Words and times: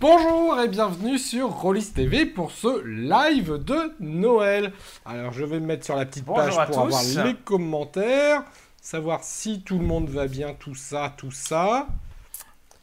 Bonjour 0.00 0.58
et 0.58 0.68
bienvenue 0.68 1.18
sur 1.18 1.50
Rollis 1.50 1.92
TV 1.94 2.24
pour 2.24 2.52
ce 2.52 2.82
live 2.86 3.62
de 3.62 3.94
Noël. 4.00 4.72
Alors 5.04 5.34
je 5.34 5.44
vais 5.44 5.60
me 5.60 5.66
mettre 5.66 5.84
sur 5.84 5.94
la 5.94 6.06
petite 6.06 6.24
Bonjour 6.24 6.56
page 6.56 6.68
pour 6.68 6.80
avoir 6.80 7.02
les 7.26 7.34
commentaires, 7.34 8.42
savoir 8.80 9.22
si 9.22 9.60
tout 9.60 9.78
le 9.78 9.84
monde 9.84 10.08
va 10.08 10.26
bien, 10.26 10.54
tout 10.54 10.74
ça, 10.74 11.12
tout 11.18 11.30
ça. 11.30 11.86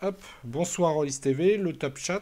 Hop, 0.04 0.22
bonsoir 0.44 0.94
Rollis 0.94 1.20
TV, 1.20 1.58
le 1.58 1.74
top 1.74 1.98
chat. 1.98 2.22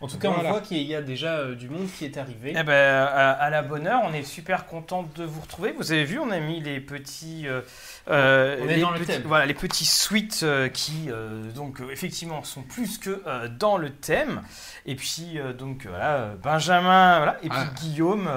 En 0.00 0.08
tout 0.08 0.18
cas, 0.18 0.28
Voilà. 0.28 0.50
on 0.50 0.52
voit 0.52 0.60
qu'il 0.60 0.82
y 0.82 0.94
a 0.94 1.00
déjà 1.00 1.36
euh, 1.38 1.54
du 1.54 1.70
monde 1.70 1.88
qui 1.90 2.04
est 2.04 2.18
arrivé. 2.18 2.52
Eh 2.54 2.62
ben, 2.62 2.72
à, 3.06 3.30
à 3.30 3.48
la 3.50 3.62
bonne 3.62 3.86
heure, 3.86 4.02
on 4.04 4.12
est 4.12 4.22
super 4.24 4.66
content 4.66 5.08
de 5.16 5.24
vous 5.24 5.40
retrouver. 5.40 5.72
Vous 5.72 5.90
avez 5.92 6.04
vu, 6.04 6.18
on 6.18 6.30
a 6.30 6.38
mis 6.38 6.60
les 6.60 6.80
petits, 6.80 7.48
euh, 7.48 7.62
euh, 8.08 8.56
les 8.66 8.76
le 8.76 9.04
petits- 9.04 9.22
voilà, 9.24 9.46
les 9.46 9.54
petits 9.54 9.86
suites 9.86 10.40
euh, 10.42 10.68
qui, 10.68 11.06
euh, 11.08 11.50
donc, 11.52 11.80
euh, 11.80 11.90
effectivement, 11.90 12.44
sont 12.44 12.62
plus 12.62 12.98
que 12.98 13.22
euh, 13.26 13.48
dans 13.48 13.78
le 13.78 13.88
thème. 13.90 14.42
Et 14.84 14.96
puis, 14.96 15.38
euh, 15.38 15.54
donc, 15.54 15.86
euh, 15.86 15.88
voilà, 15.88 16.14
euh, 16.16 16.34
Benjamin, 16.42 17.16
voilà, 17.16 17.38
et 17.42 17.48
puis 17.48 17.58
Ah. 17.58 17.70
Guillaume, 17.80 18.28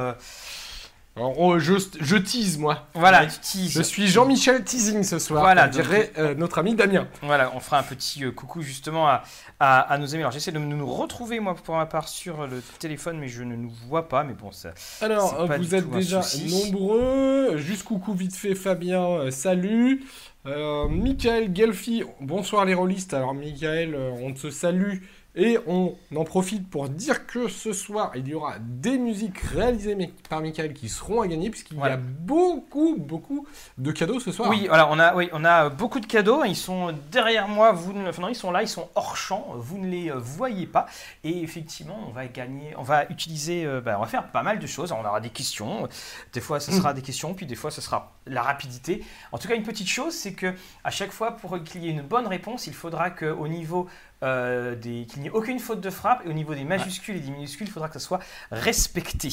Alors 1.16 1.38
oh, 1.38 1.60
je, 1.60 1.74
je 2.00 2.16
tease 2.16 2.58
moi. 2.58 2.88
voilà, 2.94 3.22
Ouais. 3.22 3.28
tu 3.28 3.40
teases. 3.40 3.74
Je 3.74 3.82
suis 3.82 4.08
Jean-Michel 4.08 4.64
Teasing 4.64 5.04
ce 5.04 5.20
soir, 5.20 5.42
Voilà, 5.42 5.64
comme 5.64 5.72
dirait 5.72 6.14
euh, 6.18 6.34
notre 6.36 6.60
ami 6.60 6.76
Damien. 6.76 7.08
Voilà, 7.24 7.52
on 7.56 7.60
fera 7.60 7.80
un 7.80 7.84
petit 7.84 8.24
euh, 8.24 8.32
coucou 8.32 8.62
justement 8.62 9.08
à, 9.08 9.24
à, 9.60 9.82
à 9.82 9.98
nos 9.98 10.14
amis. 10.14 10.24
Alors, 10.24 10.32
j'essaie 10.32 10.54
de 10.54 10.60
nous 10.60 10.86
retrouver, 10.88 11.42
moi, 11.42 11.56
pour 11.56 11.76
ma 11.76 11.86
part, 11.88 12.08
sur 12.08 12.48
le 12.48 12.62
téléphone, 12.80 13.18
mais 13.18 13.28
je 13.28 13.44
ne 13.44 13.56
nous 13.58 13.72
vois 13.90 14.08
pas. 14.08 14.24
Mais 14.24 14.34
bon, 14.34 14.52
ça. 14.54 14.70
Alors, 15.02 15.46
pas 15.46 15.58
vous 15.58 15.76
êtes 15.76 15.90
déjà 15.90 16.22
nombreux. 16.48 17.58
Juste 17.58 17.84
coucou 17.84 18.14
vite 18.14 18.36
fait 18.36 18.56
Fabien, 18.56 19.04
euh, 19.04 19.32
salut. 19.32 20.06
Michael 20.46 21.52
Gelfi, 21.56 22.04
bonsoir 22.22 22.66
les 22.66 22.74
rôlistes. 22.74 23.14
Alors 23.14 23.36
Michael, 23.36 23.96
on 23.96 24.34
te 24.34 24.50
salue 24.50 25.00
et 25.36 25.58
on 25.68 25.96
en 26.16 26.24
profite 26.24 26.68
pour 26.70 26.90
dire 26.90 27.28
que 27.28 27.48
ce 27.48 27.72
soir, 27.72 28.12
il 28.16 28.28
y 28.28 28.34
aura 28.34 28.56
des 28.60 28.98
musiques 28.98 29.38
réalisées 29.40 29.96
par 30.28 30.42
Michael 30.42 30.74
qui 30.74 30.90
seront 30.90 31.22
à 31.22 31.28
gagner 31.28 31.50
puisqu'il 31.50 31.78
Voilà. 31.78 31.96
y 31.96 31.98
a 31.98 32.02
beaucoup, 32.02 32.96
beaucoup 32.98 33.48
de 33.78 33.92
cadeaux 33.92 34.20
ce 34.20 34.32
soir. 34.32 34.50
Oui, 34.50 34.66
voilà, 34.68 34.90
on 34.92 34.98
a, 35.00 35.14
oui, 35.16 35.30
on 35.32 35.46
a 35.46 35.70
beaucoup 35.70 36.00
de 36.00 36.08
cadeaux. 36.08 36.44
Ils 36.44 36.56
sont 36.56 36.96
derrière 37.12 37.48
moi. 37.48 37.72
Vous, 37.72 37.94
ne- 37.94 38.10
enfin 38.10 38.22
non, 38.24 38.28
ils 38.30 38.36
sont 38.36 38.52
là. 38.52 38.64
Ils 38.64 38.68
sont 38.68 38.90
hors 38.96 39.16
champ. 39.16 39.48
Vous 39.56 39.78
ne 39.78 39.88
les 39.88 40.10
euh, 40.10 40.16
voyez 40.18 40.66
pas. 40.66 40.88
Et 41.24 41.42
effectivement, 41.44 42.00
on 42.08 42.12
va 42.12 42.28
gagner. 42.28 42.74
On 42.78 42.84
va 42.84 43.06
utiliser. 43.10 43.66
euh, 43.66 43.82
bah, 43.82 43.96
on 43.98 44.02
va 44.02 44.08
faire 44.08 44.28
pas 44.32 44.44
mal 44.44 44.58
de 44.60 44.68
choses. 44.68 44.92
On 44.92 45.00
aura 45.06 45.22
des 45.22 45.30
questions. 45.30 45.88
Des 46.34 46.42
fois, 46.42 46.60
ce 46.60 46.72
sera 46.72 46.94
des 46.94 47.02
questions. 47.04 47.34
Puis 47.36 47.46
des 47.46 47.56
fois, 47.56 47.70
ce 47.72 47.82
sera 47.82 48.14
la 48.26 48.42
rapidité. 48.42 49.04
En 49.32 49.38
tout 49.38 49.48
cas, 49.48 49.56
une 49.56 49.64
petite 49.64 49.88
chose, 49.88 50.14
c'est 50.14 50.34
que 50.34 50.54
à 50.84 50.90
chaque 50.92 51.12
fois, 51.12 51.32
pour 51.38 51.62
qu'il 51.64 51.84
y 51.86 51.88
ait 51.88 51.92
une 51.92 52.02
bonne 52.02 52.28
réponse, 52.28 52.68
il 52.68 52.74
faudra 52.74 53.10
qu'au 53.12 53.48
niveau 53.48 53.88
euh, 54.22 54.76
des 54.76 55.06
qu'il 55.06 55.22
n'y 55.22 55.28
ait 55.28 55.32
aucune 55.32 55.60
faute 55.60 55.82
de 55.82 55.90
frappe 55.90 56.22
et 56.26 56.30
au 56.30 56.34
niveau 56.34 56.54
des 56.54 56.64
majuscules 56.64 57.16
et 57.16 57.20
des 57.20 57.32
minuscules, 57.32 57.68
il 57.68 57.72
faudra 57.72 57.88
que 57.88 57.94
ça 57.94 58.00
soit 58.00 58.20
respecté. 58.52 59.30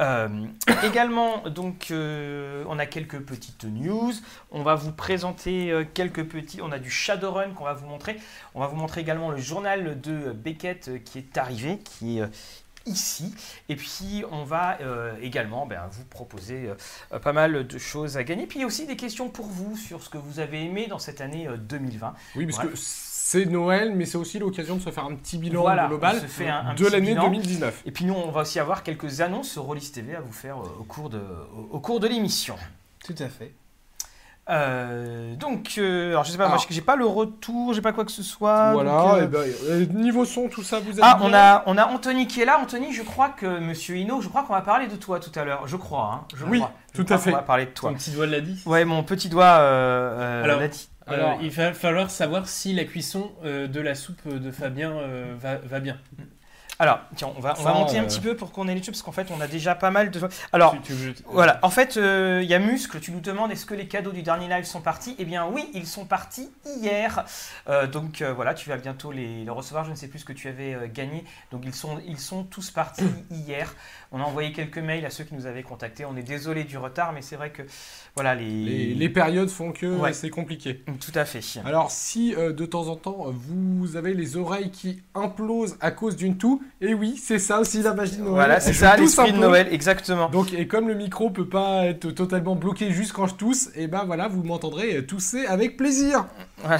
Euh, 0.00 0.28
également, 0.84 1.48
donc, 1.48 1.88
euh, 1.90 2.64
on 2.68 2.78
a 2.78 2.86
quelques 2.86 3.20
petites 3.20 3.64
news. 3.64 4.12
On 4.50 4.62
va 4.62 4.74
vous 4.74 4.92
présenter 4.92 5.86
quelques 5.94 6.24
petits. 6.24 6.60
On 6.62 6.72
a 6.72 6.78
du 6.78 6.90
Shadowrun 6.90 7.50
qu'on 7.50 7.64
va 7.64 7.74
vous 7.74 7.86
montrer. 7.86 8.16
On 8.54 8.60
va 8.60 8.66
vous 8.66 8.76
montrer 8.76 9.00
également 9.00 9.30
le 9.30 9.38
journal 9.38 10.00
de 10.00 10.32
Beckett 10.32 11.02
qui 11.04 11.18
est 11.18 11.36
arrivé, 11.36 11.78
qui 11.78 12.18
est 12.18 12.28
ici. 12.86 13.34
Et 13.68 13.76
puis, 13.76 14.24
on 14.30 14.44
va 14.44 14.78
euh, 14.80 15.14
également 15.20 15.66
ben, 15.66 15.86
vous 15.90 16.04
proposer 16.04 16.70
euh, 17.12 17.18
pas 17.18 17.32
mal 17.32 17.66
de 17.66 17.78
choses 17.78 18.16
à 18.16 18.24
gagner. 18.24 18.46
Puis, 18.46 18.58
il 18.58 18.62
y 18.62 18.64
a 18.64 18.66
aussi 18.66 18.86
des 18.86 18.96
questions 18.96 19.28
pour 19.28 19.46
vous 19.46 19.76
sur 19.76 20.02
ce 20.02 20.08
que 20.08 20.18
vous 20.18 20.40
avez 20.40 20.64
aimé 20.64 20.86
dans 20.88 20.98
cette 20.98 21.20
année 21.20 21.48
euh, 21.48 21.56
2020. 21.56 22.14
Oui, 22.36 22.46
parce 22.46 22.58
que 22.58 22.76
c'est 23.26 23.46
Noël, 23.46 23.94
mais 23.96 24.04
c'est 24.04 24.18
aussi 24.18 24.38
l'occasion 24.38 24.76
de 24.76 24.82
se 24.82 24.90
faire 24.90 25.06
un 25.06 25.14
petit 25.14 25.38
bilan 25.38 25.62
Voilà, 25.62 25.86
global 25.86 26.16
on 26.18 26.20
se 26.20 26.26
fait 26.26 26.46
un- 26.46 26.66
un 26.66 26.74
de 26.74 26.86
l'année 26.86 27.12
bilan. 27.12 27.22
2019. 27.24 27.82
Et 27.86 27.90
puis, 27.90 28.04
nous, 28.04 28.12
on 28.12 28.30
va 28.30 28.42
aussi 28.42 28.60
avoir 28.60 28.82
quelques 28.82 29.22
annonces 29.22 29.48
sur 29.50 29.62
Rollis 29.62 29.90
TV 29.94 30.14
à 30.14 30.20
vous 30.20 30.30
faire 30.30 30.58
euh, 30.58 30.66
au 30.78 30.82
cours 30.84 31.08
de, 31.08 31.22
au- 31.72 31.80
cours 31.80 32.00
de 32.00 32.06
l'émission. 32.06 32.56
Tout 33.02 33.14
à 33.18 33.28
fait. 33.30 33.54
Euh, 34.50 35.34
donc, 35.36 35.76
euh, 35.78 36.10
alors 36.10 36.24
je 36.24 36.32
sais 36.32 36.36
pas, 36.36 36.44
Alors. 36.44 36.56
moi 36.58 36.66
j'ai 36.68 36.80
pas 36.82 36.96
le 36.96 37.06
retour, 37.06 37.72
j'ai 37.72 37.80
pas 37.80 37.94
quoi 37.94 38.04
que 38.04 38.10
ce 38.10 38.22
soit. 38.22 38.72
voilà, 38.74 38.90
donc, 39.22 39.34
euh, 39.34 39.80
et 39.80 39.86
ben, 39.86 39.98
niveau 40.02 40.26
son, 40.26 40.48
tout 40.48 40.62
ça, 40.62 40.80
vous 40.80 40.90
êtes 40.90 41.00
Ah, 41.02 41.16
bien 41.18 41.26
on 41.30 41.32
a, 41.32 41.62
on 41.64 41.78
a 41.78 41.86
Anthony 41.86 42.26
qui 42.26 42.42
est 42.42 42.44
là. 42.44 42.58
Anthony, 42.62 42.92
je 42.92 43.02
crois 43.02 43.30
que 43.30 43.46
Monsieur 43.58 43.96
Hino, 43.96 44.20
je 44.20 44.28
crois 44.28 44.42
qu'on 44.42 44.52
va 44.52 44.60
parler 44.60 44.86
de 44.86 44.96
toi 44.96 45.18
tout 45.18 45.32
à 45.34 45.44
l'heure. 45.44 45.66
Je 45.66 45.76
crois, 45.78 46.12
hein. 46.12 46.26
Je 46.36 46.44
Oui, 46.44 46.58
crois. 46.58 46.72
Je 46.92 46.98
tout 46.98 47.04
crois 47.06 47.16
à 47.16 47.18
fait. 47.20 47.30
qu'on 47.30 47.36
va 47.38 47.42
parler 47.42 47.64
de 47.64 47.70
toi. 47.70 47.88
Ton 47.90 47.96
petit 47.96 48.10
doigt 48.10 48.26
l'a 48.26 48.42
dit. 48.42 48.60
Ouais, 48.66 48.84
mon 48.84 49.02
petit 49.02 49.30
doigt 49.30 49.44
euh, 49.46 50.18
euh, 50.20 50.44
Alors, 50.44 50.60
l'a 50.60 50.68
dit. 50.68 50.90
Euh, 51.08 51.12
Alors- 51.14 51.38
il 51.42 51.50
va 51.50 51.72
falloir 51.74 52.10
savoir 52.10 52.48
si 52.48 52.72
la 52.72 52.84
cuisson 52.84 53.30
euh, 53.44 53.66
de 53.66 53.80
la 53.80 53.94
soupe 53.94 54.26
de 54.26 54.50
Fabien 54.50 54.90
euh, 54.92 55.34
va, 55.38 55.56
va 55.56 55.80
bien. 55.80 55.98
Alors, 56.80 56.98
tiens, 57.14 57.30
on 57.36 57.40
va, 57.40 57.54
on 57.56 57.62
va 57.62 57.72
Ça, 57.72 57.78
monter 57.78 57.98
un 57.98 58.02
euh, 58.02 58.06
petit 58.06 58.18
peu 58.20 58.34
pour 58.34 58.50
qu'on 58.50 58.66
ait 58.66 58.74
les 58.74 58.80
tubes, 58.80 58.94
parce 58.94 59.02
qu'en 59.02 59.12
fait, 59.12 59.28
on 59.30 59.40
a 59.40 59.46
déjà 59.46 59.76
pas 59.76 59.92
mal 59.92 60.10
de. 60.10 60.20
Alors, 60.52 60.72
Tu- 60.72 60.80
tu 60.80 60.92
veux- 60.94 61.14
Voilà, 61.26 61.60
en 61.62 61.70
fait, 61.70 61.96
euh, 61.96 62.40
il 62.42 62.48
y 62.50 62.54
a 62.54 62.58
Muscle, 62.58 62.98
tu 62.98 63.12
nous 63.12 63.20
demandes 63.20 63.52
est-ce 63.52 63.64
que 63.64 63.74
les 63.74 63.86
cadeaux 63.86 64.10
du 64.10 64.24
dernier 64.24 64.48
live 64.48 64.64
sont 64.64 64.80
partis? 64.80 65.14
Eh 65.20 65.24
bien 65.24 65.46
oui, 65.46 65.70
ils 65.72 65.86
sont 65.86 66.04
partis 66.04 66.50
hier. 66.66 67.24
Euh, 67.68 67.86
donc 67.86 68.22
euh, 68.22 68.32
voilà, 68.32 68.54
tu 68.54 68.68
vas 68.70 68.76
bientôt 68.76 69.12
les, 69.12 69.44
les 69.44 69.50
recevoir, 69.50 69.84
je 69.84 69.92
ne 69.92 69.94
sais 69.94 70.08
plus 70.08 70.18
ce 70.18 70.24
que 70.24 70.32
tu 70.32 70.48
avais 70.48 70.74
euh, 70.74 70.88
gagné. 70.92 71.22
Donc 71.52 71.62
ils 71.64 71.74
sont, 71.74 72.00
ils 72.08 72.18
sont 72.18 72.42
tous 72.42 72.72
partis 72.72 73.04
hier. 73.30 73.72
On 74.16 74.20
a 74.20 74.22
envoyé 74.22 74.52
quelques 74.52 74.78
mails 74.78 75.04
à 75.04 75.10
ceux 75.10 75.24
qui 75.24 75.34
nous 75.34 75.46
avaient 75.46 75.64
contactés. 75.64 76.04
On 76.04 76.16
est 76.16 76.22
désolé 76.22 76.62
du 76.62 76.78
retard, 76.78 77.12
mais 77.12 77.20
c'est 77.20 77.34
vrai 77.34 77.50
que 77.50 77.62
voilà 78.14 78.36
les... 78.36 78.48
Les, 78.48 78.94
les 78.94 79.08
périodes 79.08 79.48
font 79.50 79.72
que 79.72 79.86
Ouais. 79.86 80.12
c'est 80.12 80.30
compliqué. 80.30 80.84
Tout 81.00 81.10
à 81.16 81.24
fait. 81.24 81.40
Alors 81.64 81.90
si 81.90 82.32
euh, 82.36 82.52
de 82.52 82.64
temps 82.64 82.86
en 82.86 82.94
temps 82.94 83.26
vous 83.32 83.96
avez 83.96 84.14
les 84.14 84.36
oreilles 84.36 84.70
qui 84.70 85.02
implosent 85.16 85.76
à 85.80 85.90
cause 85.90 86.14
d'une 86.14 86.36
toux, 86.38 86.62
et 86.80 86.94
oui, 86.94 87.16
c'est 87.20 87.40
ça 87.40 87.58
aussi 87.58 87.82
la 87.82 87.92
magie 87.92 88.12
de 88.16 88.20
Noël. 88.22 88.34
Voilà, 88.34 88.60
c'est 88.60 88.72
ça 88.72 88.96
l'esprit 88.96 89.32
de. 89.32 89.38
Noël, 89.38 89.66
exactement. 89.72 90.28
Donc 90.28 90.52
et 90.52 90.68
comme 90.68 90.86
le 90.86 90.94
micro 90.94 91.30
peut 91.30 91.48
pas 91.48 91.86
être 91.86 92.12
totalement 92.12 92.54
bloqué 92.54 92.92
juste 92.92 93.12
quand 93.12 93.26
je 93.26 93.34
tousse, 93.34 93.70
et 93.74 93.88
ben 93.88 94.04
voilà, 94.04 94.28
vous 94.28 94.44
m'entendrez 94.44 95.04
tousser 95.04 95.44
avec 95.46 95.76
plaisir. 95.76 96.26
Ouais. 96.68 96.76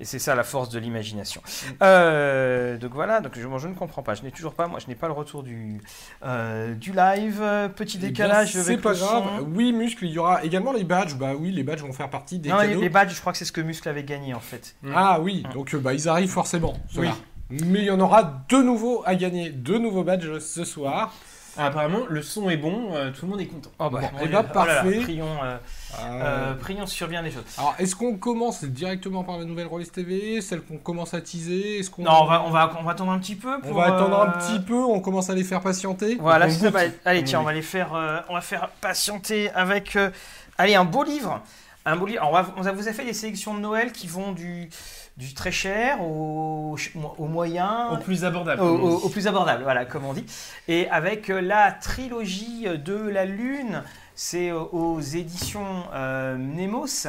Et 0.00 0.04
c'est 0.04 0.20
ça 0.20 0.34
la 0.36 0.44
force 0.44 0.68
de 0.68 0.78
l'imagination. 0.78 1.42
Euh, 1.82 2.78
donc 2.78 2.92
voilà, 2.94 3.20
donc 3.20 3.32
je, 3.34 3.40
je 3.58 3.68
ne 3.68 3.74
comprends 3.74 4.02
pas. 4.02 4.14
Je 4.14 4.22
n'ai 4.22 4.30
toujours 4.30 4.54
pas, 4.54 4.68
moi, 4.68 4.78
je 4.78 4.86
n'ai 4.86 4.94
pas 4.94 5.08
le 5.08 5.12
retour 5.12 5.42
du, 5.42 5.80
euh, 6.24 6.74
du 6.74 6.92
live. 6.92 7.42
Petit 7.74 7.96
Eh 8.00 8.06
décalage 8.06 8.52
c'est 8.52 8.76
pas 8.78 8.92
le 8.92 8.98
grave. 8.98 9.24
son. 9.40 9.46
Oui, 9.54 9.72
muscle, 9.72 10.04
il 10.04 10.12
y 10.12 10.18
aura 10.18 10.44
également 10.44 10.72
les 10.72 10.84
badges. 10.84 11.14
Bah 11.16 11.32
oui, 11.36 11.50
les 11.50 11.64
badges 11.64 11.82
vont 11.82 11.92
faire 11.92 12.10
partie 12.10 12.38
des 12.38 12.48
Non, 12.48 12.58
les, 12.60 12.68
cadeaux. 12.68 12.80
les 12.80 12.88
badges, 12.88 13.12
je 13.14 13.20
crois 13.20 13.32
que 13.32 13.38
c'est 13.38 13.44
ce 13.44 13.52
que 13.52 13.60
Muscle 13.60 13.88
avait 13.88 14.04
gagné 14.04 14.34
en 14.34 14.40
fait. 14.40 14.76
Ah 14.94 15.18
oui, 15.20 15.44
Mm. 15.48 15.52
donc 15.54 15.74
euh, 15.74 15.78
bah 15.78 15.94
ils 15.94 16.08
arrivent 16.08 16.30
forcément. 16.30 16.74
Oui. 16.96 17.08
Mais 17.50 17.80
il 17.80 17.84
y 17.86 17.90
en 17.90 17.98
aura 18.00 18.22
deux 18.48 18.62
nouveaux 18.62 19.02
à 19.06 19.14
gagner, 19.14 19.50
deux 19.50 19.78
nouveaux 19.78 20.04
badges 20.04 20.38
ce 20.38 20.64
soir. 20.64 21.12
Ah, 21.58 21.66
apparemment, 21.66 22.00
le 22.08 22.22
son 22.22 22.48
est 22.50 22.56
bon, 22.56 22.94
euh, 22.94 23.10
tout 23.10 23.26
le 23.26 23.30
monde 23.32 23.40
est 23.40 23.46
content. 23.46 23.70
Oh 23.78 23.90
bah, 23.90 24.00
Bon, 24.00 24.08
eh 24.08 24.10
ben, 24.12 24.18
Oh 24.22 24.24
là 24.26 24.30
là, 24.30 24.42
parfait. 24.44 25.00
prions, 25.00 25.26
euh, 25.42 25.56
Euh, 25.98 26.02
euh, 26.22 26.54
prions 26.54 26.86
sur 26.86 27.08
bien 27.08 27.22
des 27.22 27.30
choses. 27.30 27.42
Alors, 27.58 27.74
est-ce 27.78 27.96
qu'on 27.96 28.16
commence 28.16 28.62
directement 28.64 29.24
par 29.24 29.38
la 29.38 29.44
nouvelle 29.44 29.66
Rollis 29.66 29.88
TV 29.90 30.40
Celle 30.40 30.60
qu'on 30.62 30.76
commence 30.78 31.14
à 31.14 31.20
teaser 31.20 31.78
Est-ce 31.80 31.90
qu'on 31.90 32.02
Non, 32.02 32.22
on 32.22 32.26
va, 32.26 32.42
on 32.46 32.50
va, 32.50 32.72
on 32.78 32.82
va 32.84 32.92
attendre 32.92 33.10
un 33.12 33.18
petit 33.18 33.34
peu. 33.36 33.56
on 33.64 33.72
va 33.72 33.94
attendre 33.94 34.20
un 34.20 34.28
euh, 34.28 34.38
petit 34.38 34.60
peu, 34.64 34.74
on 34.82 35.00
commence 35.00 35.30
à 35.30 35.34
les 35.34 35.44
faire 35.44 35.60
patienter. 35.60 36.16
Voilà, 36.20 36.46
On 36.46 36.50
c'est 36.50 36.56
ça. 36.58 36.64
goûte. 36.66 36.74
Bah, 36.74 36.80
allez, 37.04 37.24
tiens, 37.24 37.38
Oui. 37.38 37.42
on 37.44 37.46
va 37.46 37.52
les 37.54 37.62
faire, 37.62 37.94
euh, 37.94 38.20
on 38.28 38.34
va 38.34 38.40
faire 38.40 38.68
patienter 38.80 39.50
avec, 39.50 39.96
euh, 39.96 40.10
allez, 40.58 40.74
un 40.74 40.84
beau 40.84 41.02
livre, 41.04 41.40
un 41.86 41.96
beau 41.96 42.06
livre. 42.06 42.22
Alors, 42.22 42.32
on, 42.32 42.42
va- 42.62 42.70
on 42.70 42.72
vous 42.74 42.88
a 42.88 42.92
fait 42.92 43.04
des 43.04 43.14
sélections 43.14 43.54
de 43.54 43.60
Noël 43.60 43.92
qui 43.92 44.06
vont 44.06 44.32
du, 44.32 44.68
du 45.18 45.34
très 45.34 45.50
cher 45.50 46.00
au, 46.00 46.76
au 47.18 47.26
moyen, 47.26 47.88
Au 47.90 47.96
plus 47.96 48.24
abordable. 48.24 48.62
au, 48.62 49.08
plus 49.08 49.26
abordable, 49.26 49.64
voilà, 49.64 49.84
comme 49.84 50.04
on 50.04 50.14
dit. 50.14 50.24
Et 50.68 50.88
avec 50.90 51.28
euh, 51.28 51.40
la 51.40 51.72
trilogie 51.72 52.66
de 52.68 52.94
la 52.94 53.24
Lune, 53.24 53.82
c'est 54.14 54.50
euh, 54.50 54.60
aux 54.60 55.00
éditions 55.00 55.84
euh, 55.92 56.36
Nemos. 56.36 57.08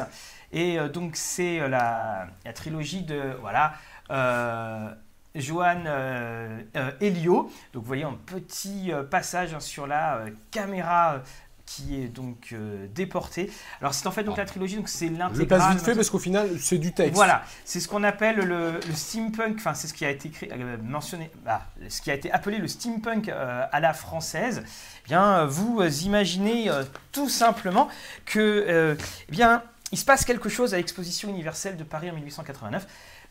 Et 0.52 0.78
euh, 0.80 0.88
donc, 0.88 1.12
c'est 1.14 1.68
la, 1.68 2.26
la 2.44 2.52
trilogie 2.52 3.02
de, 3.02 3.36
voilà, 3.40 3.74
euh, 4.10 4.92
Johan 5.36 5.84
euh, 5.86 6.60
euh, 6.76 6.90
Elio. 7.00 7.48
Donc, 7.72 7.82
vous 7.84 7.88
voyez 7.88 8.02
un 8.02 8.18
petit 8.26 8.92
euh, 8.92 9.04
passage 9.04 9.54
hein, 9.54 9.60
sur 9.60 9.86
la 9.86 10.22
caméra. 10.50 11.22
Qui 11.70 12.02
est 12.02 12.08
donc 12.08 12.48
euh, 12.52 12.86
déportée. 12.94 13.50
Alors 13.80 13.94
c'est 13.94 14.06
en 14.06 14.10
fait 14.10 14.24
donc 14.24 14.36
la 14.36 14.44
trilogie, 14.44 14.76
donc 14.76 14.88
c'est 14.88 15.06
Je 15.06 15.12
l'intégrale. 15.12 15.46
passe 15.46 15.70
vite 15.72 15.84
fait 15.84 15.94
parce 15.94 16.10
qu'au 16.10 16.18
final, 16.18 16.48
c'est 16.58 16.78
du 16.78 16.92
texte. 16.92 17.14
Voilà, 17.14 17.44
c'est 17.64 17.78
ce 17.78 17.86
qu'on 17.86 18.02
appelle 18.02 18.36
le, 18.36 18.72
le 18.86 18.94
steampunk, 18.94 19.56
enfin 19.58 19.74
c'est 19.74 19.86
ce 19.86 19.94
qui 19.94 20.04
a 20.04 20.10
été 20.10 20.30
créé, 20.30 20.50
euh, 20.52 20.76
mentionné, 20.82 21.30
ah, 21.46 21.66
ce 21.88 22.02
qui 22.02 22.10
a 22.10 22.14
été 22.14 22.30
appelé 22.32 22.58
le 22.58 22.66
steampunk 22.66 23.28
euh, 23.28 23.64
à 23.70 23.80
la 23.80 23.92
française. 23.94 24.64
Eh 25.04 25.08
bien, 25.08 25.44
vous 25.46 25.80
imaginez 26.04 26.70
tout 27.12 27.28
simplement 27.28 27.88
que, 28.26 28.96
eh 29.28 29.32
bien, 29.32 29.62
il 29.92 29.98
se 29.98 30.04
passe 30.04 30.24
quelque 30.24 30.48
chose 30.48 30.74
à 30.74 30.76
l'exposition 30.76 31.28
universelle 31.28 31.76
de 31.76 31.84
Paris 31.84 32.10
en 32.10 32.14
1889. 32.14 32.86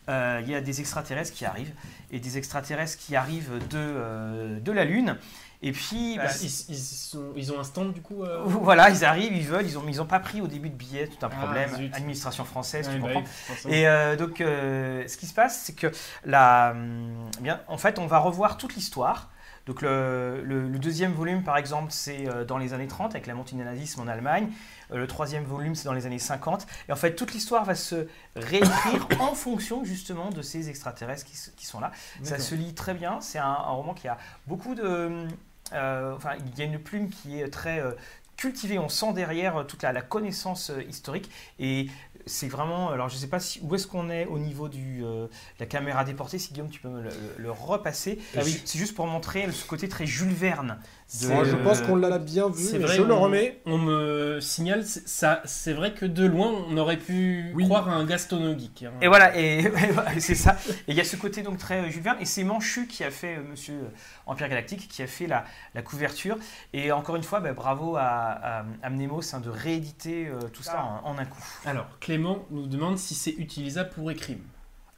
Euh, 0.08 0.40
il 0.42 0.50
y 0.50 0.54
a 0.54 0.60
des 0.60 0.80
extraterrestres 0.80 1.32
qui 1.32 1.44
arrivent 1.44 1.72
et 2.10 2.18
des 2.18 2.38
extraterrestres 2.38 2.98
qui 2.98 3.16
arrivent 3.16 3.60
de, 3.70 4.58
de 4.58 4.72
la 4.72 4.84
Lune 4.84 5.16
Et 5.62 5.72
puis, 5.72 6.16
Bah, 6.16 6.24
bah, 6.24 6.30
ils, 6.42 6.46
ils 6.70 6.78
sont- 6.78 7.32
ils 7.36 7.52
ont 7.52 7.60
un 7.60 7.64
stand 7.64 7.92
du 7.92 8.00
coup. 8.00 8.22
euh, 8.24 8.42
voilà, 8.46 8.88
ils 8.90 9.04
arrivent, 9.04 9.36
ils 9.36 9.46
veulent, 9.46 9.66
ils 9.66 9.76
ont, 9.76 9.84
ils 9.88 10.00
ont 10.00 10.06
pas 10.06 10.18
pris 10.20 10.40
au 10.40 10.46
début 10.46 10.70
de 10.70 10.74
billets, 10.74 11.06
tout 11.08 11.24
un 11.24 11.28
Ah, 11.30 11.36
problème, 11.36 11.70
administration 11.92 12.44
française, 12.44 12.88
tu 12.90 12.98
bah 12.98 13.08
comprends. 13.12 13.24
Et 13.68 13.86
euh, 13.86 14.16
donc, 14.16 14.40
euh, 14.40 15.06
ce 15.06 15.16
qui 15.18 15.26
se 15.26 15.34
passe, 15.34 15.60
c'est 15.62 15.74
que 15.74 15.88
la, 16.24 16.70
hum, 16.74 17.30
eh 17.38 17.42
bien, 17.42 17.60
en 17.68 17.76
fait, 17.76 17.98
on 17.98 18.06
va 18.06 18.18
revoir 18.18 18.56
toute 18.56 18.74
l'histoire. 18.74 19.30
Donc, 19.66 19.82
le, 19.82 20.40
le- 20.42 20.66
le 20.68 20.78
deuxième 20.78 21.12
volume, 21.12 21.44
par 21.44 21.56
exemple, 21.58 21.92
c'est 21.92 22.26
euh, 22.26 22.44
dans 22.44 22.56
les 22.58 22.72
années 22.72 22.88
30 22.88 23.14
avec 23.14 23.26
la 23.26 23.34
montée 23.34 23.54
du 23.54 23.62
nazisme 23.62 24.00
en 24.00 24.08
Allemagne. 24.08 24.48
Euh, 24.90 24.96
le 24.96 25.06
troisième 25.06 25.44
volume, 25.44 25.74
c'est 25.74 25.84
dans 25.84 25.92
les 25.92 26.06
années 26.06 26.18
50. 26.18 26.66
Et 26.88 26.92
en 26.92 26.96
fait, 26.96 27.14
toute 27.14 27.32
l'histoire 27.34 27.64
va 27.66 27.74
se 27.74 28.08
réécrire 28.34 29.06
en 29.20 29.34
fonction 29.34 29.84
justement 29.84 30.30
de 30.30 30.40
ces 30.42 30.70
extraterrestres 30.70 31.24
qui, 31.26 31.66
sont 31.66 31.78
là. 31.80 31.92
Ça 32.22 32.38
se 32.38 32.54
lit 32.54 32.74
très 32.74 32.94
bien. 32.94 33.20
C'est 33.20 33.38
un, 33.38 33.44
un 33.44 33.70
roman 33.70 33.92
qui 33.94 34.08
a 34.08 34.16
beaucoup 34.46 34.74
de. 34.74 35.28
Euh, 35.72 36.14
enfin, 36.14 36.32
il 36.46 36.58
y 36.58 36.62
a 36.62 36.64
une 36.64 36.78
plume 36.78 37.08
qui 37.08 37.40
est 37.40 37.48
très 37.48 37.80
euh, 37.80 37.92
cultivée. 38.36 38.78
On 38.78 38.88
sent 38.88 39.12
derrière 39.12 39.58
euh, 39.58 39.64
toute 39.64 39.82
la, 39.82 39.92
la 39.92 40.02
connaissance 40.02 40.72
historique. 40.88 41.30
Et 41.58 41.88
c'est 42.26 42.48
vraiment. 42.48 42.90
Alors, 42.90 43.08
je 43.08 43.14
ne 43.14 43.20
sais 43.20 43.26
pas 43.28 43.40
si, 43.40 43.60
où 43.62 43.74
est-ce 43.74 43.86
qu'on 43.86 44.10
est 44.10 44.26
au 44.26 44.38
niveau 44.38 44.66
euh, 44.66 45.26
de 45.26 45.28
la 45.58 45.66
caméra 45.66 46.04
déportée. 46.04 46.38
Si 46.38 46.52
Guillaume, 46.52 46.70
tu 46.70 46.80
peux 46.80 46.88
me 46.88 47.08
le, 47.36 47.50
repasser. 47.50 48.18
Ah 48.36 48.40
oui. 48.44 48.60
C'est 48.64 48.78
juste 48.78 48.94
pour 48.94 49.06
montrer 49.06 49.50
ce 49.52 49.66
côté 49.66 49.88
très 49.88 50.06
Jules 50.06 50.32
Verne. 50.32 50.78
Moi, 51.26 51.42
je 51.44 51.56
pense 51.56 51.80
qu'on 51.82 51.96
l'a 51.96 52.18
bien 52.20 52.48
vu, 52.48 52.78
vrai, 52.78 52.94
je 52.96 53.02
le 53.02 53.12
on- 53.12 53.20
remets. 53.22 53.60
On 53.66 53.78
me 53.78 54.38
signale, 54.40 54.86
c'est- 54.86 55.08
ça, 55.08 55.42
c'est 55.44 55.72
vrai 55.72 55.92
que 55.92 56.06
de 56.06 56.24
loin, 56.24 56.48
on 56.68 56.76
aurait 56.76 56.98
pu 56.98 57.50
Oui. 57.54 57.64
croire 57.64 57.88
à 57.88 57.94
un 57.94 58.04
Gastono 58.04 58.56
geek. 58.56 58.84
hein. 58.84 58.92
Et 59.02 59.08
voilà, 59.08 59.36
et, 59.36 59.64
et 60.16 60.20
c'est 60.20 60.36
ça. 60.36 60.56
Et 60.86 60.92
il 60.92 60.94
y 60.94 61.00
a 61.00 61.04
ce 61.04 61.16
côté 61.16 61.42
donc 61.42 61.58
très 61.58 61.80
euh, 61.80 61.90
Jules 61.90 62.02
Verne, 62.02 62.18
et 62.20 62.24
c'est 62.24 62.44
Manchu 62.44 62.86
qui 62.86 63.02
a 63.02 63.10
fait, 63.10 63.38
euh, 63.38 63.42
Monsieur 63.42 63.74
euh, 63.74 63.88
Empire 64.26 64.48
Galactique, 64.48 64.86
qui 64.88 65.02
a 65.02 65.08
fait 65.08 65.26
la, 65.26 65.44
la 65.74 65.82
couverture. 65.82 66.36
Et 66.72 66.92
encore 66.92 67.16
une 67.16 67.24
fois, 67.24 67.40
bah, 67.40 67.52
bravo 67.54 67.96
à, 67.96 68.02
à, 68.02 68.64
à 68.82 68.90
Mnemos 68.90 69.34
hein, 69.34 69.40
de 69.40 69.50
rééditer 69.50 70.28
euh, 70.28 70.38
tout 70.52 70.62
ça 70.62 70.80
en, 71.04 71.10
en 71.10 71.18
un 71.18 71.24
coup. 71.24 71.42
Alors, 71.66 71.86
Clément 71.98 72.44
nous 72.52 72.66
demande 72.68 72.98
si 72.98 73.14
c'est 73.14 73.32
utilisable 73.32 73.90
pour 73.90 74.10
écrime. 74.12 74.42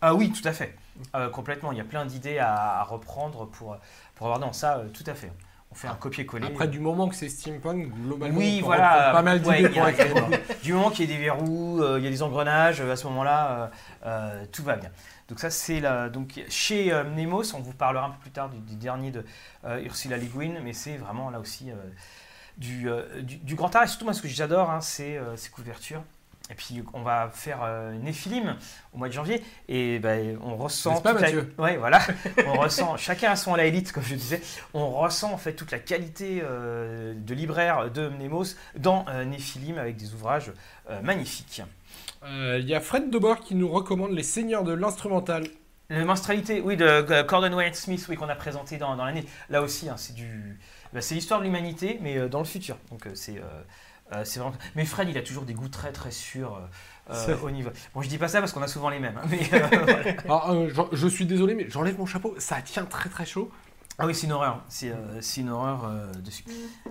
Ah 0.02 0.14
oui, 0.14 0.30
tout 0.30 0.46
à 0.46 0.52
fait. 0.52 0.74
Euh, 1.14 1.30
complètement, 1.30 1.72
il 1.72 1.78
y 1.78 1.80
a 1.80 1.84
plein 1.84 2.04
d'idées 2.04 2.38
à, 2.38 2.80
à 2.80 2.82
reprendre 2.82 3.46
pour, 3.46 3.76
pour 4.14 4.26
avoir 4.26 4.40
dans 4.40 4.52
ça, 4.52 4.78
euh, 4.78 4.88
tout 4.92 5.04
à 5.06 5.14
fait. 5.14 5.32
On 5.72 5.74
fait 5.74 5.88
un 5.88 5.94
copier-coller. 5.94 6.46
Après, 6.48 6.68
du 6.68 6.80
moment 6.80 7.08
que 7.08 7.14
c'est 7.14 7.30
steampunk, 7.30 7.88
globalement, 7.94 8.36
Oui, 8.38 8.60
on 8.62 8.66
voilà. 8.66 9.10
pas 9.10 9.22
mal 9.22 9.42
Ouais, 9.46 9.56
d'idées 9.62 9.70
pour 9.70 9.88
écrire. 9.88 10.14
Du 10.62 10.74
moment 10.74 10.90
qu'il 10.90 11.10
y 11.10 11.14
a 11.14 11.16
des 11.16 11.22
verrous, 11.22 11.80
euh, 11.82 11.98
il 11.98 12.04
y 12.04 12.06
a 12.06 12.10
des 12.10 12.22
engrenages, 12.22 12.82
euh, 12.82 12.92
à 12.92 12.96
ce 12.96 13.06
moment-là, 13.06 13.70
euh, 14.04 14.44
tout 14.52 14.62
va 14.62 14.76
bien. 14.76 14.90
Donc 15.30 15.40
ça, 15.40 15.48
c'est 15.48 15.80
la, 15.80 16.10
donc 16.10 16.42
chez 16.50 16.92
euh, 16.92 17.04
Nemos, 17.04 17.54
on 17.54 17.60
vous 17.60 17.72
parlera 17.72 18.04
un 18.04 18.10
peu 18.10 18.18
plus 18.20 18.30
tard 18.32 18.50
du, 18.50 18.58
du 18.58 18.76
dernier 18.76 19.10
de 19.10 19.24
Ursula 19.82 20.18
Le 20.18 20.26
Guin, 20.26 20.60
mais 20.62 20.74
c'est 20.74 20.98
vraiment 20.98 21.30
là 21.30 21.40
aussi 21.40 21.70
du, 22.58 22.86
du, 23.22 23.36
du 23.38 23.54
grand 23.54 23.74
art. 23.74 23.84
Et 23.84 23.86
surtout, 23.86 24.04
moi, 24.04 24.12
ce 24.12 24.20
que 24.20 24.28
j'adore, 24.28 24.70
hein, 24.70 24.82
c'est 24.82 25.18
ces 25.36 25.48
couvertures. 25.48 26.02
Et 26.52 26.54
puis, 26.54 26.84
on 26.92 27.00
va 27.00 27.30
faire 27.32 27.60
euh, 27.62 27.92
Néphilim 27.94 28.56
au 28.92 28.98
mois 28.98 29.08
de 29.08 29.14
janvier, 29.14 29.42
et 29.70 29.98
ben, 29.98 30.38
on 30.44 30.54
ressent. 30.56 30.90
N'est-ce 30.90 31.02
pas, 31.02 31.14
la- 31.14 31.20
Mathieu? 31.22 31.54
Ouais, 31.56 31.78
voilà. 31.78 31.98
on 32.46 32.52
ressent. 32.58 32.98
Chacun 32.98 33.30
a 33.30 33.36
son 33.36 33.54
à 33.54 33.56
la 33.56 33.64
élite, 33.64 33.90
comme 33.90 34.02
je 34.02 34.14
disais. 34.14 34.42
On 34.74 34.90
ressent 34.90 35.32
en 35.32 35.38
fait 35.38 35.54
toute 35.54 35.70
la 35.70 35.78
qualité 35.78 36.42
euh, 36.44 37.14
de 37.16 37.34
libraire 37.34 37.90
de 37.90 38.06
Mnemos 38.10 38.44
dans 38.76 39.06
euh, 39.08 39.24
Néphilim 39.24 39.78
avec 39.78 39.96
des 39.96 40.12
ouvrages 40.12 40.52
euh, 40.90 41.00
magnifiques. 41.00 41.62
Euh, 42.24 42.58
Il 42.60 42.68
y 42.68 42.74
a 42.74 42.80
Fred 42.80 43.08
Debord 43.08 43.40
qui 43.40 43.54
nous 43.54 43.68
recommande 43.70 44.12
Les 44.12 44.22
Seigneurs 44.22 44.62
de 44.64 44.74
l'instrumental. 44.74 45.44
Le 45.88 46.04
menstrualité, 46.04 46.60
oui, 46.60 46.76
de 46.76 47.22
Gordon 47.22 47.54
Wayne 47.54 47.72
Smith, 47.74 48.04
oui, 48.10 48.16
qu'on 48.16 48.28
a 48.28 48.34
présenté 48.34 48.76
dans, 48.76 48.94
dans 48.96 49.04
l'année. 49.06 49.24
Là 49.48 49.62
aussi, 49.62 49.88
hein, 49.88 49.96
c'est 49.96 50.14
du, 50.14 50.58
bah, 50.92 51.00
c'est 51.00 51.14
l'histoire 51.14 51.40
de 51.40 51.44
l'humanité, 51.46 51.98
mais 52.02 52.18
euh, 52.18 52.28
dans 52.28 52.38
le 52.40 52.44
futur. 52.44 52.76
Donc 52.90 53.06
euh, 53.06 53.10
c'est, 53.14 53.40
euh, 54.12 54.24
c'est 54.24 54.40
vraiment. 54.40 54.54
Mais 54.76 54.84
Fred, 54.84 55.08
il 55.08 55.16
a 55.18 55.22
toujours 55.22 55.44
des 55.44 55.54
goûts 55.54 55.68
très 55.68 55.92
très 55.92 56.10
sûrs 56.10 56.56
euh, 57.10 57.14
euh, 57.14 57.36
au 57.42 57.50
niveau. 57.50 57.70
Bon, 57.94 58.02
je 58.02 58.08
dis 58.08 58.18
pas 58.18 58.28
ça 58.28 58.40
parce 58.40 58.52
qu'on 58.52 58.62
a 58.62 58.68
souvent 58.68 58.88
les 58.90 58.98
mêmes. 59.00 59.18
hein, 59.18 59.26
mais, 59.30 59.38
voilà. 59.48 60.00
Alors, 60.24 60.50
euh, 60.50 60.68
je, 60.68 60.96
je 60.96 61.06
suis 61.08 61.26
désolé, 61.26 61.54
mais 61.54 61.66
j'enlève 61.68 61.98
mon 61.98 62.06
chapeau. 62.06 62.34
Ça 62.38 62.60
tient 62.62 62.84
très 62.84 63.08
très 63.08 63.26
chaud. 63.26 63.50
Ah 64.02 64.06
oui, 64.06 64.14
c'est 64.14 64.26
une 64.26 64.32
horreur. 64.32 64.62
C'est, 64.68 64.90
euh, 64.90 65.20
une 65.38 65.48
horreur 65.50 65.84
euh, 65.86 66.12
dessus. 66.24 66.44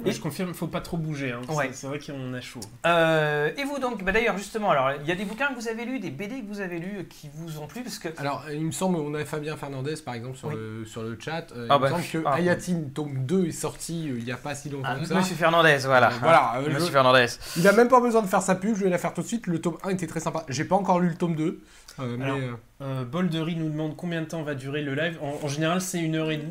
Et 0.06 0.12
je 0.14 0.22
confirme, 0.22 0.50
il 0.50 0.56
faut 0.56 0.68
pas 0.68 0.80
trop 0.82 0.96
bouger. 0.98 1.32
hein. 1.34 1.42
Ouais. 1.54 1.70
C'est- 1.74 1.86
vrai 1.88 2.00
qu'on 2.00 2.34
a 2.34 2.40
chaud. 2.42 2.62
Euh, 2.86 3.52
et 3.58 3.64
vous 3.66 3.80
donc, 3.80 4.04
bah, 4.04 4.12
d'ailleurs 4.14 4.38
justement, 4.38 4.72
alors 4.72 4.92
il 5.02 5.08
y 5.08 5.12
a 5.12 5.16
des 5.16 5.26
bouquins 5.26 5.50
que 5.50 5.56
vous 5.56 5.68
avez 5.68 5.84
lus, 5.86 6.00
des 6.00 6.10
BD 6.10 6.42
que 6.42 6.48
vous 6.48 6.62
avez 6.62 6.80
lus 6.80 7.00
euh, 7.00 7.04
qui 7.04 7.30
vous 7.34 7.60
ont 7.60 7.68
plu 7.68 7.82
parce 7.84 8.00
que 8.00 8.08
Alors, 8.18 8.46
il 8.52 8.66
me 8.66 8.72
semble, 8.72 8.96
on 8.98 9.14
a 9.14 9.26
Fabien 9.26 9.58
Fernandez 9.58 9.96
par 10.06 10.14
exemple 10.16 10.38
sur, 10.38 10.48
Oui. 10.48 10.56
le, 10.56 10.86
sur 10.86 11.04
le 11.04 11.18
chat. 11.20 11.48
Euh, 11.56 11.68
Ah 11.70 11.76
il 11.78 11.82
bah, 11.82 11.90
me 11.90 12.02
semble 12.02 12.06
que 12.08 12.24
ah. 12.26 12.34
Ayatine 12.36 12.92
tome 12.92 13.26
2 13.26 13.48
est 13.48 13.52
sorti 13.52 14.10
euh, 14.10 14.16
il 14.18 14.24
n'y 14.24 14.32
a 14.32 14.38
pas 14.38 14.56
si 14.56 14.70
longtemps 14.70 14.88
Ah, 14.92 15.00
que 15.00 15.06
ça. 15.06 15.16
Monsieur 15.16 15.36
Fernandez, 15.36 15.80
voilà. 15.86 16.08
Euh, 16.12 16.18
voilà, 16.22 16.54
euh, 16.58 16.62
Monsieur 16.70 16.88
je- 16.88 16.92
Fernandez. 16.92 17.26
Il 17.58 17.68
a 17.68 17.74
même 17.74 17.90
pas 17.90 18.00
besoin 18.00 18.22
de 18.22 18.28
faire 18.28 18.42
sa 18.42 18.56
pub, 18.56 18.76
je 18.76 18.86
vais 18.86 18.90
la 18.90 18.98
faire 18.98 19.14
tout 19.14 19.22
de 19.22 19.28
suite. 19.28 19.48
Le 19.48 19.60
tome 19.60 19.78
1 19.84 19.90
était 19.90 20.08
très 20.08 20.22
sympa. 20.22 20.46
J'ai 20.48 20.64
pas 20.64 20.76
encore 20.78 21.00
lu 21.02 21.10
le 21.10 21.16
tome 21.16 21.36
2. 21.36 21.62
euh, 22.00 22.16
mais 22.18 22.24
Alors, 22.26 22.38
euh, 22.82 23.06
Boldery 23.06 23.56
nous 23.56 23.70
demande 23.70 23.96
combien 23.96 24.22
de 24.22 24.26
temps 24.26 24.42
va 24.44 24.56
durer 24.56 24.82
le 24.82 24.96
live. 24.96 25.18
En, 25.22 25.46
en 25.46 25.48
général, 25.48 25.82
c'est 25.82 26.00
une 26.00 26.16
heure 26.16 26.32
et, 26.32 26.42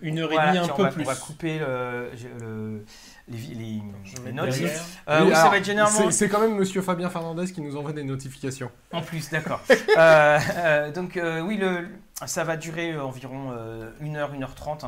une 0.00 0.18
heure 0.20 0.32
et 0.32 0.36
demie, 0.36 0.58
un 0.58 0.64
tiens, 0.64 0.74
peu 0.74 0.82
va, 0.84 0.88
plus. 0.90 1.02
on 1.02 1.06
va 1.06 1.14
couper 1.16 1.58
le, 1.58 2.10
le- 2.40 2.84
les, 3.28 3.38
les, 3.54 3.82
les 4.24 4.32
notes. 4.32 4.48
Euh, 4.48 5.24
oui, 5.24 5.30
ça 5.32 5.38
alors, 5.40 5.50
va 5.52 5.58
être 5.58 5.64
généralement 5.64 5.98
c'est- 5.98 6.10
C'est 6.10 6.28
quand 6.28 6.40
même 6.40 6.56
Monsieur 6.56 6.82
Fabien 6.82 7.10
Fernandez 7.10 7.52
qui 7.52 7.60
nous 7.60 7.76
envoie 7.76 7.92
des 7.92 8.02
notifications. 8.04 8.70
en 8.92 9.02
plus, 9.02 9.30
d'accord. 9.30 9.60
Euh, 9.98 10.38
euh, 10.56 10.90
donc 10.92 11.16
euh, 11.16 11.40
oui, 11.40 11.56
le, 11.56 11.86
ça 12.26 12.44
va 12.44 12.56
durer 12.56 12.96
environ 12.98 13.52
1 14.00 14.14
heure, 14.16 14.32
1 14.36 14.42
heure 14.42 14.54
30. 14.54 14.84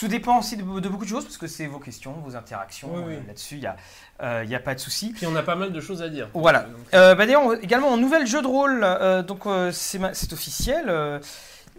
Tout 0.00 0.08
dépend 0.08 0.38
aussi 0.38 0.56
de, 0.56 0.62
de 0.80 0.88
beaucoup 0.88 1.04
de 1.04 1.10
choses 1.10 1.24
parce 1.24 1.36
que 1.38 1.46
c'est 1.46 1.66
vos 1.66 1.78
questions, 1.78 2.12
vos 2.24 2.34
interactions. 2.34 2.90
Oui, 2.94 3.02
oui. 3.06 3.14
euh, 3.14 3.26
Là-dessus, 3.28 3.56
il 3.56 3.60
n'y 3.60 3.66
a, 3.66 3.76
euh, 4.22 4.56
a 4.56 4.58
pas 4.58 4.74
de 4.74 4.80
souci. 4.80 5.12
Puis 5.14 5.26
on 5.26 5.36
a 5.36 5.42
pas 5.42 5.54
mal 5.56 5.72
de 5.72 5.80
choses 5.80 6.00
à 6.02 6.08
dire. 6.08 6.28
Voilà. 6.34 6.66
Euh, 6.94 7.14
bah 7.14 7.26
D'ailleurs, 7.26 7.54
également 7.62 7.88
en 7.88 7.96
nouvel 7.98 8.26
jeu 8.26 8.40
de 8.42 8.46
rôle, 8.46 8.80
euh, 8.82 9.22
donc 9.22 9.46
euh, 9.46 9.70
c'est 9.72 10.32
officiel. 10.32 10.86
euh, 10.88 11.18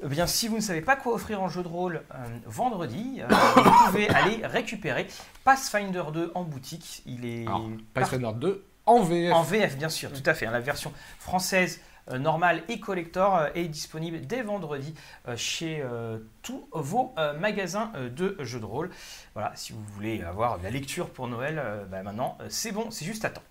eh 0.03 0.07
bien, 0.07 0.25
si 0.27 0.47
vous 0.47 0.55
ne 0.55 0.61
savez 0.61 0.81
pas 0.81 0.95
quoi 0.95 1.13
offrir 1.13 1.41
en 1.43 1.47
jeu 1.49 1.61
de 1.63 1.67
rôle 1.67 2.01
euh, 2.13 2.17
vendredi, 2.45 3.21
euh, 3.21 3.27
vous 3.55 3.71
pouvez 3.87 4.09
aller 4.09 4.39
récupérer 4.45 5.07
Pathfinder 5.43 6.03
2 6.13 6.31
en 6.35 6.43
boutique. 6.43 7.03
Il 7.05 7.25
est 7.25 7.45
Alors, 7.47 7.69
Pathfinder 7.93 8.31
2 8.35 8.63
en 8.87 9.01
VF. 9.03 9.33
en 9.33 9.43
VF, 9.43 9.77
bien 9.77 9.89
sûr, 9.89 10.11
tout 10.11 10.23
à 10.27 10.33
fait. 10.33 10.45
hein, 10.47 10.51
la 10.51 10.59
version 10.59 10.91
française 11.19 11.81
euh, 12.09 12.17
normale 12.17 12.63
et 12.69 12.79
collector 12.79 13.35
euh, 13.35 13.47
est 13.55 13.67
disponible 13.67 14.21
dès 14.21 14.41
vendredi 14.41 14.93
euh, 15.27 15.35
chez 15.37 15.81
euh, 15.81 16.17
tous 16.41 16.67
vos 16.71 17.13
euh, 17.17 17.37
magasins 17.37 17.91
euh, 17.95 18.09
de 18.09 18.35
jeux 18.39 18.59
de 18.59 18.65
rôle. 18.65 18.89
Voilà, 19.33 19.51
si 19.55 19.73
vous 19.73 19.83
voulez 19.93 20.21
avoir 20.23 20.57
de 20.57 20.63
la 20.63 20.69
lecture 20.71 21.09
pour 21.09 21.27
Noël, 21.27 21.59
euh, 21.63 21.85
bah, 21.85 22.03
maintenant 22.03 22.37
c'est 22.49 22.71
bon, 22.71 22.89
c'est 22.91 23.05
juste 23.05 23.25
à 23.25 23.29
temps. 23.29 23.43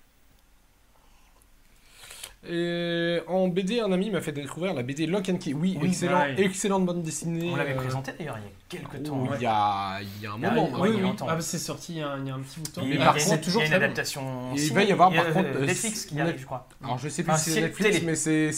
Et 2.49 3.21
en 3.29 3.49
BD, 3.49 3.81
un 3.81 3.93
ami 3.93 4.11
m'a 4.11 4.23
fait 4.23 4.33
découvrir 4.33 4.73
la 4.73 4.83
BD 4.83 5.07
Lock 5.07 5.29
and 5.29 5.37
Key. 5.37 5.53
Oui, 5.53 5.77
Oui, 5.81 5.89
excellent, 5.89 6.21
ouais. 6.21 6.41
excellente 6.41 6.87
bande 6.87 7.03
dessinée. 7.03 7.51
On 7.53 7.57
l'avait 7.57 7.75
présenté 7.75 8.13
d'ailleurs 8.19 8.39
il 8.39 8.45
y 8.45 8.47
a 8.47 8.51
quelques 8.71 9.03
temps. 9.03 9.25
hein. 9.31 9.35
il, 9.37 9.43
y 9.43 9.47
a, 9.47 9.99
il 10.01 10.23
y 10.23 10.27
a 10.27 10.31
un 10.33 10.35
Ah, 10.43 10.51
moment. 10.51 10.65
oui, 10.65 10.71
maintenant. 10.71 10.81
oui, 10.83 10.89
oui, 10.89 10.89
il 10.89 10.93
y 10.95 10.95
a 10.95 11.03
oui. 11.03 11.03
longtemps. 11.11 11.27
Ah, 11.29 11.37
c'est 11.41 11.59
sorti 11.59 11.93
il 11.95 11.99
y, 11.99 12.03
a, 12.03 12.17
il 12.19 12.27
y 12.27 12.31
a 12.31 12.35
un 12.35 12.41
petit 12.41 12.61
bout 12.61 12.67
de 12.67 12.73
temps. 12.73 12.81
Mais 12.83 12.89
il 12.95 12.99
y 12.99 13.03
a 13.03 13.05
par 13.05 13.15
des- 13.15 13.21
contre, 13.21 13.33
il 13.33 13.37
y 13.37 13.41
a 13.41 13.45
toujours 13.45 13.63
une 13.63 13.73
adaptation. 13.75 14.55
Il 14.57 14.73
va 14.73 14.83
y 14.85 14.93
avoir, 14.93 15.11
il 15.11 15.17
y 15.17 15.19
a, 15.19 15.25
par 15.25 15.33
contre, 15.35 15.49
euh, 15.57 15.67
Netflix 15.67 16.07
qui 16.07 16.19
arrive, 16.21 16.39
je 16.39 16.47
crois. 16.47 16.69
Alors 16.83 16.99
je 16.99 17.09
sais 17.09 17.23
plus 17.23 17.33
Enfin, 17.33 17.39
si 17.41 17.51
c'est 17.51 17.61
Netflix, 17.61 17.97
télé. 17.97 18.07
mais 18.07 18.15
c'est 18.17 18.51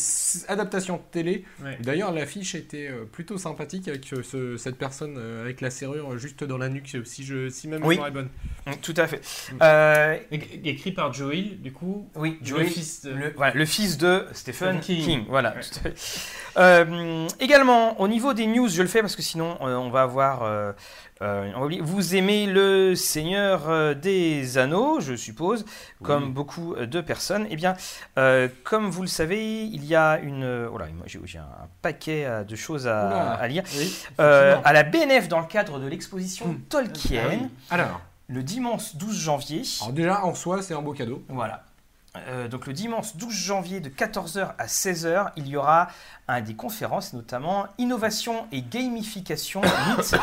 adaptation 0.49 0.97
de 0.97 1.03
télé. 1.11 1.45
Ouais. 1.65 1.79
D'ailleurs, 1.81 2.13
l'affiche 2.13 2.55
était 2.55 2.89
euh, 2.89 3.05
plutôt 3.11 3.39
sympathique 3.39 3.89
avec 3.89 4.13
euh, 4.13 4.23
ce- 4.23 4.57
cette 4.57 4.77
personne 4.79 5.17
euh, 5.19 5.43
avec 5.43 5.61
la 5.61 5.71
serrure 5.71 6.17
juste 6.19 6.45
dans 6.45 6.59
la 6.59 6.69
nuque, 6.69 6.97
si, 7.05 7.25
je, 7.25 7.49
si 7.49 7.67
même 7.69 7.83
Oui. 7.83 7.95
mémoire 7.95 8.09
est 8.09 8.13
bonne. 8.13 8.29
Mm, 8.67 8.73
Tout 8.83 8.95
à 8.97 9.07
fait. 9.07 9.21
Euh, 9.61 10.17
É- 10.31 10.61
Écrit 10.65 10.93
par 10.93 11.13
Joel, 11.13 11.61
du 11.61 11.73
coup. 11.73 12.09
oui, 12.17 12.39
Le 12.41 12.47
Joey, 12.47 12.65
fils 12.67 13.03
de- 13.03 13.11
le, 13.11 13.33
voilà, 13.37 13.55
le 13.55 13.65
fils 13.65 13.97
de 13.99 14.27
Stephen 14.33 14.81
King. 14.81 15.05
King. 15.05 15.25
Voilà. 15.29 15.55
Ouais. 15.85 15.93
Euh, 16.59 17.27
également, 17.41 17.99
au 18.01 18.09
niveau 18.09 18.35
des 18.35 18.47
news, 18.47 18.69
je 18.69 18.83
le 18.83 18.89
fais 18.89 19.01
parce 19.01 19.17
que 19.17 19.23
sinon, 19.23 19.57
euh, 19.63 19.75
on 19.77 19.91
va 19.91 20.02
avoir. 20.03 20.43
euh, 20.43 20.73
euh. 21.23 21.51
Vous 21.81 22.15
aimez 22.17 22.47
le 22.47 22.95
Seigneur 22.95 23.69
euh, 23.69 23.95
des 23.95 24.59
Anneaux, 24.59 25.01
je 25.01 25.15
suppose, 25.15 25.65
comme 26.03 26.25
Oui. 26.25 26.31
beaucoup 26.31 26.75
de 26.77 27.01
personnes. 27.01 27.47
Eh 27.51 27.57
bien, 27.57 27.77
comme 28.65 28.91
vous 28.91 29.03
le 29.03 29.09
savez, 29.09 29.65
il 29.65 29.85
y 29.85 29.95
a 29.95 30.19
une. 30.19 30.69
Oh 30.73 30.79
là, 30.79 30.87
j'ai 31.07 31.39
un 31.39 31.47
paquet 31.81 32.27
de 32.47 32.57
choses 32.57 32.87
à, 32.87 33.07
Oula. 33.07 33.33
à 33.33 33.49
lire. 33.49 33.63
Oui, 33.77 33.93
à 34.19 34.73
la 34.73 34.83
BNF, 34.83 35.29
dans 35.29 35.41
le 35.41 35.47
cadre 35.47 35.79
de 35.79 35.87
l'exposition 35.87 36.47
Mm. 36.49 36.61
Tolkien, 36.69 37.23
Ah 37.25 37.29
oui. 37.31 37.49
Alors, 37.71 38.01
le 38.29 38.43
dimanche 38.43 38.95
12 38.97 39.17
janvier. 39.19 39.63
alors 39.81 39.93
déjà, 39.93 40.25
en 40.25 40.35
soi, 40.35 40.63
c'est 40.63 40.75
un 40.75 40.83
beau 40.83 40.93
cadeau. 40.93 41.23
Voilà. 41.29 41.65
Euh, 42.17 42.47
donc 42.47 42.67
le 42.67 42.75
dimanche 42.75 43.17
12 43.17 43.33
janvier 43.33 43.81
de 43.81 43.89
14h 43.89 44.55
à 44.59 44.67
16h, 44.67 45.33
il 45.37 45.49
y 45.49 45.57
aura 45.57 45.89
un 46.29 46.43
des 46.43 46.55
conférences, 46.55 47.15
notamment 47.15 47.67
Innovation 47.79 48.47
et 48.53 48.61
gamification, 48.61 49.63
mythes 49.97 50.15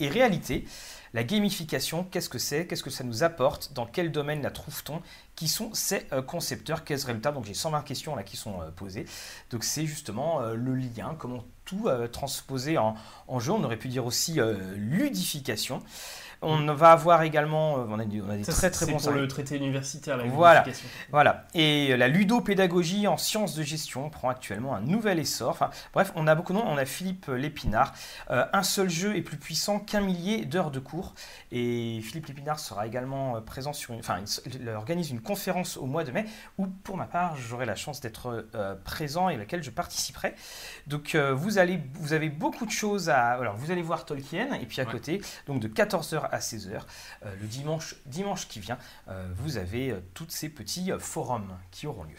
et 0.00 0.08
réalité. 0.08 0.66
La 1.14 1.22
gamification, 1.22 2.02
qu'est-ce 2.04 2.28
que 2.28 2.38
c'est? 2.38 2.66
Qu'est-ce 2.66 2.82
que 2.82 2.90
ça 2.90 3.04
nous 3.04 3.22
apporte? 3.22 3.72
Dans 3.74 3.86
quel 3.86 4.10
domaine 4.10 4.42
la 4.42 4.50
trouve-t-on? 4.50 5.00
Qui 5.36 5.46
sont 5.46 5.72
ces 5.72 6.04
euh, 6.12 6.20
concepteurs? 6.20 6.84
Quels 6.84 7.02
résultats? 7.04 7.30
Donc 7.30 7.44
j'ai 7.44 7.54
120 7.54 7.82
questions 7.82 8.16
là 8.16 8.24
qui 8.24 8.36
sont 8.36 8.60
euh, 8.60 8.70
posées. 8.74 9.06
Donc 9.50 9.62
c'est 9.62 9.86
justement 9.86 10.40
le 10.40 10.74
lien, 10.74 11.14
comment 11.16 11.44
tout 11.64 11.88
transposer 12.12 12.76
en, 12.76 12.96
jeu. 13.38 13.52
On 13.52 13.62
aurait 13.64 13.78
pu 13.78 13.88
dire 13.88 14.04
aussi 14.04 14.38
ludification. 14.76 15.82
On 16.42 16.72
va 16.74 16.92
avoir 16.92 17.22
également, 17.22 17.78
euh, 17.78 17.84
on 17.88 17.98
a, 17.98 18.04
des- 18.04 18.20
on 18.20 18.28
a 18.30 18.36
des 18.36 18.44
Ça, 18.44 18.52
très 18.52 18.60
c'est- 18.62 18.70
très 18.70 18.84
c'est 18.84 18.90
bons 18.92 18.98
pour 18.98 19.00
services. 19.02 19.22
le 19.22 19.28
traité 19.28 19.56
universitaire, 19.56 20.16
la 20.16 20.24
Voilà. 20.24 20.64
Voilà. 21.10 21.44
Et 21.54 21.96
la 21.96 22.08
ludopédagogie 22.08 23.06
en 23.08 23.16
sciences 23.16 23.54
de 23.54 23.62
gestion 23.62 24.10
prend 24.10 24.28
actuellement 24.28 24.74
un 24.74 24.80
nouvel 24.80 25.18
essor. 25.18 25.50
Enfin, 25.50 25.70
bref, 25.94 26.12
on 26.14 26.26
a 26.26 26.34
beaucoup 26.34 26.52
de 26.52 26.58
noms. 26.58 26.64
On 26.66 26.76
a 26.76 26.84
Philippe 26.84 27.26
Lépinard. 27.28 27.94
Euh, 28.30 28.44
un 28.52 28.62
seul 28.62 28.88
jeu 28.90 29.16
est 29.16 29.22
plus 29.22 29.36
puissant 29.38 29.78
qu'un 29.78 30.00
millier 30.00 30.44
d'heures 30.44 30.70
de 30.70 30.78
cours. 30.78 31.14
Et 31.52 32.00
Philippe 32.02 32.26
Lépinard 32.26 32.58
sera 32.58 32.86
également 32.86 33.36
euh, 33.36 33.40
présent 33.40 33.72
sur 33.72 33.94
une. 33.94 34.00
Enfin, 34.00 34.18
il 34.46 34.68
organise 34.68 35.10
une 35.10 35.20
conférence 35.22 35.76
au 35.76 35.86
mois 35.86 36.04
de 36.04 36.10
mai 36.12 36.26
où, 36.58 36.66
pour 36.66 36.96
ma 36.96 37.06
part, 37.06 37.36
j'aurai 37.36 37.66
la 37.66 37.76
chance 37.76 38.00
d'être 38.00 38.46
euh, 38.54 38.74
présent 38.84 39.28
et 39.28 39.34
à 39.34 39.38
laquelle 39.38 39.62
je 39.62 39.70
participerai. 39.70 40.34
Donc, 40.86 41.14
euh, 41.14 41.32
vous, 41.34 41.58
allez, 41.58 41.80
vous 41.94 42.12
avez 42.12 42.28
beaucoup 42.28 42.66
de 42.66 42.70
choses 42.70 43.08
à. 43.10 43.30
Alors, 43.30 43.56
vous 43.56 43.70
allez 43.70 43.82
voir 43.82 44.04
Tolkien. 44.04 44.52
Et 44.60 44.66
puis 44.66 44.80
à 44.80 44.84
Ouais. 44.84 44.92
côté, 44.92 45.20
donc 45.46 45.60
de 45.60 45.68
14h 45.68 46.25
à 46.26 46.38
16h, 46.38 46.80
euh, 47.24 47.36
le 47.40 47.46
dimanche, 47.46 47.96
dimanche 48.06 48.48
qui 48.48 48.60
vient, 48.60 48.78
euh, 49.08 49.32
vous 49.36 49.56
avez 49.56 49.90
euh, 49.90 50.00
tous 50.14 50.28
ces 50.28 50.48
petits 50.48 50.90
forums 50.98 51.56
qui 51.70 51.86
auront 51.86 52.04
lieu. 52.04 52.16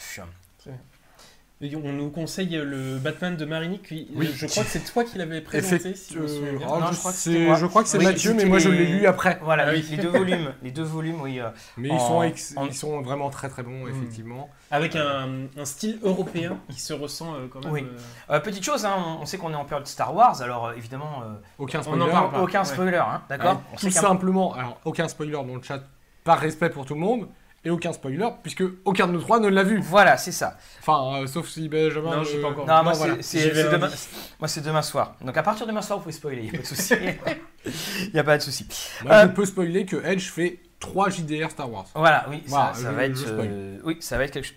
On 1.59 1.91
nous 1.91 2.11
conseille 2.11 2.55
le 2.63 2.99
Batman 2.99 3.35
de 3.35 3.43
Marinique. 3.43 3.87
qui- 3.87 4.07
Oui. 4.13 4.29
Je 4.31 4.45
crois 4.45 4.63
que 4.63 4.69
c'est 4.69 4.83
toi 4.93 5.03
qui 5.03 5.17
l'avais 5.17 5.41
présenté. 5.41 5.95
Si 5.95 6.15
me 6.15 6.21
euh, 6.21 6.51
Non, 6.59 6.85
je, 6.91 6.93
je 6.93 6.99
crois 6.99 7.11
que 7.11 7.59
je 7.59 7.65
crois 7.65 7.83
c'est 7.85 7.97
Oui, 7.97 8.03
Mathieu, 8.05 8.35
mais 8.35 8.45
moi 8.45 8.59
je 8.59 8.69
l'ai 8.69 8.85
lu 8.85 9.07
après. 9.07 9.39
Voilà, 9.41 9.63
Ah 9.67 9.71
les, 9.71 9.79
oui. 9.79 9.87
les 9.89 9.97
deux 9.97 10.09
volumes, 10.09 10.53
les 10.61 10.69
deux 10.69 10.83
volumes, 10.83 11.19
oui. 11.19 11.39
euh, 11.39 11.49
Mais 11.77 11.89
En- 11.89 11.95
ils, 11.95 11.99
sont 11.99 12.21
ex- 12.21 12.53
en- 12.57 12.65
ils 12.67 12.75
sont 12.75 13.01
vraiment 13.01 13.31
très 13.31 13.49
très 13.49 13.63
bons, 13.63 13.85
Mm. 13.85 13.89
effectivement. 13.89 14.49
Avec 14.69 14.95
un, 14.95 15.47
un 15.57 15.65
style 15.65 15.97
européen 16.03 16.59
qui 16.69 16.79
se 16.79 16.93
ressent 16.93 17.33
euh, 17.33 17.47
quand 17.51 17.63
même. 17.63 17.73
Oui. 17.73 17.87
euh, 18.29 18.35
euh, 18.35 18.39
petite 18.39 18.63
chose, 18.63 18.85
hein, 18.85 18.93
on, 18.95 19.23
on 19.23 19.25
sait 19.25 19.39
qu'on 19.39 19.51
est 19.51 19.55
en 19.55 19.65
période 19.65 19.87
Star 19.87 20.13
Wars, 20.13 20.39
alors 20.43 20.67
euh, 20.67 20.73
évidemment, 20.77 21.23
euh, 21.23 21.33
Aucun 21.57 21.79
On 21.79 21.83
spoiler. 21.83 22.03
en 22.03 22.09
parle 22.09 22.31
pas. 22.33 22.41
aucun 22.43 22.59
ouais. 22.59 22.65
spoiler, 22.65 22.97
hein, 22.97 23.23
d'accord 23.29 23.63
On 23.73 23.77
Tout 23.77 23.89
simplement, 23.89 24.53
alors 24.53 24.79
aucun 24.85 25.07
spoiler 25.07 25.31
dans 25.31 25.43
le 25.43 25.61
chat, 25.63 25.81
par 26.23 26.37
respect 26.37 26.69
pour 26.69 26.85
tout 26.85 26.93
le 26.93 26.99
monde, 26.99 27.27
et 27.67 27.69
aucun 27.69 27.91
spoiler, 27.91 28.25
puisque 28.41 28.63
aucun 28.85 29.07
de 29.07 29.11
nous 29.11 29.19
trois 29.19 29.39
ne 29.41 29.49
l'a 29.49 29.63
vu. 29.63 29.79
Voilà, 29.81 30.15
c'est 30.17 30.31
ça. 30.31 30.57
Enfin, 30.79 31.21
euh, 31.21 31.27
sauf 31.27 31.49
si 31.49 31.67
Benjamin. 31.67 32.15
Non, 32.15 32.23
je 32.23 32.29
sais 32.29 32.37
euh, 32.37 32.41
pas 32.41 32.47
encore. 32.47 32.65
Non, 32.65 32.83
moi, 32.83 32.93
voilà. 32.93 33.15
c'est- 33.19 34.61
demain, 34.63 34.81
soir. 34.81 35.15
Donc 35.21 35.35
à 35.35 35.43
partir 35.43 35.65
de 35.65 35.71
demain 35.71 35.81
soir, 35.81 35.99
vous 35.99 36.03
pouvez 36.03 36.13
spoiler, 36.13 36.43
il 36.43 36.49
n'y 36.49 36.49
a 36.49 36.53
pas 36.53 36.61
de 36.61 36.65
souci. 36.65 36.93
Il 38.05 38.13
n'y 38.13 38.19
a 38.19 38.23
pas 38.23 38.37
de 38.37 38.41
souci. 38.43 38.65
Moi, 39.03 39.13
Euh, 39.13 39.23
je 39.23 39.27
peux 39.33 39.45
spoiler 39.45 39.85
que 39.85 39.97
Edge 40.05 40.29
fait 40.29 40.59
3 40.79 41.09
JDR 41.09 41.51
Star 41.51 41.69
Wars. 41.69 41.87
Voilà, 41.95 42.25
oui, 42.29 42.41
ça, 42.45 42.49
Voilà, 42.55 42.73
ça 42.73 42.79
je- 42.91 42.95
va 42.95 43.03
être, 43.03 43.15
je 43.17 43.25
euh, 43.27 43.77
oui, 43.83 43.97
ça 43.99 44.17
va 44.17 44.23
être 44.23 44.31
quelque 44.31 44.45
chose. 44.45 44.55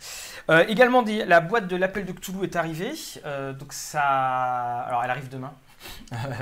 Euh, 0.51 0.65
également, 0.69 1.03
dit, 1.03 1.21
la 1.27 1.41
boîte 1.41 1.67
de 1.67 1.75
l'appel 1.75 2.05
de 2.05 2.13
Cthulhu 2.13 2.45
est 2.45 2.55
arrivée. 2.55 2.93
Euh, 3.27 3.53
donc 3.53 3.73
ça, 3.73 4.01
alors 4.03 5.03
elle 5.03 5.11
arrive 5.11 5.29
demain. 5.29 5.53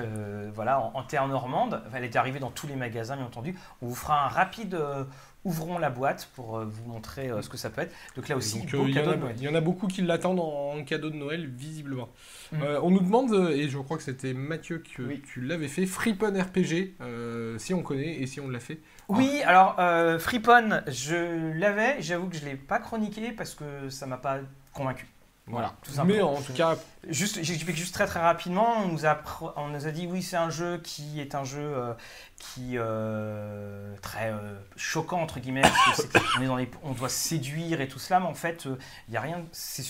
Euh, 0.01 0.51
voilà, 0.55 0.81
en, 0.81 0.91
en 0.95 1.03
terre 1.05 1.27
normande. 1.29 1.81
Enfin, 1.87 1.99
elle 1.99 2.05
est 2.05 2.17
arrivée 2.17 2.41
dans 2.41 2.51
tous 2.51 2.67
les 2.67 2.75
magasins, 2.75 3.15
bien 3.17 3.25
entendu. 3.25 3.57
On 3.83 3.87
vous 3.87 3.95
fera 3.95 4.25
un 4.25 4.29
rapide 4.29 4.75
euh, 4.75 5.05
ouvrons 5.45 5.79
la 5.79 5.89
boîte 5.91 6.29
pour 6.35 6.59
euh, 6.59 6.65
vous 6.67 6.91
montrer 6.93 7.31
euh, 7.31 7.41
ce 7.43 7.49
que 7.49 7.57
ça 7.57 7.71
peut 7.71 7.83
être. 7.83 7.95
Donc 8.17 8.29
là 8.29 8.37
aussi, 8.37 8.61
Donc, 8.61 8.71
beau 8.73 8.83
euh, 8.83 8.89
il 8.89 8.95
y, 8.95 8.99
en 8.99 9.03
cadeau 9.03 9.11
a- 9.11 9.15
de 9.17 9.21
Noël. 9.21 9.35
il 9.39 9.43
y 9.45 9.49
en 9.49 9.55
a 9.55 9.61
beaucoup 9.61 9.87
qui 9.87 10.03
l'attendent 10.03 10.41
en, 10.41 10.83
cadeau 10.85 11.11
de 11.11 11.17
Noël, 11.17 11.47
visiblement. 11.47 12.09
Mm. 12.53 12.63
Euh, 12.63 12.81
on 12.83 12.91
nous 12.91 13.01
demande, 13.01 13.51
et 13.53 13.69
je 13.69 13.79
crois 13.79 13.97
que 13.97 14.03
c'était 14.03 14.35
Mathieu 14.35 14.79
que 14.97 15.03
Oui. 15.03 15.23
tu 15.33 15.41
l'avais 15.41 15.69
fait, 15.69 15.87
Freepon 15.87 16.33
RPG, 16.39 16.95
euh, 17.01 17.57
si 17.59 17.73
on 17.75 17.83
connaît 17.83 18.17
et 18.21 18.27
si 18.27 18.41
on 18.41 18.49
l'a 18.49 18.61
fait. 18.61 18.79
Oui, 19.09 19.41
alors 19.47 19.77
euh, 19.79 20.19
Freepon, 20.19 20.83
je 20.87 21.57
l'avais. 21.59 22.03
J'avoue 22.03 22.29
que 22.29 22.37
je 22.37 22.45
l'ai 22.45 22.57
pas 22.57 22.79
chroniqué 22.79 23.33
parce 23.33 23.55
que 23.55 23.89
ça 23.89 24.07
m'a 24.07 24.19
pas 24.19 24.39
convaincu. 24.75 25.07
Voilà. 25.51 25.73
tout 25.83 25.93
simplement. 25.93 26.33
Mais 26.33 26.39
en 26.39 26.43
tout 26.43 26.53
cas, 26.53 26.77
Juste, 27.09 27.39
j'explique 27.43 27.77
juste 27.77 27.95
très 27.95 28.07
très 28.07 28.21
rapidement. 28.21 28.67
On 28.85 28.89
nous 28.89 29.07
a, 29.07 29.19
on 29.57 29.69
nous 29.69 29.87
a 29.87 29.91
dit 29.93 30.07
oui, 30.07 30.23
c'est 30.23 30.37
un 30.37 30.51
jeu 30.51 30.79
qui 30.79 31.21
est 31.21 31.35
un 31.35 31.45
jeu 31.45 31.61
euh, 31.63 31.95
qui 32.39 32.77
euh, 32.77 33.95
très 34.03 34.31
euh, 34.31 34.59
choquant 34.77 35.21
entre 35.23 35.41
guillemets. 35.41 35.63
parce 35.63 36.05
que 36.05 36.19
on, 36.39 36.43
est 36.43 36.47
dans 36.47 36.57
les- 36.57 36.71
on 36.83 36.93
doit 36.93 37.09
séduire 37.09 37.81
et 37.81 37.89
tout 37.89 37.99
cela, 37.99 38.21
mais 38.21 38.27
en 38.27 38.35
fait, 38.35 38.67
euh, 38.67 38.77
il 39.09 39.13
n'y 39.13 39.17
a 39.17 39.21
rien, 39.23 39.43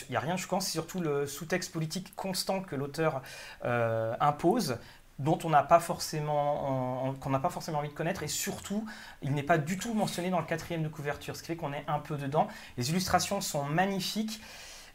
il 0.08 0.12
y 0.12 0.16
a 0.16 0.20
rien 0.20 0.34
de 0.34 0.38
choquant. 0.38 0.60
C'est 0.60 0.70
surtout 0.72 1.00
le 1.00 1.26
sous-texte 1.26 1.72
politique 1.72 2.14
constant 2.14 2.60
que 2.60 2.76
l'auteur 2.76 3.22
euh, 3.64 4.14
impose 4.20 4.78
dont 5.18 5.38
on 5.42 5.50
n'a 5.50 5.64
pas 5.64 5.80
forcément 5.80 7.02
en- 7.04 7.08
en- 7.08 7.14
qu'on 7.14 7.30
n'a 7.30 7.40
pas 7.40 7.50
forcément 7.50 7.78
envie 7.80 7.88
de 7.88 7.94
connaître 7.94 8.22
et 8.22 8.28
surtout 8.28 8.86
il 9.22 9.32
n'est 9.34 9.42
pas 9.42 9.58
du 9.58 9.76
tout 9.76 9.92
mentionné 9.92 10.30
dans 10.30 10.38
le 10.38 10.46
quatrième 10.46 10.84
de 10.84 10.88
couverture 10.88 11.34
ce 11.34 11.42
qui 11.42 11.48
fait 11.48 11.56
qu'on 11.56 11.72
est 11.72 11.82
un 11.88 11.98
peu 11.98 12.16
dedans 12.16 12.46
les 12.76 12.90
illustrations 12.90 13.40
sont 13.40 13.64
magnifiques 13.64 14.40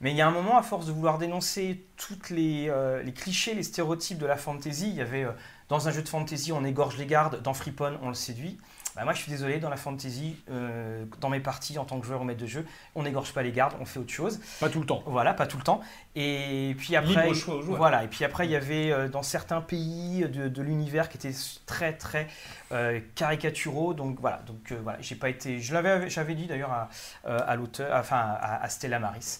mais 0.03 0.11
il 0.11 0.17
y 0.17 0.21
a 0.21 0.27
un 0.27 0.31
moment, 0.31 0.57
à 0.57 0.63
force 0.63 0.85
de 0.85 0.91
vouloir 0.91 1.17
dénoncer 1.17 1.85
toutes 1.95 2.29
les, 2.29 2.67
euh, 2.67 3.09
clichés, 3.11 3.53
les 3.53 3.63
stéréotypes 3.63 4.17
de 4.17 4.25
la 4.25 4.35
fantasy, 4.35 4.89
il 4.89 4.95
y 4.95 5.01
avait 5.01 5.23
euh, 5.23 5.31
dans 5.69 5.87
un 5.87 5.91
jeu 5.91 6.01
de 6.01 6.09
fantasy, 6.09 6.51
on 6.51 6.65
égorge 6.65 6.97
les 6.97 7.05
gardes, 7.05 7.41
dans 7.41 7.53
Freepon, 7.53 7.97
on 8.01 8.09
le 8.09 8.13
séduit. 8.13 8.57
Bah, 8.95 9.03
moi, 9.05 9.13
je 9.13 9.21
suis 9.23 9.31
désolé, 9.31 9.59
dans 9.59 9.69
la 9.69 9.75
fantasy, 9.77 10.35
euh, 10.51 11.05
dans 11.19 11.29
mes 11.29 11.39
parties 11.39 11.79
en 11.79 11.85
tant 11.85 11.99
que 11.99 12.05
joueur 12.05 12.21
ou 12.21 12.25
maître 12.25 12.41
de 12.41 12.45
jeu, 12.47 12.65
on 12.93 13.03
n'égorge 13.03 13.33
pas 13.33 13.41
les 13.41 13.51
gardes, 13.51 13.73
on 13.79 13.85
fait 13.85 13.99
autre 13.99 14.11
chose. 14.13 14.39
pas 14.59 14.69
tout 14.69 14.79
le 14.79 14.85
temps. 14.85 15.01
Voilà, 15.07 15.33
pas 15.33 15.47
tout 15.47 15.57
le 15.57 15.63
temps. 15.63 15.81
Et 16.15 16.75
puis 16.77 16.95
après, 16.95 17.23
Libre 17.23 17.33
choix 17.35 17.55
aux 17.55 17.61
joueurs. 17.63 17.77
voilà. 17.77 18.03
Et 18.03 18.07
puis 18.07 18.23
après, 18.23 18.45
il 18.45 18.51
y 18.51 18.55
avait 18.55 18.91
euh, 18.91 19.07
dans 19.09 19.23
certains 19.23 19.61
pays 19.61 20.21
de, 20.29 20.47
de 20.47 20.61
l'univers 20.61 21.09
qui 21.09 21.17
étaient 21.17 21.35
très 21.65 21.93
très 21.93 22.27
euh, 22.71 22.99
caricaturaux. 23.15 23.95
Donc 23.95 24.19
voilà. 24.19 24.43
Donc 24.45 24.71
voilà, 24.83 24.99
j'ai 25.01 25.15
pas 25.15 25.29
été. 25.29 25.59
Je 25.59 25.73
l'avais, 25.73 26.09
j'avais 26.09 26.35
dit 26.35 26.45
d'ailleurs 26.45 26.71
à, 26.71 26.89
à 27.25 27.55
l'auteur, 27.55 27.97
enfin 27.99 28.17
à, 28.17 28.63
à 28.63 28.69
Stella 28.69 28.99
Maris, 28.99 29.39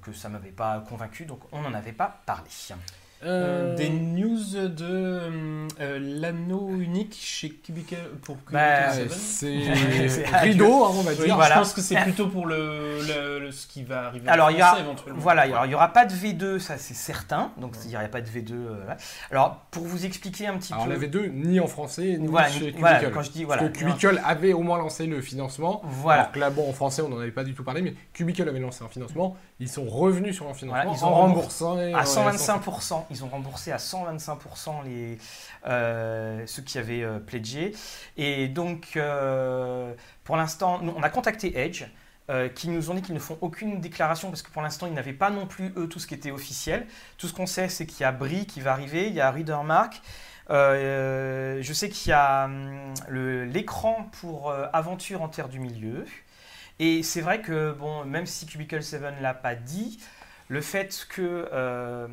que 0.00 0.12
ça 0.12 0.28
m'avait 0.30 0.50
pas 0.50 0.82
convaincu. 0.88 1.26
Donc 1.26 1.40
on 1.52 1.60
n'en 1.60 1.74
avait 1.74 1.92
pas 1.92 2.20
parlé. 2.24 2.48
Euh, 3.24 3.74
des 3.74 3.88
news 3.90 4.38
de 4.54 4.86
euh, 5.80 5.98
l'anneau 6.00 6.70
unique 6.78 7.16
chez 7.20 7.50
Cubicle 7.50 7.96
pour 8.22 8.36
Cubicle 8.36 8.52
Bah, 8.54 8.92
Seven. 8.92 9.08
c'est 9.10 10.08
C'est 10.08 10.36
rideau, 10.36 10.84
hein, 10.84 10.90
on 10.92 11.02
va 11.02 11.10
Oui, 11.12 11.24
dire. 11.24 11.34
voilà. 11.34 11.54
Je 11.56 11.60
pense 11.60 11.72
que 11.72 11.80
c'est 11.80 11.96
plutôt 11.96 12.28
pour 12.28 12.46
le, 12.46 13.00
le- 13.06 13.38
le- 13.40 13.50
ce 13.50 13.66
qui 13.66 13.82
va 13.82 14.06
arriver. 14.06 14.28
Alors, 14.28 14.50
il 14.52 14.58
y 14.58 14.62
a- 14.62 14.78
éventuellement. 14.78 15.20
Voilà, 15.20 15.42
alors, 15.42 15.64
il 15.64 15.68
n'y 15.70 15.74
aura 15.74 15.92
pas 15.92 16.06
de 16.06 16.12
V2, 16.14 16.58
ça 16.60 16.78
c'est 16.78 16.94
certain. 16.94 17.50
Donc 17.60 17.74
il 17.84 17.88
n'y 17.90 17.96
aura 17.96 18.06
pas 18.06 18.20
de 18.20 18.28
V2. 18.28 18.52
euh, 18.52 18.86
là. 18.86 18.96
Alors 19.32 19.62
pour 19.72 19.84
vous 19.84 20.06
expliquer 20.06 20.46
un 20.46 20.56
petit 20.56 20.72
Alors 20.72 20.86
peu. 20.86 20.92
la 20.92 20.98
V2, 20.98 21.30
ni 21.32 21.58
en 21.58 21.66
français, 21.66 22.16
ni 22.20 22.26
voilà, 22.28 22.48
chez 22.48 22.58
Cubicle. 22.60 22.78
voilà, 22.78 23.10
quand 23.10 23.22
je 23.22 23.30
dis 23.32 23.44
Parce 23.44 23.58
voilà. 23.58 23.72
que 23.72 23.78
Cubicle 23.78 24.20
avait 24.24 24.52
au 24.52 24.60
moins 24.62 24.78
lancé 24.78 25.06
le 25.06 25.20
financement. 25.20 25.80
Voilà. 25.84 26.20
Alors 26.22 26.32
que 26.32 26.38
là, 26.38 26.50
bon, 26.50 26.68
en 26.68 26.72
français, 26.72 27.02
on 27.02 27.08
n'en 27.08 27.18
avait 27.18 27.32
pas 27.32 27.44
du 27.44 27.54
tout 27.54 27.64
parlé, 27.64 27.82
mais 27.82 27.94
Cubicle 28.12 28.48
avait 28.48 28.60
lancé 28.60 28.84
un 28.84 28.88
financement. 28.88 29.36
Ils 29.60 29.68
sont 29.68 29.86
revenus 29.86 30.36
sur 30.36 30.48
un 30.48 30.54
financement 30.54 30.82
Voilà, 30.84 30.98
ils 30.98 31.04
ont 31.04 31.08
en 31.08 31.14
remboursant. 31.14 31.76
À 31.76 32.04
125%, 32.04 33.04
ils 33.10 33.24
ont 33.24 33.28
remboursé 33.28 33.72
à 33.72 33.78
125% 33.78 34.84
les, 34.84 35.18
euh, 35.66 36.42
ceux 36.46 36.62
qui 36.62 36.78
avaient 36.78 37.02
euh, 37.02 37.18
pledgé. 37.18 37.72
Et 38.16 38.46
donc, 38.48 38.92
euh, 38.96 39.92
pour 40.22 40.36
l'instant, 40.36 40.80
on 40.96 41.02
a 41.02 41.10
contacté 41.10 41.58
Edge, 41.58 41.86
euh, 42.30 42.50
qui 42.50 42.68
nous 42.68 42.90
ont 42.90 42.94
dit 42.94 43.00
qu'ils 43.00 43.14
ne 43.14 43.20
font 43.20 43.38
aucune 43.40 43.80
déclaration 43.80 44.28
parce 44.28 44.42
que 44.42 44.50
pour 44.50 44.60
l'instant, 44.60 44.86
ils 44.86 44.92
n'avaient 44.92 45.14
pas 45.14 45.30
non 45.30 45.46
plus, 45.46 45.72
eux, 45.78 45.88
tout 45.88 45.98
ce 45.98 46.06
qui 46.06 46.12
était 46.12 46.30
officiel. 46.30 46.86
Tout 47.16 47.26
ce 47.26 47.32
qu'on 47.32 47.46
sait, 47.46 47.70
c'est 47.70 47.86
qu'il 47.86 48.02
y 48.02 48.04
a 48.04 48.12
Brie 48.12 48.44
qui 48.44 48.60
va 48.60 48.72
arriver, 48.72 49.06
il 49.06 49.14
y 49.14 49.20
a 49.22 49.30
Readermark. 49.30 50.02
Euh, 50.50 51.58
je 51.62 51.72
sais 51.72 51.88
qu'il 51.88 52.10
y 52.10 52.12
a 52.12 52.44
hum, 52.44 52.92
l'écran 53.10 54.10
pour 54.20 54.50
euh, 54.50 54.66
Aventure 54.74 55.22
en 55.22 55.28
Terre 55.28 55.48
du 55.48 55.58
Milieu. 55.58 56.04
Et 56.78 57.02
c'est 57.02 57.20
vrai 57.20 57.40
que, 57.40 57.72
bon, 57.72 58.04
même 58.04 58.26
si 58.26 58.46
Cubicle 58.46 58.82
7 58.82 59.02
ne 59.02 59.20
l'a 59.22 59.34
pas 59.34 59.54
dit, 59.54 59.98
le 60.48 60.60
fait 60.60 61.06
que 61.10 61.48
euh, 61.52 62.06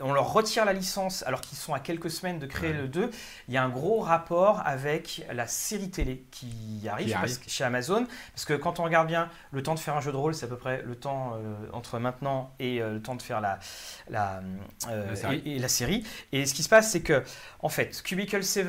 on 0.00 0.12
leur 0.12 0.32
retire 0.32 0.64
la 0.64 0.72
licence 0.72 1.22
alors 1.26 1.40
qu'ils 1.40 1.58
sont 1.58 1.74
à 1.74 1.80
quelques 1.80 2.10
semaines 2.10 2.38
de 2.38 2.46
créer 2.46 2.70
Ouais. 2.72 2.78
le 2.78 2.88
2, 2.88 3.10
il 3.48 3.54
y 3.54 3.56
a 3.56 3.62
un 3.62 3.68
gros 3.68 4.00
rapport 4.00 4.62
avec 4.66 5.24
la 5.32 5.46
série 5.46 5.90
télé 5.90 6.24
qui 6.30 6.86
arrive, 6.90 7.06
Qui 7.08 7.12
parce 7.12 7.22
arrive. 7.24 7.38
que- 7.44 7.50
chez 7.50 7.64
Amazon. 7.64 8.06
Parce 8.34 8.44
que 8.44 8.54
quand 8.54 8.80
on 8.80 8.84
regarde 8.84 9.06
bien, 9.08 9.28
le 9.50 9.62
temps 9.62 9.74
de 9.74 9.80
faire 9.80 9.96
un 9.96 10.00
jeu 10.00 10.12
de 10.12 10.16
rôle, 10.16 10.34
c'est 10.34 10.46
à 10.46 10.48
peu 10.48 10.56
près 10.56 10.82
le 10.82 10.94
temps 10.94 11.34
euh, 11.36 11.54
entre 11.72 11.98
maintenant 11.98 12.52
et 12.58 12.80
euh, 12.82 12.94
le 12.94 13.02
temps 13.02 13.14
de 13.16 13.22
faire 13.22 13.40
la, 13.40 13.58
la, 14.10 14.40
La 14.88 15.16
série. 15.16 15.42
Et, 15.46 15.56
et 15.56 15.58
la 15.58 15.68
série. 15.68 16.06
Et 16.32 16.46
ce 16.46 16.54
qui 16.54 16.62
se 16.62 16.68
passe, 16.68 16.90
c'est 16.90 17.02
que, 17.02 17.22
en 17.60 17.68
fait, 17.68 18.02
Cubicle 18.02 18.42
7 18.44 18.66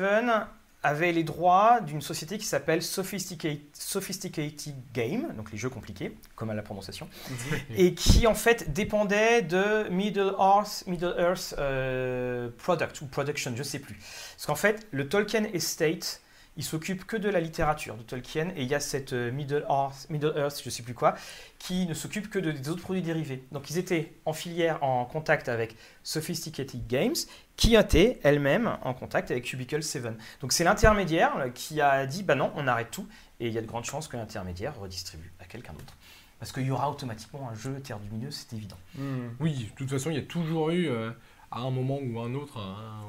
avait 0.84 1.12
les 1.12 1.24
droits 1.24 1.80
d'une 1.80 2.02
société 2.02 2.36
qui 2.36 2.44
s'appelle 2.44 2.82
Sophisticate, 2.82 3.58
Sophisticated 3.72 4.74
Game, 4.92 5.32
donc 5.34 5.50
les 5.50 5.56
jeux 5.56 5.70
compliqués, 5.70 6.16
comme 6.36 6.50
à 6.50 6.54
la 6.54 6.62
prononciation, 6.62 7.08
et 7.76 7.94
qui 7.94 8.26
en 8.26 8.34
fait 8.34 8.72
dépendait 8.72 9.40
de 9.42 9.88
Middle 9.88 10.34
Earth, 10.38 10.84
Middle 10.86 11.14
Earth 11.18 11.54
euh, 11.58 12.50
Product 12.58 13.00
ou 13.00 13.06
Production, 13.06 13.54
je 13.56 13.62
sais 13.62 13.78
plus. 13.78 13.94
Parce 13.94 14.46
qu'en 14.46 14.54
fait, 14.54 14.86
le 14.90 15.08
Tolkien 15.08 15.44
Estate, 15.54 16.20
il 16.56 16.62
s'occupe 16.64 17.04
que 17.04 17.16
de 17.16 17.28
la 17.28 17.40
littérature 17.40 17.96
de 17.96 18.02
Tolkien, 18.02 18.50
et 18.56 18.62
il 18.62 18.68
y 18.68 18.74
a 18.74 18.80
cette 18.80 19.12
euh, 19.12 19.32
Middle 19.32 19.64
Earth, 19.68 20.06
Middle 20.10 20.32
Earth, 20.36 20.60
je 20.64 20.70
sais 20.70 20.82
plus 20.84 20.94
quoi, 20.94 21.14
qui 21.58 21.86
ne 21.86 21.94
s'occupe 21.94 22.30
que 22.30 22.38
de- 22.38 22.52
des 22.52 22.68
autres 22.68 22.82
produits 22.82 23.02
dérivés. 23.02 23.42
Donc 23.50 23.70
ils 23.70 23.78
étaient 23.78 24.12
en 24.24 24.32
filière, 24.32 24.82
en 24.84 25.04
contact 25.04 25.48
avec 25.48 25.74
Sophisticated 26.04 26.86
Games, 26.86 27.14
qui 27.56 27.74
était 27.74 28.20
elle-même 28.22 28.76
en 28.82 28.94
contact 28.94 29.30
avec 29.32 29.44
Cubicle 29.44 29.82
7. 29.82 30.04
Donc 30.40 30.52
c'est 30.52 30.64
l'intermédiaire 30.64 31.36
euh, 31.38 31.48
qui 31.50 31.80
a 31.80 32.06
dit 32.06 32.22
bah 32.22 32.34
non, 32.36 32.52
on 32.54 32.66
arrête 32.68 32.90
tout, 32.90 33.06
et 33.40 33.48
il 33.48 33.52
y 33.52 33.58
a 33.58 33.62
de 33.62 33.66
grandes 33.66 33.84
chances 33.84 34.06
que 34.06 34.16
l'intermédiaire 34.16 34.78
redistribue 34.78 35.32
à 35.40 35.44
quelqu'un 35.46 35.72
d'autre. 35.72 35.94
Parce 36.38 36.52
qu'il 36.52 36.64
y 36.66 36.70
aura 36.70 36.90
automatiquement 36.90 37.48
un 37.50 37.54
jeu 37.54 37.80
Terre 37.80 37.98
du 37.98 38.10
Milieu, 38.10 38.30
c'est 38.30 38.52
évident. 38.52 38.76
Hmm. 38.96 39.28
Oui, 39.40 39.70
de 39.72 39.76
toute 39.76 39.90
façon, 39.90 40.10
il 40.10 40.16
y 40.16 40.20
a 40.20 40.22
toujours 40.22 40.70
eu, 40.70 40.88
euh, 40.88 41.10
à 41.50 41.60
un 41.60 41.70
moment 41.70 41.98
ou 42.02 42.20
à 42.20 42.24
un 42.26 42.34
autre, 42.34 42.58
un- 42.58 43.02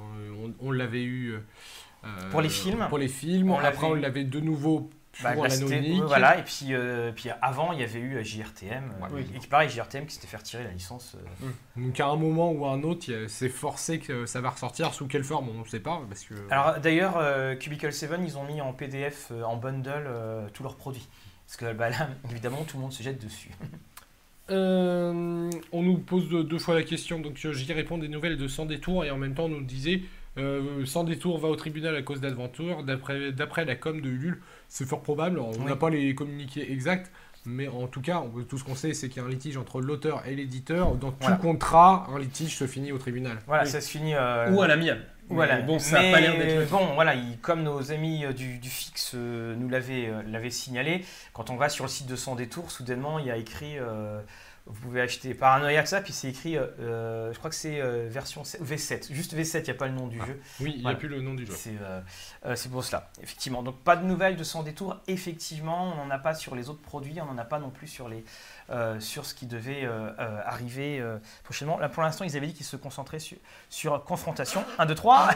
on, 0.61 0.71
l'avait 0.71 1.03
eu, 1.03 1.35
Pour 2.31 2.41
les 2.41 2.49
films. 2.49 2.85
Pour 2.89 2.97
les 2.97 3.07
films. 3.07 3.51
On 3.51 3.57
Après, 3.57 3.71
l'avait 3.71 3.85
on 3.85 3.93
l'avait 3.95 4.23
de 4.23 4.39
nouveau 4.39 4.89
Bah, 5.23 5.33
unique. 5.35 6.03
Voilà, 6.03 6.37
et 6.39 6.43
puis, 6.43 6.67
euh, 6.71 7.11
puis 7.15 7.29
avant, 7.41 7.71
il 7.71 7.79
y 7.79 7.83
avait 7.83 7.99
eu 7.99 8.15
euh, 8.17 8.23
JRTM. 8.23 8.83
euh, 9.01 9.15
Ouais. 9.15 9.21
Et 9.35 9.39
qui 9.39 9.47
pareil, 9.47 9.69
JRTM 9.69 10.05
qui 10.05 10.15
s'était 10.15 10.27
fait 10.27 10.37
retirer 10.37 10.63
la 10.65 10.71
licence. 10.71 11.15
euh, 11.15 11.47
Donc 11.81 11.97
à 12.01 12.07
un 12.07 12.15
moment 12.17 12.51
ou 12.51 12.65
à 12.65 12.71
un 12.71 12.83
autre, 12.83 13.07
c'est 13.27 13.47
forcé 13.49 13.99
que 13.99 14.25
ça 14.25 14.41
va 14.41 14.49
ressortir. 14.49 14.93
Sous 14.93 15.07
quelle 15.07 15.23
forme, 15.23 15.47
on 15.49 15.61
ne 15.61 15.65
sait 15.65 15.79
pas. 15.79 16.01
Parce 16.09 16.23
que... 16.25 16.33
Alors 16.51 16.79
d'ailleurs, 16.79 17.15
euh, 17.17 17.55
Cubicle 17.55 17.93
7, 17.93 18.11
ils 18.25 18.37
ont 18.37 18.43
mis 18.43 18.59
en 18.61 18.73
PDF, 18.73 19.29
euh, 19.31 19.43
en 19.43 19.55
bundle, 19.55 20.03
euh, 20.07 20.47
tous 20.53 20.63
leurs 20.63 20.75
produits. 20.75 21.07
Parce 21.47 21.57
que 21.57 21.71
bah, 21.73 21.89
là, 21.89 22.09
évidemment, 22.31 22.63
tout 22.67 22.75
le 22.77 22.81
monde 22.83 22.91
se 22.93 23.01
jette 23.03 23.23
dessus. 23.23 23.51
Euh, 24.51 25.49
on 25.71 25.81
nous 25.81 25.97
pose 25.97 26.29
deux, 26.29 26.59
fois 26.59 26.75
la 26.75 26.83
question, 26.83 27.19
donc 27.19 27.39
euh, 27.45 27.51
j'y 27.51 27.73
réponds 27.73 27.97
des 27.97 28.07
nouvelles 28.07 28.37
de 28.37 28.47
Sans 28.47 28.67
Détour, 28.67 29.03
et 29.03 29.09
en 29.09 29.17
même 29.17 29.33
temps 29.33 29.45
on 29.45 29.49
nous 29.49 29.63
disait 29.63 30.01
euh, 30.37 30.85
Sans 30.85 31.03
Détour 31.03 31.39
va 31.39 31.47
au 31.47 31.55
tribunal 31.55 31.95
à 31.95 32.01
cause 32.01 32.21
d'Adventure, 32.21 32.83
d'après 32.83 33.65
la 33.65 33.75
com 33.75 34.01
de 34.01 34.09
Ulule, 34.09 34.41
c'est 34.67 34.85
fort 34.85 35.01
probable, 35.01 35.39
on 35.39 35.51
Oui. 35.51 35.65
n'a 35.65 35.75
pas 35.75 35.89
les 35.89 36.13
communiqués 36.15 36.71
exacts, 36.71 37.11
mais 37.45 37.67
en 37.67 37.87
tout 37.87 38.01
cas, 38.01 38.19
on- 38.21 38.43
tout 38.43 38.57
ce 38.57 38.63
qu'on 38.63 38.75
sait 38.75 38.93
c'est 38.93 39.07
qu'il 39.09 39.21
y 39.21 39.25
a 39.25 39.27
un 39.27 39.31
litige 39.31 39.57
entre 39.57 39.81
l'auteur 39.81 40.23
et 40.27 40.35
l'éditeur, 40.35 40.95
dans 40.95 41.11
tout 41.11 41.17
Voilà. 41.21 41.37
contrat, 41.37 42.07
un 42.13 42.19
litige 42.19 42.55
se 42.57 42.67
finit 42.67 42.91
au 42.91 42.97
tribunal. 42.97 43.37
Voilà, 43.47 43.63
Oui. 43.63 43.69
ça 43.69 43.81
se 43.81 43.89
finit. 43.89 44.15
euh, 44.15 44.51
Ou 44.51 44.61
à 44.61 44.67
l'amiable. 44.67 45.01
Voilà. 45.27 45.57
Mais 45.57 45.63
Bon, 45.63 45.79
ça 45.79 45.99
Mais, 45.99 46.11
n'a 46.11 46.17
pas 46.17 46.21
l'air 46.21 46.37
d'être. 46.37 46.69
Bon, 46.69 46.93
voilà, 46.93 47.15
il- 47.15 47.39
comme 47.39 47.63
nos 47.63 47.91
amis 47.91 48.25
euh, 48.25 48.31
du, 48.33 48.59
du 48.59 48.69
fixe 48.69 49.13
euh, 49.15 49.55
nous 49.55 49.69
l'avaient 49.69 50.07
euh, 50.07 50.49
signalé, 50.51 51.03
quand 51.33 51.49
on 51.49 51.55
va 51.55 51.67
sur 51.69 51.85
le 51.85 51.89
site 51.89 52.05
de 52.07 52.15
Sans 52.15 52.35
Détour, 52.35 52.69
soudainement, 52.71 53.17
il 53.19 53.25
y 53.27 53.31
a 53.31 53.37
écrit. 53.37 53.77
euh, 53.79 54.19
vous 54.67 54.81
pouvez 54.81 55.01
acheter 55.01 55.35
Paranoia 55.35 55.83
que 55.83 55.89
ça, 55.89 56.01
puis 56.01 56.11
c'est 56.11 56.29
écrit, 56.29 56.57
euh, 56.57 56.65
euh, 56.79 57.33
je 57.33 57.37
crois 57.37 57.51
que 57.51 57.55
c'est 57.55 57.79
euh, 57.79 58.07
version 58.09 58.43
7 58.43 58.63
V7, 58.63 59.13
juste 59.13 59.35
V7, 59.35 59.59
il 59.59 59.63
n'y 59.63 59.69
a 59.69 59.73
pas 59.75 59.85
le 59.85 59.93
nom 59.93 60.07
du 60.07 60.17
jeu. 60.17 60.41
Oui, 60.59 60.73
il 60.75 60.83
n'y 60.83 60.89
a 60.89 60.95
plus 60.95 61.07
le 61.07 61.21
nom 61.21 61.35
du 61.35 61.45
jeu. 61.45 61.53
C'est 61.55 61.75
euh, 61.79 62.01
euh, 62.47 62.55
c'est 62.55 62.69
pour 62.69 62.83
cela, 62.83 63.11
effectivement. 63.21 63.61
Donc 63.61 63.77
pas 63.83 63.95
de 63.95 64.03
nouvelles 64.05 64.35
de 64.35 64.43
Sans 64.43 64.63
Détour, 64.63 64.97
effectivement, 65.07 65.93
on 65.93 66.05
n'en 66.05 66.09
a 66.09 66.17
pas 66.17 66.33
sur 66.33 66.55
les 66.55 66.69
autres 66.69 66.81
produits, 66.81 67.21
on 67.21 67.25
n'en 67.25 67.37
a 67.37 67.45
pas 67.45 67.59
non 67.59 67.69
plus 67.69 67.87
sur, 67.87 68.09
les, 68.09 68.25
euh, 68.71 68.99
sur 68.99 69.27
ce 69.27 69.35
qui 69.35 69.45
devait 69.45 69.85
euh, 69.85 70.09
euh, 70.19 70.41
arriver 70.45 70.99
euh, 70.99 71.19
prochainement. 71.43 71.77
Là 71.77 71.87
pour 71.87 72.01
l'instant, 72.01 72.25
ils 72.25 72.35
avaient 72.35 72.47
dit 72.47 72.53
qu'ils 72.53 72.65
se 72.65 72.75
concentraient 72.75 73.19
sur, 73.19 73.37
sur 73.69 74.03
Confrontation. 74.03 74.63
1, 74.79 74.87
2, 74.87 74.95
3. 74.95 75.29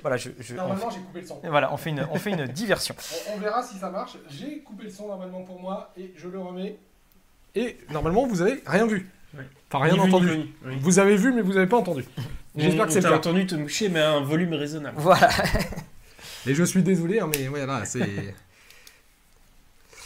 voilà, 0.00 0.16
je, 0.16 0.30
fait, 0.30 0.42
j'ai 0.42 0.56
coupé 0.56 1.20
le 1.20 1.26
son. 1.26 1.40
voilà 1.44 1.70
on, 1.70 1.76
fait 1.76 1.90
une, 1.90 2.06
on 2.10 2.16
fait 2.16 2.30
une 2.30 2.46
diversion. 2.52 2.94
On, 3.34 3.38
verra 3.38 3.62
si 3.62 3.76
ça 3.76 3.90
marche. 3.90 4.16
J'ai 4.30 4.60
coupé 4.60 4.84
le 4.84 4.90
son 4.90 5.08
normalement 5.08 5.42
pour 5.42 5.60
moi, 5.60 5.92
et 5.98 6.14
je 6.16 6.28
le 6.28 6.38
remets. 6.38 6.78
Et 7.56 7.76
normalement, 7.92 8.26
vous 8.26 8.42
avez 8.42 8.62
rien 8.66 8.86
vu. 8.86 9.08
Enfin, 9.70 9.84
rien 9.84 9.94
Ni 9.94 9.98
vu, 10.00 10.04
ni 10.06 10.14
entendu. 10.14 10.30
Oui. 10.66 10.76
Vous 10.80 10.98
avez 10.98 11.16
vu, 11.16 11.32
mais 11.32 11.42
vous 11.42 11.52
n'avez 11.54 11.66
pas 11.66 11.76
entendu. 11.78 12.04
J'espère 12.56 12.86
que 12.86 12.92
c'est 12.92 13.02
cas. 13.02 13.12
entendu 13.16 13.46
te 13.46 13.54
moucher, 13.56 13.88
mais 13.88 14.00
à 14.00 14.12
un 14.12 14.20
volume 14.20 14.54
raisonnable. 14.54 14.96
Voilà. 14.98 15.28
Et 16.46 16.54
je 16.54 16.62
suis 16.64 16.82
désolé, 16.82 17.20
hein, 17.20 17.28
mais 17.34 17.48
voilà, 17.48 17.84
c'est. 17.84 18.34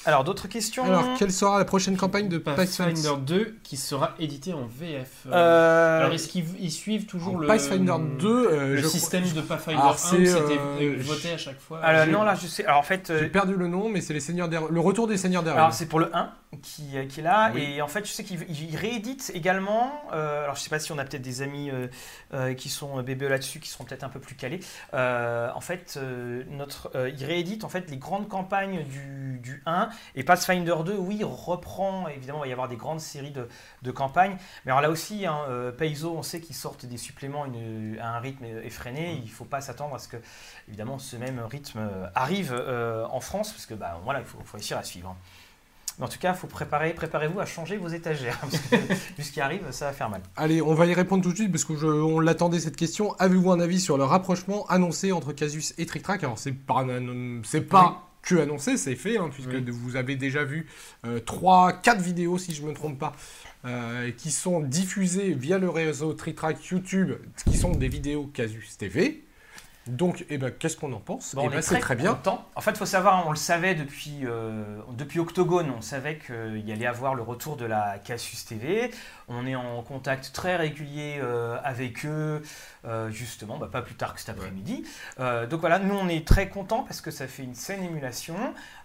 Alors 0.06 0.24
d'autres 0.24 0.48
questions? 0.48 0.84
Alors, 0.84 1.04
quelle 1.18 1.32
sera 1.32 1.58
la 1.58 1.66
prochaine 1.66 1.96
campagne 1.98 2.28
de 2.28 2.38
Pathfinder 2.38 2.94
Pathfinder 2.94 3.20
2 3.26 3.56
qui 3.62 3.76
sera 3.76 4.14
édité 4.18 4.54
en 4.54 4.64
VF. 4.66 5.26
Euh, 5.26 6.00
Alors, 6.00 6.12
est-ce 6.14 6.28
qu'ils 6.28 6.44
ils 6.60 6.70
suivent 6.70 7.04
toujours 7.04 7.36
le, 7.38 7.46
Pathfinder 7.46 7.96
2, 8.18 8.26
euh, 8.28 8.74
le 8.76 8.76
je 8.80 8.86
système 8.86 9.24
crois- 9.24 9.34
de 9.42 9.46
Pathfinder 9.46 9.78
Alors, 9.80 9.94
1 9.94 9.96
c'est, 9.98 10.16
où 10.16 10.24
c'était 10.26 10.58
euh, 10.80 10.96
voté 11.00 11.32
à 11.32 11.36
chaque 11.36 11.60
fois 11.60 11.80
alors, 11.80 12.06
j'ai- 12.06 12.12
non, 12.12 12.22
là 12.22 12.34
je 12.40 12.46
sais. 12.46 12.64
Alors 12.64 12.78
en 12.78 12.84
fait. 12.84 13.10
euh, 13.10 13.18
J'ai 13.18 13.26
perdu 13.28 13.54
le 13.54 13.66
nom, 13.66 13.90
mais 13.90 14.00
c'est 14.00 14.14
les 14.14 14.20
Seigneurs 14.20 14.48
des... 14.48 14.58
le 14.70 14.80
retour 14.80 15.08
des 15.08 15.18
Seigneurs 15.18 15.42
des 15.42 15.50
Alors 15.50 15.74
c'est 15.74 15.86
pour 15.86 15.98
le 16.00 16.14
1 16.16 16.30
qui, 16.62 16.96
euh, 16.96 17.04
qui 17.06 17.20
est 17.20 17.22
là. 17.22 17.50
Oui. 17.54 17.62
et 17.62 17.82
en 17.82 17.88
fait 17.88 18.06
je 18.06 18.10
sais 18.10 18.24
qu'il 18.24 18.42
il 18.48 18.74
réédite 18.76 19.30
également 19.34 19.92
euh, 20.12 20.44
alors 20.44 20.56
je 20.56 20.60
sais 20.62 20.70
pas 20.70 20.78
si 20.78 20.90
on 20.92 20.98
a 20.98 21.04
peut-être 21.04 21.22
des 21.22 21.42
amis 21.42 21.70
euh, 21.70 21.88
euh, 22.32 22.54
qui 22.54 22.70
sont 22.70 23.02
bébés 23.02 23.28
là-dessus 23.28 23.60
qui 23.60 23.68
seront 23.68 23.84
peut-être 23.84 24.02
un 24.04 24.08
peu 24.08 24.18
plus 24.20 24.34
calés. 24.34 24.60
En 24.94 25.60
fait 25.60 25.98
notre 26.50 26.90
il 27.14 27.24
réédite 27.24 27.64
en 27.64 27.68
fait 27.68 27.90
les 27.90 27.98
grandes 27.98 28.28
campagnes 28.28 28.82
du, 28.84 29.38
du 29.42 29.62
1 29.66 29.90
et 30.14 30.24
Pathfinder 30.24 30.76
2 30.84 30.96
oui 30.96 31.22
reprend 31.22 32.08
évidemment 32.08 32.38
il 32.38 32.42
va 32.42 32.48
y 32.48 32.52
avoir 32.52 32.68
des 32.68 32.76
grandes 32.76 33.00
séries 33.00 33.30
de, 33.30 33.46
de 33.82 33.90
campagnes. 33.90 34.36
Mais 34.64 34.70
alors 34.72 34.80
là 34.80 34.90
aussi 34.90 35.26
hein, 35.26 35.44
Paizo 35.76 36.14
on 36.16 36.22
sait 36.22 36.40
qu'ils 36.40 36.56
sortent 36.56 36.86
des 36.86 36.96
suppléments 36.96 37.44
une- 37.44 37.98
à 38.00 38.16
un 38.16 38.20
rythme 38.20 38.46
effréné. 38.64 39.20
Il 39.22 39.30
faut 39.30 39.44
pas 39.44 39.60
s'attendre 39.60 39.94
à 39.94 39.98
ce 39.98 40.08
que 40.08 40.16
évidemment 40.68 40.98
ce 40.98 41.16
même 41.16 41.40
rythme 41.40 41.80
arrive 42.14 42.52
en 43.10 43.20
France 43.20 43.52
parce 43.52 43.66
que 43.66 43.74
bah 43.74 44.00
voilà 44.02 44.20
il 44.20 44.24
faut, 44.26 44.38
faut 44.44 44.56
réussir 44.56 44.78
à 44.78 44.82
suivre 44.82 45.14
mais 45.98 46.06
en 46.06 46.08
tout 46.08 46.18
cas, 46.18 46.34
faut 46.34 46.46
préparer, 46.46 46.92
préparez-vous 46.94 47.40
à 47.40 47.46
changer 47.46 47.76
vos 47.76 47.88
étagères. 47.88 48.38
Parce 48.40 48.58
que 48.58 48.76
vu 48.76 49.22
ce 49.24 49.32
qui 49.32 49.40
arrive, 49.40 49.62
ça 49.70 49.86
va 49.86 49.92
faire 49.92 50.08
mal. 50.10 50.20
Allez, 50.36 50.62
on 50.62 50.74
va 50.74 50.86
y 50.86 50.94
répondre 50.94 51.22
tout 51.22 51.30
de 51.32 51.36
suite 51.36 51.50
parce 51.52 51.64
que 51.64 51.76
je- 51.76 51.86
on 51.86 52.20
l'attendait 52.20 52.60
cette 52.60 52.76
question. 52.76 53.14
Avez-vous 53.18 53.50
un 53.50 53.60
avis 53.60 53.80
sur 53.80 53.98
le 53.98 54.04
rapprochement 54.04 54.66
annoncé 54.68 55.12
entre 55.12 55.32
Casus 55.32 55.74
et 55.78 55.86
Trick 55.86 56.02
Track 56.02 56.22
Alors 56.24 56.38
c'est 56.38 56.52
pas, 56.52 56.84
c'est 57.44 57.62
pas 57.62 58.04
que 58.22 58.34
annoncé, 58.36 58.76
c'est 58.76 58.96
fait, 58.96 59.16
hein, 59.16 59.30
puisque 59.32 59.48
Oui. 59.50 59.64
vous 59.68 59.96
avez 59.96 60.16
déjà 60.16 60.44
vu 60.44 60.66
euh, 61.06 61.18
trois, 61.20 61.72
quatre 61.72 62.00
vidéos 62.02 62.36
si 62.36 62.52
je 62.54 62.62
me 62.62 62.72
trompe 62.74 62.98
pas, 62.98 63.14
euh, 63.64 64.10
qui 64.10 64.30
sont 64.30 64.60
diffusées 64.60 65.32
via 65.34 65.58
le 65.58 65.70
réseau 65.70 66.12
Trick 66.12 66.36
Track 66.36 66.62
YouTube, 66.66 67.12
qui 67.46 67.56
sont 67.56 67.72
des 67.72 67.88
vidéos 67.88 68.26
Casus 68.26 68.76
TV. 68.76 69.24
Donc, 69.88 70.24
eh 70.28 70.38
ben, 70.38 70.50
qu'est-ce 70.50 70.76
qu'on 70.76 70.92
en 70.92 71.00
pense 71.00 71.34
Bon, 71.34 71.42
Eh 71.44 71.46
on 71.46 71.50
ben, 71.50 71.58
est 71.58 71.62
c'est 71.62 71.78
très 71.80 71.96
bien. 71.96 72.14
content. 72.14 72.44
En 72.54 72.60
fait, 72.60 72.72
il 72.72 72.76
faut 72.76 72.86
savoir, 72.86 73.26
on 73.26 73.30
le 73.30 73.36
savait 73.36 73.74
depuis, 73.74 74.20
euh, 74.24 74.78
depuis 74.92 75.18
Octogone, 75.20 75.70
on 75.76 75.80
savait 75.80 76.18
qu'il 76.18 76.60
y 76.66 76.72
allait 76.72 76.86
avoir 76.86 77.14
le 77.14 77.22
retour 77.22 77.56
de 77.56 77.64
la 77.64 77.98
Casus 77.98 78.44
TV. 78.44 78.90
On 79.28 79.46
est 79.46 79.54
en 79.56 79.82
contact 79.82 80.30
très 80.32 80.56
régulier 80.56 81.18
euh, 81.22 81.58
avec 81.64 82.04
eux, 82.06 82.42
euh, 82.86 83.10
justement, 83.10 83.58
bah, 83.58 83.68
pas 83.70 83.82
plus 83.82 83.94
tard 83.94 84.14
que 84.14 84.20
cet 84.20 84.30
après-midi. 84.30 84.84
Euh, 85.20 85.46
donc 85.46 85.60
voilà, 85.60 85.78
nous 85.78 85.94
on 85.94 86.08
est 86.08 86.26
très 86.26 86.48
contents 86.48 86.82
parce 86.82 87.00
que 87.00 87.10
ça 87.10 87.26
fait 87.26 87.42
une 87.42 87.54
saine 87.54 87.82
émulation. 87.82 88.36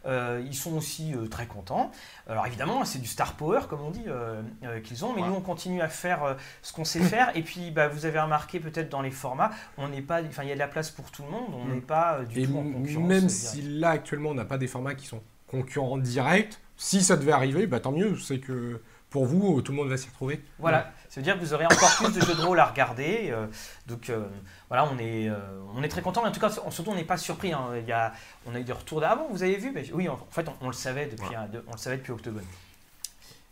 Euh, 0.05 0.41
ils 0.45 0.55
sont 0.55 0.75
aussi 0.75 1.13
euh, 1.13 1.27
très 1.27 1.45
contents. 1.45 1.91
Alors 2.27 2.45
évidemment, 2.47 2.83
c'est 2.83 2.99
du 2.99 3.07
star 3.07 3.33
power, 3.33 3.61
comme 3.69 3.81
on 3.81 3.91
dit, 3.91 4.03
euh, 4.07 4.41
euh, 4.65 4.79
qu'ils 4.81 5.05
ont, 5.05 5.13
mais 5.13 5.21
Ouais. 5.21 5.27
nous 5.29 5.35
on 5.35 5.41
continue 5.41 5.81
à 5.81 5.87
faire 5.87 6.23
euh, 6.25 6.33
ce 6.61 6.73
qu'on 6.73 6.83
sait 6.83 6.99
faire. 6.99 7.31
Et 7.37 7.41
puis, 7.41 7.71
bah, 7.71 7.87
vous 7.87 8.05
avez 8.05 8.19
remarqué 8.19 8.59
peut-être 8.59 8.89
dans 8.89 9.01
les 9.01 9.11
formats, 9.11 9.51
on 9.77 9.87
n'est 9.87 10.01
pas, 10.01 10.21
enfin, 10.23 10.43
il 10.43 10.49
y 10.49 10.51
a 10.51 10.55
de 10.55 10.59
la 10.59 10.67
place 10.67 10.91
pour 10.95 11.10
tout 11.12 11.23
le 11.23 11.29
monde. 11.29 11.53
On 11.53 11.65
Mm. 11.65 11.73
n'est 11.75 11.82
pas 11.82 12.15
euh, 12.19 12.25
du 12.25 12.41
Et 12.41 12.47
tout 12.47 12.58
en 12.58 12.63
concurrence. 12.63 13.08
même 13.08 13.25
euh, 13.25 13.29
si 13.29 13.62
là 13.62 13.89
actuellement 13.91 14.29
on 14.32 14.36
n'a 14.36 14.45
pas 14.45 14.58
des 14.58 14.67
formats 14.67 14.95
qui 14.95 15.06
sont 15.08 15.21
concurrents 15.47 15.97
directs, 15.97 16.58
si 16.77 17.03
ça 17.03 17.15
devait 17.17 17.32
arriver, 17.32 17.67
bah, 17.67 17.79
tant 17.79 17.91
mieux. 17.91 18.17
C'est 18.17 18.39
que 18.39 18.82
pour 19.10 19.25
vous, 19.25 19.62
tout 19.62 19.71
le 19.71 19.77
monde 19.77 19.89
va 19.89 19.97
s'y 19.97 20.08
retrouver. 20.08 20.41
Voilà, 20.58 20.91
ça 21.08 21.19
veut 21.19 21.23
dire 21.23 21.36
que 21.36 21.39
vous 21.45 21.53
aurez 21.53 21.65
encore 21.65 21.95
plus 21.97 22.12
de 22.13 22.19
jeux 22.25 22.34
de 22.34 22.41
rôle 22.41 22.60
à 22.60 22.65
regarder. 22.65 23.27
euh, 23.29 23.45
donc 23.86 24.10
euh, 24.10 24.25
voilà, 24.69 24.89
on 24.91 24.97
est, 24.97 25.29
euh, 25.29 25.36
on 25.75 25.84
est 25.84 25.88
très 25.88 26.01
content. 26.01 26.23
Mais 26.23 26.29
en 26.29 26.32
tout 26.32 26.39
cas, 26.39 26.49
surtout, 26.49 26.89
on 26.89 26.95
n'est 26.95 27.03
pas 27.03 27.17
surpris. 27.17 27.53
hein. 27.53 27.67
Il 27.79 27.88
y 27.88 27.91
a, 27.91 28.12
on 28.47 28.56
a 28.56 28.60
eu 28.60 28.63
des 28.63 28.73
retours 28.73 29.01
bon, 29.01 29.27
vous 29.29 29.43
avez 29.43 29.58
vu 29.58 29.71
Mais 29.71 29.86
Oui, 29.93 30.10
en 30.10 30.13
en 30.13 30.27
fait, 30.32 30.47
on, 30.49 30.53
on 30.62 30.67
le 30.67 30.73
savait 30.73 31.06
depuis, 31.06 31.36
de- 31.51 31.63
on 31.67 31.73
le 31.73 31.77
savait 31.77 31.97
depuis 31.97 32.12
Octogone. 32.12 32.43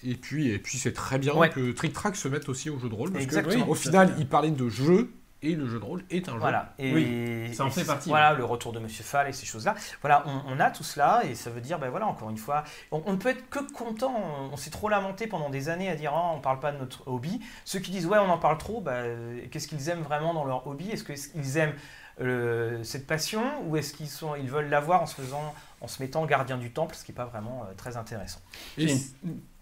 Et 0.03 0.15
puis, 0.15 0.49
et 0.49 0.57
puis 0.57 0.79
c'est 0.79 0.93
très 0.93 1.19
bien 1.19 1.35
Ouais. 1.35 1.51
que 1.51 1.71
Trick 1.73 1.93
Track 1.93 2.15
se 2.15 2.27
mette 2.27 2.49
aussi 2.49 2.71
au 2.71 2.79
jeu 2.79 2.89
de 2.89 2.95
rôle. 2.95 3.11
Parce 3.11 3.23
Exactement. 3.23 3.65
que, 3.65 3.69
au 3.69 3.75
final, 3.75 4.15
il 4.17 4.27
parlait 4.27 4.49
de 4.49 4.67
jeu 4.67 5.11
et 5.43 5.55
le 5.55 5.67
jeu 5.67 5.79
de 5.79 5.85
rôle 5.85 6.03
est 6.09 6.29
un 6.29 6.33
jeu. 6.33 6.39
Voilà. 6.39 6.73
Et, 6.77 6.93
Oui, 6.93 7.55
ça 7.55 7.63
en 7.63 7.67
et 7.67 7.71
fait 7.71 7.83
partie, 7.85 8.09
Voilà, 8.09 8.33
le 8.33 8.45
retour 8.45 8.73
de 8.73 8.79
Monsieur 8.79 9.03
Fall 9.03 9.27
et 9.27 9.33
ces 9.33 9.45
choses-là. 9.45 9.75
Voilà, 10.01 10.23
on, 10.27 10.41
on 10.53 10.59
a 10.59 10.69
tout 10.69 10.83
cela 10.83 11.21
et 11.25 11.35
ça 11.35 11.49
veut 11.49 11.61
dire, 11.61 11.79
ben 11.79 11.89
voilà, 11.89 12.07
encore 12.07 12.29
une 12.29 12.37
fois, 12.37 12.63
on, 12.91 13.01
on 13.05 13.13
ne 13.13 13.17
peut 13.17 13.29
être 13.29 13.49
que 13.49 13.59
content. 13.73 14.13
On, 14.15 14.53
on 14.53 14.57
s'est 14.57 14.69
trop 14.69 14.89
lamenté 14.89 15.27
pendant 15.27 15.49
des 15.49 15.69
années 15.69 15.89
à 15.89 15.95
dire, 15.95 16.11
Ah, 16.13 16.31
on 16.35 16.39
parle 16.39 16.59
pas 16.59 16.71
de 16.71 16.77
notre 16.77 17.07
hobby. 17.07 17.41
Ceux 17.65 17.79
qui 17.79 17.91
disent, 17.91 18.05
ouais, 18.05 18.19
on 18.19 18.29
en 18.29 18.37
parle 18.37 18.57
trop, 18.57 18.81
bah, 18.81 18.91
euh, 18.93 19.41
qu'est-ce 19.51 19.67
qu'ils 19.67 19.89
aiment 19.89 20.03
vraiment 20.03 20.33
dans 20.33 20.45
leur 20.45 20.65
hobby? 20.67 20.89
Est-ce 20.89 21.03
qu'ils 21.03 21.57
aiment 21.57 21.73
euh, 22.19 22.83
cette 22.83 23.07
passion 23.07 23.41
ou 23.65 23.77
est-ce 23.77 23.93
qu'ils 23.93 24.09
sont, 24.09 24.35
ils 24.35 24.49
veulent 24.49 24.69
l'avoir 24.69 25.01
en 25.01 25.05
se 25.07 25.15
faisant, 25.15 25.55
en 25.79 25.87
se 25.87 26.03
mettant 26.03 26.25
gardien 26.25 26.57
du 26.57 26.71
temple, 26.71 26.93
ce 26.95 27.03
qui 27.03 27.11
n'est 27.11 27.15
pas 27.15 27.25
vraiment 27.25 27.63
euh, 27.63 27.73
très 27.75 27.97
intéressant. 27.97 28.41
Et 28.77 28.93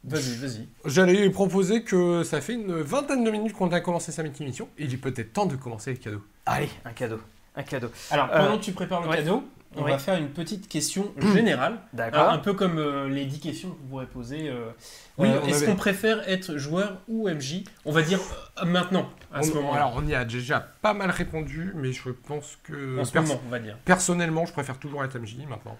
Vas-y, 0.04 0.36
vas-y. 0.36 0.68
j'allais 0.86 1.30
proposer 1.30 1.84
que 1.84 2.24
ça 2.24 2.40
fait 2.42 2.54
une 2.54 2.82
vingtaine 2.82 3.24
de 3.24 3.32
minutes 3.32 3.54
qu'on 3.54 3.72
a 3.72 3.82
commencé 3.82 4.12
sa 4.12 4.24
émission. 4.24 4.70
Il 4.78 4.94
est 4.94 4.98
peut-être 4.98 5.34
temps 5.34 5.46
de 5.46 5.56
commencer 5.58 5.92
le 5.92 5.98
cadeau. 5.98 6.24
Allez, 6.46 6.70
un 6.86 6.92
cadeau, 6.94 7.20
un 7.56 7.64
cadeau. 7.64 7.90
Alors, 8.10 8.30
Euh, 8.32 8.38
pendant 8.46 8.58
que 8.58 8.64
tu 8.64 8.72
prépares 8.72 9.02
le 9.02 9.10
ouais. 9.10 9.18
cadeau, 9.18 9.44
on 9.76 9.84
va 9.84 9.98
faire 10.00 10.18
une 10.18 10.30
petite 10.30 10.68
question 10.68 11.14
générale. 11.34 11.78
D'accord. 11.94 12.30
Un 12.30 12.40
peu 12.40 12.54
comme 12.54 12.78
euh, 12.80 13.08
les 13.08 13.26
10 13.26 13.40
questions 13.40 13.70
que 13.70 13.76
vous 13.82 13.88
pourrez 13.88 14.06
poser. 14.08 14.50
euh, 14.50 14.70
Oui, 15.18 15.28
euh, 15.30 15.40
on 15.44 15.48
Est-ce 15.48 15.58
avait- 15.58 15.66
qu'on 15.68 15.76
préfère 15.76 16.28
être 16.28 16.58
joueur 16.58 16.98
ou 17.08 17.30
MJ 17.30 17.64
On 17.86 17.92
va 17.92 18.02
dire 18.02 18.20
euh, 18.62 18.66
maintenant, 18.66 19.10
à 19.32 19.44
ce 19.44 19.52
moment-là. 19.54 19.78
alors, 19.78 19.94
on 19.98 20.08
y 20.08 20.16
a 20.16 20.26
déjà 20.26 20.60
pas 20.82 20.94
mal 20.94 21.12
répondu, 21.12 21.72
mais 21.76 21.92
je 21.94 22.10
pense 22.10 22.58
que 22.64 23.00
En 23.00 23.06
ce 23.06 23.18
moment, 23.18 23.40
on 23.46 23.50
va 23.50 23.60
dire. 23.60 23.78
personnellement, 23.86 24.46
je 24.46 24.54
préfère 24.54 24.78
toujours 24.80 25.04
être 25.04 25.18
MJ 25.20 25.38
maintenant. 25.48 25.78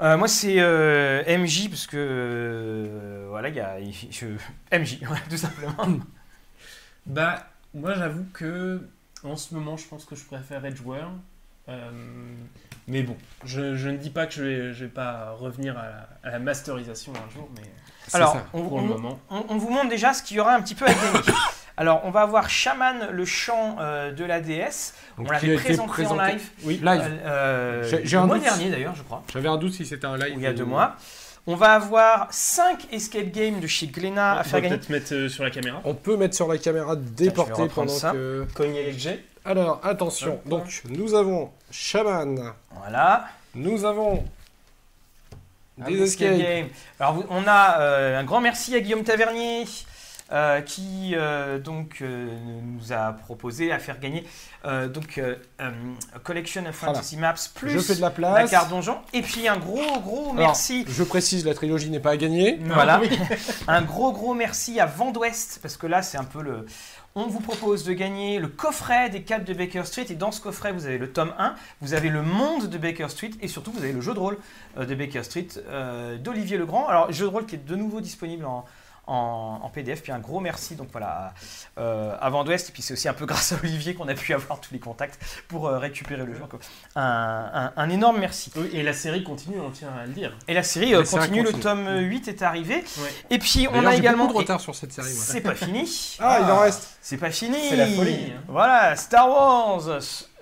Euh, 0.00 0.16
moi, 0.16 0.26
c'est 0.26 0.56
euh, 0.58 1.22
MJ, 1.38 1.68
parce 1.68 1.86
que 1.86 1.96
euh, 1.96 3.26
voilà, 3.28 3.48
il 3.50 3.54
y 3.54 3.60
a 3.60 3.76
je- 4.10 4.26
MJ, 4.76 4.98
voilà, 5.04 5.22
tout 5.30 5.36
simplement. 5.36 5.98
Bah, 7.06 7.46
moi 7.74 7.94
j'avoue 7.94 8.24
que 8.32 8.80
en 9.24 9.36
ce 9.36 9.54
moment, 9.54 9.76
je 9.76 9.86
pense 9.86 10.04
que 10.04 10.14
je 10.16 10.24
préfère 10.24 10.64
être 10.64 10.76
joueur. 10.76 11.10
Euh, 11.68 11.90
mais 12.88 13.02
bon, 13.02 13.16
je, 13.44 13.74
je 13.76 13.88
ne 13.88 13.96
dis 13.96 14.10
pas 14.10 14.26
que 14.26 14.34
je 14.34 14.42
vais, 14.42 14.72
je 14.74 14.84
vais 14.84 14.90
pas 14.90 15.34
revenir 15.38 15.76
à 15.78 15.82
la, 15.82 16.08
à 16.24 16.30
la 16.32 16.38
masterisation 16.38 17.12
un 17.12 17.32
jour, 17.32 17.48
mais 17.56 17.62
Alors, 18.12 18.32
ça. 18.32 18.44
on, 18.52 18.62
pour 18.62 18.78
le 18.80 18.84
on- 18.84 18.88
moment. 18.88 19.20
on- 19.30 19.44
on 19.48 19.56
vous 19.56 19.70
montre 19.70 19.88
déjà 19.88 20.12
ce 20.12 20.22
qu'il 20.22 20.36
y 20.36 20.40
aura 20.40 20.54
un 20.54 20.60
petit 20.62 20.74
peu 20.74 20.84
à 20.86 20.88
gagner. 20.92 21.26
Alors, 21.78 22.02
on 22.04 22.10
va 22.10 22.20
avoir 22.20 22.50
Shaman, 22.50 23.08
le 23.12 23.24
chant 23.24 23.76
euh, 23.80 24.12
de 24.12 24.24
la 24.24 24.40
DS. 24.40 24.92
Donc, 25.16 25.28
on 25.28 25.32
l'avait 25.32 25.54
présenté, 25.56 26.06
en 26.06 26.16
live. 26.22 26.50
Oui, 26.64 26.74
live. 26.82 27.00
Euh, 27.02 27.18
euh, 27.24 27.82
J'ai- 27.88 28.00
j'ai 28.04 28.16
le 28.16 28.22
un 28.22 28.26
mois 28.26 28.36
doute. 28.36 28.44
dernier 28.44 28.70
d'ailleurs, 28.70 28.94
je 28.94 29.02
crois. 29.02 29.22
J'avais 29.32 29.48
un 29.48 29.56
doute 29.56 29.72
si 29.72 29.86
c'était 29.86 30.06
un 30.06 30.18
live. 30.18 30.34
Ou 30.36 30.38
il 30.40 30.42
y 30.42 30.46
a 30.46 30.50
ou- 30.50 30.54
deux 30.54 30.64
mois. 30.66 30.96
On 31.46 31.56
va 31.56 31.72
avoir 31.74 32.28
5 32.30 32.86
escape 32.92 33.32
games 33.32 33.58
de 33.58 33.66
chez 33.66 33.86
Glénat 33.88 34.34
à 34.34 34.40
On 34.40 34.44
faire 34.44 34.60
gagner. 34.60 34.76
peut-être 34.76 34.90
mettre 34.90 35.14
euh, 35.14 35.28
sur 35.28 35.42
la 35.44 35.50
caméra. 35.50 35.80
On 35.84 35.94
peut 35.94 36.16
mettre 36.16 36.36
sur 36.36 36.46
la 36.46 36.58
caméra 36.58 36.94
déporté 36.94 37.62
pendant 37.74 37.88
ça. 37.92 38.12
que. 38.12 38.46
Cogner 38.54 38.84
les 38.84 38.92
jets. 38.98 39.24
Alors, 39.44 39.80
attention. 39.82 40.34
Hop. 40.34 40.48
Donc, 40.48 40.82
nous 40.88 41.14
avons 41.14 41.50
Shaman. 41.70 42.52
Voilà. 42.76 43.26
Nous 43.54 43.84
avons 43.84 44.24
des 45.78 46.02
escapes. 46.02 46.38
game. 46.38 46.68
Alors, 47.00 47.24
on 47.30 47.44
a 47.46 47.80
euh, 47.80 48.20
un 48.20 48.24
grand 48.24 48.40
merci 48.40 48.74
à 48.74 48.80
Guillaume 48.80 49.04
Tavernier. 49.04 49.64
euh, 50.32 50.62
qui 50.62 51.12
euh, 51.14 51.58
donc 51.58 52.02
nous 52.02 52.92
a 52.92 53.12
proposé 53.12 53.70
à 53.70 53.78
faire 53.78 54.00
gagner 54.00 54.24
donc 54.64 55.18
euh, 55.18 55.34
Collection 56.22 56.64
of 56.64 56.74
Voilà. 56.74 56.94
Fantasy 56.94 57.16
Maps 57.18 57.34
plus 57.54 57.70
Je 57.70 57.78
fais 57.80 57.96
de 57.96 58.00
la 58.00 58.48
carte 58.48 58.70
donjon 58.70 58.96
et 59.12 59.20
puis 59.20 59.46
un 59.46 59.58
gros 59.58 60.00
gros 60.00 60.30
Alors, 60.30 60.34
merci 60.36 60.86
Je 60.88 61.02
précise, 61.02 61.44
la 61.44 61.52
trilogie 61.52 61.90
n'est 61.90 62.00
pas 62.00 62.12
à 62.12 62.16
gagner. 62.16 62.58
Voilà. 62.64 63.02
un 63.68 63.82
gros 63.82 64.12
gros 64.12 64.32
merci 64.32 64.80
à 64.80 64.86
Vent 64.86 65.10
d'Ouest 65.10 65.58
parce 65.60 65.76
que 65.76 65.86
là 65.86 66.00
c'est 66.00 66.16
un 66.16 66.24
peu 66.24 66.40
le. 66.40 66.64
On 67.14 67.26
vous 67.26 67.40
propose 67.40 67.84
de 67.84 67.92
gagner 67.92 68.38
le 68.38 68.48
coffret 68.48 69.10
des 69.10 69.20
4 69.20 69.44
de 69.44 69.52
Baker 69.52 69.84
Street 69.84 70.06
et 70.08 70.14
dans 70.14 70.32
ce 70.32 70.40
coffret 70.40 70.72
vous 70.72 70.86
avez 70.86 70.96
le 70.96 71.12
tome 71.12 71.34
1, 71.38 71.54
vous 71.82 71.92
avez 71.92 72.08
le 72.08 72.22
monde 72.22 72.70
de 72.70 72.78
Baker 72.78 73.08
Street 73.08 73.32
et 73.42 73.48
surtout 73.48 73.70
vous 73.70 73.82
avez 73.82 73.92
le 73.92 74.00
jeu 74.00 74.14
de 74.14 74.18
rôle 74.18 74.38
euh, 74.78 74.86
de 74.86 74.94
Baker 74.94 75.22
Street 75.22 75.48
euh, 75.68 76.16
d'Olivier 76.16 76.56
Legrand. 76.56 76.86
Alors 76.88 77.12
jeu 77.12 77.26
de 77.26 77.30
rôle 77.30 77.44
qui 77.44 77.56
est 77.56 77.66
de 77.66 77.76
nouveau 77.76 78.00
disponible 78.00 78.46
en, 78.46 78.64
en, 79.06 79.60
en 79.62 79.68
PDF. 79.68 80.02
Puis 80.02 80.12
un 80.12 80.18
gros 80.18 80.40
merci 80.40 80.74
donc 80.76 80.88
voilà 80.92 81.34
euh, 81.78 82.14
à 82.20 82.30
Vent 82.30 82.44
d'Ouest 82.44 82.68
et 82.68 82.72
puis 82.72 82.82
c'est 82.82 82.92
aussi 82.94 83.08
un 83.08 83.14
peu 83.14 83.26
grâce 83.32 83.52
à 83.52 83.56
Olivier 83.62 83.94
qu'on 83.94 84.08
a 84.08 84.14
pu 84.14 84.32
avoir 84.34 84.60
tous 84.60 84.72
les 84.72 84.78
contacts 84.80 85.20
pour 85.48 85.66
euh, 85.68 85.78
récupérer 85.78 86.24
le 86.24 86.34
jeu. 86.34 86.40
Donc, 86.40 86.60
Un, 86.94 87.50
un- 87.52 87.72
un 87.76 87.88
énorme 87.90 88.18
merci. 88.20 88.52
Oui, 88.56 88.70
et 88.72 88.82
la 88.82 88.92
série 88.92 89.24
continue, 89.24 89.56
on 89.60 89.70
tient 89.70 89.90
à 89.92 90.06
le 90.06 90.12
dire. 90.12 90.36
Et 90.48 90.54
la 90.54 90.62
série 90.62 90.94
euh, 90.94 91.04
série 91.04 91.20
continue, 91.28 91.42
le 91.42 91.52
tome 91.52 91.98
8 91.98 92.28
est 92.28 92.42
arrivé. 92.42 92.76
Ouais. 92.76 93.14
Et 93.30 93.38
puis 93.38 93.66
on 93.72 93.84
a 93.86 93.94
également. 93.94 94.24
beaucoup 94.26 94.34
de 94.34 94.38
retard 94.40 94.60
sur 94.60 94.74
cette 94.74 94.92
série. 94.92 95.08
C'est 95.10 95.40
pas 95.40 95.54
fini. 95.54 96.16
Ah, 96.20 96.38
il 96.40 96.50
en 96.50 96.60
reste. 96.60 96.96
C'est 97.00 97.16
pas 97.16 97.30
fini. 97.30 97.56
C'est 97.68 97.76
la 97.76 97.86
folie, 97.88 98.32
hein. 98.36 98.40
Voilà, 98.48 98.94
Star 98.96 99.28
Wars. 99.28 99.82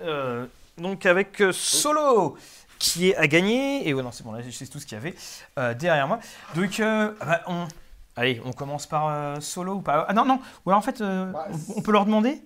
euh, 0.03 0.45
donc 0.77 1.05
avec 1.05 1.41
euh, 1.41 1.51
Solo 1.51 2.37
qui 2.79 3.09
est 3.09 3.15
à 3.15 3.27
gagner. 3.27 3.87
Et 3.87 3.93
ouais, 3.93 4.01
non, 4.03 4.11
c'est 4.11 4.23
bon, 4.23 4.31
là, 4.31 4.39
je 4.45 4.51
sais 4.51 4.65
tout 4.67 4.79
ce 4.79 4.85
qu'il 4.85 4.97
y 4.97 5.01
avait 5.01 5.13
euh, 5.57 5.73
derrière 5.73 6.07
moi. 6.07 6.19
Donc, 6.55 6.79
euh, 6.79 7.11
ah 7.21 7.25
bah, 7.25 7.41
on. 7.47 7.67
Allez, 8.15 8.41
on 8.45 8.51
commence 8.51 8.87
par 8.87 9.07
euh, 9.07 9.39
Solo 9.39 9.75
ou 9.75 9.81
pas? 9.81 10.05
Ah 10.07 10.13
non, 10.13 10.25
non. 10.25 10.39
Ou 10.65 10.69
alors 10.69 10.79
en 10.79 10.81
fait, 10.83 11.01
euh, 11.01 11.25
Bah, 11.31 11.47
on, 11.49 11.79
on 11.79 11.81
peut 11.81 11.91
leur 11.91 12.05
demander? 12.05 12.41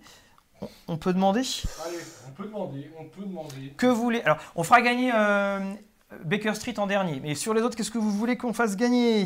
On, 0.61 0.67
on 0.89 0.97
peut 0.97 1.11
demander? 1.13 1.39
Allez, 1.85 1.97
on 2.27 2.31
peut 2.31 2.45
demander, 2.45 2.91
on 2.99 3.05
peut 3.05 3.23
demander. 3.23 3.73
que 3.77 3.87
vous 3.87 4.01
voulez. 4.01 4.21
Alors, 4.21 4.37
on 4.55 4.63
fera 4.63 4.81
gagner 4.81 5.11
euh, 5.13 5.59
Baker 6.23 6.53
Street 6.53 6.77
en 6.77 6.87
dernier. 6.87 7.19
Mais 7.19 7.33
sur 7.35 7.53
les 7.53 7.61
autres, 7.61 7.75
qu'est-ce 7.75 7.91
que 7.91 7.97
vous 7.97 8.11
voulez 8.11 8.37
qu'on 8.37 8.53
fasse 8.53 8.75
gagner? 8.75 9.25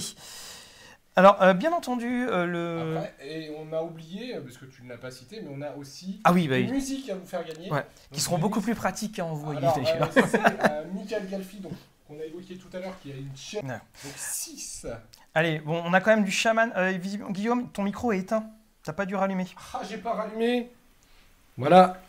Alors, 1.15 1.41
euh, 1.41 1.53
bien 1.53 1.73
entendu, 1.73 2.27
euh, 2.29 2.45
le. 2.45 2.97
Après, 2.97 3.13
et 3.27 3.51
on 3.59 3.73
a 3.75 3.81
oublié, 3.81 4.35
parce 4.41 4.57
que 4.57 4.65
tu 4.65 4.83
ne 4.83 4.89
l'as 4.89 4.97
pas 4.97 5.11
cité, 5.11 5.41
mais 5.43 5.49
on 5.53 5.61
a 5.61 5.75
aussi 5.75 6.21
Ah 6.23 6.31
oui, 6.31 6.47
bah 6.47 6.55
des 6.55 6.63
oui. 6.63 6.71
musiques 6.71 7.09
à 7.09 7.15
vous 7.15 7.25
faire 7.25 7.43
gagner. 7.45 7.69
Ouais, 7.69 7.85
qui 8.13 8.21
seront 8.21 8.37
beaucoup 8.37 8.59
musiques- 8.59 8.73
plus 8.73 8.75
pratiques 8.75 9.19
à 9.19 9.25
envoyer. 9.25 9.59
Alors, 9.59 9.75
d'ailleurs. 9.75 10.09
c'est 10.13 10.35
euh, 10.39 10.85
Michael 10.93 11.27
Galfi, 11.29 11.57
donc, 11.57 11.73
qu'on 12.09 12.19
a 12.19 12.25
évoqué 12.25 12.55
tout 12.57 12.75
à 12.75 12.79
l'heure, 12.79 12.95
qui 13.03 13.11
a 13.11 13.15
une 13.15 13.37
chaîne. 13.37 13.67
Ouais. 13.67 13.79
Donc 14.03 14.13
6. 14.17 14.87
Allez, 15.35 15.59
bon, 15.59 15.81
on 15.85 15.93
a 15.93 16.01
quand 16.01 16.09
même 16.09 16.25
du 16.25 16.31
chaman. 16.31 16.73
Euh, 16.75 16.89
visiblement- 16.97 17.29
Guillaume, 17.31 17.69
ton 17.71 17.83
micro 17.83 18.11
est 18.11 18.17
éteint. 18.19 18.45
T'as 18.83 18.93
pas 18.93 19.05
dû 19.05 19.15
rallumer. 19.15 19.45
Ah, 19.73 19.81
j'ai 19.87 19.97
pas 19.97 20.13
rallumé. 20.13 20.71
Voilà. 21.57 22.01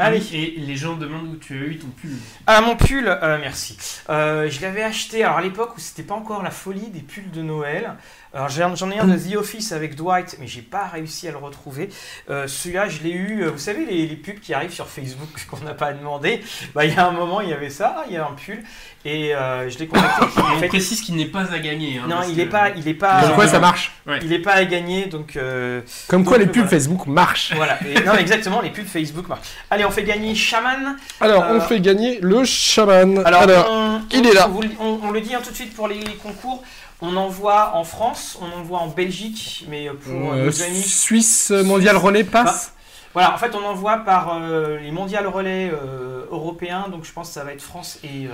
Allez. 0.00 0.22
Et 0.36 0.50
les 0.60 0.76
gens 0.76 0.96
demandent 0.96 1.26
où 1.26 1.36
tu 1.36 1.54
as 1.60 1.66
eu 1.66 1.78
ton 1.78 1.88
pull. 1.88 2.12
Ah, 2.46 2.60
mon 2.60 2.76
pull, 2.76 3.08
euh, 3.08 3.38
merci. 3.40 3.76
Euh, 4.08 4.48
je 4.48 4.60
l'avais 4.60 4.84
acheté 4.84 5.24
alors, 5.24 5.38
à 5.38 5.42
l'époque 5.42 5.76
où 5.76 5.80
c'était 5.80 6.04
pas 6.04 6.14
encore 6.14 6.44
la 6.44 6.52
folie 6.52 6.88
des 6.90 7.00
pulls 7.00 7.32
de 7.32 7.42
Noël. 7.42 7.96
Alors 8.34 8.48
j'en 8.50 8.74
j'en 8.76 8.90
ai 8.90 8.98
un 8.98 9.06
de 9.06 9.16
The 9.16 9.36
Office 9.36 9.72
avec 9.72 9.94
Dwight, 9.94 10.36
mais 10.38 10.46
j'ai 10.46 10.60
pas 10.60 10.86
réussi 10.86 11.26
à 11.28 11.30
le 11.30 11.38
retrouver. 11.38 11.88
Euh, 12.28 12.46
Celui-là, 12.46 12.88
je 12.88 13.02
l'ai 13.02 13.10
eu. 13.10 13.42
euh, 13.44 13.50
Vous 13.50 13.58
savez, 13.58 13.86
les, 13.86 14.06
les 14.06 14.16
pubs 14.16 14.38
qui 14.40 14.52
arrivent 14.52 14.72
sur 14.72 14.86
Facebook 14.88 15.28
qu'on 15.50 15.64
n'a 15.64 15.72
pas 15.74 15.92
demandé. 15.92 16.42
Bah, 16.74 16.84
il 16.84 16.92
y 16.94 16.96
a 16.96 17.06
un 17.06 17.12
moment, 17.12 17.40
il 17.40 17.48
y 17.48 17.52
avait 17.54 17.70
ça, 17.70 18.04
il 18.08 18.14
y 18.14 18.16
a 18.18 18.24
un 18.26 18.32
pull, 18.32 18.62
et 19.06 19.34
euh, 19.34 19.70
je 19.70 19.78
l'ai 19.78 19.86
contacté. 19.86 20.26
On 20.36 20.58
fait, 20.58 20.68
précise 20.68 21.00
qu'il 21.00 21.16
n'est 21.16 21.24
pas 21.26 21.50
à 21.52 21.58
gagner. 21.58 21.98
hein, 21.98 22.06
non, 22.06 22.16
il 22.28 22.36
que- 22.36 22.40
est 22.42 22.46
pas, 22.46 22.68
il 22.70 22.86
est 22.86 22.92
pas, 22.94 23.22
Comme 23.22 23.34
quoi 23.34 23.44
euh, 23.44 23.48
ça 23.48 23.60
marche. 23.60 23.92
il 24.22 24.30
est 24.32 24.38
pas 24.40 24.52
à 24.52 24.64
gagner, 24.66 25.06
donc. 25.06 25.36
euh, 25.36 25.80
Comme 26.08 26.24
quoi 26.24 26.36
donc, 26.36 26.46
les 26.48 26.52
pubs 26.52 26.62
voilà. 26.64 26.70
Facebook 26.78 27.06
marchent. 27.06 27.54
Voilà, 27.56 27.78
et- 27.86 28.04
non 28.04 28.14
exactement, 28.14 28.60
les 28.60 28.70
pubs 28.70 28.86
Facebook 28.86 29.26
marchent. 29.28 29.48
Allez, 29.70 29.86
on 29.86 29.90
fait 29.90 30.04
gagner 30.04 30.34
Shaman. 30.34 30.96
Alors, 31.20 31.44
Euh, 31.44 31.56
on 31.56 31.60
fait 31.62 31.80
gagner 31.80 32.18
le 32.20 32.44
chaman. 32.44 33.22
Alors, 33.24 33.42
Alors, 33.42 33.66
on, 33.70 34.00
il 34.12 34.20
on- 34.20 34.30
est 34.30 34.34
là. 34.34 34.50
On 34.80 35.10
le 35.10 35.20
dit 35.22 35.34
hein, 35.34 35.40
tout 35.42 35.50
de 35.50 35.56
suite 35.56 35.74
pour 35.74 35.88
les 35.88 36.00
concours. 36.22 36.62
On 37.00 37.16
envoie 37.16 37.76
en 37.76 37.84
France, 37.84 38.38
on 38.42 38.58
envoie 38.60 38.78
en 38.80 38.88
Belgique, 38.88 39.64
mais 39.68 39.88
pour 39.88 40.32
euh, 40.32 40.36
euh, 40.36 40.44
nos 40.46 40.62
amis. 40.62 40.82
Suisse 40.82 41.50
euh, 41.52 41.62
Mondial 41.62 41.96
Relais 41.96 42.24
passe. 42.24 42.72
Voilà, 43.14 43.34
en 43.34 43.38
fait, 43.38 43.54
on 43.54 43.64
envoie 43.64 43.98
par 43.98 44.34
euh, 44.36 44.78
les 44.78 44.90
mondiales 44.90 45.26
relais 45.26 45.70
euh, 45.72 46.24
européens, 46.30 46.88
donc 46.90 47.04
je 47.04 47.12
pense 47.12 47.28
que 47.28 47.34
ça 47.34 47.44
va 47.44 47.52
être 47.52 47.62
France 47.62 47.98
et. 48.04 48.28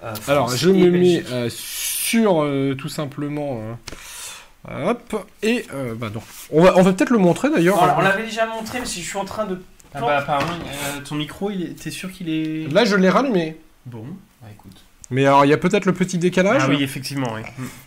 France 0.00 0.28
Alors, 0.28 0.48
je 0.56 0.70
et 0.70 0.72
me 0.72 0.90
mets 0.90 0.98
Belgique. 0.98 1.26
euh, 1.32 1.48
sur 1.50 2.42
euh, 2.42 2.74
tout 2.74 2.88
simplement. 2.88 3.60
euh, 4.70 4.90
hop. 4.90 5.26
Et 5.42 5.66
euh, 5.74 5.94
bah 5.94 6.08
donc, 6.08 6.22
on 6.50 6.62
va, 6.62 6.76
on 6.76 6.82
va 6.82 6.92
peut-être 6.92 7.10
le 7.10 7.18
montrer 7.18 7.50
d'ailleurs. 7.50 7.76
Voilà, 7.76 7.96
on 7.98 8.02
l'avait 8.02 8.24
déjà 8.24 8.46
montré, 8.46 8.80
mais 8.80 8.86
si 8.86 9.02
je 9.02 9.08
suis 9.08 9.18
en 9.18 9.24
train 9.24 9.44
de. 9.44 9.60
Ah 9.94 10.00
bah 10.00 10.18
apparemment, 10.18 10.52
euh, 10.52 11.00
ton 11.02 11.14
micro, 11.14 11.50
il 11.50 11.62
est... 11.62 11.74
t'es 11.82 11.90
sûr 11.90 12.12
qu'il 12.12 12.28
est... 12.28 12.68
Là, 12.72 12.84
je 12.84 12.96
l'ai 12.96 13.08
rallumé. 13.08 13.56
Bon, 13.86 14.04
bah 14.42 14.48
écoute. 14.52 14.76
Mais 15.10 15.24
alors, 15.24 15.44
il 15.44 15.48
y 15.48 15.52
a 15.52 15.56
peut-être 15.56 15.84
le 15.84 15.92
petit 15.92 16.18
décalage. 16.18 16.62
Ah 16.64 16.68
oui, 16.68 16.82
effectivement, 16.82 17.32
oui. 17.34 17.42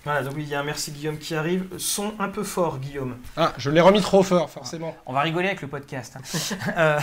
Voilà, 0.05 0.23
donc 0.23 0.35
il 0.37 0.47
y 0.47 0.55
a 0.55 0.61
un 0.61 0.63
merci 0.63 0.91
Guillaume 0.91 1.17
qui 1.17 1.35
arrive. 1.35 1.65
Son 1.77 2.13
un 2.17 2.29
peu 2.29 2.43
fort, 2.43 2.79
Guillaume. 2.79 3.17
Ah, 3.35 3.53
je 3.57 3.69
l'ai 3.69 3.81
remis 3.81 3.99
trop 3.99 4.23
fort, 4.23 4.49
forcément. 4.49 4.95
On 5.05 5.11
va 5.11 5.19
rigoler 5.21 5.47
avec 5.47 5.61
le 5.61 5.67
podcast. 5.67 6.15
hein. 6.17 6.55
Euh, 6.77 6.99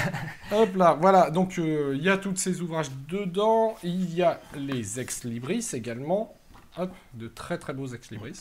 Hop 0.52 0.74
là, 0.76 0.96
voilà. 1.00 1.31
Donc, 1.31 1.59
euh, 1.59 1.92
il 1.98 2.02
y 2.02 2.09
a 2.09 2.16
tous 2.16 2.35
ces 2.37 2.62
ouvrages 2.62 2.88
dedans. 3.11 3.76
Il 3.83 4.14
y 4.14 4.22
a 4.22 4.40
les 4.55 4.98
ex-libris 5.00 5.66
également. 5.74 6.35
Hop, 6.79 6.90
de 7.14 7.29
très 7.29 7.59
très 7.59 7.72
beaux 7.74 7.87
ex-libris. 7.88 8.38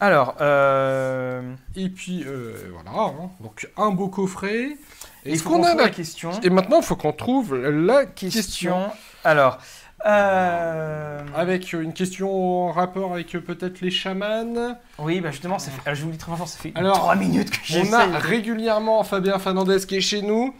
alors, 0.00 0.36
euh, 0.40 1.54
Et 1.76 1.88
puis, 1.88 2.24
euh, 2.26 2.54
voilà. 2.72 2.90
hein. 2.98 3.30
Donc, 3.40 3.68
un 3.76 3.90
beau 3.90 4.08
coffret. 4.08 4.76
il 5.24 5.32
Est-ce 5.32 5.42
faut 5.44 5.50
qu'on 5.50 5.62
a 5.62 5.68
trouve 5.68 5.78
la... 5.78 5.84
la 5.84 5.90
question. 5.90 6.30
Et 6.42 6.50
maintenant, 6.50 6.78
il 6.78 6.84
faut 6.84 6.96
qu'on 6.96 7.12
trouve 7.12 7.56
la 7.56 8.06
question. 8.06 8.40
question. 8.42 8.90
Alors, 9.24 9.58
euh, 10.06 11.20
Avec 11.34 11.72
une 11.72 11.92
question 11.92 12.66
en 12.68 12.72
rapport 12.72 13.14
avec 13.14 13.34
euh, 13.34 13.40
peut-être 13.40 13.80
les 13.80 13.90
chamans. 13.90 14.76
oui, 14.98 15.20
bah 15.20 15.30
justement, 15.30 15.58
ça 15.58 15.70
fait, 15.70 15.80
alors, 15.86 15.94
je 15.96 16.02
vous 16.02 16.08
le 16.08 16.12
dis 16.12 16.18
très 16.18 16.26
franchement, 16.28 16.46
ça 16.46 16.58
fait 16.58 16.72
Alors, 16.74 16.98
3 16.98 17.14
minutes 17.16 17.50
que 17.50 17.56
j'ai 17.64 17.82
On 17.88 17.92
a 17.92 18.06
régulièrement 18.18 19.02
Fabien 19.04 19.38
Fernandez 19.38 19.78
qui 19.86 19.96
est 19.96 20.00
chez 20.00 20.22
nous. 20.22 20.54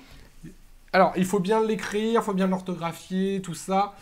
Alors, 0.93 1.13
il 1.17 1.25
faut 1.25 1.41
bien 1.41 1.63
l'écrire, 1.65 2.21
il 2.21 2.25
faut 2.25 2.35
bien 2.35 2.47
l'orthographier, 2.47 3.41
tout 3.43 3.55
ça. 3.55 3.95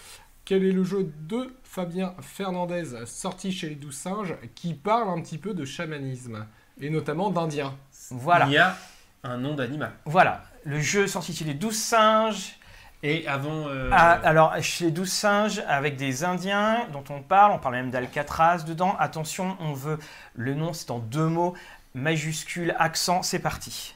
Quel 0.44 0.64
est 0.64 0.72
le 0.72 0.83
jeu 0.83 1.12
de 1.29 1.55
Fabien 1.62 2.14
Fernandez, 2.20 3.07
sorti 3.07 3.53
chez 3.53 3.68
les 3.68 3.74
Douze 3.76 3.94
Singes, 3.96 4.35
qui 4.57 4.74
parle 4.74 5.09
un 5.09 5.22
petit 5.22 5.38
peu 5.38 5.55
de 5.55 5.64
chamanisme, 5.64 6.44
et 6.81 6.90
notamment 6.90 7.31
d'Indien 7.31 7.74
Voilà, 8.11 8.46
Il 8.46 8.53
y 8.53 8.59
a 8.59 8.76
un 9.22 9.37
nom 9.38 9.55
d'animal. 9.55 9.92
voilà. 10.05 10.42
Le 10.64 10.79
jeu 10.81 11.07
sorti 11.07 11.35
chez 11.35 11.44
les 11.46 11.55
12 11.55 11.74
singes. 11.74 12.59
Et 13.02 13.26
avant... 13.26 13.68
euh, 13.68 13.88
Ah, 13.92 14.12
alors, 14.24 14.54
chez 14.60 14.86
les 14.86 14.90
12 14.90 15.10
singes, 15.10 15.62
avec 15.66 15.96
des 15.96 16.22
Indiens 16.24 16.86
dont 16.92 17.04
on 17.08 17.22
parle, 17.22 17.52
on 17.52 17.58
parle 17.58 17.76
même 17.76 17.90
d'Alcatraz 17.90 18.64
dedans. 18.64 18.94
Attention, 18.98 19.56
on 19.60 19.72
veut. 19.72 19.98
Le 20.34 20.54
nom, 20.54 20.72
c'est 20.72 20.90
en 20.90 20.98
deux 20.98 21.26
mots, 21.26 21.54
majuscule, 21.94 22.74
accent, 22.78 23.22
c'est 23.22 23.38
parti. 23.38 23.94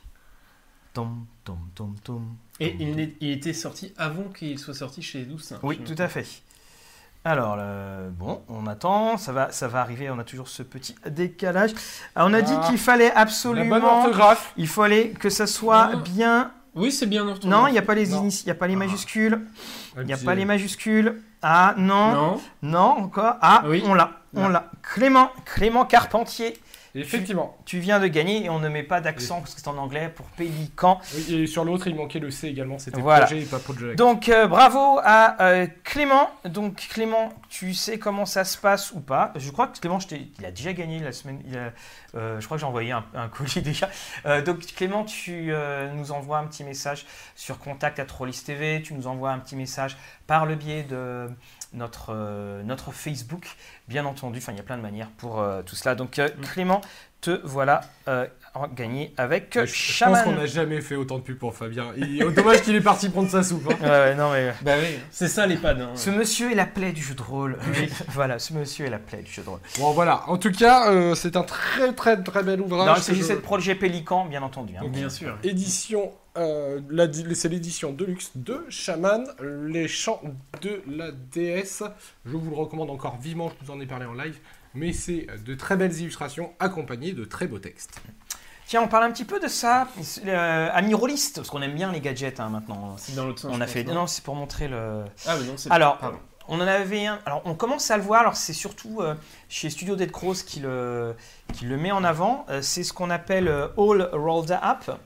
Tom, 0.94 1.26
tom, 1.44 1.58
tom, 1.74 1.94
tom. 2.02 2.34
Et 2.60 2.76
il, 2.78 3.30
était 3.30 3.52
sorti 3.52 3.92
avant 3.98 4.24
qu'il 4.24 4.58
soit 4.58 4.74
sorti 4.74 5.02
chez 5.02 5.18
les 5.18 5.24
12 5.24 5.42
singes. 5.42 5.58
Oui, 5.62 5.78
tout 5.78 5.96
à 5.98 6.08
fait. 6.08 6.26
Alors, 7.26 7.56
le- 7.56 8.10
bon, 8.10 8.42
on 8.48 8.66
attend, 8.66 9.16
ça 9.16 9.32
va, 9.32 9.50
ça 9.50 9.66
va 9.66 9.80
arriver, 9.80 10.08
on 10.10 10.18
a 10.18 10.24
toujours 10.24 10.48
ce 10.48 10.62
petit 10.62 10.94
décalage. 11.08 11.72
Alors, 12.14 12.28
on 12.28 12.34
a 12.34 12.42
dit 12.42 12.52
Ah, 12.56 12.66
qu'il 12.68 12.78
fallait 12.78 13.08
La 13.08 13.14
bonne 13.14 13.22
absolument... 13.22 13.98
orthographe. 13.98 14.52
Il 14.56 14.68
fallait 14.68 15.10
que 15.10 15.30
ça 15.30 15.46
soit 15.46 15.96
bien... 15.96 16.52
Oui, 16.74 16.90
c'est 16.92 17.06
bien 17.06 17.26
orthographe. 17.26 17.60
Non, 17.62 17.68
il 17.68 17.72
n'y 17.72 17.78
a 17.78 17.82
pas 17.82 17.94
les 17.94 18.06
Non. 18.08 18.22
inici- 18.24 18.42
il 18.44 18.48
y 18.48 18.50
a 18.50 18.54
pas 18.54 18.66
les 18.66 18.74
Ah. 18.74 18.78
majuscules. 18.78 19.40
Il 19.98 20.04
n'y 20.06 20.12
a 20.12 20.16
pas 20.16 20.34
les 20.34 20.44
majuscules. 20.44 21.22
Ah, 21.42 21.74
non. 21.78 22.12
Non. 22.12 22.40
Non, 22.62 22.78
encore. 23.04 23.37
Ah, 23.40 23.62
Oui. 23.66 23.82
on 23.87 23.94
l'a. 23.94 24.10
On 24.34 24.48
Là. 24.48 24.48
l'a. 24.48 24.70
Clément, 24.82 25.30
Clément 25.44 25.84
Carpentier 25.84 26.58
Effectivement. 26.94 27.57
Tu 27.64 27.78
viens 27.80 27.98
de 27.98 28.07
gagner 28.07 28.44
et 28.44 28.50
on 28.50 28.61
ne 28.61 28.68
met 28.68 28.83
pas 28.85 29.00
d'accent 29.00 29.40
parce 29.40 29.54
que 29.54 29.61
c'est 29.61 29.68
en 29.68 29.76
anglais 29.78 30.09
pour 30.14 30.26
Pélican. 30.26 31.00
Oui, 31.14 31.35
et 31.35 31.46
sur 31.46 31.64
l'autre, 31.64 31.88
il 31.88 31.96
manquait 31.96 32.20
le 32.20 32.30
C 32.30 32.46
également. 32.48 32.78
C'était 32.78 33.00
Voilà. 33.00 33.26
projet 33.26 33.42
et 33.42 33.44
pas 33.46 33.59
project. 33.59 33.96
Donc 33.98 34.28
euh, 34.28 34.46
bravo 34.46 35.00
à 35.02 35.42
euh, 35.42 35.66
Clément. 35.83 36.30
Donc 36.44 36.76
Clément, 36.90 37.30
tu 37.48 37.74
sais 37.74 37.98
comment 37.98 38.26
ça 38.26 38.44
se 38.44 38.57
passe 38.59 38.92
ou 38.92 39.00
pas 39.00 39.33
Je 39.37 39.50
crois 39.50 39.66
que 39.66 39.78
Clément, 39.78 39.98
je 39.98 40.07
il 40.38 40.46
a 40.46 40.50
déjà 40.50 40.72
gagné 40.72 41.00
la 41.00 41.12
semaine. 41.12 41.40
il 41.46 41.57
a- 41.59 41.72
euh, 42.14 42.38
je 42.40 42.44
crois 42.46 42.57
que 42.57 42.61
j'ai 42.61 42.66
envoyé 42.66 42.92
un, 42.92 43.04
un 43.14 43.28
colis 43.28 43.61
déjà. 43.62 43.88
Donc 44.44 44.61
Clément, 44.76 45.04
tu 45.04 45.52
nous 45.94 46.12
envoies 46.12 46.38
un 46.38 46.46
petit 46.46 46.62
message 46.64 47.07
sur 47.35 47.59
contact 47.59 47.98
à 47.98 48.04
Trollis 48.04 48.40
TV. 48.46 48.83
Tu 48.83 48.94
nous 48.94 49.07
envoies 49.09 49.33
un 49.33 49.38
petit 49.40 49.57
message 49.57 49.96
par 50.26 50.46
le 50.46 50.54
biais 50.54 50.85
de 50.85 51.28
notre, 51.74 52.14
euh, 52.14 52.62
notre 52.62 52.92
Facebook, 52.92 53.56
bien 53.88 54.06
entendu. 54.06 54.38
Enfin, 54.38 54.52
il 54.52 54.56
y 54.56 54.60
a 54.60 54.64
plein 54.64 54.76
de 54.76 54.82
manières 54.82 55.10
pour 55.10 55.40
euh, 55.40 55.62
tout 55.62 55.76
cela. 55.76 55.94
Donc 55.94 56.18
euh, 56.18 56.28
Clément, 56.52 56.80
te 57.20 57.40
voilà 57.44 57.82
gagné 58.74 59.12
avec 59.16 59.50
Je- 59.54 59.66
je 59.66 59.74
Shaman. 59.74 60.14
pense 60.14 60.24
qu'on 60.24 60.32
n'a 60.40 60.46
jamais 60.46 60.80
fait 60.80 60.94
autant 60.96 61.18
de 61.18 61.22
pub 61.22 61.38
pour 61.38 61.54
Fabien. 61.54 61.92
Il- 61.96 62.18
Dommage 62.32 62.62
qu'il 62.62 62.74
est 62.74 62.80
parti 62.80 63.08
prendre 63.08 63.28
sa 63.28 63.42
soupe. 63.42 63.68
hein. 63.70 63.76
Ouais, 63.82 63.88
ouais, 63.88 64.14
non 64.14 64.30
mais. 64.32 64.52
Bah 64.62 64.74
oui, 64.80 64.98
c'est 65.10 65.28
ça 65.28 65.46
les 65.46 65.56
pads. 65.56 65.72
hein. 65.80 65.90
Ce 65.94 66.10
monsieur 66.10 66.50
est 66.52 66.54
la 66.54 66.66
plaie 66.66 66.92
du 66.92 67.02
jeu 67.02 67.14
de 67.14 67.22
rôle. 67.22 67.58
voilà, 68.08 68.38
ce 68.38 68.54
monsieur 68.54 68.86
est 68.86 68.90
la 68.90 68.98
plaie 68.98 69.22
du 69.22 69.30
jeu 69.32 69.42
de 69.42 69.48
rôle. 69.48 69.60
Bon, 69.78 69.90
voilà. 69.92 70.22
En 70.28 70.38
tout 70.38 70.52
cas, 70.52 70.90
euh, 70.92 71.14
c'est 71.14 71.36
un 71.36 71.42
très 71.42 71.92
très 71.94 72.22
très 72.22 72.42
bel 72.42 72.60
ouvrage. 72.60 72.86
Non, 72.86 72.94
il 72.96 73.02
s'agissait 73.02 73.34
je- 73.34 73.38
de 73.38 73.42
projet 73.42 73.74
Pélican, 73.74 74.26
bien 74.26 74.42
entendu. 74.42 74.74
hein. 74.76 74.82
Donc, 74.82 74.92
Bien 74.92 75.10
sûr. 75.10 75.36
Édition, 75.42 76.12
euh, 76.36 76.80
c'est 77.34 77.48
l'édition 77.48 77.92
Deluxe 77.92 78.30
de 78.36 78.64
Shaman, 78.68 79.24
les 79.66 79.88
chants 79.88 80.20
de 80.62 80.80
la 80.88 81.10
déesse. 81.10 81.82
Je 82.24 82.36
vous 82.36 82.50
le 82.50 82.56
recommande 82.56 82.90
encore 82.90 83.18
vivement, 83.20 83.50
je 83.60 83.66
vous 83.66 83.72
en 83.72 83.80
ai 83.80 83.86
parlé 83.86 84.06
en 84.06 84.14
live. 84.14 84.38
Mais 84.76 84.92
c'est 84.92 85.26
de 85.46 85.54
très 85.54 85.76
belles 85.76 85.96
illustrations 86.00 86.52
accompagnées 86.58 87.12
de 87.12 87.24
très 87.24 87.46
beaux 87.46 87.60
textes. 87.60 88.00
Tiens, 88.66 88.83
on 88.83 88.88
parle 88.88 89.05
un 89.05 89.11
petit 89.11 89.24
peu 89.24 89.40
de 89.40 89.48
ça. 89.48 89.88
Euh, 90.27 90.68
ami 90.72 90.94
rôliste, 90.94 91.37
parce 91.37 91.50
qu'on 91.50 91.62
aime 91.62 91.74
bien 91.74 91.92
les 91.92 92.00
gadgets 92.00 92.40
hein, 92.40 92.48
maintenant. 92.48 92.94
C'est 92.96 93.14
dans 93.14 93.27
l'autre 93.27 93.40
sens. 93.40 93.53
On 93.55 93.61
a 93.61 93.66
fait. 93.66 93.85
non 93.85 93.94
Non, 93.94 94.07
c'est 94.07 94.24
pour 94.24 94.35
montrer 94.35 94.68
le. 94.68 95.05
Ah, 95.27 95.37
mais 95.38 95.46
non, 95.46 95.55
c'est 95.57 95.70
Alors, 95.70 95.98
pardon. 95.98 96.18
On 96.48 96.57
en 96.61 96.66
avait 96.66 97.07
un. 97.07 97.18
Alors, 97.24 97.42
on 97.46 97.55
commence 97.55 97.90
à 97.90 97.96
le 97.96 98.03
voir. 98.03 98.20
Alors, 98.20 98.37
c'est 98.37 98.53
surtout 98.53 99.00
euh, 99.00 99.14
chez 99.48 99.70
Studio 99.70 99.96
Dead 99.96 100.11
Cross 100.11 100.42
qui 100.42 100.61
le, 100.61 101.14
qui 101.55 101.64
le 101.64 101.77
met 101.77 101.90
en 101.92 102.05
avant. 102.05 102.44
Euh, 102.50 102.61
c'est 102.62 102.85
ce 102.85 102.92
qu'on 102.92 103.11
appelle 103.11 103.48
euh, 103.48 103.68
All 103.79 104.09
Rolled 104.12 104.50
Up. 104.50 104.98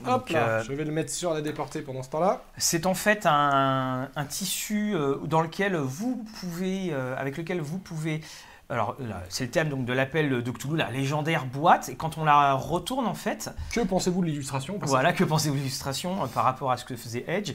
Hop 0.00 0.06
Donc, 0.06 0.30
là, 0.30 0.48
euh, 0.48 0.62
je 0.64 0.72
vais 0.72 0.84
le 0.84 0.90
mettre 0.90 1.10
sur 1.12 1.32
la 1.32 1.40
déportée 1.40 1.80
pendant 1.80 2.02
ce 2.02 2.10
temps-là. 2.10 2.42
C'est 2.58 2.84
en 2.84 2.94
fait 2.94 3.26
un, 3.26 4.08
un 4.16 4.24
tissu 4.24 4.94
euh, 4.94 5.16
dans 5.24 5.40
lequel 5.40 5.76
vous 5.76 6.24
pouvez, 6.40 6.90
euh, 6.92 7.14
avec 7.16 7.36
lequel 7.36 7.60
vous 7.60 7.78
pouvez. 7.78 8.20
Alors, 8.74 8.96
là, 8.98 9.22
c'est 9.28 9.44
le 9.44 9.50
thème 9.52 9.68
donc 9.68 9.84
de 9.84 9.92
l'appel 9.92 10.42
de 10.42 10.50
Cthulhu, 10.50 10.76
la 10.76 10.90
légendaire 10.90 11.46
boîte. 11.46 11.88
Et 11.90 11.94
quand 11.94 12.18
on 12.18 12.24
la 12.24 12.54
retourne, 12.54 13.06
en 13.06 13.14
fait, 13.14 13.50
Que 13.72 13.78
pensez-vous 13.80 14.20
de 14.20 14.26
l'illustration? 14.26 14.80
Voilà, 14.82 15.12
que 15.12 15.22
pensez-vous 15.22 15.54
de 15.54 15.60
l'illustration 15.60 16.24
euh, 16.24 16.26
par 16.26 16.42
rapport 16.42 16.72
à 16.72 16.76
ce 16.76 16.84
que 16.84 16.96
faisait 16.96 17.24
Edge? 17.28 17.52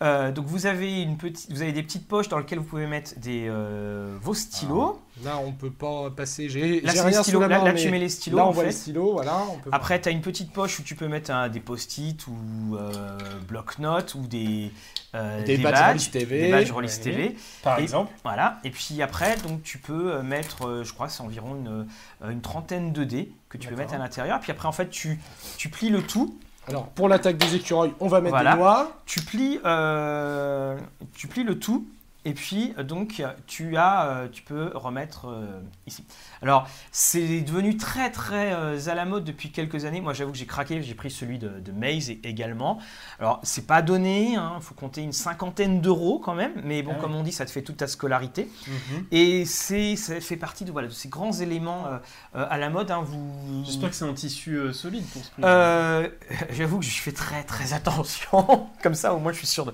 Euh, 0.00 0.30
Donc, 0.30 0.46
vous 0.46 0.66
avez, 0.66 1.02
une 1.02 1.16
petite, 1.16 1.50
vous 1.50 1.60
avez 1.62 1.72
des 1.72 1.82
petites 1.82 2.06
poches 2.06 2.28
dans 2.28 2.38
lesquelles 2.38 2.60
vous 2.60 2.64
pouvez 2.66 2.86
mettre 2.86 3.18
des, 3.18 3.46
euh, 3.48 4.16
vos 4.22 4.32
stylos. 4.34 5.00
Là, 5.24 5.38
on 5.44 5.50
peut 5.50 5.70
pas 5.72 6.10
passer. 6.10 6.48
J'ai 6.48 6.80
là, 6.82 6.92
rien 6.92 7.22
stylos. 7.24 7.40
la 7.40 7.48
Là, 7.48 7.58
main, 7.58 7.64
là, 7.64 7.72
tu 7.74 7.90
mets 7.90 7.98
les 7.98 8.08
stylos. 8.08 8.36
Là, 8.36 8.44
on 8.44 8.48
en 8.48 8.52
voit 8.52 8.62
fait. 8.62 8.68
les 8.70 8.76
stylos, 8.76 9.12
voilà. 9.14 9.42
On 9.50 9.58
peut 9.58 9.70
Après, 9.72 10.00
tu 10.00 10.08
as 10.08 10.12
une 10.12 10.20
petite 10.20 10.52
poche 10.52 10.78
où 10.78 10.82
tu 10.84 10.94
peux 10.94 11.08
mettre 11.08 11.32
un- 11.32 11.48
des 11.48 11.60
post-it 11.60 12.24
ou 12.28 12.76
euh, 12.76 13.18
bloc-notes 13.48 14.14
ou 14.14 14.26
des, 14.28 14.72
euh, 15.14 15.42
Des 15.44 15.56
badges 15.58 15.80
Rollis 15.86 16.10
TV. 16.10 16.40
Des 16.42 16.50
badges 16.50 16.70
Rollis 16.72 16.88
Ouais. 16.88 17.02
TV. 17.02 17.36
Par 17.62 17.78
et- 17.78 17.82
exemple. 17.82 18.12
Voilà. 18.24 18.58
Et 18.64 18.70
puis 18.70 19.00
après, 19.02 19.36
donc 19.38 19.62
tu 19.62 19.78
peux 19.78 20.12
euh, 20.12 20.22
mettre, 20.22 20.66
euh, 20.66 20.84
je 20.84 20.92
crois, 20.92 21.06
que 21.06 21.12
c'est 21.12 21.22
environ 21.22 21.54
une, 21.56 21.86
euh, 22.22 22.30
une 22.30 22.40
trentaine 22.40 22.92
de 22.92 23.04
dés 23.04 23.32
que 23.48 23.56
tu 23.58 23.68
peux 23.68 23.76
mettre 23.76 23.94
à 23.94 23.98
l'intérieur. 23.98 24.40
Puis 24.40 24.50
après, 24.52 24.66
en 24.68 24.72
fait, 24.72 24.90
tu, 24.90 25.18
tu 25.56 25.68
plies 25.68 25.90
le 25.90 26.02
tout. 26.02 26.36
Alors, 26.66 26.86
pour 26.88 27.08
l'attaque 27.08 27.36
des 27.36 27.54
écureuils, 27.56 27.92
on 28.00 28.08
va 28.08 28.20
mettre 28.22 28.34
Voilà. 28.36 28.52
des 28.52 28.58
noix. 28.58 28.92
Tu 29.06 29.20
plies, 29.20 29.60
euh, 29.66 30.76
tu 31.14 31.28
plies 31.28 31.44
le 31.44 31.58
tout. 31.58 31.86
Et 32.26 32.32
puis, 32.34 32.72
euh, 32.78 32.82
donc, 32.82 33.22
tu 33.46 33.76
as, 33.76 34.06
euh, 34.06 34.28
tu 34.28 34.42
peux 34.42 34.70
remettre 34.74 35.28
euh, 35.28 35.60
ici. 35.86 36.04
Alors, 36.42 36.66
c'est 36.90 37.40
devenu 37.42 37.76
très, 37.76 38.10
très 38.10 38.52
euh, 38.52 38.78
à 38.88 38.94
la 38.94 39.04
mode 39.04 39.24
depuis 39.24 39.50
quelques 39.50 39.84
années. 39.84 40.00
Moi, 40.00 40.14
j'avoue 40.14 40.32
que 40.32 40.38
j'ai 40.38 40.46
craqué, 40.46 40.82
j'ai 40.82 40.94
pris 40.94 41.10
celui 41.10 41.38
de, 41.38 41.48
de 41.60 41.72
Maze 41.72 42.10
également. 42.22 42.78
Alors, 43.20 43.40
c'est 43.42 43.66
pas 43.66 43.82
donné, 43.82 44.32
il 44.32 44.62
faut 44.62 44.74
compter 44.74 45.02
une 45.02 45.12
cinquantaine 45.12 45.80
d'euros 45.80 46.18
quand 46.18 46.34
même. 46.34 46.52
Mais 46.64 46.82
bon, 46.82 46.92
Ah 46.96 47.00
comme 47.00 47.14
on 47.14 47.22
dit, 47.22 47.32
ça 47.32 47.44
te 47.44 47.50
fait 47.50 47.62
toute 47.62 47.76
ta 47.78 47.86
scolarité. 47.86 48.48
Mhm. 48.66 49.06
Et 49.12 49.44
c'est, 49.44 49.96
ça 49.96 50.20
fait 50.20 50.36
partie 50.36 50.64
de, 50.64 50.72
voilà, 50.72 50.88
de 50.88 50.92
ces 50.92 51.08
grands 51.08 51.32
éléments 51.32 51.86
euh, 51.86 52.46
à 52.48 52.56
la 52.58 52.70
mode. 52.70 52.90
hein. 52.90 53.02
vous, 53.04 53.64
J'espère 53.64 53.90
que 53.90 53.96
c'est 53.96 54.04
un 54.08 54.14
tissu 54.14 54.72
solide 54.72 55.04
pour 55.12 55.22
ce 55.24 55.30
prix. 55.30 55.42
J'avoue 56.50 56.78
que 56.78 56.84
je 56.84 57.00
fais 57.00 57.12
très 57.12 57.42
très 57.44 57.72
attention. 57.74 58.68
Comme 58.82 58.94
ça, 58.94 59.14
au 59.14 59.18
moins, 59.18 59.32
je 59.32 59.38
suis 59.38 59.46
sûr 59.46 59.64
de 59.66 59.72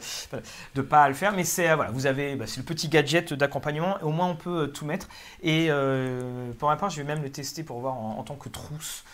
ne 0.77 0.83
pas 0.83 1.09
le 1.09 1.15
faire. 1.15 1.33
Mais 1.33 1.45
c'est 1.45 1.75
voilà, 1.75 1.91
vous 1.91 2.07
avez, 2.07 2.35
bah, 2.41 2.47
c'est 2.49 2.59
le 2.59 2.65
petit 2.65 2.89
gadget 2.89 3.33
d'accompagnement. 3.35 3.97
Au 4.03 4.11
moins, 4.11 4.27
on 4.27 4.35
peut 4.37 4.63
euh, 4.63 4.67
tout 4.67 4.85
mettre. 4.85 5.09
Et 5.43 5.67
euh, 5.71 6.51
pour 6.59 6.69
ma 6.69 6.77
part, 6.77 6.91
je 6.91 6.97
vais 6.97 7.05
même 7.07 7.23
le 7.23 7.31
tester 7.31 7.63
pour 7.63 7.79
voir 7.81 7.95
en, 7.95 8.19
en 8.19 8.23
tant 8.25 8.35
que 8.35 8.49
trousse. 8.49 9.05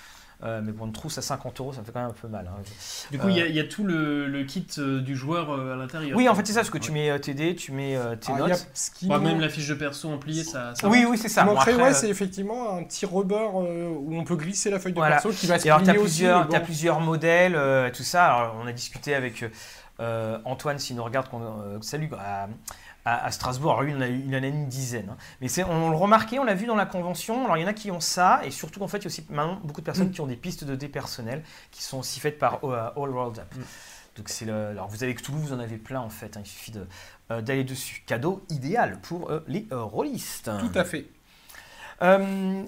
Euh, 0.45 0.61
mais 0.63 0.71
bon, 0.71 0.85
une 0.85 0.93
trousse 0.93 1.17
à 1.17 1.23
50 1.23 1.61
euros, 1.61 1.73
ça 1.73 1.81
me 1.81 1.87
fait 1.87 1.93
quand 1.93 2.01
même 2.01 2.11
un 2.11 2.13
peu 2.13 2.29
mal. 2.29 2.47
hein. 2.47 2.61
du 3.11 3.19
coup, 3.19 3.31
il 3.31 3.39
y 3.39 3.41
a- 3.41 3.45
euh, 3.45 3.49
il 3.49 3.55
y, 3.57 3.61
a 3.61 3.65
tout 3.65 3.85
le, 3.85 4.27
le 4.27 4.45
kit 4.45 4.67
euh, 4.77 5.01
du 5.01 5.17
joueur 5.17 5.51
euh, 5.51 5.73
à 5.73 5.77
l'intérieur. 5.77 6.15
Oui, 6.15 6.29
en 6.29 6.35
fait, 6.35 6.47
c'est 6.47 6.53
ça, 6.53 6.61
parce 6.61 6.69
que 6.69 6.77
tu 6.77 6.93
mets 6.93 7.09
euh, 7.09 7.19
tes 7.19 7.33
dés, 7.33 7.57
tu 7.57 7.73
mets 7.73 7.97
euh, 7.97 8.17
tes 8.17 8.33
Alors, 8.33 8.49
il 8.49 8.51
y 8.51 8.53
a 8.53 8.57
notes. 8.59 8.67
qui 8.99 9.07
Bah, 9.09 9.19
même 9.19 9.41
la 9.41 9.49
fiche 9.49 9.67
de 9.67 9.73
perso 9.73 10.11
en 10.11 10.19
plié, 10.19 10.45
ça. 10.45 10.75
ça 10.75 10.89
Oui, 10.89 11.07
oui, 11.09 11.17
c'est 11.17 11.29
Ce 11.29 11.37
ça. 11.37 11.45
Bon, 11.45 11.55
ouais, 11.55 11.73
euh, 11.83 11.93
c'est 11.95 12.11
effectivement 12.11 12.77
un 12.77 12.85
petit 12.85 13.07
rebord 13.07 13.63
euh, 13.63 13.89
où 13.89 14.15
on 14.15 14.25
peut 14.25 14.37
glisser 14.37 14.69
la 14.69 14.79
feuille 14.79 14.93
de 14.93 14.99
Voilà. 14.99 15.15
perso 15.15 15.31
qui 15.31 15.47
va 15.47 15.59
se 15.59 15.67
Et 15.67 15.71
alors, 15.71 15.83
tu 15.83 15.89
as 15.89 15.95
plusieurs, 16.61 16.99
bon. 17.01 17.07
modèles, 17.07 17.55
euh, 17.57 17.91
tout 17.91 18.03
ça. 18.03 18.27
Alors, 18.27 18.57
on 18.63 18.67
a 18.67 18.73
discuté 18.73 19.15
avec 19.15 19.43
euh, 20.01 20.39
Antoine, 20.45 20.79
s'il 20.79 20.97
nous 20.97 21.05
regarde, 21.05 21.29
qu'on, 21.31 21.41
euh, 21.41 21.79
salut, 21.81 22.11
à, 22.19 22.49
à- 23.07 23.25
à 23.25 23.31
Strasbourg. 23.31 23.73
Alors, 23.73 23.85
il 23.85 23.97
en 23.97 24.01
a, 24.03 24.09
eu- 24.09 24.23
il 24.27 24.37
en 24.37 24.43
a 24.43 24.47
une 24.47 24.67
dizaine. 24.69 25.09
hein. 25.11 25.17
Mais 25.41 25.49
c'est, 25.49 25.65
on 25.65 25.89
le 25.91 25.97
remarquait, 25.97 26.39
on 26.39 26.45
l'a 26.45 26.55
vu 26.55 26.67
dans 26.67 26.75
la 26.75 26.85
convention. 26.87 27.45
Alors, 27.45 27.57
il 27.57 27.63
y 27.63 27.65
en 27.65 27.69
a 27.69 27.73
qui 27.73 27.91
ont 27.91 28.01
ça, 28.01 28.41
et 28.45 28.51
surtout, 28.51 28.83
en 28.83 28.89
fait, 28.89 28.99
il 28.99 29.05
y 29.05 29.07
a 29.07 29.09
aussi 29.09 29.25
maintenant 29.31 29.59
beaucoup 29.65 29.81
de 29.81 29.87
personnes 29.87 30.11
qui 30.11 30.21
ont 30.21 30.27
des 30.27 30.37
pistes 30.37 30.65
de 30.65 30.75
dés 30.75 30.89
personnelles 30.89 31.43
qui 31.71 31.83
sont 31.83 31.99
aussi 32.01 32.21
faites 32.21 32.39
par 32.39 32.63
euh, 32.65 32.91
All 32.97 33.11
World 33.11 33.39
Up. 33.39 33.55
Mm. 33.55 33.61
Donc, 34.17 34.29
c'est 34.29 34.45
le, 34.47 34.55
alors, 34.69 34.89
vous 34.89 35.03
avez 35.05 35.15
que 35.15 35.23
Toulouse, 35.23 35.43
vous 35.49 35.53
en 35.53 35.61
avez 35.61 35.77
plein, 35.79 36.01
en 36.01 36.09
fait. 36.11 36.37
hein. 36.37 36.41
Il 36.45 36.49
suffit 36.49 36.71
de, 36.73 36.87
euh, 37.31 37.41
d'aller 37.43 37.65
dessus. 37.65 38.03
Cadeau 38.07 38.43
idéal 38.51 38.99
pour 39.01 39.31
euh, 39.31 39.45
les 39.47 39.67
euh, 39.73 39.83
rôlistes. 39.83 40.51
Tout 40.59 40.79
à 40.79 40.85
fait. 40.85 41.07
Euh, 42.03 42.63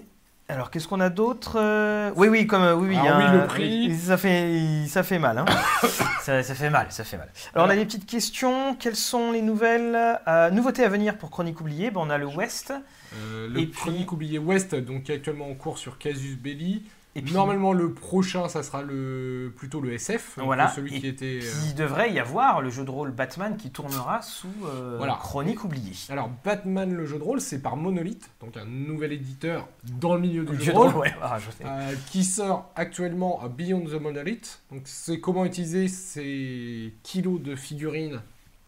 alors, 0.51 0.71
qu'est-ce 0.71 0.89
qu'on 0.89 1.01
a 1.01 1.11
d'autre 1.11 1.57
Euh, 1.61 2.11
Oui, 2.17 2.29
oui, 2.29 2.47
comme 2.47 2.63
euh, 2.63 2.75
oui, 2.75 2.89
oui, 2.89 2.97
Alors, 2.97 3.21
il 3.21 3.25
y 3.25 3.27
a 3.29 3.33
oui, 3.35 3.41
le 3.41 3.47
prix. 3.47 3.97
Ça 3.99 4.17
fait, 4.17 4.85
ça 4.87 5.03
fait 5.03 5.19
mal. 5.19 5.39
Hein. 5.39 5.45
ça, 6.23 6.43
ça 6.43 6.55
fait 6.55 6.71
mal, 6.71 6.87
ça 6.91 7.05
fait 7.05 7.19
mal. 7.19 7.29
Alors, 7.55 7.67
on 7.67 7.71
a 7.71 7.77
des 7.77 7.85
petites 7.85 8.07
questions. 8.07 8.75
Quelles 8.77 8.97
sont 8.97 9.31
les 9.33 9.43
nouvelles 9.43 9.97
euh, 10.27 10.51
nouveautés 10.51 10.85
à 10.85 10.89
venir 10.89 11.19
pour 11.19 11.31
Chronique 11.31 11.61
oubliée? 11.61 11.91
Ben, 11.91 12.01
On 12.03 12.09
a 12.11 12.17
le 12.19 12.27
West. 12.27 12.73
Le 13.15 13.59
Et 13.61 13.67
puis- 13.67 13.73
chronique 13.73 14.13
oublié 14.13 14.39
West, 14.39 14.75
donc 14.75 15.05
qui 15.05 15.13
est 15.13 15.17
actuellement 15.17 15.51
en 15.51 15.55
cours 15.55 15.79
sur 15.79 15.99
Casus 15.99 16.37
Belli. 16.37 16.83
Et 17.19 17.23
puis, 17.23 17.33
Normalement, 17.35 17.73
le 17.73 17.93
prochain, 17.93 18.49
ça 18.49 18.63
sera 18.63 18.83
le 18.83 19.53
plutôt 19.57 19.81
le 19.81 19.93
SF, 19.93 20.39
Voilà. 20.43 20.69
celui 20.69 20.95
Et 20.97 21.01
qui 21.01 21.07
était. 21.09 21.41
euh, 21.43 21.51
il 21.69 21.75
devrait 21.75 22.13
y 22.13 22.19
avoir 22.19 22.61
le 22.63 22.71
jeu 22.71 22.85
de 22.85 22.91
rôle 22.91 23.11
Batman 23.11 23.57
qui 23.57 23.71
tournera 23.71 24.23
sous 24.23 24.49
euh, 24.67 24.95
Voilà. 24.99 25.15
Chronique 25.21 25.65
oubliée. 25.65 25.95
Alors, 26.11 26.31
Batman, 26.45 26.93
le 26.95 27.07
jeu 27.07 27.19
de 27.19 27.23
rôle, 27.23 27.41
c'est 27.41 27.61
par 27.61 27.77
Monolith, 27.77 28.31
donc 28.41 28.57
un 28.57 28.65
nouvel 28.65 29.13
éditeur 29.13 29.69
dans 30.01 30.15
le 30.15 30.21
milieu 30.21 30.45
du 30.45 30.53
Le 30.53 30.59
jeu, 30.59 30.65
jeu 30.67 30.73
de 30.73 30.77
rôle, 30.79 30.89
rôle, 30.91 31.01
ouais, 31.03 31.15
ah, 31.21 31.39
je 31.39 31.51
sais. 31.51 31.65
euh, 31.67 31.95
qui 32.11 32.25
sort 32.25 32.71
actuellement 32.77 33.43
à 33.43 33.49
Beyond 33.49 33.85
the 33.87 34.01
Monolith. 34.01 34.61
Donc, 34.71 34.83
c'est 34.85 35.19
comment 35.21 35.45
utiliser 35.45 35.89
ces 35.89 36.95
kilos 37.03 37.41
de 37.41 37.57
figurines 37.57 38.21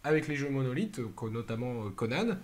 avec 0.03 0.27
les 0.27 0.35
jeux 0.35 0.49
Monolith, 0.49 0.99
notamment 1.31 1.85
euh, 1.85 1.89
Conan, 1.95 2.35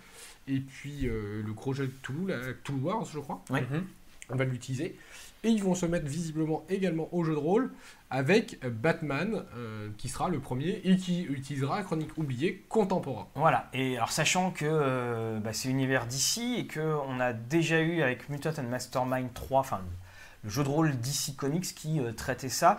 et 0.47 0.59
puis 0.59 1.07
euh, 1.07 1.41
le 1.45 1.51
gros 1.53 1.73
jeu 1.73 1.87
de 1.87 1.91
Toulouse, 2.01 2.31
Tool 2.63 2.75
Wars, 2.81 3.05
je 3.11 3.19
crois. 3.19 3.43
Ouais. 3.49 3.61
Mhm. 3.61 3.83
on 4.29 4.35
va 4.35 4.45
l'utiliser. 4.45 4.95
Et 5.43 5.49
ils 5.49 5.63
vont 5.63 5.75
se 5.75 5.85
mettre 5.85 6.07
visiblement 6.07 6.65
également 6.69 7.07
au 7.11 7.23
jeu 7.23 7.33
de 7.33 7.39
rôle 7.39 7.71
avec 8.09 8.59
Batman, 8.65 9.43
euh, 9.55 9.89
qui 9.97 10.07
sera 10.07 10.29
le 10.29 10.39
premier 10.39 10.81
et 10.83 10.97
qui 10.97 11.23
utilisera 11.23 11.83
Chronique 11.83 12.17
oubliée 12.17 12.65
contemporain. 12.69 13.27
Voilà, 13.35 13.67
et 13.73 13.97
alors 13.97 14.11
sachant 14.11 14.51
que 14.51 14.65
euh, 14.65 15.39
bah, 15.39 15.51
c'est 15.53 15.67
l'univers 15.67 16.05
d'ici 16.05 16.55
et 16.57 16.67
qu'on 16.67 17.19
a 17.19 17.33
déjà 17.33 17.81
eu 17.81 18.01
avec 18.01 18.29
Mutant 18.29 18.53
Mastermind 18.63 19.33
3, 19.33 19.59
enfin 19.59 19.81
le 20.43 20.49
jeu 20.49 20.63
de 20.63 20.69
rôle 20.69 20.97
DC 20.97 21.35
Comics 21.35 21.75
qui 21.75 21.99
euh, 21.99 22.13
traitait 22.13 22.49
ça. 22.49 22.77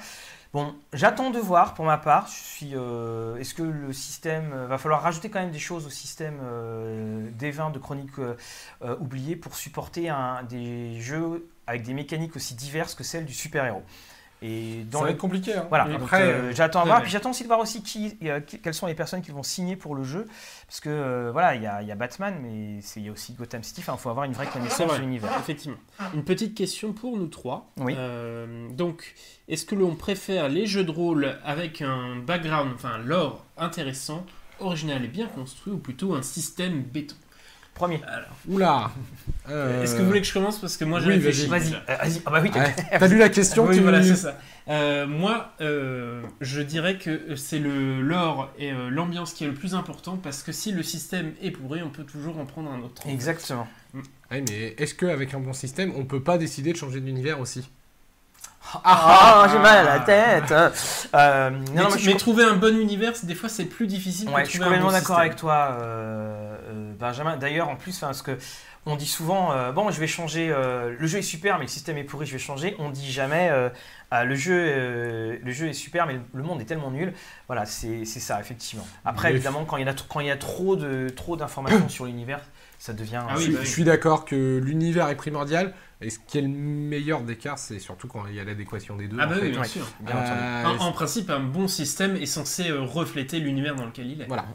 Bon, 0.55 0.75
j'attends 0.95 1.31
de 1.31 1.39
voir 1.39 1.75
pour 1.75 1.85
ma 1.85 1.99
part. 1.99 2.27
Est-ce 2.27 3.53
que 3.53 3.63
le 3.63 3.93
système 3.93 4.65
va 4.67 4.79
falloir 4.79 5.03
rajouter 5.03 5.29
quand 5.29 5.41
même 5.41 5.51
des 5.51 5.59
choses 5.59 5.87
au 5.87 5.91
système 5.91 6.39
des 7.39 7.51
20 7.51 7.69
de 7.69 7.79
Chronique 7.79 8.13
oubliée 8.99 9.37
pour 9.37 9.55
supporter 9.55 10.09
un, 10.09 10.43
des 10.45 10.99
jeux 11.03 11.47
avec 11.69 11.83
des 11.83 11.95
mécaniques 11.95 12.35
aussi 12.35 12.55
diverses 12.55 12.95
que 12.95 13.05
celles 13.05 13.25
du 13.27 13.35
super-héros. 13.35 13.83
Et 14.41 14.85
Ça 14.85 14.91
dans 14.93 15.01
va 15.01 15.07
le- 15.07 15.13
être 15.15 15.19
compliqué. 15.19 15.53
hein. 15.55 15.67
Voilà, 15.69 15.89
après, 15.97 16.23
euh, 16.23 16.55
j'attends 16.55 16.83
à 16.83 16.85
voir. 16.85 16.97
ouais. 16.99 17.03
Puis 17.03 17.11
j'attends 17.11 17.31
aussi 17.31 17.43
de 17.43 17.49
voir 17.49 17.59
aussi 17.59 17.83
qui, 17.83 18.17
euh, 18.23 18.39
qui- 18.39 18.61
quelles 18.61 18.73
sont 18.73 18.87
les 18.87 18.95
personnes 18.95 19.21
qui 19.21 19.33
vont 19.33 19.43
signer 19.43 19.75
pour 19.75 19.97
le 19.97 20.05
jeu. 20.05 20.27
Parce 20.69 20.79
que 20.79 20.89
euh, 20.91 21.31
voilà, 21.33 21.57
il 21.57 21.63
y 21.63 21.67
a, 21.67 21.83
il 21.83 21.89
y 21.89 21.91
a 21.91 21.97
Batman, 21.97 22.37
mais 22.41 22.79
il 22.97 23.03
y 23.03 23.09
a 23.09 23.13
aussi 23.13 23.33
Gotham 23.33 23.65
City. 23.65 23.81
Enfin, 23.81 23.95
il 23.97 24.01
faut 24.01 24.11
avoir 24.11 24.27
une 24.27 24.33
vraie 24.35 24.47
connaissance 24.47 24.87
vrai. 24.87 24.99
de 24.99 25.03
l'univers. 25.03 25.31
Effectivement. 25.41 25.77
Une 26.15 26.23
petite 26.23 26.55
question 26.55 26.93
pour 26.93 27.17
nous 27.17 27.27
trois. 27.27 27.69
Oui. 27.79 27.97
Donc, 28.71 29.15
est-ce 29.49 29.65
que 29.67 29.75
l'on 29.75 29.97
préfère 29.97 30.49
les 30.49 30.67
jeux 30.67 30.85
de 30.85 30.91
rôle 30.93 31.37
avec 31.45 31.83
un 31.83 32.17
background, 32.25 32.71
enfin, 32.77 32.97
lore 32.99 33.45
intéressant, 33.57 34.25
original 34.61 35.05
et 35.05 35.09
bien 35.09 35.27
construit, 35.27 35.73
ou 35.73 35.79
plutôt 35.79 36.15
un 36.15 36.23
système 36.23 36.83
béton? 36.83 37.17
Premier. 37.79 38.01
Alors, 38.07 38.29
Oula. 38.49 38.91
Euh, 39.49 39.83
est-ce 39.83 39.95
que 39.95 40.01
vous 40.01 40.07
voulez 40.09 40.21
que 40.21 40.27
je 40.27 40.33
commence 40.35 40.61
parce 40.61 40.77
que 40.77 40.85
moi 40.85 41.01
j'ai 41.01 41.07
oui, 41.09 41.15
réfléchi 41.15 41.47
Vas-y, 41.47 41.65
déjà. 41.65 41.83
euh, 41.89 41.97
vas-y. 41.97 42.23
Ah 42.27 42.31
bah 42.31 42.41
oui, 42.43 42.51
t'as- 42.51 42.99
Ouais. 43.01 43.09
Lu 43.09 43.19
la 43.19 43.29
question 43.31 43.67
Oui, 43.67 43.77
tu- 43.77 43.83
voilà, 43.83 44.03
c'est 44.03 44.17
ça. 44.17 44.39
Euh, 44.69 45.07
moi, 45.07 45.53
euh, 45.63 46.21
je 46.43 46.61
dirais 46.61 46.99
que 46.99 47.35
c'est 47.37 47.59
le 47.59 48.03
lore 48.03 48.51
et 48.59 48.71
euh, 48.73 48.91
l'ambiance 48.91 49.33
qui 49.33 49.45
est 49.45 49.47
le 49.47 49.55
plus 49.55 49.75
important 49.75 50.17
parce 50.17 50.43
que 50.43 50.53
si 50.53 50.73
le 50.73 50.83
système 50.83 51.33
est 51.41 51.53
pourri, 51.53 51.83
on 51.83 51.89
peut 51.89 52.05
toujours 52.05 52.39
en 52.39 52.45
prendre 52.45 52.71
un 52.71 52.81
autre. 52.81 53.03
Exactement. 53.09 53.67
Ouais, 54.31 54.45
mais 54.51 54.75
est-ce 54.77 54.95
qu'avec 54.95 55.33
un 55.33 55.41
bon 55.41 55.55
système, 55.55 55.93
on 55.97 56.05
peut 56.05 56.23
pas 56.23 56.37
décider 56.37 56.73
de 56.73 56.77
changer 56.77 57.01
d'univers 57.01 57.41
aussi? 57.41 57.71
Ah, 58.85 59.47
j'ai 59.51 59.59
mal 59.59 59.87
à 59.87 59.97
la 59.97 60.01
tête. 60.01 60.53
Euh, 60.53 61.51
non, 61.51 61.61
Mais, 61.75 61.83
non, 61.83 61.91
je 61.97 62.11
trouver 62.13 62.45
un 62.45 62.55
bon 62.55 62.79
univers, 62.79 63.13
des 63.23 63.35
fois, 63.35 63.49
c'est 63.49 63.65
plus 63.65 63.87
difficile. 63.87 64.29
Ouais, 64.29 64.43
que 64.43 64.47
je 64.47 64.53
suis 64.53 64.59
complètement 64.59 64.89
bon 64.89 64.93
d'accord 64.93 65.19
avec 65.19 65.37
toi, 65.37 65.77
euh, 65.81 66.57
euh, 66.71 66.93
Benjamin. 66.99 67.37
D'ailleurs, 67.37 67.69
en 67.69 67.77
plus, 67.77 67.99
parce 67.99 68.23
que 68.23 68.39
on 68.87 68.97
dit 68.97 69.07
souvent, 69.07 69.53
euh, 69.53 69.73
bon, 69.73 69.91
je 69.91 70.01
vais 70.01 70.07
changer. 70.07 70.49
le 70.49 71.07
jeu 71.07 71.19
est 71.19 71.23
super, 71.23 71.59
mais 71.59 71.65
le 71.65 71.71
système 71.71 71.99
est 71.99 72.05
pourri, 72.05 72.27
je 72.27 72.33
vais 72.33 72.39
changer. 72.39 72.77
On 72.79 72.91
dit 72.91 73.11
jamais, 73.11 73.51
ah, 74.11 74.25
le 74.25 74.35
jeu, 74.35 74.55
euh, 74.57 75.37
le 75.43 75.51
jeu 75.53 75.69
est 75.69 75.73
super, 75.75 76.07
mais 76.07 76.19
le 76.35 76.43
monde 76.43 76.61
est 76.61 76.65
tellement 76.65 76.91
nul. 76.91 77.13
Voilà, 77.47 77.67
c'est 77.67 78.05
c'est 78.05 78.21
ça, 78.21 78.41
effectivement. 78.41 78.87
Après, 79.05 79.29
Mais- 79.29 79.35
évidemment, 79.37 79.65
quand 79.65 79.77
il 79.77 79.83
y 79.83 79.85
en 79.85 79.93
a, 79.93 79.95
quand 80.09 80.21
il 80.21 80.27
y 80.27 80.31
a 80.31 80.37
trop 80.37 80.77
de 80.77 81.09
trop 81.11 81.37
d'informations 81.37 81.89
sur 81.89 82.07
l'univers, 82.07 82.41
ça 82.79 82.93
devient. 82.93 83.23
Ah 83.29 83.33
je, 83.35 83.37
oui, 83.39 83.43
suis- 83.45 83.53
bah 83.53 83.59
oui. 83.61 83.67
je 83.67 83.71
suis 83.71 83.85
d'accord 83.85 84.25
que 84.25 84.59
l'univers 84.63 85.09
est 85.09 85.17
primordial. 85.17 85.75
Et 86.01 86.11
ce 86.11 86.21
qui 86.29 86.39
est 86.39 86.43
le 86.43 86.47
meilleur 86.49 87.23
des 87.23 87.35
cas, 87.35 87.57
c'est 87.57 87.81
surtout 87.81 88.07
quand 88.07 88.25
il 88.29 88.37
y 88.37 88.39
a 88.39 88.45
l'adéquation 88.45 88.95
des 88.95 89.09
deux. 89.09 89.17
Ah 89.19 89.27
en 89.27 89.31
bah 89.31 89.35
fait. 89.35 89.41
oui, 89.47 89.51
bien 89.51 89.61
Ouais. 89.63 89.67
sûr. 89.67 89.85
bien 89.99 90.15
entendu. 90.15 90.31
Euh, 90.33 90.65
En, 90.79 90.87
en 90.87 90.93
principe, 90.93 91.29
un 91.29 91.41
bon 91.41 91.67
système 91.67 92.15
est 92.15 92.25
censé 92.27 92.71
euh, 92.71 92.83
refléter 92.83 93.41
l'univers 93.41 93.75
dans 93.75 93.85
lequel 93.87 94.07
il 94.07 94.23
est. 94.23 94.27
Voilà. 94.29 94.47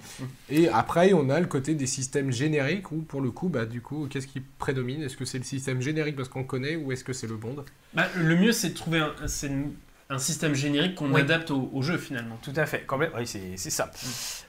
Et 0.49 0.69
après, 0.69 1.11
on 1.11 1.29
a 1.29 1.41
le 1.41 1.45
côté 1.47 1.75
des 1.75 1.85
systèmes 1.85 2.31
génériques 2.31 2.93
où, 2.93 3.01
pour 3.01 3.19
le 3.19 3.29
coup, 3.29 3.49
bah, 3.49 3.65
du 3.65 3.81
coup, 3.81 4.07
qu'est-ce 4.09 4.27
qui 4.27 4.39
prédomine? 4.39 5.03
Est-ce 5.03 5.17
que 5.17 5.25
c'est 5.25 5.37
le 5.37 5.43
système 5.43 5.81
générique 5.81 6.15
parce 6.15 6.29
qu'on 6.29 6.39
le 6.39 6.45
connaît 6.45 6.77
ou 6.77 6.93
est-ce 6.93 7.03
que 7.03 7.11
c'est 7.11 7.27
le 7.27 7.35
bond 7.35 7.57
Bah, 7.93 8.07
le 8.15 8.37
mieux, 8.37 8.53
c'est 8.53 8.69
de 8.69 8.75
trouver 8.75 8.99
un, 8.99 9.11
c'est 9.47 10.13
un 10.13 10.19
système 10.19 10.53
générique 10.53 10.95
qu'on 10.95 11.11
Oui. 11.11 11.21
adapte 11.21 11.49
au, 11.51 11.69
au 11.73 11.81
jeu 11.81 11.97
finalement. 11.97 12.37
Tout 12.41 12.53
à 12.55 12.65
fait. 12.65 12.85
Oui, 12.91 13.25
c'est 13.25 13.57
c'est 13.57 13.69
ça. 13.69 13.89
C'est- 13.93 14.47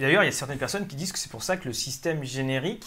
D'ailleurs, 0.00 0.22
il 0.22 0.26
y 0.26 0.28
a 0.28 0.32
certaines 0.32 0.58
personnes 0.58 0.86
qui 0.86 0.96
disent 0.96 1.12
que 1.12 1.18
c'est 1.18 1.30
pour 1.30 1.42
ça 1.42 1.56
que 1.56 1.66
le 1.68 1.74
système 1.74 2.24
générique 2.24 2.84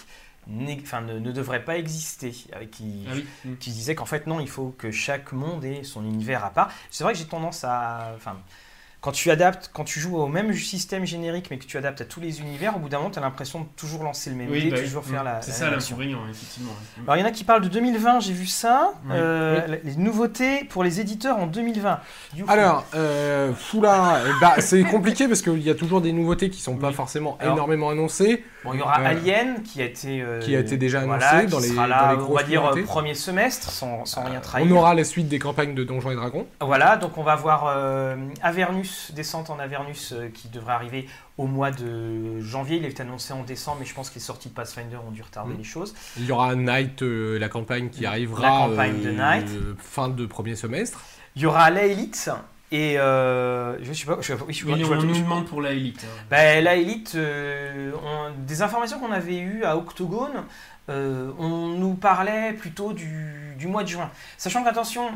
enfin, 0.81 1.01
ne, 1.01 1.19
ne 1.19 1.31
devrait 1.31 1.63
pas 1.63 1.77
exister. 1.77 2.31
Qui, 2.71 3.05
Ah 3.07 3.13
oui. 3.15 3.25
Mm. 3.45 3.55
qui 3.57 3.69
disaient 3.71 3.93
qu'en 3.95 4.05
fait, 4.05 4.25
non, 4.25 4.39
il 4.39 4.49
faut 4.49 4.69
que 4.77 4.89
chaque 4.91 5.31
monde 5.33 5.63
ait 5.65 5.83
son 5.83 6.03
univers 6.05 6.43
à 6.43 6.49
part. 6.51 6.71
C'est 6.89 7.03
vrai 7.03 7.13
que 7.13 7.19
j'ai 7.19 7.25
tendance 7.27 7.63
à. 7.63 8.13
Enfin, 8.15 8.37
quand 9.01 9.11
tu 9.13 9.31
adaptes, 9.31 9.69
quand 9.73 9.85
tu 9.85 9.99
joues 10.01 10.17
au 10.17 10.27
même 10.27 10.53
système 10.53 11.05
générique, 11.05 11.47
mais 11.49 11.57
que 11.57 11.63
tu 11.65 11.77
adaptes 11.77 12.01
à 12.01 12.05
tous 12.05 12.19
les 12.19 12.41
univers, 12.41 12.75
au 12.75 12.79
bout 12.79 12.89
d'un 12.89 12.97
moment, 12.97 13.09
tu 13.09 13.17
as 13.19 13.21
l'impression 13.21 13.61
de 13.61 13.65
toujours 13.77 14.03
lancer 14.03 14.29
le 14.29 14.35
même 14.35 14.49
Oui, 14.51 14.63
dé, 14.65 14.71
bah 14.71 14.79
toujours 14.81 15.03
Mm. 15.03 15.11
faire 15.11 15.23
la. 15.23 15.41
C'est 15.41 15.51
ça 15.51 15.69
l'inconvénient, 15.69 16.19
effectivement. 16.29 16.73
Mm. 16.97 17.01
Alors, 17.03 17.15
il 17.15 17.19
y 17.21 17.23
en 17.23 17.27
a 17.27 17.31
qui 17.31 17.43
parlent 17.45 17.61
de 17.61 17.69
2020, 17.69 18.19
j'ai 18.19 18.33
vu 18.33 18.45
ça. 18.45 18.91
Oui. 19.05 19.11
Euh, 19.15 19.77
Les 19.85 19.95
nouveautés 19.95 20.65
pour 20.65 20.83
les 20.83 20.99
éditeurs 20.99 21.37
en 21.37 21.47
2020. 21.47 21.99
Youhou. 22.35 22.49
Alors, 22.51 22.85
euh, 22.95 23.53
foula, 23.53 24.15
euh, 24.17 24.31
bah, 24.41 24.55
c'est 24.59 24.83
compliqué 24.83 25.27
parce 25.29 25.41
qu'il 25.41 25.61
y 25.63 25.69
a 25.69 25.75
toujours 25.75 26.01
des 26.01 26.11
nouveautés 26.11 26.49
qui 26.49 26.59
sont 26.61 26.75
pas 26.75 26.91
forcément 26.91 27.37
Alors, 27.39 27.53
énormément 27.53 27.89
annoncées, 27.91 28.43
Bon, 28.65 28.73
il 28.73 28.79
y 28.79 28.81
aura 28.81 28.99
Euh, 28.99 29.05
Alien 29.05 29.63
qui 29.63 29.81
a 29.81 29.85
été, 29.85 30.21
euh, 30.21 30.39
qui 30.41 30.53
a 30.53 30.59
été 30.59 30.75
déjà 30.75 30.99
annoncé 30.99 31.25
voilà, 31.25 31.45
dans 31.45 31.59
les- 31.59 31.67
sera 31.69 31.83
dans 31.83 31.87
là, 31.87 32.15
les 32.17 32.21
on 32.23 32.33
va 32.33 32.43
dire 32.43 32.65
euh, 32.65 32.83
premier 32.83 33.13
semestre 33.13 33.69
sans, 33.71 34.03
sans 34.05 34.25
rien 34.25 34.41
trahir. 34.41 34.67
on 34.69 34.75
aura 34.75 34.93
la 34.93 35.05
suite 35.05 35.29
des 35.29 35.39
campagnes 35.39 35.73
de 35.73 35.85
Donjons 35.85 36.11
et 36.11 36.15
Dragons. 36.15 36.45
Voilà, 36.59 36.97
donc 36.97 37.17
on 37.17 37.23
va 37.23 37.37
voir 37.37 37.67
euh, 37.69 38.17
Avernus, 38.89 39.11
descente 39.15 39.49
en 39.49 39.59
Avernus 39.59 40.13
euh, 40.13 40.29
qui 40.33 40.47
devrait 40.49 40.73
arriver 40.73 41.07
au 41.37 41.45
mois 41.47 41.71
de 41.71 42.39
janvier. 42.41 42.77
Il 42.77 42.85
est 42.85 42.99
annoncé 42.99 43.33
en 43.33 43.43
décembre, 43.43 43.77
mais 43.81 43.85
je 43.85 43.93
pense 43.93 44.09
que 44.09 44.15
les 44.15 44.21
sorties 44.21 44.49
de 44.49 44.53
Pathfinder 44.53 44.97
ont 45.07 45.11
dû 45.11 45.21
retarder 45.21 45.53
Mm. 45.53 45.57
les 45.57 45.63
choses. 45.63 45.95
Il 46.17 46.25
y 46.25 46.31
aura 46.31 46.55
Night, 46.55 47.01
euh, 47.01 47.37
la 47.39 47.49
campagne 47.49 47.89
qui 47.89 48.05
arrivera 48.05 48.41
La 48.41 48.49
campagne 48.67 49.01
de 49.01 49.09
Night. 49.11 49.47
euh, 49.49 49.75
fin 49.77 50.09
de 50.09 50.25
premier 50.25 50.55
semestre. 50.55 51.01
Il 51.35 51.41
y 51.43 51.45
aura 51.45 51.69
la 51.69 51.85
Elite 51.85 52.29
et 52.71 52.99
euh, 52.99 53.77
je 53.83 53.93
sais 53.93 54.05
pas, 54.05 54.17
je, 54.21 54.33
oui, 54.33 54.53
je- 54.53 54.65
Oui, 54.65 54.79
je- 54.79 54.85
on 54.85 54.99
je- 54.99 55.05
nous 55.05 55.13
demande 55.21 55.45
pour 55.47 55.61
la 55.61 55.71
élite. 55.71 56.03
hein. 56.05 56.23
Ben, 56.29 56.63
la 56.63 56.75
Elite, 56.75 57.13
euh, 57.15 57.91
on- 58.03 58.31
des 58.45 58.61
informations 58.61 58.99
qu'on 58.99 59.11
avait 59.11 59.37
eues 59.39 59.63
à 59.63 59.77
Octogone, 59.77 60.43
euh, 60.89 61.31
on 61.39 61.67
nous 61.69 61.93
parlait 61.95 62.53
plutôt 62.53 62.93
du, 62.93 63.55
du 63.57 63.67
mois 63.67 63.83
de 63.83 63.89
juin. 63.89 64.09
Sachant 64.37 64.63
qu'attention, 64.63 65.09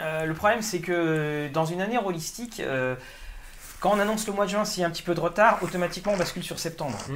le 0.00 0.32
problème 0.34 0.62
c'est 0.62 0.80
que 0.80 1.48
dans 1.52 1.64
une 1.64 1.80
année 1.80 1.98
holistique, 1.98 2.60
euh, 2.60 2.94
quand 3.80 3.94
on 3.94 3.98
annonce 4.00 4.26
le 4.26 4.32
mois 4.32 4.46
de 4.46 4.50
juin, 4.50 4.64
s'il 4.64 4.80
y 4.80 4.84
a 4.84 4.88
un 4.88 4.90
petit 4.90 5.02
peu 5.02 5.14
de 5.14 5.20
retard, 5.20 5.58
automatiquement 5.62 6.12
on 6.12 6.16
bascule 6.16 6.42
sur 6.42 6.58
septembre. 6.58 6.98
Mm. 7.08 7.12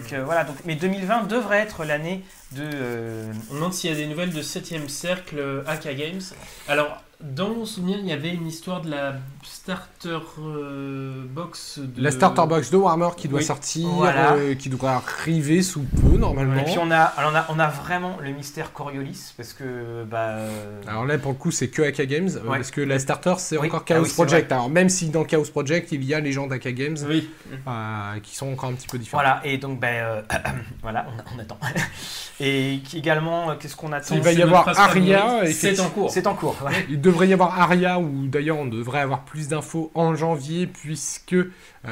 Donc, 0.00 0.12
euh, 0.12 0.24
voilà, 0.24 0.44
donc, 0.44 0.56
mais 0.64 0.74
2020 0.74 1.24
devrait 1.24 1.58
être 1.58 1.84
l'année 1.84 2.22
de... 2.52 2.62
euh, 2.62 3.32
On 3.50 3.54
demande 3.54 3.72
s'il 3.72 3.90
y 3.90 3.92
a 3.92 3.96
des 3.96 4.06
nouvelles 4.06 4.32
de 4.32 4.42
7ème 4.42 4.88
cercle 4.88 5.38
euh, 5.38 5.64
AK 5.66 5.94
Games. 5.96 6.20
Alors, 6.68 7.02
dans 7.22 7.50
mon 7.50 7.64
souvenir, 7.64 7.98
il 8.00 8.06
y 8.06 8.12
avait 8.12 8.34
une 8.34 8.46
histoire 8.46 8.80
de 8.80 8.90
la 8.90 9.14
starter 9.44 10.18
euh, 10.40 11.24
box 11.28 11.78
de... 11.78 12.02
La 12.02 12.10
starter 12.10 12.42
box 12.48 12.70
de 12.70 12.76
Warhammer 12.76 13.10
qui 13.16 13.28
doit 13.28 13.38
Oui. 13.40 13.44
sortir, 13.44 13.88
Voilà. 13.88 14.32
euh, 14.34 14.54
qui 14.54 14.68
doit 14.68 14.90
arriver 14.92 15.62
sous 15.62 15.82
peu 15.82 16.16
normalement. 16.16 16.60
Et 16.60 16.64
puis 16.64 16.78
on 16.80 16.90
a, 16.90 16.98
alors 17.00 17.30
on, 17.32 17.36
a, 17.36 17.46
on 17.50 17.58
a 17.58 17.68
vraiment 17.68 18.16
le 18.22 18.30
mystère 18.30 18.72
Coriolis, 18.72 19.34
parce 19.36 19.52
que... 19.52 20.04
Bah, 20.04 20.18
euh, 20.30 20.80
Alors 20.88 21.04
là, 21.06 21.16
pour 21.18 21.32
le 21.32 21.38
coup, 21.38 21.50
c'est 21.50 21.68
que 21.68 21.82
AK 21.82 22.02
Games, 22.02 22.28
Ouais. 22.44 22.58
parce 22.58 22.70
que 22.70 22.80
la 22.80 22.98
starter, 22.98 23.34
c'est 23.38 23.56
Oui. 23.56 23.68
encore 23.68 23.80
Ah 23.84 23.88
Chaos 23.88 24.04
oui, 24.04 24.10
Project. 24.12 24.50
Alors 24.52 24.68
même 24.68 24.88
si 24.88 25.08
dans 25.10 25.24
Chaos 25.24 25.44
Project, 25.44 25.92
il 25.92 26.04
y 26.04 26.14
a 26.14 26.20
les 26.20 26.32
gens 26.32 26.46
d'AK 26.48 26.68
Games 26.74 26.96
Oui. 27.08 27.30
euh, 27.66 28.18
qui 28.22 28.34
sont 28.36 28.52
encore 28.52 28.70
un 28.70 28.74
petit 28.74 28.88
peu 28.88 28.98
différents. 28.98 29.22
Voilà, 29.22 29.40
et 29.44 29.58
donc, 29.58 29.78
ben, 29.80 29.94
euh, 30.04 30.22
voilà, 30.82 31.06
on, 31.32 31.36
on 31.36 31.38
attend. 31.40 31.58
Et 32.40 32.80
également, 32.94 33.54
qu'est-ce 33.56 33.76
qu'on 33.76 33.92
attend 33.92 34.16
Il 34.16 34.20
va 34.22 34.32
y 34.32 34.42
avoir 34.42 34.66
Aria, 34.76 35.42
C'est 35.52 35.78
en 35.78 35.88
cours. 35.90 36.10
C'est 36.10 36.26
en 36.26 36.34
cours. 36.34 36.56
ouais. 36.64 36.86
Il 37.12 37.14
devrait 37.14 37.28
y 37.28 37.32
avoir 37.34 37.60
Aria, 37.60 38.00
ou 38.00 38.26
d'ailleurs 38.26 38.56
on 38.56 38.64
devrait 38.64 39.00
avoir 39.00 39.26
plus 39.26 39.48
d'infos 39.48 39.90
en 39.92 40.14
janvier, 40.14 40.66
puisque 40.66 41.34
euh, 41.34 41.44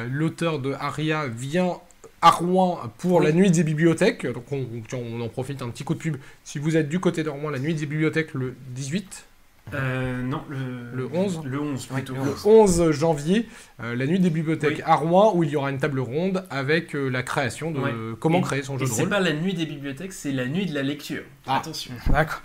l'auteur 0.09 0.57
de 0.57 0.73
Aria 0.73 1.27
vient 1.27 1.77
à 2.23 2.31
Rouen 2.31 2.79
pour 2.97 3.19
Oui. 3.19 3.25
la 3.27 3.31
nuit 3.31 3.51
des 3.51 3.63
bibliothèques. 3.63 4.25
Donc 4.25 4.45
on 4.51 5.21
en 5.21 5.29
profite, 5.29 5.61
un 5.61 5.69
petit 5.69 5.83
coup 5.83 5.93
de 5.93 5.99
pub. 5.99 6.17
Si 6.43 6.57
vous 6.57 6.75
êtes 6.75 6.89
du 6.89 6.99
côté 6.99 7.21
de 7.21 7.29
Rouen, 7.29 7.51
la 7.51 7.59
nuit 7.59 7.75
des 7.75 7.85
bibliothèques 7.85 8.33
le 8.33 8.55
18, 8.69 9.25
Euh, 9.73 10.21
non, 10.23 10.41
le... 10.49 10.57
Le 10.93 11.07
11 11.13 11.41
Le 11.45 11.61
11, 11.61 11.87
Oui, 11.91 12.01
plutôt. 12.01 12.13
le 12.15 12.25
le 12.25 12.35
11 12.45 12.91
janvier, 12.91 13.47
euh, 13.81 13.95
la 13.95 14.05
nuit 14.05 14.19
des 14.19 14.29
bibliothèques 14.29 14.77
Oui. 14.79 14.83
à 14.85 14.95
Rouen, 14.95 15.31
où 15.33 15.43
il 15.43 15.49
y 15.49 15.55
aura 15.55 15.69
une 15.71 15.77
table 15.77 16.01
ronde 16.01 16.43
avec 16.49 16.93
euh, 16.93 17.07
la 17.07 17.23
création 17.23 17.71
de 17.71 17.79
Ouais. 17.79 17.91
comment 18.19 18.39
Et- 18.39 18.41
créer 18.41 18.63
son 18.63 18.77
jeu 18.77 18.85
de 18.85 18.91
c'est 18.91 19.01
rôle. 19.03 19.09
pas 19.09 19.19
la 19.21 19.31
nuit 19.33 19.53
des 19.53 19.65
bibliothèques, 19.65 20.11
c'est 20.11 20.33
la 20.33 20.45
nuit 20.47 20.65
de 20.65 20.73
la 20.73 20.81
lecture. 20.83 21.21
Ah. 21.47 21.57
Attention. 21.57 21.93
D'accord. 22.11 22.41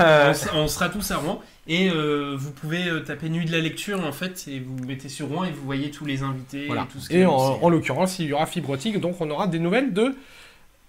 Euh, 0.00 0.32
On, 0.54 0.68
sera 0.68 0.88
tous 0.88 1.10
à 1.10 1.16
Rouen 1.16 1.42
et 1.66 1.88
vous 1.90 2.50
pouvez 2.52 2.84
taper 3.04 3.28
nuit 3.28 3.44
de 3.46 3.52
la 3.52 3.60
lecture 3.60 4.04
en 4.04 4.12
fait 4.12 4.44
et 4.46 4.60
vous 4.60 4.84
mettez 4.86 5.08
sur 5.08 5.28
Rouen 5.28 5.44
et 5.44 5.50
vous 5.50 5.64
voyez 5.64 5.90
tous 5.90 6.04
les 6.04 6.22
invités 6.22 6.66
Voilà. 6.66 6.82
et 6.82 6.92
tout 6.92 7.00
ce 7.00 7.12
Et 7.12 7.24
en 7.26 7.68
l'occurrence, 7.70 8.18
il 8.20 8.26
y 8.26 8.32
aura 8.32 8.46
Fibrotique, 8.46 9.00
donc 9.00 9.20
on 9.20 9.28
aura 9.30 9.46
des 9.48 9.58
nouvelles 9.58 9.92
de 9.92 10.14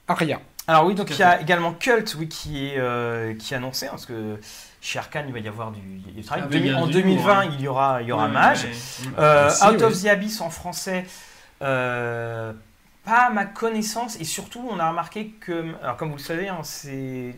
Aria. 0.08 0.39
Alors 0.67 0.86
oui, 0.86 0.95
donc 0.95 1.10
il 1.10 1.19
y 1.19 1.23
a 1.23 1.41
également 1.41 1.73
Cult, 1.73 2.15
oui, 2.17 2.30
qui 2.30 2.67
est, 2.67 2.78
euh, 2.78 3.34
qui 3.36 3.54
est 3.54 3.58
annoncé, 3.58 3.88
hein, 3.88 3.91
parce 3.91 4.06
que 4.06 4.39
chez 4.80 4.99
Arcane, 4.99 5.26
il 5.28 5.34
va 5.34 5.39
y 5.39 5.47
avoir 5.47 5.71
du, 5.71 6.23
travail. 6.23 6.43
Ah 6.43 6.80
en 6.80 6.88
du 6.88 6.93
2020, 6.93 7.23
lourd, 7.23 7.30
hein. 7.30 7.49
il 7.54 7.62
y 7.62 7.67
aura, 7.67 8.02
il 8.02 8.08
y 8.08 8.12
aura 8.12 8.26
Ouais, 8.28 8.32
Mage. 8.32 8.63
ouais. 8.63 8.69
Euh, 9.19 9.47
Aussi, 9.49 9.65
Out 9.65 9.82
of 9.82 10.02
the 10.02 10.06
Abyss 10.08 10.41
en 10.41 10.49
français, 10.49 11.06
euh, 11.62 12.54
pas 13.03 13.25
à 13.25 13.29
ma 13.29 13.45
connaissance, 13.45 14.17
et 14.19 14.23
surtout 14.23 14.65
on 14.69 14.79
a 14.79 14.89
remarqué 14.89 15.31
que, 15.39 15.75
alors 15.81 15.97
comme 15.97 16.09
vous 16.09 16.15
le 16.17 16.21
savez, 16.21 16.47
hein, 16.47 16.61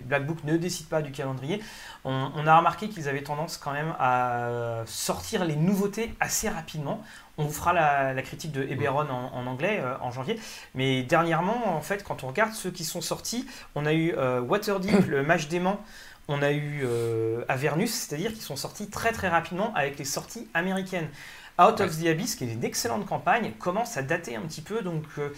Black 0.05 0.25
Book 0.27 0.43
ne 0.43 0.57
décide 0.57 0.87
pas 0.87 1.01
du 1.01 1.11
calendrier, 1.11 1.61
on, 2.03 2.31
on 2.35 2.45
a 2.45 2.55
remarqué 2.55 2.87
qu'ils 2.87 3.09
avaient 3.09 3.23
tendance 3.23 3.57
quand 3.57 3.73
même 3.73 3.95
à 3.99 4.83
sortir 4.85 5.43
les 5.43 5.55
nouveautés 5.55 6.13
assez 6.19 6.49
rapidement. 6.49 7.01
On 7.37 7.43
vous 7.45 7.51
fera 7.51 7.73
la, 7.73 8.13
la 8.13 8.21
critique 8.21 8.51
de 8.51 8.63
Eberron 8.63 9.09
en, 9.09 9.33
en 9.33 9.47
anglais 9.47 9.79
euh, 9.81 9.95
en 10.01 10.11
janvier, 10.11 10.39
mais 10.73 11.03
dernièrement, 11.03 11.75
en 11.75 11.81
fait, 11.81 12.03
quand 12.03 12.23
on 12.23 12.27
regarde 12.27 12.53
ceux 12.53 12.71
qui 12.71 12.85
sont 12.85 13.01
sortis, 13.01 13.45
on 13.73 13.85
a 13.85 13.93
eu 13.93 14.13
euh, 14.17 14.39
Waterdeep, 14.41 15.07
le 15.07 15.23
Mage 15.25 15.49
dément, 15.49 15.81
on 16.27 16.41
a 16.41 16.51
eu 16.51 16.81
euh, 16.83 17.43
Avernus, 17.47 17.91
c'est-à-dire 17.91 18.31
qu'ils 18.31 18.41
sont 18.41 18.55
sortis 18.55 18.89
très 18.89 19.11
très 19.11 19.27
rapidement 19.27 19.73
avec 19.75 19.97
les 19.97 20.05
sorties 20.05 20.47
américaines. 20.53 21.09
Out 21.57 21.79
of 21.79 21.97
the 22.01 22.07
Abyss, 22.07 22.35
qui 22.35 22.43
est 22.43 22.53
une 22.53 22.65
excellente 22.65 23.05
campagne, 23.05 23.51
commence 23.59 23.95
à 23.95 24.01
dater 24.01 24.35
un 24.35 24.41
petit 24.41 24.61
peu. 24.61 24.81
Donc, 24.81 25.03
euh, 25.17 25.29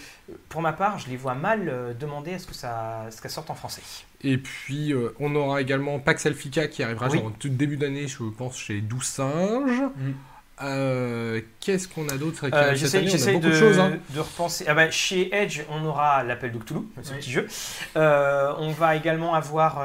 pour 0.49 0.61
ma 0.61 0.73
part, 0.73 0.97
je 0.97 1.09
les 1.09 1.15
vois 1.17 1.35
mal 1.35 1.69
euh, 1.69 1.93
demander 1.93 2.33
à 2.33 2.39
ce 2.39 2.47
que 2.47 2.55
ça, 2.55 3.05
ce 3.11 3.29
sorte 3.29 3.51
en 3.51 3.55
français. 3.55 3.83
Et 4.23 4.39
puis, 4.39 4.93
euh, 4.93 5.13
on 5.19 5.35
aura 5.35 5.61
également 5.61 5.99
Pax 5.99 6.25
Elfica 6.25 6.67
qui 6.67 6.81
arrivera 6.81 7.07
Oui. 7.09 7.19
genre, 7.19 7.31
tout 7.37 7.49
début 7.49 7.77
d'année, 7.77 8.07
je 8.07 8.23
pense, 8.35 8.57
chez 8.57 8.81
12 8.81 9.03
singes. 9.03 9.81
Mm. 9.95 10.11
Qu'est-ce 11.59 11.87
qu'on 11.87 12.09
a 12.09 12.17
d'autre 12.17 12.49
J'essaie 12.73 13.03
de, 13.37 13.51
choses. 13.51 13.77
hein. 13.77 13.99
de 14.09 14.19
repenser. 14.19 14.65
Ah 14.67 14.73
bah, 14.73 14.89
chez 14.89 15.31
Edge, 15.35 15.61
on 15.69 15.85
aura 15.85 16.23
l'appel 16.23 16.51
de 16.51 16.57
Cthulhu, 16.57 16.79
ce 17.03 17.11
Oui. 17.11 17.17
petit 17.19 17.29
jeu. 17.31 17.47
On 17.95 18.71
va 18.71 18.95
également 18.95 19.35
avoir 19.35 19.83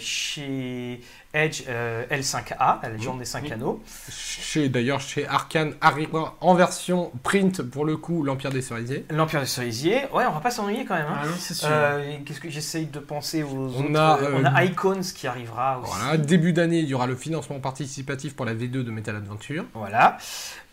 chez 0.00 1.00
Edge 1.36 1.64
euh, 1.68 2.04
L5A, 2.10 2.78
la 2.82 2.88
légende 2.88 3.18
des 3.18 3.24
5 3.26 3.44
Oui. 3.44 3.52
anneaux. 3.52 3.82
Chez 4.10 4.68
D'ailleurs, 4.70 5.00
chez 5.00 5.26
Arkane 5.28 5.74
arrivera 5.82 6.34
en 6.40 6.54
version 6.54 7.12
print, 7.22 7.62
pour 7.62 7.84
le 7.84 7.96
coup, 7.98 8.22
l'Empire 8.22 8.50
des 8.50 8.62
Cerisiers. 8.62 9.04
L'Empire 9.10 9.40
des 9.40 9.46
Cerisiers. 9.46 10.02
Ouais, 10.14 10.24
on 10.26 10.32
va 10.32 10.40
pas 10.40 10.50
s'ennuyer 10.50 10.84
quand 10.86 10.94
même. 10.94 11.06
hein. 11.08 11.18
Ah 11.22 11.26
non, 11.26 11.32
c'est 11.38 11.52
sûr. 11.54 11.68
Euh, 11.70 12.16
Qu'est-ce 12.24 12.40
que 12.40 12.48
j'essaye 12.48 12.86
de 12.86 12.98
penser 12.98 13.42
aux 13.42 13.48
On 13.76 13.84
autres 13.84 14.00
a, 14.00 14.18
euh, 14.22 14.38
on 14.40 14.44
a 14.44 14.64
Icons 14.64 15.00
qui 15.14 15.26
arrivera 15.26 15.78
aussi. 15.80 15.92
Voilà, 15.94 16.16
début 16.16 16.52
d'année, 16.54 16.78
il 16.78 16.88
y 16.88 16.94
aura 16.94 17.06
le 17.06 17.16
financement 17.16 17.60
participatif 17.60 18.34
pour 18.34 18.46
la 18.46 18.54
V2 18.54 18.82
de 18.82 18.90
Metal 18.90 19.14
Adventure. 19.14 19.64
Voilà. 19.74 20.16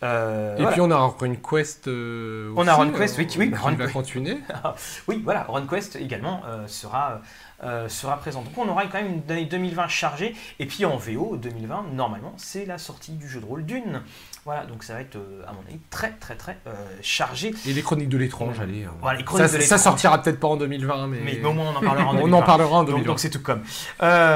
Euh, 0.04 0.56
Et 0.56 0.62
voilà. 0.62 0.72
puis 0.72 0.82
on 0.82 0.92
a 0.92 0.98
RunQuest. 0.98 1.88
euh, 1.88 2.52
On 2.56 2.68
a 2.68 2.72
aussi, 2.72 2.82
RunQuest, 2.82 3.18
oui, 3.18 3.28
qui- 3.28 3.40
oui, 3.40 3.52
qui 3.52 3.76
va 3.76 3.88
continuer. 3.88 4.38
Oui, 5.08 5.22
voilà, 5.24 5.44
RunQuest 5.44 5.96
également 5.98 6.42
euh, 6.48 6.68
sera, 6.68 7.22
euh, 7.64 7.88
sera 7.90 8.18
présent. 8.18 8.42
Donc 8.42 8.58
on 8.58 8.68
aura 8.70 8.86
quand 8.88 9.02
même 9.02 9.22
une 9.26 9.32
année 9.32 9.46
2020 9.46 9.88
chargée. 9.88 10.36
Et 10.60 10.66
puis 10.66 10.86
en 10.86 10.98
VO 10.98 11.38
2020, 11.38 11.86
normalement, 11.94 12.34
c'est 12.38 12.66
la 12.66 12.78
sortie 12.78 13.14
du 13.14 13.28
jeu 13.28 13.40
de 13.40 13.46
rôle 13.46 13.66
Dune. 13.66 14.02
Voilà, 14.46 14.66
donc 14.66 14.84
ça 14.84 14.94
va 14.96 15.00
être, 15.02 15.16
euh, 15.16 15.42
à 15.48 15.54
mon 15.54 15.62
avis, 15.70 15.80
très 15.90 16.12
très 16.20 16.36
très 16.36 16.58
euh, 16.68 16.74
chargé. 17.02 17.54
Et 17.66 17.72
les 17.72 17.82
Chroniques 17.82 18.10
de 18.10 18.18
l'étrange, 18.18 18.60
allez. 18.60 18.84
euh, 18.84 18.90
Voilà, 19.00 19.20
les 19.20 19.24
Chroniques 19.24 19.48
ça, 19.48 19.58
de 19.58 19.64
ça 19.64 19.78
sortira 19.78 20.22
peut-être 20.22 20.40
pas 20.40 20.50
en 20.50 20.58
2020, 20.58 21.08
mais, 21.08 21.20
Mais, 21.24 21.44
au 21.46 21.54
moins 21.54 21.72
on 21.74 21.78
en 21.78 21.82
parlera 21.82 22.06
en 22.08 22.10
on 22.18 22.20
2020. 22.26 22.38
en 22.38 22.42
parlera 22.42 22.76
en 22.76 22.80
Donc, 22.84 22.88
2020. 22.88 23.08
donc 23.08 23.20
c'est 23.20 23.30
tout 23.30 23.42
comme. 23.42 23.64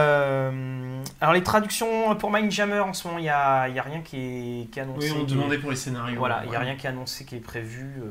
Euh, 0.01 1.01
alors 1.21 1.33
les 1.33 1.43
traductions 1.43 2.15
pour 2.15 2.31
Mindjammer 2.31 2.79
en 2.79 2.93
ce 2.93 3.07
moment, 3.07 3.19
il 3.19 3.23
n'y 3.23 3.29
a, 3.29 3.67
y 3.69 3.79
a 3.79 3.83
rien 3.83 4.01
qui 4.01 4.17
est, 4.17 4.71
qui 4.71 4.79
est 4.79 4.83
annoncé. 4.83 5.11
oui, 5.11 5.17
on 5.21 5.23
demandait 5.25 5.57
pour 5.57 5.71
les 5.71 5.75
scénarios. 5.75 6.17
Voilà, 6.19 6.41
il 6.45 6.49
n'y 6.49 6.55
a 6.55 6.59
Ouais. 6.59 6.65
rien 6.65 6.75
qui 6.75 6.85
est 6.87 6.89
annoncé 6.89 7.25
qui 7.25 7.35
est 7.35 7.39
prévu. 7.39 8.01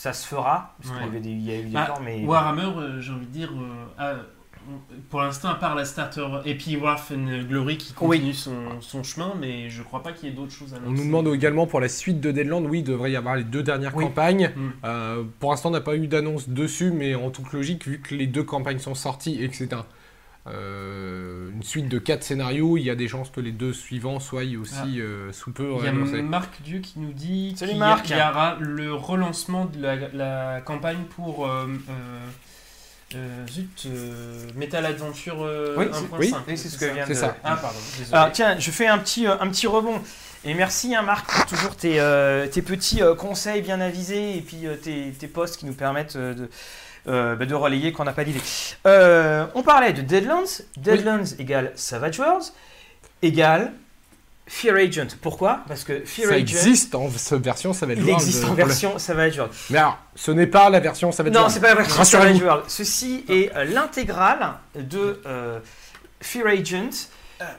Ça 0.00 0.12
se 0.12 0.24
fera, 0.28 0.76
parce 0.80 0.94
qu'il 0.94 1.04
y, 1.04 1.08
avait 1.08 1.18
des- 1.20 1.28
il 1.30 1.42
y 1.44 1.50
a 1.50 1.58
eu 1.58 1.64
des 1.64 1.70
Bah, 1.72 1.86
plans, 1.86 2.00
mais... 2.04 2.24
Warhammer, 2.24 2.70
euh, 2.76 3.00
j'ai 3.00 3.12
envie 3.12 3.26
de 3.26 3.32
dire, 3.32 3.50
euh, 3.52 3.84
a- 3.98 4.14
on- 4.70 5.00
pour 5.10 5.22
l'instant, 5.22 5.48
à 5.48 5.56
part 5.56 5.74
la 5.74 5.84
starter 5.84 6.24
et 6.44 6.54
puis 6.54 6.76
Warf 6.76 7.10
and 7.10 7.48
Glory 7.48 7.78
qui 7.78 7.92
continue 7.94 8.32
son, 8.32 8.80
son 8.80 9.02
chemin, 9.02 9.32
mais 9.40 9.68
je 9.70 9.82
crois 9.82 10.00
pas 10.04 10.12
qu'il 10.12 10.28
y 10.28 10.32
ait 10.32 10.34
d'autres 10.36 10.52
choses 10.52 10.72
à 10.72 10.76
On 10.76 10.86
annoncer. 10.86 11.00
nous 11.02 11.06
demande 11.08 11.34
également 11.34 11.66
pour 11.66 11.80
la 11.80 11.88
suite 11.88 12.20
de 12.20 12.30
Deadland, 12.30 12.64
oui, 12.66 12.78
il 12.78 12.84
devrait 12.84 13.10
y 13.10 13.16
avoir 13.16 13.34
les 13.34 13.42
deux 13.42 13.64
dernières 13.64 13.96
Oui. 13.96 14.04
campagnes. 14.04 14.52
Mm. 14.54 14.70
Euh, 14.84 15.24
pour 15.40 15.50
l'instant, 15.50 15.70
on 15.70 15.72
n'a 15.72 15.80
pas 15.80 15.96
eu 15.96 16.06
d'annonce 16.06 16.48
dessus, 16.48 16.92
mais 16.92 17.16
en 17.16 17.30
toute 17.30 17.52
logique, 17.52 17.84
vu 17.88 17.98
que 17.98 18.14
les 18.14 18.28
deux 18.28 18.44
campagnes 18.44 18.78
sont 18.78 18.94
sorties 18.94 19.42
et 19.42 19.48
que 19.48 19.56
c'est 19.56 19.72
un, 19.72 19.84
euh, 20.48 21.50
une 21.52 21.62
suite 21.62 21.88
de 21.88 21.98
quatre 21.98 22.22
scénarios, 22.22 22.76
il 22.76 22.82
y 22.82 22.90
a 22.90 22.94
des 22.94 23.08
chances 23.08 23.30
que 23.30 23.40
les 23.40 23.52
deux 23.52 23.72
suivants 23.72 24.20
soient 24.20 24.42
aussi 24.60 25.00
euh, 25.00 25.32
sous 25.32 25.52
peu 25.52 25.70
Il 25.78 25.84
y 25.84 25.86
a 25.86 25.90
annoncés. 25.90 26.22
Marc 26.22 26.62
Dieu 26.62 26.78
qui 26.80 26.98
nous 26.98 27.12
dit 27.12 27.54
Salut 27.56 27.72
qu'il 28.04 28.16
y, 28.16 28.20
aura 28.20 28.56
le 28.60 28.92
relancement 28.94 29.64
de 29.66 29.80
la, 29.80 29.96
la 30.12 30.60
campagne 30.60 31.04
pour 31.16 31.46
euh, 31.46 31.66
euh, 31.90 32.26
euh, 33.16 33.46
zut, 33.48 33.84
euh, 33.86 34.46
Metal 34.54 34.84
Adventure 34.84 35.42
euh, 35.42 35.74
Oui, 35.78 35.86
1.5. 35.86 35.92
c'est- 35.92 36.16
oui, 36.18 36.34
oui, 36.48 36.58
c'est 36.58 36.68
ce 36.68 36.78
que 36.78 36.84
vient 36.92 37.06
de- 37.06 37.14
ça. 37.14 37.36
Ah, 37.42 37.56
pardon, 37.56 37.78
désolé. 37.98 38.14
Alors 38.16 38.32
tiens, 38.32 38.58
je 38.58 38.70
fais 38.70 38.86
un 38.86 38.98
petit, 38.98 39.26
euh, 39.26 39.34
un 39.40 39.48
petit 39.48 39.66
rebond. 39.66 40.00
Et 40.44 40.54
merci 40.54 40.94
hein, 40.94 41.02
Marc 41.02 41.28
pour 41.28 41.46
toujours 41.46 41.74
tes, 41.74 41.98
euh, 42.00 42.46
tes 42.46 42.62
petits 42.62 43.02
euh, 43.02 43.14
conseils 43.14 43.60
bien 43.60 43.80
avisés 43.80 44.36
et 44.36 44.40
puis 44.40 44.66
euh, 44.66 44.76
tes, 44.76 45.10
tes 45.18 45.26
posts 45.26 45.56
qui 45.56 45.66
nous 45.66 45.72
permettent 45.74 46.16
euh, 46.16 46.32
de, 46.34 46.48
euh, 47.08 47.36
bah, 47.36 47.46
de 47.46 47.54
relayer 47.54 47.92
quand 47.92 48.02
on 48.02 48.06
n'a 48.06 48.12
pas 48.12 48.24
d'idée. 48.24 48.40
Euh, 48.86 49.46
on 49.54 49.62
parlait 49.62 49.92
de 49.92 50.02
Deadlands. 50.02 50.62
Deadlands 50.76 51.24
égale 51.38 51.72
Savage 51.74 52.18
Worlds 52.18 52.52
égale 53.22 53.72
Fear 54.46 54.76
Agent. 54.76 55.08
Pourquoi? 55.20 55.60
Parce 55.68 55.84
que 55.84 56.00
Fear 56.04 56.28
Ça 56.28 56.34
Agent, 56.34 56.42
existe 56.42 56.94
en 56.94 57.08
version, 57.08 57.72
va 57.86 57.92
être 57.92 57.98
il 57.98 58.04
World, 58.04 58.22
existe 58.22 58.44
euh, 58.44 58.48
en 58.48 58.54
version 58.54 58.98
Savage 58.98 59.36
Worlds. 59.38 59.54
Mais 59.70 59.78
alors, 59.78 59.98
ce 60.14 60.30
n'est 60.30 60.46
pas 60.46 60.70
la 60.70 60.80
version, 60.80 61.10
va 61.10 61.24
être 61.24 61.34
Non, 61.34 61.40
World. 61.40 61.54
c'est 61.54 61.60
pas 61.60 61.68
la 61.68 61.74
version. 61.74 62.04
Savage 62.04 62.42
World. 62.42 62.64
Ceci 62.68 63.24
est 63.28 63.50
l'intégrale 63.72 64.54
de 64.74 65.20
Fear 66.20 66.46
Agent 66.46 67.08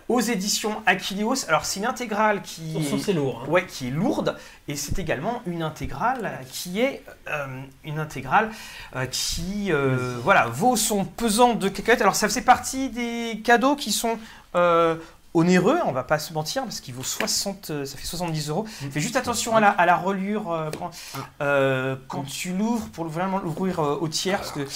aux 0.07 0.19
éditions 0.19 0.81
Achilleos. 0.85 1.45
Alors, 1.47 1.65
c'est 1.65 1.79
une 1.79 1.85
intégrale 1.85 2.41
qui 2.41 2.75
est, 2.77 3.13
lourd. 3.13 3.43
hein. 3.45 3.49
ouais, 3.49 3.65
qui 3.65 3.87
est 3.87 3.91
lourde 3.91 4.37
et 4.67 4.75
c'est 4.75 4.99
également 4.99 5.41
une 5.45 5.61
intégrale 5.63 6.39
qui 6.51 6.79
est 6.81 7.03
euh, 7.27 7.61
une 7.83 7.99
intégrale 7.99 8.49
euh, 8.95 9.05
qui 9.05 9.71
euh, 9.71 10.17
voilà 10.23 10.47
vaut 10.47 10.75
son 10.75 11.05
pesant 11.05 11.53
de 11.55 11.69
cacahuètes. 11.69 12.01
Alors, 12.01 12.15
ça 12.15 12.27
faisait 12.27 12.41
partie 12.41 12.89
des 12.89 13.41
cadeaux 13.43 13.75
qui 13.75 13.91
sont 13.91 14.17
euh, 14.55 14.95
onéreux, 15.39 15.79
on 15.85 15.91
va 15.91 16.03
pas 16.03 16.19
se 16.19 16.33
mentir, 16.33 16.63
parce 16.63 16.81
qu'il 16.81 16.93
vaut 16.93 17.03
60, 17.03 17.69
euh, 17.69 17.85
ça 17.85 17.97
fait 17.97 18.05
70 18.05 18.49
euros. 18.49 18.65
Fais 18.91 18.99
juste 18.99 19.15
attention 19.15 19.55
à 19.55 19.59
la, 19.59 19.69
à 19.69 19.85
la 19.85 19.95
reliure 19.95 20.51
euh, 20.51 20.69
quand, 20.77 20.91
euh, 21.41 21.95
quand 22.07 22.23
tu 22.23 22.53
l'ouvres, 22.53 22.87
pour 22.89 23.05
vraiment 23.05 23.39
l'ouvrir 23.39 23.79
euh, 23.79 23.97
au 24.01 24.07
tiers. 24.07 24.39
Parce 24.39 24.51
que... 24.51 24.67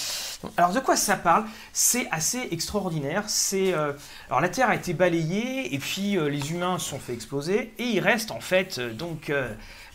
Alors 0.56 0.72
de 0.72 0.80
quoi 0.80 0.96
ça 0.96 1.16
parle? 1.16 1.44
C'est 1.72 2.08
assez 2.10 2.48
extraordinaire. 2.50 3.24
C'est 3.26 3.72
alors 3.72 4.40
la 4.40 4.48
Terre 4.48 4.68
a 4.68 4.74
été 4.74 4.92
balayée 4.92 5.74
et 5.74 5.78
puis 5.78 6.18
les 6.18 6.52
humains 6.52 6.78
se 6.78 6.90
sont 6.90 6.98
fait 6.98 7.14
exploser 7.14 7.72
et 7.78 7.84
il 7.84 8.00
reste 8.00 8.30
en 8.30 8.40
fait 8.40 8.78
donc 8.78 9.32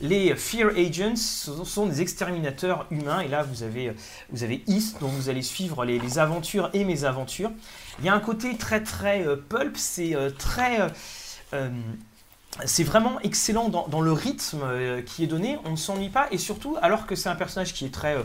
les 0.02 0.36
Fear 0.36 0.72
Agents 0.78 1.16
sont 1.16 1.86
des 1.86 2.02
exterminateurs 2.02 2.86
humains. 2.92 3.22
Et 3.22 3.28
là 3.28 3.44
vous 3.44 3.64
avez 3.64 3.94
vous 4.32 4.44
avez 4.44 4.64
East 4.68 4.98
dont 5.00 5.08
vous 5.08 5.30
allez 5.30 5.42
suivre 5.42 5.86
les, 5.86 6.20
aventures 6.20 6.70
et 6.74 6.84
mes 6.84 7.04
aventures. 7.04 7.52
Il 8.00 8.06
y 8.06 8.10
a 8.10 8.14
un 8.14 8.20
côté 8.20 8.58
très 8.58 8.82
très 8.82 9.26
euh, 9.26 9.36
pulp, 9.36 9.76
c'est 9.78 10.16
euh, 10.16 10.30
très 10.30 10.80
euh, 11.54 11.70
c'est 12.66 12.84
vraiment 12.84 13.20
excellent 13.22 13.70
dans, 13.70 14.02
le 14.02 14.12
rythme 14.12 15.04
qui 15.06 15.24
est 15.24 15.28
donné, 15.28 15.60
on 15.66 15.72
ne 15.72 15.76
s'ennuie 15.76 16.10
pas, 16.10 16.28
et 16.32 16.38
surtout 16.38 16.76
alors 16.82 17.06
que 17.06 17.16
c'est 17.16 17.30
un 17.30 17.36
personnage 17.36 17.74
qui 17.74 17.86
est 17.86 17.94
très... 17.94 18.18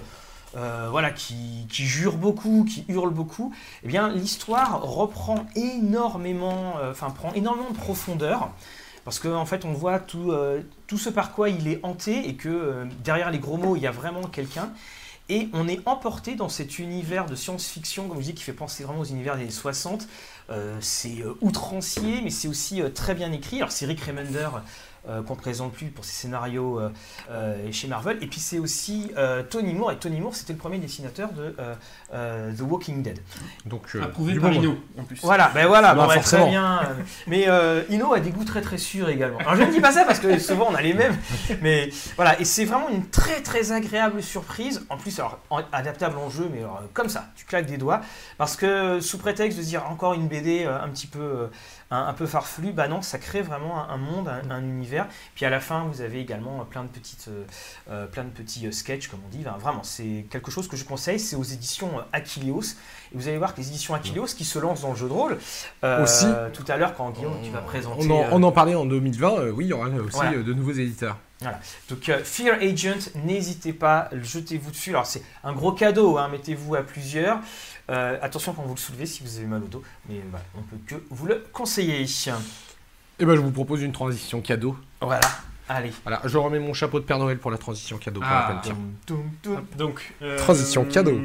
voilà, 0.54 1.10
qui, 1.10 1.66
qui 1.70 1.84
jure 1.84 2.16
beaucoup, 2.16 2.64
qui 2.64 2.84
hurle 2.88 3.10
beaucoup, 3.10 3.54
eh 3.82 3.86
bien 3.86 4.08
l'histoire 4.08 4.82
reprend 4.82 5.46
énormément, 5.54 6.74
prend 7.14 7.32
énormément 7.34 7.70
de 7.70 7.76
profondeur, 7.76 8.50
parce 9.04 9.18
qu'en 9.18 9.36
en 9.36 9.46
fait 9.46 9.64
on 9.64 9.72
voit 9.72 9.98
tout, 9.98 10.32
euh, 10.32 10.62
tout 10.86 10.98
ce 10.98 11.10
par 11.10 11.32
quoi 11.32 11.48
il 11.48 11.68
est 11.68 11.80
hanté, 11.82 12.28
et 12.28 12.34
que 12.34 12.48
euh, 12.48 12.84
derrière 13.04 13.30
les 13.30 13.38
gros 13.38 13.56
mots 13.56 13.76
il 13.76 13.82
y 13.82 13.86
a 13.86 13.90
vraiment 13.90 14.22
quelqu'un, 14.22 14.70
et 15.28 15.48
on 15.52 15.68
est 15.68 15.80
emporté 15.86 16.34
dans 16.34 16.50
cet 16.50 16.78
univers 16.78 17.26
de 17.26 17.34
science-fiction, 17.34 18.08
comme 18.08 18.18
je 18.18 18.26
dis, 18.26 18.34
qui 18.34 18.42
fait 18.42 18.52
penser 18.52 18.84
vraiment 18.84 19.00
aux 19.00 19.06
univers 19.06 19.36
des 19.36 19.42
années 19.42 19.50
60, 19.50 20.06
euh, 20.50 20.76
c'est 20.80 21.24
outrancier, 21.40 22.20
mais 22.22 22.28
c'est 22.28 22.48
aussi 22.48 22.82
très 22.94 23.14
bien 23.14 23.32
écrit. 23.32 23.56
Alors 23.56 23.72
c'est 23.72 23.86
Rick 23.86 24.02
Remender 24.02 24.48
euh, 25.08 25.22
qu'on 25.22 25.34
ne 25.34 25.38
présente 25.38 25.72
plus 25.72 25.86
pour 25.86 26.04
ses 26.04 26.12
scénarios 26.12 26.80
euh, 26.80 26.90
euh, 27.30 27.70
chez 27.72 27.88
Marvel. 27.88 28.18
Et 28.22 28.26
puis 28.26 28.40
c'est 28.40 28.58
aussi 28.58 29.12
euh, 29.16 29.42
Tony 29.42 29.74
Moore. 29.74 29.92
Et 29.92 29.96
Tony 29.96 30.20
Moore, 30.20 30.34
c'était 30.34 30.52
le 30.52 30.58
premier 30.58 30.78
dessinateur 30.78 31.32
de 31.32 31.54
euh, 31.58 31.74
euh, 32.14 32.52
The 32.56 32.60
Walking 32.62 33.02
Dead. 33.02 33.20
Donc, 33.66 33.82
euh, 33.94 34.02
Approuvé 34.02 34.32
du 34.32 34.40
par. 34.40 34.52
Ino, 34.52 34.76
en 34.98 35.04
plus. 35.04 35.20
Voilà, 35.22 35.50
ben 35.54 35.66
voilà, 35.66 35.94
bon, 35.94 36.06
très 36.06 36.16
forcément. 36.16 36.48
bien. 36.48 36.80
Mais 37.26 37.44
euh, 37.48 37.82
Ino 37.90 38.12
a 38.14 38.20
des 38.20 38.30
goûts 38.30 38.44
très 38.44 38.60
très 38.62 38.78
sûrs 38.78 39.08
également. 39.08 39.38
Alors 39.38 39.56
je 39.56 39.62
ne 39.62 39.70
dis 39.72 39.80
pas 39.80 39.92
ça 39.92 40.04
parce 40.04 40.18
que 40.20 40.38
souvent 40.38 40.68
on 40.70 40.74
a 40.74 40.82
les 40.82 40.94
mêmes, 40.94 41.16
mais 41.62 41.90
voilà, 42.16 42.38
et 42.40 42.44
c'est 42.44 42.64
vraiment 42.64 42.88
une 42.88 43.06
très 43.08 43.40
très 43.42 43.72
agréable 43.72 44.22
surprise. 44.22 44.84
En 44.90 44.96
plus, 44.96 45.18
alors 45.18 45.38
en- 45.50 45.62
adaptable 45.72 46.16
en 46.18 46.30
jeu, 46.30 46.48
mais 46.52 46.60
alors, 46.60 46.82
comme 46.92 47.08
ça, 47.08 47.26
tu 47.36 47.44
claques 47.44 47.66
des 47.66 47.76
doigts, 47.78 48.00
parce 48.38 48.56
que 48.56 49.00
sous 49.00 49.18
prétexte 49.18 49.58
de 49.58 49.62
dire 49.64 49.84
encore 49.90 50.14
une 50.14 50.28
BD 50.28 50.64
euh, 50.64 50.80
un 50.82 50.88
petit 50.88 51.06
peu 51.06 51.20
euh, 51.20 51.46
un, 51.94 52.08
un 52.08 52.12
peu 52.12 52.26
farfelu, 52.26 52.72
bah 52.72 52.88
non, 52.88 53.02
ça 53.02 53.18
crée 53.18 53.42
vraiment 53.42 53.82
un, 53.88 53.94
un 53.94 53.96
monde, 53.96 54.28
un, 54.28 54.50
un 54.50 54.62
univers. 54.62 55.06
Puis 55.34 55.44
à 55.44 55.50
la 55.50 55.60
fin, 55.60 55.84
vous 55.90 56.00
avez 56.00 56.20
également 56.20 56.64
plein 56.64 56.82
de 56.82 56.88
petites, 56.88 57.26
euh, 57.28 57.44
euh, 57.90 58.06
plein 58.06 58.24
de 58.24 58.30
petits 58.30 58.66
euh, 58.66 58.72
sketchs, 58.72 59.08
comme 59.08 59.20
on 59.24 59.28
dit. 59.28 59.44
Vraiment, 59.60 59.82
c'est 59.82 60.26
quelque 60.30 60.50
chose 60.50 60.68
que 60.68 60.76
je 60.76 60.84
conseille. 60.84 61.20
C'est 61.20 61.36
aux 61.36 61.42
éditions 61.42 61.90
Achilleos. 62.12 62.62
Et 63.12 63.16
vous 63.16 63.28
allez 63.28 63.38
voir 63.38 63.54
que 63.54 63.60
les 63.60 63.68
éditions 63.68 63.94
Achilleos 63.94 64.26
qui 64.36 64.44
se 64.44 64.58
lancent 64.58 64.82
dans 64.82 64.90
le 64.90 64.96
jeu 64.96 65.08
de 65.08 65.12
rôle. 65.12 65.38
euh, 65.84 66.02
Aussi. 66.02 66.26
Tout 66.52 66.64
à 66.68 66.76
l'heure, 66.76 66.94
quand 66.94 67.10
Guillaume, 67.10 67.36
tu 67.42 67.50
vas 67.50 67.60
présenter. 67.60 68.06
On 68.08 68.10
en, 68.10 68.28
on 68.32 68.42
en 68.42 68.52
parlait 68.52 68.74
en 68.74 68.86
2020, 68.86 69.38
euh, 69.38 69.50
oui, 69.50 69.66
il 69.66 69.68
y 69.68 69.72
aura 69.72 69.88
aussi 69.88 70.16
Voilà. 70.16 70.42
de 70.42 70.52
nouveaux 70.52 70.72
éditeurs. 70.72 71.16
Donc 71.90 72.08
euh, 72.08 72.20
Fear 72.24 72.56
Agent, 72.62 73.10
n'hésitez 73.26 73.74
pas, 73.74 74.08
jetez-vous 74.12 74.70
dessus. 74.70 74.90
Alors 74.90 75.04
c'est 75.04 75.20
un 75.42 75.52
gros 75.52 75.72
cadeau, 75.72 76.16
hein, 76.16 76.28
mettez-vous 76.32 76.74
à 76.74 76.82
plusieurs. 76.82 77.40
Euh, 77.90 78.16
attention 78.22 78.52
quand 78.54 78.62
vous 78.62 78.74
le 78.74 78.80
soulevez 78.80 79.04
si 79.06 79.22
vous 79.22 79.36
avez 79.36 79.46
mal 79.46 79.62
au 79.62 79.66
dos, 79.66 79.82
mais 80.08 80.16
voilà, 80.30 80.44
on 80.56 80.62
peut 80.62 80.76
que 80.86 80.94
vous 81.10 81.26
le 81.26 81.44
conseiller. 81.52 82.06
Et 83.18 83.24
ben, 83.26 83.34
je 83.36 83.40
vous 83.40 83.50
propose 83.50 83.82
une 83.82 83.92
transition 83.92 84.40
cadeau. 84.40 84.76
Voilà, 85.02 85.20
allez. 85.68 85.92
Voilà, 86.02 86.20
je 86.24 86.38
remets 86.38 86.58
mon 86.60 86.72
chapeau 86.72 86.98
de 86.98 87.04
Père 87.04 87.18
Noël 87.18 87.38
pour 87.38 87.50
la 87.50 87.58
transition 87.58 87.98
cadeau. 87.98 88.20
pour 88.20 88.28
Ah. 88.30 88.54
la 88.54 88.60
peine. 88.62 88.72
Toum, 88.72 88.92
toum, 89.06 89.30
toum. 89.42 89.56
Hop, 89.58 89.76
donc, 89.76 90.14
euh, 90.22 90.38
Transition 90.38 90.84
cadeau. 90.86 91.20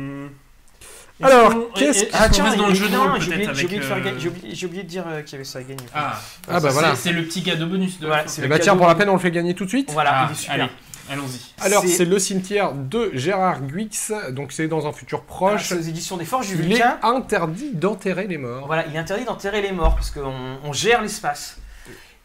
Alors, 1.21 1.49
qu'on- 1.53 1.65
qu'est-ce- 1.75 2.03
est-ce 2.05 2.09
Ah 2.13 2.27
qu'on 2.27 2.33
tiens, 2.33 2.43
reste 2.45 2.57
dans 2.57 2.67
le 2.67 2.73
jeu 2.73 2.87
de 2.87 2.93
non, 2.93 3.11
rôle 3.11 3.19
j'ai 3.21 3.27
oublié, 3.27 3.45
peut-être 3.45 3.55
j'ai 3.57 3.65
oublié 3.65 3.79
de 3.81 3.85
faire 3.85 3.97
avec, 3.97 4.03
gagner- 4.05 4.17
euh, 4.17 4.21
j'ai 4.21 4.29
oublié, 4.29 4.55
j'ai 4.55 4.65
oublié 4.67 4.83
de 4.83 4.87
dire 4.87 5.03
euh, 5.07 5.21
qu'il 5.21 5.31
y 5.33 5.35
avait 5.35 5.43
ça 5.43 5.59
à 5.59 5.63
gagner. 5.63 5.83
Ah, 5.93 6.13
Ah, 6.47 6.53
bah 6.53 6.59
c'est- 6.61 6.69
voilà. 6.69 6.95
C'est 6.95 7.11
le 7.11 7.23
petit 7.25 7.43
cadeau 7.43 7.65
bonus 7.67 7.99
de 7.99 8.05
Voilà, 8.07 8.21
la 8.21 8.27
fin. 8.27 8.33
c'est 8.35 8.41
Eh 8.41 8.43
le 8.45 8.49
bah 8.49 8.55
tiens, 8.59 8.65
cadeau. 8.73 8.77
pour 8.77 8.87
la 8.87 8.95
peine, 8.95 9.09
on 9.09 9.13
le 9.13 9.19
fait 9.19 9.31
gagner 9.31 9.53
tout 9.53 9.65
de 9.65 9.69
suite. 9.69 9.91
Voilà, 9.91 10.11
Ah, 10.13 10.27
il 10.29 10.31
est 10.31 10.35
super. 10.35 10.53
allez, 10.55 10.69
allons-y. 11.09 11.39
Alors, 11.63 11.83
C'est- 11.85 12.05
le 12.05 12.19
cimetière 12.19 12.73
de 12.73 13.11
Gérard 13.13 13.61
Guix, 13.61 14.11
donc 14.31 14.51
c'est 14.51 14.67
dans 14.67 14.87
un 14.87 14.91
futur 14.93 15.19
Ah, 15.23 15.27
proche. 15.27 15.69
c'est 15.69 15.75
aux 15.75 15.81
éditions 15.81 16.17
des 16.17 16.25
Forges 16.25 16.47
du 16.49 16.63
Il 16.63 16.73
est 16.73 16.83
interdit 17.01 17.71
d'enterrer 17.73 18.27
les 18.27 18.37
morts. 18.37 18.67
Voilà, 18.67 18.85
il 18.87 18.95
est 18.95 18.99
interdit 18.99 19.25
d'enterrer 19.25 19.61
les 19.61 19.71
morts 19.71 19.95
parce 19.95 20.11
qu'on 20.11 20.57
on 20.63 20.73
gère 20.73 21.01
l'espace. 21.01 21.57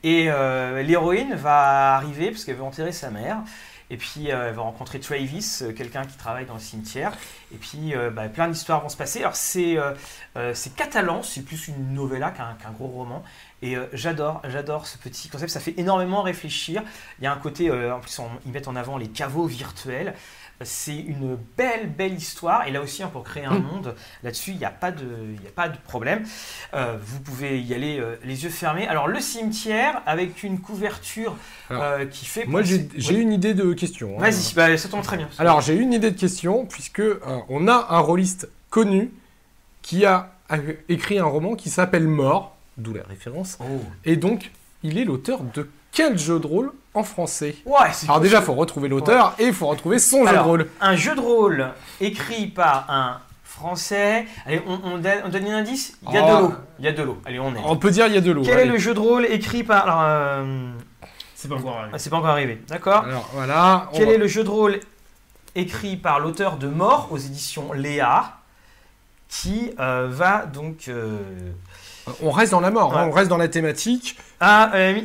Et 0.03 0.27
euh, 0.29 0.83
l'héroïne 0.83 1.35
va 1.35 1.95
arriver 1.97 2.31
parce 2.31 2.45
qu'elle 2.45 2.57
veut 2.57 2.63
enterrer 2.63 2.93
sa 2.93 3.11
mère. 3.11 3.39
Et 3.95 3.97
puis 3.97 4.33
euh, 4.33 4.49
elle 4.49 4.55
va 4.55 4.63
rencontrer 4.63 4.99
Travis, 4.99 5.61
euh, 5.63 5.73
quelqu'un 5.73 6.05
qui 6.05 6.17
travaille 6.17 6.47
dans 6.47 6.55
le 6.55 6.61
cimetière. 6.61 7.13
Et 7.53 7.57
puis 7.57 7.95
euh, 7.95 8.11
bah, 8.11 8.29
plein 8.29 8.49
d'histoires 8.49 8.83
vont 8.83 8.89
se 8.89 8.97
passer. 8.97 9.21
Alors 9.21 9.37
c'est 9.37 9.77
catalan, 10.75 11.23
c'est 11.23 11.43
plus 11.43 11.69
une 11.69 11.95
novella 11.95 12.33
qu'un 12.33 12.71
gros 12.73 12.89
roman. 12.89 13.23
Et 13.63 13.77
j'adore, 13.93 14.43
j'adore 14.49 14.87
ce 14.87 14.99
petit 14.99 15.29
concept. 15.29 15.51
Ça 15.51 15.61
fait 15.61 15.75
énormément 15.79 16.23
réfléchir. 16.23 16.83
Il 17.21 17.25
y 17.25 17.27
a 17.29 17.33
un 17.33 17.37
côté, 17.37 17.71
en 17.71 18.01
plus 18.01 18.19
on- 18.19 18.29
ils 18.45 18.53
mettent 18.53 18.69
en 18.69 18.75
avant 18.77 18.99
les 18.99 19.09
caveaux 19.09 19.47
virtuels. 19.47 20.15
C'est 20.63 20.97
une 20.97 21.37
belle, 21.57 21.91
belle 21.91 22.15
histoire. 22.15 22.67
Et 22.67 22.71
là 22.71 22.81
aussi, 22.81 23.03
hein, 23.03 23.11
pour 23.13 23.25
créer 23.25 23.45
un 23.45 23.59
Mm. 23.59 23.63
monde, 23.65 23.95
là-dessus, 24.23 24.53
il 24.53 24.59
n'y 24.59 24.65
a, 24.65 24.71
pas 24.71 24.93
de- 24.93 25.35
y 25.43 25.47
a 25.49 25.51
pas 25.55 25.69
de 25.69 25.77
problème. 25.79 26.25
Euh, 26.75 26.97
vous 27.03 27.21
pouvez 27.21 27.61
y 27.61 27.75
aller 27.75 27.99
euh, 27.99 28.17
les 28.25 28.45
yeux 28.45 28.51
fermés. 28.51 28.87
Alors, 28.87 29.09
le 29.09 29.21
cimetière, 29.21 30.01
avec 30.07 30.43
une 30.43 30.61
couverture 30.61 31.37
Alors, 31.71 31.83
euh, 31.83 32.07
qui 32.07 32.25
fait. 32.25 32.45
Moi, 32.47 32.63
j'ai 32.63 32.89
Oui. 32.97 33.15
une 33.17 33.33
idée 33.33 33.55
de 33.55 33.73
question. 33.73 34.17
hein. 34.19 34.23
Vas-y, 34.23 34.55
bah, 34.55 34.77
ça 34.79 34.89
tombe 34.89 35.03
très 35.03 35.17
bien. 35.17 35.29
Alors, 35.39 35.61
j'ai 35.61 35.75
une 35.75 35.93
idée 35.93 36.11
de 36.13 36.19
question, 36.19 36.67
puisque 36.67 37.03
on 37.49 37.67
a 37.69 37.87
un 37.91 37.99
rôliste 37.99 38.49
connu 38.71 39.11
qui 39.83 40.05
a 40.07 40.31
a 40.51 40.59
écrit 40.91 41.19
un 41.19 41.25
roman 41.25 41.55
qui 41.57 41.71
s'appelle 41.71 42.07
Mort, 42.07 42.55
d'où 42.77 42.93
la 42.93 43.03
référence. 43.05 43.57
Oh. 43.61 43.65
Et 44.05 44.17
donc, 44.17 44.51
il 44.83 44.99
est 44.99 45.05
l'auteur 45.07 45.41
de 45.43 45.71
quel 45.91 46.19
jeu 46.19 46.39
de 46.39 46.47
rôle 46.47 46.71
en 46.95 47.03
français 47.03 47.57
Ouais, 47.67 47.89
c'est 47.93 48.07
Alors 48.09 48.21
déjà, 48.21 48.39
il 48.39 48.45
faut 48.45 48.55
retrouver 48.55 48.89
l'auteur 48.89 49.35
et 49.39 49.47
il 49.47 49.53
faut 49.55 49.67
retrouver 49.67 49.99
son 49.99 50.27
jeu 50.27 50.35
de 50.35 50.39
rôle. 50.41 50.69
un 50.81 50.97
jeu 50.97 51.15
de 51.15 51.21
rôle 51.21 51.71
écrit 52.01 52.47
par 52.47 52.87
un 52.89 53.19
français. 53.43 54.27
Allez, 54.47 54.63
on, 54.67 54.79
on 54.85 54.99
donne, 54.99 55.19
on 55.25 55.29
donne 55.29 55.47
un 55.47 55.59
indice 55.59 55.97
Il 56.09 56.15
y 56.15 56.19
a 56.19 56.23
de 56.23 56.43
l'eau. 56.43 56.55
Il 56.79 56.85
y 56.85 56.89
a 56.89 56.93
de 56.93 57.03
l'eau. 57.03 57.19
Allez, 57.25 57.39
on 57.41 57.55
est. 57.55 57.61
On 57.65 57.77
peut 57.77 57.91
dire 57.91 58.07
il 58.07 58.15
y 58.15 58.17
a 58.17 58.21
de 58.21 58.31
l'eau. 58.33 58.43
Quel 58.45 58.59
est 58.61 58.65
le 58.65 58.79
jeu 58.79 58.95
de 58.95 58.99
rôle 59.01 59.27
écrit 59.27 59.63
par. 59.65 59.85
Alors, 59.89 60.03
euh, 60.05 60.71
C'est 61.35 61.49
pas 61.49 61.57
encore 61.57 61.77
arrivé. 61.79 61.91
ah, 61.95 61.99
c'est 61.99 62.11
pas 62.11 62.17
encore 62.17 62.31
arrivé, 62.31 62.63
d'accord 62.69 63.05
Alors 63.05 63.29
voilà. 63.33 63.89
on 63.93 63.97
Quel 63.97 64.07
va- 64.07 64.13
est 64.15 64.19
le 64.19 64.27
jeu 64.27 64.43
de 64.45 64.49
rôle 64.51 64.81
écrit 65.55 65.97
par 65.97 66.19
l'auteur 66.21 66.57
de 66.57 66.67
Mort 66.69 67.09
aux 67.13 67.19
éditions 67.19 67.73
Léa 67.73 68.39
qui 69.29 69.73
euh, 69.81 70.07
va 70.11 70.47
donc. 70.47 70.87
euh, 70.89 71.19
On 72.23 72.31
reste 72.31 72.53
dans 72.53 72.61
la 72.61 72.71
mort, 72.71 72.97
hein, 72.97 73.07
on 73.09 73.13
reste 73.13 73.29
dans 73.31 73.37
la 73.37 73.49
thématique. 73.49 74.17
Ah, 74.41 74.71
euh, 74.75 75.01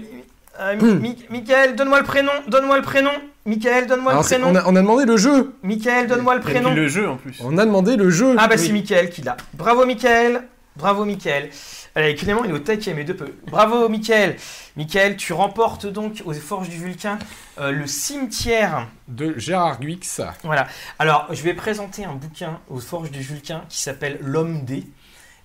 euh, 0.59 0.75
Mi- 0.75 0.83
Hmm. 0.83 0.99
Mi- 0.99 1.25
Michael, 1.29 1.75
donne-moi 1.75 1.99
le 1.99 2.05
prénom, 2.05 2.31
donne-moi 2.47 2.77
le 2.77 2.83
prénom. 2.83 3.11
Michael, 3.45 3.87
donne-moi 3.87 4.13
le 4.13 4.19
prénom. 4.21 4.47
on, 4.49 4.55
a, 4.55 4.63
on 4.67 4.75
a 4.75 4.81
demandé 4.81 5.05
le 5.05 5.17
jeu. 5.17 5.55
Michael, 5.63 6.07
donne-moi 6.07 6.35
le 6.35 6.41
prénom. 6.41 6.73
le 6.73 6.87
jeu 6.87 7.09
en 7.09 7.15
plus. 7.17 7.39
On 7.43 7.57
a 7.57 7.65
demandé 7.65 7.95
le 7.95 8.09
jeu. 8.09 8.35
Ah 8.37 8.47
bah 8.47 8.55
Oui. 8.57 8.65
c'est 8.67 8.73
Michael 8.73 9.09
qui 9.09 9.21
l'a. 9.21 9.37
Bravo 9.53 9.85
Michael, 9.85 10.43
bravo 10.75 11.05
Michael. 11.05 11.49
Allez, 11.95 12.13
Clément 12.15 12.43
il 12.43 12.51
est 12.51 12.53
au 12.53 12.59
taquet 12.59 12.93
mais 12.93 13.03
de 13.03 13.13
peu. 13.13 13.33
Bravo 13.47 13.89
Michael. 13.89 14.35
Michael, 14.77 15.17
tu 15.17 15.33
remportes 15.33 15.87
donc 15.87 16.21
aux 16.25 16.33
Forges 16.33 16.69
du 16.69 16.77
Vulcain 16.77 17.17
euh, 17.59 17.71
le 17.71 17.87
cimetière. 17.87 18.87
De 19.07 19.33
Gérard 19.37 19.79
Guix. 19.79 19.99
Voilà. 20.43 20.67
Alors, 20.99 21.27
je 21.31 21.41
vais 21.41 21.55
présenter 21.55 22.05
un 22.05 22.13
bouquin 22.13 22.59
aux 22.69 22.79
Forges 22.79 23.09
du 23.11 23.21
Vulcain 23.21 23.63
qui 23.69 23.79
s'appelle 23.79 24.19
L'homme 24.21 24.63
dé. 24.65 24.83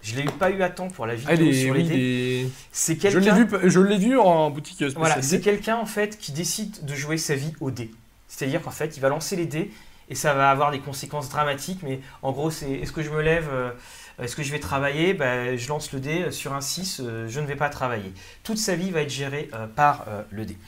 Je 0.04 0.14
l'ai 0.16 0.24
pas 0.24 0.50
eu 0.50 0.62
à 0.62 0.68
temps 0.68 0.88
pour 0.88 1.06
la 1.06 1.14
vidéo 1.14 1.30
Allez, 1.32 1.52
sur 1.54 1.72
oui, 1.74 1.82
les 1.82 1.88
dés. 1.88 1.96
les- 1.96 2.48
C'est 2.72 2.92
je 3.00 3.18
l'ai 3.18 3.24
quelqu'un 3.26 3.44
vu, 3.58 3.70
je 3.70 3.80
l'ai 3.80 3.96
vu 3.98 4.18
en 4.18 4.50
boutique 4.50 4.74
spécialisée. 4.76 4.98
voilà, 5.00 5.22
c'est 5.22 5.40
quelqu'un 5.40 5.76
en 5.76 5.86
fait 5.86 6.18
qui 6.18 6.30
décide 6.32 6.84
de 6.84 6.94
jouer 6.94 7.16
sa 7.16 7.34
vie 7.34 7.54
au 7.60 7.70
dé. 7.70 7.90
C'est-à-dire 8.28 8.60
qu'en 8.62 8.70
fait, 8.70 8.96
il 8.96 9.00
va 9.00 9.08
lancer 9.08 9.34
les 9.34 9.46
dés 9.46 9.70
et 10.10 10.14
ça 10.14 10.34
va 10.34 10.50
avoir 10.50 10.70
des 10.70 10.80
conséquences 10.80 11.30
dramatiques. 11.30 11.80
Mais 11.82 12.00
en 12.22 12.32
gros, 12.32 12.50
c'est 12.50 12.70
est-ce 12.70 12.92
que 12.92 13.02
je 13.02 13.08
me 13.10 13.22
lève, 13.22 13.48
euh, 13.50 13.70
est-ce 14.22 14.36
que 14.36 14.42
je 14.42 14.52
vais 14.52 14.58
travailler? 14.60 15.14
Ben, 15.14 15.56
Je 15.56 15.68
lance 15.68 15.90
le 15.92 16.00
dé 16.00 16.24
euh, 16.24 16.30
sur 16.30 16.52
un 16.52 16.60
6, 16.60 17.00
euh, 17.02 17.26
je 17.28 17.40
ne 17.40 17.46
vais 17.46 17.56
pas 17.56 17.70
travailler. 17.70 18.12
Toute 18.42 18.58
sa 18.58 18.74
vie 18.76 18.90
va 18.90 19.00
être 19.00 19.10
gérée 19.10 19.48
euh, 19.54 19.66
par 19.66 20.04
euh, 20.08 20.20
le 20.30 20.44
dé. 20.44 20.58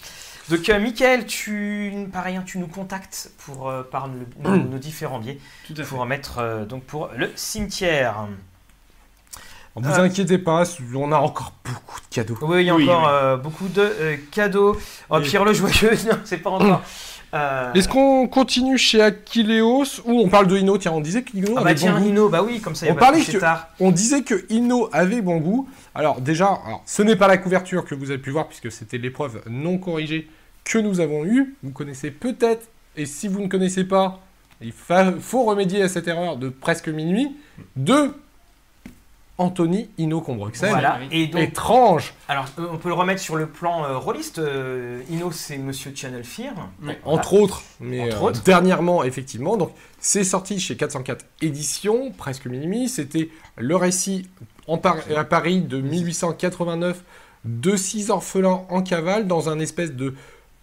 Donc, 0.49 0.69
euh, 0.71 0.79
Michael, 0.79 1.27
tu, 1.27 1.93
pareil, 2.13 2.37
hein, 2.37 2.45
tu 2.47 2.59
nous 2.59 2.69
contactes 2.69 3.33
pour, 3.39 3.71
par 3.91 4.07
le- 4.09 4.27
nos, 4.49 4.57
nos 4.71 4.79
différents 4.79 5.19
biais 5.19 5.39
Tout 5.67 5.75
à 5.77 5.77
fait. 5.77 5.83
pour 5.85 6.07
mettre 6.07 6.39
euh, 6.39 6.65
donc 6.65 6.85
pour 6.85 7.11
le 7.17 7.31
cimetière. 7.35 8.29
Vous 9.77 9.91
Ah. 9.95 10.01
inquiétez 10.01 10.39
pas, 10.39 10.63
on 10.95 11.13
a 11.13 11.19
encore 11.19 11.53
beaucoup 11.65 12.01
de 12.01 12.07
cadeaux. 12.15 12.39
Oui, 12.43 12.63
il 12.63 12.67
y 12.67 12.71
a 12.71 12.75
Oui, 12.75 12.85
encore 12.89 13.03
oui. 13.03 13.09
euh, 13.13 13.37
beaucoup 13.37 13.69
de 13.69 13.81
euh, 13.83 14.17
cadeaux. 14.31 14.77
Oh, 15.11 15.21
Pierre 15.21 15.45
le 15.45 15.53
Joyeux, 15.53 15.91
non, 16.11 16.17
c'est 16.25 16.39
pas 16.39 16.51
encore. 16.51 16.83
Euh, 17.35 17.73
Est-ce 17.75 17.89
qu'on 17.89 18.27
continue 18.29 18.79
chez 18.79 19.03
Aquileos 19.03 20.01
ou 20.07 20.21
on 20.21 20.29
parle 20.29 20.47
de 20.47 20.57
Ino 20.57 20.79
Tiens, 20.79 20.93
on 20.93 21.01
disait 21.03 21.23
qu'Ino 21.23 21.53
Ah 21.57 21.61
avait 21.61 21.71
bah 21.71 21.75
tiens, 21.75 21.93
bon 21.93 22.01
goût. 22.01 22.09
Ino, 22.09 22.29
bah 22.31 22.43
oui, 22.43 22.61
comme 22.61 22.75
ça 22.75 22.87
il 22.87 22.93
On 22.93 22.95
pas 22.95 23.01
parlait 23.07 23.21
que- 23.23 23.37
tard. 23.37 23.69
On 23.81 23.91
disait 23.91 24.23
que 24.23 24.47
Ino 24.49 24.89
avait 24.93 25.21
bon 25.21 25.37
goût. 25.39 25.69
Alors 25.95 26.21
déjà, 26.23 26.47
alors, 26.67 26.83
ce 26.87 27.03
n'est 27.03 27.17
pas 27.17 27.29
la 27.29 27.37
couverture 27.37 27.85
que 27.85 27.95
vous 27.95 28.11
avez 28.11 28.21
pu 28.21 28.31
voir 28.31 28.47
puisque 28.49 28.73
c'était 28.73 28.97
l'épreuve 28.97 29.43
non 29.51 29.77
corrigée 29.77 30.31
que 30.65 30.79
nous 30.79 31.01
avons 31.01 31.25
eue. 31.27 31.55
Vous 31.63 31.73
connaissez 31.73 32.11
peut-être, 32.11 32.69
et 32.97 33.05
si 33.05 33.29
vous 33.29 33.43
ne 33.43 33.49
connaissez 33.49 33.85
pas, 33.85 34.21
il 34.63 34.73
fa- 34.73 35.13
faut 35.21 35.43
remédier 35.45 35.83
à 35.83 35.89
cette 35.89 36.09
erreur 36.09 36.37
de 36.39 36.49
presque 36.49 36.89
minuit, 36.89 37.37
de 37.75 38.15
Anthony 39.39 39.91
Ino 39.99 40.21
Combruxel. 40.23 40.71
Voilà, 40.71 40.99
et 41.11 41.27
donc, 41.27 41.43
Étrange. 41.43 42.15
alors 42.29 42.47
euh, 42.59 42.69
on 42.73 42.79
peut 42.79 42.89
le 42.89 42.95
remettre 42.95 43.21
sur 43.21 43.37
le 43.37 43.47
plan 43.47 43.85
euh, 43.85 43.99
rôliste. 43.99 44.39
euh, 44.39 45.01
Ino, 45.11 45.31
c'est 45.31 45.59
Monsieur 45.59 45.93
Channel 45.95 46.25
Fear. 46.25 46.55
Entre 47.05 47.35
autres, 47.35 47.63
mais 47.81 48.01
Entre 48.01 48.17
euh, 48.17 48.27
autres. 48.29 48.43
dernièrement, 48.45 49.05
effectivement. 49.05 49.57
Donc, 49.59 49.73
c'est 49.99 50.25
sorti 50.25 50.59
chez 50.59 50.77
404 50.77 51.25
Éditions, 51.43 52.13
presque 52.13 52.47
minuit. 52.47 52.89
C'était 52.89 53.29
le 53.59 53.77
récit 53.77 54.29
en 54.69 54.79
Par- 54.79 54.97
à 55.15 55.25
Paris 55.25 55.61
de 55.61 55.81
1889 55.81 57.03
de 57.45 57.77
six 57.77 58.11
orphelins 58.11 58.63
en 58.71 58.83
cavale 58.83 59.27
dans 59.27 59.49
un 59.51 59.59
espèce 59.61 59.93
de 59.93 60.15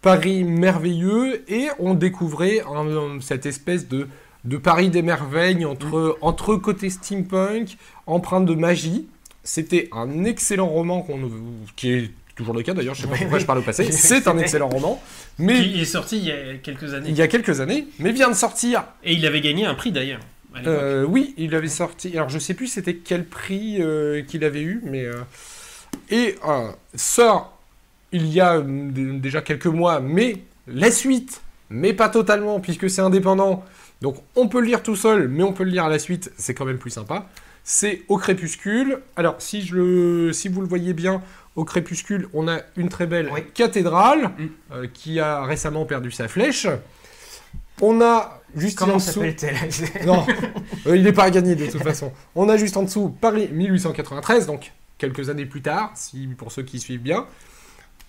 Paris 0.01 0.43
merveilleux. 0.43 1.49
Et 1.51 1.67
on 1.79 1.93
découvrait 1.93 2.61
un- 2.61 3.19
cette 3.21 3.45
espèce 3.45 3.87
de, 3.87 4.07
de 4.45 4.57
Paris 4.57 4.89
des 4.89 5.01
merveilles 5.01 5.65
entre, 5.65 6.17
entre 6.21 6.55
côté 6.55 6.89
steampunk, 6.89 7.77
empreinte 8.07 8.45
de 8.45 8.55
magie. 8.55 9.07
C'était 9.43 9.89
un 9.91 10.23
excellent 10.23 10.67
roman 10.67 11.01
qu'on, 11.01 11.29
qui 11.75 11.91
est 11.91 12.11
toujours 12.35 12.53
le 12.53 12.63
cas 12.63 12.73
d'ailleurs, 12.73 12.95
je 12.95 13.03
sais 13.03 13.07
pas 13.07 13.15
pourquoi 13.15 13.39
je 13.39 13.45
parle 13.45 13.59
au 13.59 13.63
passé. 13.63 13.83
C'est 13.91 14.27
un 14.27 14.37
excellent 14.37 14.69
roman. 14.69 15.01
Mais 15.37 15.61
Qui 15.61 15.81
est 15.81 15.85
sorti 15.85 16.17
il 16.17 16.25
y 16.25 16.31
a 16.31 16.55
quelques 16.61 16.93
années. 16.93 17.09
il 17.09 17.15
y 17.15 17.21
a 17.21 17.27
quelques 17.27 17.61
années, 17.61 17.87
mais 17.99 18.11
vient 18.11 18.29
de 18.29 18.35
sortir. 18.35 18.85
Et 19.03 19.13
il 19.13 19.25
avait 19.25 19.41
gagné 19.41 19.65
un 19.65 19.75
prix 19.75 19.91
d'ailleurs. 19.91 20.21
à. 20.55 20.59
Euh, 20.67 21.03
oui, 21.03 21.33
il 21.37 21.55
avait 21.55 21.67
sorti. 21.67 22.15
Alors 22.15 22.29
je 22.29 22.39
sais 22.39 22.53
plus 22.53 22.67
c'était 22.67 22.95
quel 22.95 23.25
prix 23.25 23.77
euh, 23.81 24.21
qu'il 24.23 24.43
avait 24.43 24.61
eu, 24.61 24.81
mais 24.83 25.05
euh, 25.05 25.21
et 26.09 26.35
sort 26.95 27.57
il 28.11 28.27
y 28.27 28.39
a 28.39 28.61
déjà 28.61 29.41
quelques 29.41 29.65
mois, 29.65 29.99
mais 29.99 30.37
la 30.67 30.91
suite, 30.91 31.41
mais 31.69 31.93
pas 31.93 32.09
totalement 32.09 32.59
puisque 32.59 32.89
c'est 32.89 33.01
indépendant. 33.01 33.65
Donc 34.03 34.17
on 34.35 34.47
peut 34.49 34.59
le 34.59 34.67
lire 34.67 34.83
tout 34.83 34.95
seul, 34.97 35.27
mais 35.29 35.41
on 35.43 35.53
peut 35.53 35.63
le 35.63 35.71
lire 35.71 35.85
à 35.85 35.89
la 35.89 35.97
suite, 35.97 36.31
c'est 36.37 36.53
quand 36.53 36.65
même 36.65 36.77
plus 36.77 36.91
sympa. 36.91 37.27
C'est 37.63 38.01
au 38.09 38.17
crépuscule. 38.17 38.99
Alors 39.15 39.35
si 39.39 39.61
je 39.61 39.75
le, 39.77 40.33
si 40.33 40.49
vous 40.49 40.59
le 40.61 40.67
voyez 40.67 40.93
bien, 40.93 41.21
au 41.55 41.63
crépuscule, 41.63 42.27
on 42.33 42.47
a 42.49 42.59
une 42.75 42.89
très 42.89 43.07
belle 43.07 43.29
Oui. 43.33 43.39
cathédrale 43.53 44.23
Mm. 44.37 44.47
euh, 44.73 44.87
qui 44.93 45.19
a 45.19 45.43
récemment 45.45 45.85
perdu 45.85 46.11
sa 46.11 46.27
flèche. 46.27 46.67
On 47.81 48.01
a 48.01 48.41
juste 48.55 48.81
en 48.81 48.85
Comment 48.85 48.97
dessous. 48.97 49.11
s'appelle-t-elle? 49.13 50.05
Non, 50.05 50.25
euh, 50.87 50.95
il 50.97 51.03
n'est 51.03 51.13
pas 51.13 51.23
à 51.23 51.29
gagner 51.31 51.55
de 51.55 51.65
toute 51.65 51.81
façon. 51.81 52.11
On 52.35 52.49
a 52.49 52.57
juste 52.57 52.75
en 52.77 52.83
dessous 52.83 53.09
Paris 53.21 53.49
1893, 53.51 54.45
donc 54.45 54.73
quelques 54.97 55.29
années 55.29 55.45
plus 55.45 55.61
tard, 55.61 55.91
si 55.95 56.27
pour 56.37 56.51
ceux 56.51 56.63
qui 56.63 56.79
suivent 56.79 57.01
bien. 57.01 57.25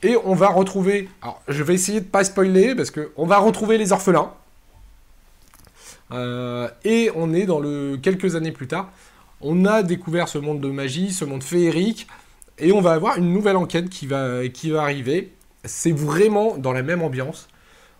Et 0.02 0.16
on 0.24 0.34
va 0.34 0.48
retrouver. 0.48 1.08
Alors, 1.22 1.40
je 1.48 1.62
vais 1.62 1.74
essayer 1.74 2.00
de 2.00 2.06
pas 2.06 2.24
spoiler 2.24 2.74
parce 2.74 2.90
que 2.90 3.12
on 3.16 3.26
va 3.26 3.38
retrouver 3.38 3.78
les 3.78 3.92
orphelins. 3.92 4.32
Euh, 6.12 6.68
et 6.84 7.10
on 7.16 7.32
est 7.32 7.46
dans 7.46 7.60
le 7.60 7.96
quelques 7.96 8.36
années 8.36 8.52
plus 8.52 8.66
tard. 8.68 8.90
On 9.40 9.64
a 9.64 9.82
découvert 9.82 10.28
ce 10.28 10.38
monde 10.38 10.60
de 10.60 10.68
magie, 10.68 11.12
ce 11.12 11.24
monde 11.24 11.42
féerique, 11.42 12.06
et 12.58 12.72
on 12.72 12.80
va 12.80 12.92
avoir 12.92 13.18
une 13.18 13.32
nouvelle 13.32 13.56
enquête 13.56 13.88
qui 13.88 14.06
va 14.06 14.46
qui 14.48 14.70
va 14.70 14.82
arriver. 14.82 15.32
C'est 15.64 15.92
vraiment 15.92 16.56
dans 16.56 16.72
la 16.72 16.82
même 16.82 17.02
ambiance. 17.02 17.48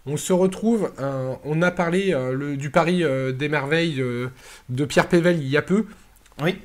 On 0.06 0.16
se 0.18 0.32
retrouve, 0.34 0.90
euh, 1.00 1.32
on 1.44 1.62
a 1.62 1.70
parlé 1.70 2.12
euh, 2.12 2.32
le- 2.32 2.56
du 2.58 2.70
Paris 2.70 3.02
des 3.36 3.48
merveilles 3.48 4.02
de 4.68 4.84
Pierre 4.84 5.08
Pével 5.08 5.38
il 5.40 5.48
y 5.48 5.56
a 5.56 5.62
peu. 5.62 5.86
Oui. 6.42 6.58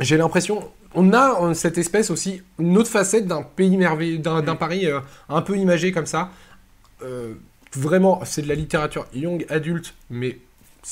J'ai 0.00 0.16
l'impression, 0.16 0.68
on 0.94 1.12
a 1.12 1.54
cette 1.54 1.78
espèce 1.78 2.10
aussi, 2.10 2.42
une 2.58 2.76
autre 2.78 2.90
facette 2.90 3.26
d'un 3.26 3.42
pays 3.42 3.76
merveilleux, 3.76 4.18
d'un 4.18 4.42
d'un 4.42 4.56
Paris 4.56 4.86
un 5.28 5.42
peu 5.42 5.56
imagé 5.56 5.92
comme 5.92 6.06
ça. 6.06 6.30
Vraiment, 7.76 8.20
c'est 8.24 8.42
de 8.42 8.48
la 8.48 8.54
littérature 8.56 9.06
young 9.14 9.46
adulte, 9.48 9.94
mais 10.10 10.38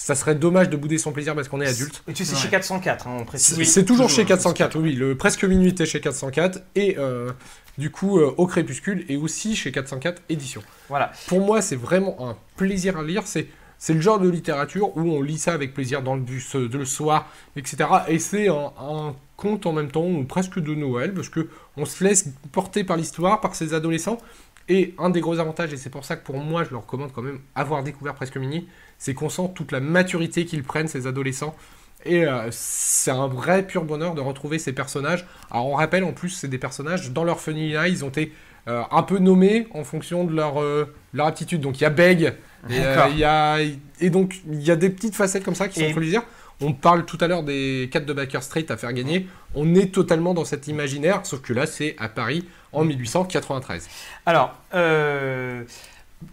ça 0.01 0.14
serait 0.14 0.34
dommage 0.34 0.70
de 0.70 0.76
bouder 0.76 0.96
son 0.99 1.12
plaisir 1.12 1.34
parce 1.34 1.49
qu'on 1.49 1.61
est 1.61 1.66
adulte. 1.66 2.03
Et 2.09 2.12
tu 2.12 2.24
sais, 2.24 2.34
Ouais. 2.34 2.40
chez 2.40 2.49
404, 2.49 3.07
hein, 3.09 3.16
on 3.20 3.24
précise. 3.24 3.55
C'est 3.55 3.59
Oui, 3.59 3.66
c'est 3.66 3.84
toujours, 3.84 4.07
toujours, 4.07 4.16
chez 4.16 4.22
hein, 4.22 4.36
404, 4.36 4.78
oui, 4.78 4.92
le 4.94 5.16
presque 5.16 5.44
minuit 5.44 5.70
était 5.70 5.86
chez 5.86 6.01
404 6.01 6.61
et 6.76 6.96
euh, 6.99 7.30
du 7.78 7.90
coup 7.90 8.18
euh, 8.18 8.32
au 8.36 8.46
crépuscule 8.46 9.05
et 9.09 9.16
aussi 9.16 9.57
chez 9.57 9.72
404 9.72 10.22
édition. 10.28 10.62
Voilà. 10.88 11.12
Pour 11.26 11.40
moi, 11.40 11.61
c'est 11.62 11.76
vraiment 11.76 12.16
un 12.30 12.36
plaisir 12.57 12.96
à 12.99 13.03
lire. 13.03 13.22
C'est 13.26 13.49
c'est 13.80 13.94
le 13.94 14.01
genre 14.01 14.18
de 14.18 14.28
littérature 14.28 14.96
où 14.96 15.03
on 15.03 15.22
lit 15.22 15.38
ça 15.38 15.53
avec 15.53 15.72
plaisir 15.72 16.03
dans 16.03 16.16
le 16.16 16.20
bus, 16.20 16.57
euh, 16.57 16.68
de 16.68 16.78
le 16.78 16.84
soir, 16.84 17.28
etc. 17.55 17.76
Et 18.09 18.18
c'est 18.18 18.49
un, 18.49 18.72
un 18.80 19.14
conte 19.36 19.66
en 19.66 19.72
même 19.72 19.88
temps, 19.90 20.05
ou 20.05 20.24
presque 20.24 20.59
de 20.59 20.74
Noël, 20.74 21.14
parce 21.14 21.28
que 21.28 21.49
on 21.76 21.84
se 21.84 22.03
laisse 22.03 22.28
porter 22.51 22.82
par 22.82 22.96
l'histoire, 22.96 23.40
par 23.40 23.55
ces 23.55 23.74
adolescents. 23.74 24.18
Et 24.68 24.94
un 24.98 25.10
des 25.10 25.20
gros 25.20 25.38
avantages, 25.38 25.72
et 25.72 25.76
c'est 25.76 25.90
pour 25.90 26.04
ça 26.04 26.16
que 26.16 26.24
pour 26.24 26.36
moi, 26.38 26.64
je 26.64 26.70
leur 26.70 26.82
recommande 26.82 27.10
quand 27.12 27.22
même 27.22 27.40
avoir 27.54 27.82
découvert 27.82 28.14
Presque 28.14 28.36
Mini, 28.36 28.68
c'est 28.98 29.14
qu'on 29.14 29.28
sent 29.30 29.50
toute 29.54 29.72
la 29.72 29.80
maturité 29.80 30.44
qu'ils 30.44 30.62
prennent, 30.62 30.88
ces 30.88 31.06
adolescents. 31.06 31.54
Et 32.04 32.26
euh, 32.26 32.48
c'est 32.50 33.10
un 33.10 33.26
vrai 33.26 33.66
pur 33.66 33.84
bonheur 33.84 34.14
de 34.14 34.20
retrouver 34.20 34.58
ces 34.58 34.72
personnages. 34.72 35.26
Alors 35.50 35.66
on 35.68 35.74
rappelle, 35.74 36.04
en 36.04 36.12
plus, 36.12 36.28
c'est 36.30 36.48
des 36.48 36.58
personnages, 36.58 37.10
dans 37.12 37.24
leur 37.24 37.40
Funny 37.40 37.74
ils 37.88 38.04
ont 38.04 38.08
été 38.08 38.32
euh, 38.68 38.82
un 38.90 39.02
peu 39.02 39.18
nommés 39.18 39.66
en 39.72 39.84
fonction 39.84 40.24
de 40.24 40.34
leur, 40.34 40.60
euh, 40.62 40.94
leur 41.12 41.26
aptitude. 41.26 41.60
Donc 41.60 41.80
il 41.80 41.82
y 41.82 41.86
a 41.86 41.90
Beg, 41.90 42.34
et, 42.68 42.76
y 43.16 43.24
a, 43.24 43.58
et 44.00 44.10
donc 44.10 44.36
il 44.50 44.62
y 44.62 44.70
a 44.70 44.76
des 44.76 44.90
petites 44.90 45.14
facettes 45.14 45.44
comme 45.44 45.54
ça 45.54 45.68
qui 45.68 45.80
sont 45.80 45.86
Et- 45.86 45.90
trop 45.92 46.00
lisières. 46.00 46.24
On 46.60 46.72
parle 46.72 47.04
tout 47.04 47.18
à 47.20 47.28
l'heure 47.28 47.44
des 47.44 47.88
4 47.92 48.04
de 48.04 48.12
Baker 48.12 48.40
Street 48.40 48.66
à 48.68 48.76
faire 48.76 48.92
gagner. 48.92 49.28
On 49.54 49.76
est 49.76 49.94
totalement 49.94 50.34
dans 50.34 50.44
cet 50.44 50.66
imaginaire, 50.66 51.20
sauf 51.24 51.40
que 51.40 51.52
là 51.52 51.66
c'est 51.66 51.94
à 51.98 52.08
Paris 52.08 52.44
en 52.72 52.84
1893. 52.84 53.88
Alors, 54.26 54.54
euh, 54.74 55.64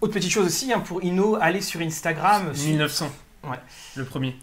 autre 0.02 0.14
petite 0.14 0.32
chose 0.32 0.46
aussi, 0.46 0.72
hein, 0.74 0.80
pour 0.80 1.04
Ino, 1.04 1.38
allez 1.40 1.62
sur 1.62 1.82
Instagram. 1.82 2.54
sur- 2.54 2.68
1900. 2.70 3.10
Ouais. 3.44 3.58
Le 3.96 4.06
premier, 4.06 4.36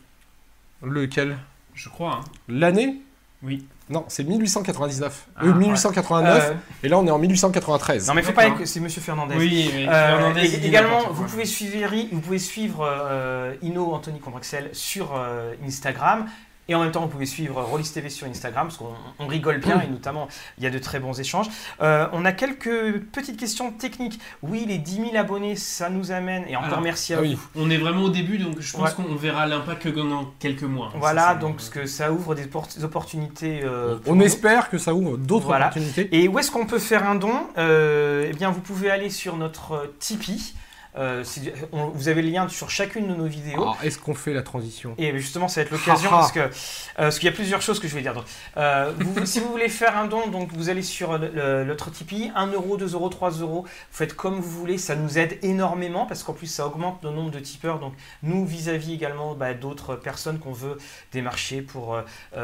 Lequel? 0.82 1.36
Je 1.74 1.88
crois. 1.88 2.14
hein. 2.14 2.24
L'année? 2.48 3.00
Oui. 3.42 3.66
Non, 3.90 4.04
c'est 4.08 4.24
1899. 4.24 5.26
Ah, 5.36 5.44
Euh. 5.44 5.52
1889, 5.54 6.50
Euh, 6.50 6.54
et 6.84 6.88
là 6.88 6.98
on 6.98 7.06
est 7.06 7.10
en 7.10 7.18
1893. 7.18 8.06
non 8.08 8.14
mais 8.14 8.22
faut 8.22 8.32
pas 8.32 8.50
que 8.50 8.64
c'est 8.64 8.78
Monsieur 8.80 9.00
Fernandez. 9.02 9.34
Oui, 9.36 9.70
oui. 9.74 9.86
Euh, 9.88 10.16
Fernandez, 10.18 10.54
et- 10.54 10.66
également, 10.66 11.10
vous 11.10 11.24
pouvez 11.24 11.44
suivre, 11.44 11.90
vous 12.12 12.20
pouvez 12.20 12.38
suivre 12.38 12.86
euh, 12.88 13.54
Ino 13.62 13.92
Anthony 13.92 14.20
Combrexel 14.20 14.70
sur 14.72 15.12
euh, 15.16 15.54
Instagram. 15.66 16.26
Et 16.68 16.74
en 16.76 16.80
même 16.80 16.92
temps, 16.92 17.00
vous 17.02 17.08
pouvez 17.08 17.26
suivre 17.26 17.60
Rollis 17.60 17.90
TV 17.92 18.08
sur 18.08 18.26
Instagram, 18.28 18.68
parce 18.68 18.78
qu'on 18.78 18.94
on 19.18 19.26
rigole 19.26 19.58
bien, 19.58 19.80
et 19.80 19.88
notamment, 19.88 20.28
il 20.58 20.64
y 20.64 20.66
a 20.66 20.70
de 20.70 20.78
très 20.78 21.00
bons 21.00 21.18
échanges. 21.18 21.48
Euh, 21.82 22.06
on 22.12 22.24
a 22.24 22.30
quelques 22.32 23.00
petites 23.12 23.36
questions 23.36 23.72
techniques. 23.72 24.20
Oui, 24.42 24.64
les 24.68 24.78
10 24.78 24.94
000 25.10 25.16
abonnés, 25.16 25.56
ça 25.56 25.90
nous 25.90 26.12
amène, 26.12 26.44
et 26.48 26.54
encore 26.56 26.68
Alors, 26.68 26.80
merci 26.82 27.14
à 27.14 27.18
ah 27.18 27.20
vous. 27.22 27.26
oui. 27.26 27.38
On 27.56 27.68
est 27.68 27.78
vraiment 27.78 28.02
au 28.02 28.10
début, 28.10 28.38
donc 28.38 28.60
je 28.60 28.72
pense 28.76 28.90
Ouais. 28.96 29.04
qu'on 29.04 29.16
verra 29.16 29.46
l'impact 29.46 29.82
que 29.82 30.00
dans 30.00 30.26
quelques 30.38 30.62
mois. 30.62 30.92
Voilà, 30.94 31.28
Ça, 31.30 31.34
donc 31.34 31.60
ce 31.60 31.68
que 31.68 31.84
ça 31.86 32.12
ouvre 32.12 32.36
des 32.36 32.46
por- 32.46 32.68
des 32.76 32.84
opportunités. 32.84 33.62
euh, 33.64 33.98
On 34.06 34.14
nous. 34.14 34.22
espère 34.24 34.70
que 34.70 34.78
ça 34.78 34.94
ouvre 34.94 35.16
d'autres 35.16 35.46
Voilà. 35.46 35.66
opportunités. 35.66 36.08
Et 36.12 36.28
où 36.28 36.38
est-ce 36.38 36.52
qu'on 36.52 36.66
peut 36.66 36.78
faire 36.78 37.04
un 37.08 37.16
don? 37.16 37.34
Euh, 37.58 38.26
Eh 38.30 38.32
bien, 38.34 38.50
vous 38.52 38.60
pouvez 38.60 38.88
aller 38.90 39.10
sur 39.10 39.36
notre 39.36 39.92
Tipeee. 39.98 40.54
Euh, 40.94 41.24
on- 41.72 41.86
vous 41.88 42.08
avez 42.08 42.20
le 42.20 42.28
lien 42.28 42.46
sur 42.48 42.68
chacune 42.68 43.08
de 43.08 43.14
nos 43.14 43.24
vidéos. 43.26 43.62
Alors, 43.62 43.78
est-ce 43.82 43.98
qu'on 43.98 44.14
fait 44.14 44.34
la 44.34 44.42
transition 44.42 44.94
Et 44.98 45.16
justement, 45.18 45.48
ça 45.48 45.60
va 45.62 45.64
être 45.66 45.70
l'occasion 45.72 46.10
Ha, 46.10 46.14
ha. 46.14 46.18
parce 46.18 46.32
que 46.32 46.40
euh, 46.40 46.48
parce 46.96 47.18
qu'il 47.18 47.26
y 47.26 47.32
a 47.32 47.34
plusieurs 47.34 47.62
choses 47.62 47.80
que 47.80 47.88
je 47.88 47.94
vais 47.94 48.02
dire. 48.02 48.12
Donc, 48.12 48.24
euh, 48.58 48.92
vous- 48.98 49.24
si 49.24 49.40
vous 49.40 49.48
voulez 49.50 49.70
faire 49.70 49.96
un 49.96 50.06
don, 50.06 50.28
donc 50.28 50.50
vous 50.52 50.68
allez 50.68 50.82
sur 50.82 51.18
notre 51.18 51.90
Tipeee, 51.90 52.30
1 52.34 52.48
euro, 52.48 52.76
2 52.76 52.92
euros, 52.92 53.08
3 53.08 53.30
euros. 53.30 53.62
Vous 53.62 53.68
faites 53.90 54.14
comme 54.14 54.34
vous 54.34 54.50
voulez, 54.60 54.76
ça 54.76 54.94
nous 54.94 55.16
aide 55.18 55.38
énormément 55.42 56.04
parce 56.04 56.22
qu'en 56.22 56.34
plus 56.34 56.46
ça 56.48 56.66
augmente 56.66 57.02
le 57.02 57.10
nombre 57.10 57.30
de 57.30 57.38
tipeurs. 57.38 57.78
Donc 57.78 57.94
nous 58.22 58.44
vis-à-vis 58.44 58.92
également 58.92 59.34
bah, 59.34 59.54
d'autres 59.54 59.96
personnes 59.96 60.38
qu'on 60.38 60.52
veut 60.52 60.76
démarcher 61.12 61.62
pour 61.62 61.96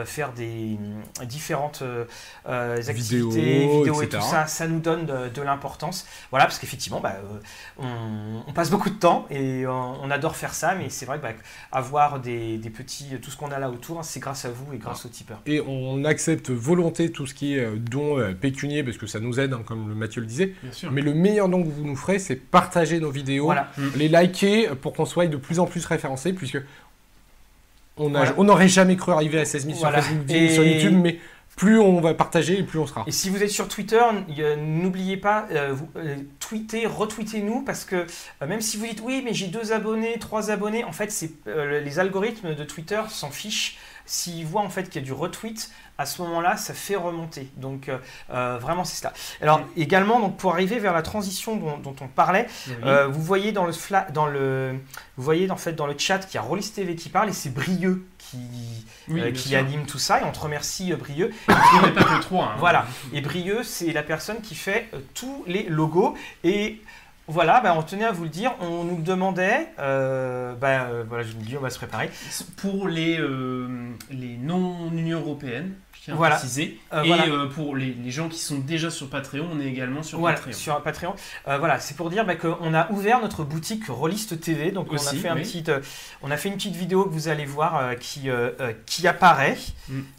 faire 0.07 0.33
des 0.33 0.79
hum, 1.21 1.27
différentes 1.27 1.83
activités, 2.47 2.93
Vidéos, 3.19 3.31
vidéos 3.31 4.03
et 4.03 4.09
tout 4.09 4.21
ça, 4.23 4.47
ça 4.47 4.67
nous 4.67 4.81
donne 4.81 5.07
de, 5.07 5.29
de 5.29 5.43
l'importance. 5.43 6.07
Voilà, 6.31 6.47
parce 6.47 6.59
qu'effectivement, 6.59 7.01
bah, 7.01 7.17
on, 7.79 8.38
on 8.47 8.53
passe 8.53 8.71
beaucoup 8.71 8.91
de 8.91 8.95
temps 8.95 9.27
et 9.31 9.65
euh, 9.65 9.71
on 9.73 10.11
adore 10.11 10.37
faire 10.37 10.55
ça, 10.55 10.75
mais 10.75 10.89
c'est 10.91 11.07
vrai 11.07 11.19
que 11.19 11.23
bah, 11.23 11.33
avoir 11.73 12.21
des, 12.21 12.59
des 12.59 12.71
petits, 12.71 13.07
tout 13.21 13.31
ce 13.31 13.37
qu'on 13.37 13.51
a 13.51 13.59
là 13.59 13.71
autour, 13.71 13.99
hein, 13.99 14.03
c'est 14.03 14.21
grâce 14.21 14.45
à 14.45 14.51
vous 14.51 14.73
et 14.73 14.79
grâce 14.79 15.05
aux 15.07 15.09
tipeurs. 15.09 15.41
Et 15.47 15.61
on 15.67 16.05
accepte 16.05 16.51
volonté 16.51 17.11
tout 17.11 17.27
ce 17.27 17.35
qui 17.35 17.57
est 17.57 17.61
euh, 17.65 17.77
don 17.77 18.19
euh, 18.19 18.33
pécunier 18.35 18.83
parce 18.83 18.97
que 18.99 19.07
ça 19.07 19.21
nous 19.21 19.41
aide, 19.41 19.53
hein, 19.53 19.63
comme 19.67 19.89
le 19.89 19.95
Mathieu 19.95 20.21
le 20.21 20.27
disait. 20.27 20.55
Bien 20.63 20.73
sûr. 20.73 20.93
Mais 20.93 21.03
le 21.03 21.15
meilleur 21.15 21.49
don 21.49 21.63
que 21.63 21.69
vous 21.69 21.85
nous 21.85 21.97
ferez, 21.97 22.19
c'est 22.19 22.37
partager 22.37 23.01
nos 23.01 23.11
vidéos, 23.11 23.45
Voilà. 23.47 23.71
les 23.97 24.09
liker 24.09 24.69
pour 24.81 24.93
qu'on 24.93 25.05
soit 25.07 25.27
de 25.27 25.37
plus 25.37 25.59
en 25.59 25.67
plus 25.67 25.85
référencés, 25.87 26.33
puisque 26.33 26.59
on 27.97 28.11
Voilà. 28.11 28.33
n'aurait 28.39 28.69
jamais 28.69 28.97
cru 28.97 29.13
arriver 29.13 29.41
à 29.41 29.45
16 29.45 29.67
000 29.67 29.79
Voilà. 29.79 30.01
sur 30.03 30.11
Facebook, 30.13 30.31
Et- 30.31 30.49
sur 30.55 30.65
YouTube, 30.65 30.95
mais 31.03 31.19
plus 31.59 31.81
on 31.81 32.01
va 32.01 32.15
partager 32.15 32.61
et 32.61 32.63
plus 32.63 32.79
on 32.79 32.87
sera. 32.87 33.03
Et 33.09 33.13
si 33.13 33.29
vous 33.29 33.43
êtes 33.43 33.51
sur 33.51 33.67
Twitter, 33.67 34.01
euh, 34.39 34.57
n'oubliez 34.57 35.17
pas, 35.17 35.49
euh, 35.51 35.75
euh, 35.97 36.17
tweetez, 36.39 36.87
retweetez-nous, 36.87 37.63
parce 37.63 37.85
que 37.85 38.07
même 38.41 38.61
si 38.61 38.77
vous 38.77 38.87
dites 38.87 39.03
oui, 39.05 39.23
mais 39.25 39.35
j'ai 39.35 39.49
deux 39.49 39.73
abonnés, 39.73 40.19
trois 40.21 40.53
abonnés, 40.53 40.85
en 40.85 40.93
fait, 40.93 41.13
les 41.47 41.99
algorithmes 41.99 42.55
de 42.55 42.65
Twitter 42.65 43.03
s'en 43.09 43.31
fichent. 43.31 43.77
S'ils 44.07 44.47
voient 44.47 44.63
en 44.63 44.71
fait 44.71 44.85
qu'il 44.85 45.03
y 45.03 45.05
a 45.05 45.07
du 45.07 45.13
retweet, 45.13 45.71
à 45.99 46.07
ce 46.07 46.23
moment-là, 46.23 46.57
ça 46.57 46.75
fait 46.75 46.95
remonter. 46.97 47.49
Donc 47.57 47.89
euh, 47.89 47.99
euh, 48.33 48.57
vraiment, 48.61 48.85
c'est 48.85 49.03
ça. 49.03 49.13
Alors 49.43 49.61
également, 49.77 50.21
donc 50.21 50.37
pour 50.37 50.53
arriver 50.53 50.79
vers 50.79 50.93
la 50.93 51.03
transition 51.03 51.57
dont, 51.57 51.77
dont 51.79 51.97
on 52.01 52.07
parlait, 52.07 52.47
Oui. 52.69 52.75
euh, 52.85 53.07
vous 53.09 53.23
voyez 53.23 53.51
dans 53.53 53.65
le 53.67 53.73
fla- 53.73 54.11
dans 54.13 54.27
le, 54.27 54.75
vous 55.17 55.25
voyez 55.25 55.51
en 55.51 55.57
fait 55.57 55.73
dans 55.73 55.87
le 55.89 55.95
chat 55.99 56.19
qu'il 56.21 56.37
y 56.37 56.39
a 56.39 56.43
Rollis 56.43 56.71
TV 56.75 56.95
qui 56.95 57.09
parle 57.09 57.29
et 57.29 57.33
c'est 57.33 57.53
Brieux 57.53 58.07
qui 58.19 58.39
Oui, 59.09 59.21
euh, 59.23 59.59
anime 59.59 59.87
tout 59.87 59.99
ça 59.99 60.21
et 60.21 60.25
on 60.25 60.33
te 60.33 60.39
remercie 60.39 60.93
Brieux. 60.95 61.35
N'y 61.49 61.79
avait 61.79 61.93
pas 61.93 62.05
que 62.05 62.21
3. 62.21 62.55
Voilà. 62.59 62.87
Et 63.13 63.21
Brieux, 63.21 63.63
c'est 63.65 63.93
la 63.93 64.03
personne 64.03 64.41
qui 64.41 64.55
fait 64.55 64.89
tous 65.15 65.43
les 65.47 65.65
logos. 65.65 66.15
Et 66.45 66.81
voilà, 67.29 67.61
bah, 67.61 67.75
on 67.77 67.83
tenait 67.83 68.05
à 68.05 68.13
vous 68.13 68.25
le 68.25 68.31
dire, 68.31 68.53
on 68.61 68.85
nous 68.85 68.97
le 68.97 69.03
demandait. 69.03 69.69
euh, 69.79 70.55
bah, 70.55 70.85
euh, 70.91 71.05
voilà, 71.09 71.25
je 71.25 71.33
vous 71.33 71.41
le 71.41 71.45
dis, 71.45 71.57
on 71.57 71.61
va 71.61 71.71
se 71.71 71.79
préparer. 71.79 72.11
Pour 72.57 72.89
les, 72.89 73.19
euh, 73.21 73.69
les 74.11 74.37
non-Union 74.39 75.21
Européenne, 75.21 75.75
je 75.93 76.05
tiens 76.05 76.15
Voilà. 76.15 76.37
à 76.37 76.39
préciser. 76.39 76.81
Euh, 76.93 77.03
et 77.03 77.09
voilà. 77.09 77.27
euh, 77.27 77.47
pour 77.49 77.77
les, 77.77 77.93
les 77.93 78.11
gens 78.11 78.29
qui 78.29 78.39
sont 78.39 78.59
déjà 78.59 78.91
sur 78.91 79.11
Patreon, 79.11 79.47
on 79.53 79.61
est 79.61 79.67
également 79.67 80.03
sur 80.03 80.19
Voilà, 80.19 80.37
Patreon. 80.37 80.53
sur 80.55 80.83
Patreon. 80.83 81.15
Euh, 81.49 81.59
voilà, 81.59 81.79
c'est 81.81 81.97
pour 81.97 82.09
dire 82.11 82.25
bah, 82.25 82.35
qu'on 82.37 82.73
a 82.75 82.91
ouvert 82.93 83.21
notre 83.21 83.45
boutique 83.45 83.85
Rollist 83.89 84.41
TV. 84.41 84.71
Donc 84.71 84.89
on, 84.91 84.97
a 84.97 84.99
fait 84.99 85.29
un 85.29 85.37
petit, 85.37 85.65
euh, 85.69 85.81
on 86.23 86.31
a 86.31 86.37
fait 86.37 86.49
une 86.49 86.55
petite 86.57 86.77
vidéo 86.77 87.05
que 87.05 87.11
vous 87.11 87.29
allez 87.29 87.45
voir 87.45 87.77
euh, 87.79 87.95
qui, 87.95 88.29
qui 88.87 89.07
apparaît. 89.07 89.57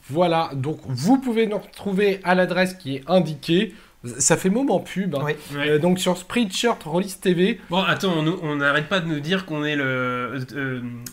Voilà, 0.10 0.51
donc 0.53 0.80
vous 0.88 1.18
pouvez 1.20 1.47
nous 1.47 1.57
retrouver 1.57 2.20
à 2.24 2.36
l'adresse 2.36 2.74
qui 2.76 2.95
est 2.97 3.03
indiquée. 3.07 3.74
Ça 4.18 4.38
fait 4.38 4.50
moment 4.50 4.80
pub. 4.80 5.16
hein. 5.16 5.22
Oui. 5.26 5.34
Euh, 5.58 5.78
donc 5.78 6.00
sur 6.00 6.18
Spreadshirt 6.18 6.82
Rollis 6.86 7.16
TV, 7.22 7.60
Bon, 7.70 7.80
attends, 7.84 8.14
on 8.43 8.56
n'arrête 8.56 8.88
pas 8.88 9.02
de 9.02 9.08
nous 9.08 9.20
dire 9.20 9.45
qu'on 9.45 9.66
est 9.66 9.76
le 9.76 9.84
euh, 9.84 10.39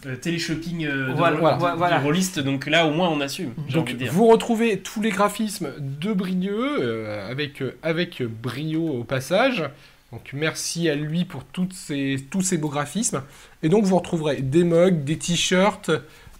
euh, 0.07 0.17
téléshopping 0.17 0.87
euh, 0.87 1.09
de, 1.09 1.13
Voilà, 1.15 1.37
de- 1.37 2.43
donc 2.43 2.67
là 2.67 2.87
au 2.87 2.93
moins 2.93 3.09
on 3.09 3.21
assume, 3.21 3.55
Donc 3.73 3.85
envie 3.89 3.95
de 3.95 3.99
dire. 4.05 4.13
vous 4.13 4.27
retrouvez 4.29 4.79
tous 4.79 5.01
les 5.03 5.11
graphismes 5.11 5.71
de 5.81 6.13
Brieux 6.13 6.77
euh, 6.81 7.29
avec, 7.29 7.61
euh, 7.61 7.77
avec 7.83 8.23
brio 8.23 8.87
au 8.87 9.03
passage. 9.05 9.65
Donc 10.13 10.31
merci 10.33 10.89
à 10.89 10.95
lui 10.95 11.25
pour 11.25 11.45
toutes 11.45 11.73
ces, 11.73 12.25
tous 12.31 12.43
ces 12.43 12.57
beaux 12.57 12.69
graphismes. 12.69 13.23
Et 13.65 13.69
donc 13.69 13.85
vous 13.85 13.97
retrouverez 13.97 14.37
des 14.43 14.63
mugs, 14.63 15.03
des 15.03 15.19
t-shirts, 15.19 15.91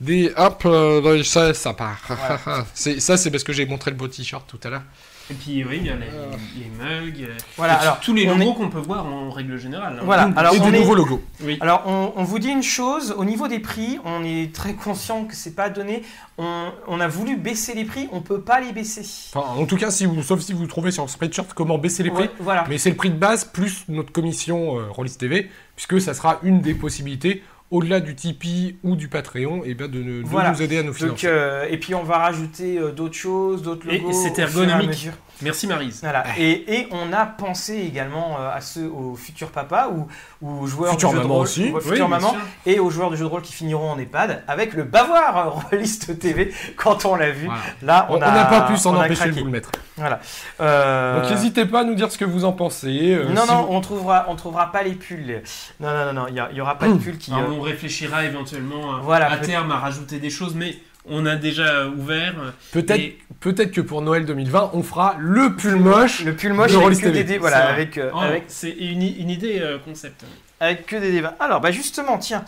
des... 0.01 0.31
Hop, 0.37 0.63
euh, 0.67 1.23
ça, 1.25 1.53
ça 1.55 1.75
part. 1.75 2.67
Ça 2.75 3.17
c'est 3.17 3.31
parce 3.33 3.43
que 3.43 3.53
j'ai 3.53 3.67
montré 3.67 3.91
le 3.91 3.97
beau 3.97 4.07
t-shirt 4.07 4.45
tout 4.47 4.61
à 4.63 4.71
l'heure. 4.71 4.83
Et 5.29 5.35
puis 5.35 5.65
oui, 5.65 5.79
il 5.81 5.87
y 5.87 5.91
a 5.91 5.97
les, 5.97 6.07
Euh. 6.07 6.31
les 6.57 6.67
mugs, 7.11 7.23
euh, 7.29 7.35
Voilà, 7.57 7.75
et 7.79 7.83
alors 7.83 7.99
tous 7.99 8.15
les 8.15 8.29
on 8.31 8.39
logos 8.39 8.55
qu'on 8.55 8.69
peut 8.69 8.79
voir 8.79 9.07
en 9.07 9.31
règle 9.31 9.59
générale. 9.59 9.97
hein. 9.99 10.03
Voilà, 10.05 10.31
alors 10.37 10.55
Et 10.55 10.61
on 10.61 10.71
de 10.71 10.75
est- 10.77 10.79
nouveaux 10.79 10.95
logos. 10.95 11.21
Oui. 11.43 11.59
Alors, 11.61 11.83
on, 11.87 12.13
on 12.15 12.23
vous 12.23 12.39
dit 12.39 12.49
une 12.51 12.63
chose, 12.63 13.13
au 13.19 13.25
niveau 13.25 13.49
des 13.49 13.59
prix, 13.59 13.99
on 14.05 14.23
est 14.23 14.55
très 14.55 14.75
conscient 14.75 15.25
que 15.25 15.35
c'est 15.35 15.57
pas 15.57 15.69
donné. 15.69 16.03
On, 16.39 16.71
on 16.87 17.01
a 17.01 17.09
voulu 17.09 17.37
baisser 17.37 17.75
les 17.75 17.85
prix, 17.85 18.09
on 18.13 18.21
peut 18.21 18.41
pas 18.41 18.61
les 18.61 18.73
baisser. 18.73 19.05
Enfin, 19.35 19.61
en 19.61 19.67
tout 19.67 19.77
cas, 19.77 19.91
si 19.91 20.07
vous, 20.07 20.23
sauf 20.23 20.41
si 20.43 20.53
vous 20.53 20.67
trouvez 20.69 20.93
sur 20.93 21.11
Spreadshirt 21.11 21.53
comment 21.55 21.77
baisser 21.79 22.05
les 22.05 22.11
prix. 22.11 22.25
Ouais, 22.25 22.31
voilà. 22.39 22.65
Mais 22.69 22.79
c'est 22.79 22.91
le 22.91 22.97
prix 22.97 23.11
de 23.11 23.17
base 23.19 23.45
plus 23.45 23.85
notre 23.89 24.13
commission 24.13 24.79
euh, 24.79 24.85
Rollis 24.91 25.17
TV, 25.19 25.51
puisque 25.75 26.01
ça 26.01 26.15
sera 26.15 26.39
une 26.45 26.61
des 26.61 26.75
possibilités, 26.75 27.43
au-delà 27.71 28.01
du 28.01 28.15
Tipeee 28.15 28.77
ou 28.85 28.95
du 28.97 29.09
Patreon, 29.09 29.63
et 29.65 29.75
bien 29.75 29.89
de, 29.89 30.03
de 30.03 30.23
Voilà. 30.25 30.53
nous 30.53 30.63
aider 30.63 30.79
à 30.79 30.83
nous 30.83 30.89
Donc, 30.91 30.97
financer. 30.99 31.27
euh, 31.29 31.67
et 31.69 31.79
puis 31.79 31.95
on 31.95 32.03
va 32.05 32.19
rajouter 32.19 32.79
euh, 32.79 32.93
d'autres 32.93 33.15
choses, 33.17 33.63
d'autres 33.63 33.89
Et 33.93 33.99
logos. 33.99 34.13
c'est 34.13 34.31
au 34.31 34.35
fur 34.35 34.39
et 34.39 34.43
à 34.43 34.47
ergonomique. 34.77 35.11
Merci 35.43 35.67
Marise. 35.67 36.01
Voilà. 36.03 36.25
Et, 36.39 36.75
et 36.81 36.89
on 36.93 37.13
a 37.13 37.27
pensé 37.27 37.75
également 37.77 38.39
euh, 38.41 38.51
à 38.55 38.61
ceux 38.61 38.89
aux 38.89 39.15
futurs 39.17 39.51
papas 39.51 39.89
ou 39.91 40.07
aux 40.41 40.67
joueurs 40.67 40.93
Futur 40.93 41.11
de 41.11 41.15
jeux 41.17 41.19
de 41.21 41.25
maman 41.25 41.35
rôle, 41.35 41.45
aussi. 41.45 41.69
ou 41.71 41.77
aux 41.77 41.81
Oui, 41.91 41.97
sûr. 41.97 42.37
et 42.65 42.79
aux 42.79 42.91
joueurs 42.91 43.11
de 43.11 43.17
jeux 43.17 43.25
de 43.25 43.29
rôle 43.31 43.43
qui 43.43 43.53
finiront 43.53 43.91
en 43.91 43.99
EHPAD 43.99 44.45
avec 44.49 44.73
le 44.73 44.85
bavoir 44.85 45.37
euh, 45.47 45.51
Rollist 45.71 46.19
TV 46.19 46.53
quand 46.77 47.05
on 47.05 47.17
l'a 47.17 47.31
vu. 47.31 47.47
Voilà. 47.47 47.61
Là, 47.83 48.07
On 48.11 48.15
on 48.15 48.19
on 48.19 48.23
a 48.23 48.31
n'a 48.33 48.45
pas 48.47 48.63
pu 48.63 48.77
s'en 48.77 48.95
on 48.97 49.01
a 49.01 49.05
empêcher 49.05 49.27
de 49.31 49.39
vous 49.39 49.45
le 49.45 49.51
mettre. 49.51 49.71
Voilà. 49.97 50.21
Euh, 50.61 51.21
Donc 51.21 51.31
n'hésitez 51.31 51.67
pas 51.67 51.81
à 51.81 51.85
nous 51.85 51.95
dire 51.95 52.11
ce 52.11 52.19
que 52.19 52.25
vous 52.25 52.45
en 52.45 52.53
pensez. 52.53 53.13
euh, 53.15 53.29
non, 53.29 53.43
si 53.43 53.49
non, 53.49 53.63
vous- 53.63 53.73
on 53.75 53.81
trouvera, 53.81 54.27
on 54.29 54.37
trouvera 54.37 54.73
pas 54.73 54.83
les 54.83 54.95
pulls. 54.95 55.43
Non, 55.81 55.89
non, 55.93 56.07
non, 56.07 56.13
non, 56.13 56.27
il 56.29 56.35
y, 56.35 56.41
a- 56.41 56.49
il 56.51 56.57
y 56.57 56.61
aura 56.61 56.79
pas 56.79 56.89
de 56.89 56.95
pulls 56.95 57.19
qui. 57.19 57.33
Alors, 57.33 57.51
euh, 57.51 57.55
on 57.59 57.61
réfléchira 57.61 58.25
éventuellement 58.25 58.95
à, 58.97 59.01
Voilà, 59.01 59.31
à 59.31 59.37
terme 59.39 59.71
à 59.73 59.79
rajouter 59.79 60.19
des 60.19 60.31
choses, 60.31 60.55
mais 60.55 60.77
on 61.09 61.27
a 61.27 61.37
déjà 61.37 61.87
ouvert. 61.89 62.35
Peut-être 62.73 62.99
et- 63.01 63.19
peut-être 63.41 63.71
que 63.73 63.81
pour 63.81 64.03
Noël 64.03 64.25
2020, 64.25 64.71
on 64.75 64.83
fera 64.83 65.17
le 65.19 65.55
pull 65.57 65.77
moche. 65.77 66.25
Le 66.25 66.35
pull 66.35 66.53
moche 66.53 66.73
de 66.73 66.79
avec 66.79 67.01
que 67.01 67.09
des 67.09 67.25
dés, 67.25 67.39
voilà, 67.39 67.57
C'est 67.57 67.63
vrai. 67.63 67.73
avec, 67.73 67.99
euh, 67.99 68.11
Oh, 68.15 68.19
avec, 68.19 68.45
C'est 68.49 68.71
une, 68.71 69.03
une 69.03 69.31
idée 69.31 69.59
euh, 69.61 69.79
concept. 69.79 70.25
avec 70.61 70.87
que 70.87 70.97
des 70.97 71.13
débats. 71.13 71.35
Alors, 71.41 71.61
bah 71.61 71.71
justement, 71.71 72.19
tiens. 72.19 72.45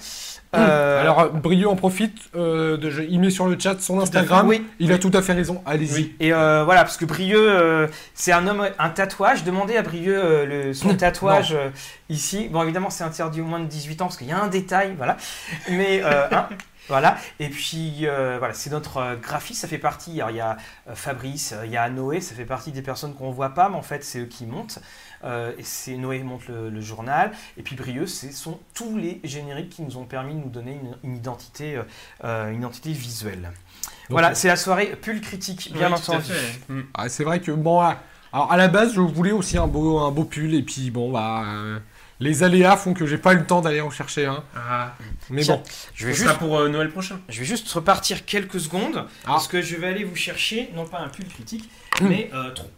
euh, 0.57 1.03
Alors 1.03 1.21
euh, 1.21 1.29
Brio 1.29 1.71
en 1.71 1.77
profite, 1.77 2.17
euh, 2.35 2.79
de, 2.79 2.91
il 3.09 3.21
met 3.21 3.29
sur 3.29 3.47
le 3.49 3.59
chat 3.59 3.79
son 3.81 4.01
Instagram. 4.01 4.49
oui. 4.49 4.65
Il 4.81 4.91
a 4.93 4.99
tout 4.99 5.11
à 5.13 5.21
fait 5.21 5.35
raison. 5.35 5.63
Allez-y. 5.67 5.95
Oui. 5.95 6.15
Et 6.21 6.33
euh, 6.33 6.63
voilà, 6.65 6.85
parce 6.85 6.97
que 6.97 7.05
Brieux, 7.05 7.51
euh, 7.51 7.87
c'est 8.15 8.33
un 8.33 8.47
homme, 8.47 8.67
un 8.79 8.89
tatouage. 8.89 9.45
Demandez 9.45 9.77
à 9.77 9.83
Brieux 9.83 10.19
euh, 10.19 10.47
le, 10.47 10.73
son 10.75 10.95
tatouage 10.97 11.53
euh, 11.53 11.69
ici. 12.09 12.49
Bon, 12.51 12.63
évidemment, 12.63 12.89
c'est 12.91 13.05
interdit 13.05 13.43
au 13.43 13.45
moins 13.45 13.61
de 13.61 13.67
18 13.67 14.01
ans 14.01 14.07
parce 14.07 14.17
qu'il 14.17 14.27
y 14.29 14.33
a 14.33 14.43
un 14.43 14.49
détail, 14.49 14.95
voilà. 14.97 15.19
Mais 15.71 16.01
euh, 16.03 16.27
hein, 16.33 16.49
voilà. 16.89 17.17
Et 17.39 17.49
puis 17.49 18.01
euh, 18.07 18.37
voilà, 18.39 18.55
c'est 18.55 18.71
notre 18.71 18.97
euh, 18.99 19.17
graphiste. 19.17 19.61
Ça 19.61 19.69
fait 19.69 19.79
partie. 19.79 20.21
Alors 20.21 20.31
il 20.31 20.37
y 20.37 20.41
a 20.41 20.57
euh, 20.89 20.95
Fabrice, 20.95 21.55
il 21.65 21.71
y 21.71 21.77
a 21.77 21.89
Noé. 21.91 22.21
Ça 22.21 22.35
fait 22.35 22.45
partie 22.45 22.73
des 22.73 22.83
personnes 22.83 23.15
qu'on 23.15 23.31
voit 23.31 23.51
pas, 23.55 23.69
mais 23.69 23.77
en 23.77 23.83
fait, 23.83 24.03
c'est 24.05 24.21
eux 24.21 24.27
qui 24.27 24.47
montent. 24.47 24.79
Euh, 25.25 25.53
et 25.59 25.63
c'est 25.65 25.97
Noé 25.97 26.23
monte 26.23 26.47
le, 26.49 26.71
le 26.71 26.81
journal. 26.81 27.33
Et 27.57 27.63
puis 27.63 27.75
Brieux, 27.77 28.07
ce 28.07 28.31
sont 28.33 28.59
tous 28.75 28.97
les 28.97 29.21
génériques 29.25 29.71
qui 29.71 29.83
nous 29.83 29.97
ont 29.97 30.05
permis 30.05 30.35
de 30.35 30.41
nous 30.41 30.49
donner 30.51 30.73
une, 30.73 30.97
une 31.11 31.17
identité, 31.17 31.81
euh, 32.25 32.51
une 32.51 32.59
identité 32.59 32.93
visuelle. 32.93 33.43
Donc, 33.43 33.53
voilà, 34.11 34.35
c'est 34.35 34.49
la 34.49 34.57
soirée 34.57 34.97
pull 35.01 35.21
critique, 35.21 35.73
bien 35.73 35.93
Oui, 35.93 36.01
tout 36.01 36.13
à 36.13 36.15
entendu. 36.17 36.33
fait. 36.33 36.73
Mm. 36.73 36.83
ah, 36.95 37.09
c'est 37.09 37.25
vrai 37.25 37.41
que 37.41 37.51
bon. 37.53 37.81
ah, 37.81 37.99
alors 38.33 38.53
à 38.53 38.57
la 38.57 38.69
base, 38.69 38.95
je 38.95 39.01
voulais 39.01 39.33
aussi 39.33 39.59
un 39.59 39.67
beau 39.67 39.99
un 39.99 40.11
beau 40.11 40.25
pull 40.25 40.55
et 40.55 40.63
puis 40.63 40.91
bon 40.91 41.11
bah. 41.11 41.45
Les 42.21 42.43
aléas 42.43 42.77
font 42.77 42.95
que 42.95 43.07
j'ai 43.07 43.19
pas 43.19 43.33
eu 43.35 43.39
le 43.39 43.47
temps 43.47 43.61
d'aller 43.61 43.81
en 43.81 43.91
chercher 43.91 44.27
un. 44.27 44.43
Ah, 44.57 44.93
Mais 45.31 45.43
Tiens, 45.43 45.57
bon. 45.57 45.63
Je 45.95 46.07
vais 46.07 46.13
ce 46.13 46.19
juste 46.19 46.29
sera 46.31 46.39
pour 46.39 46.59
euh, 46.59 46.69
Noël 46.69 46.91
prochain. 46.91 47.21
Je 47.29 47.39
vais 47.41 47.45
juste 47.47 47.71
repartir 47.73 48.25
quelques 48.25 48.59
secondes 48.61 49.05
Ah. 49.25 49.29
parce 49.29 49.47
que 49.49 49.63
je 49.63 49.77
vais 49.77 49.87
aller 49.89 50.05
vous 50.05 50.17
chercher 50.17 50.71
non 50.75 50.85
pas 50.87 50.99
un 50.99 51.09
pull 51.09 51.27
critique 51.29 51.69
Hmm. 52.01 52.09
mais 52.09 52.31
euh, 52.35 52.51
trop. 52.51 52.71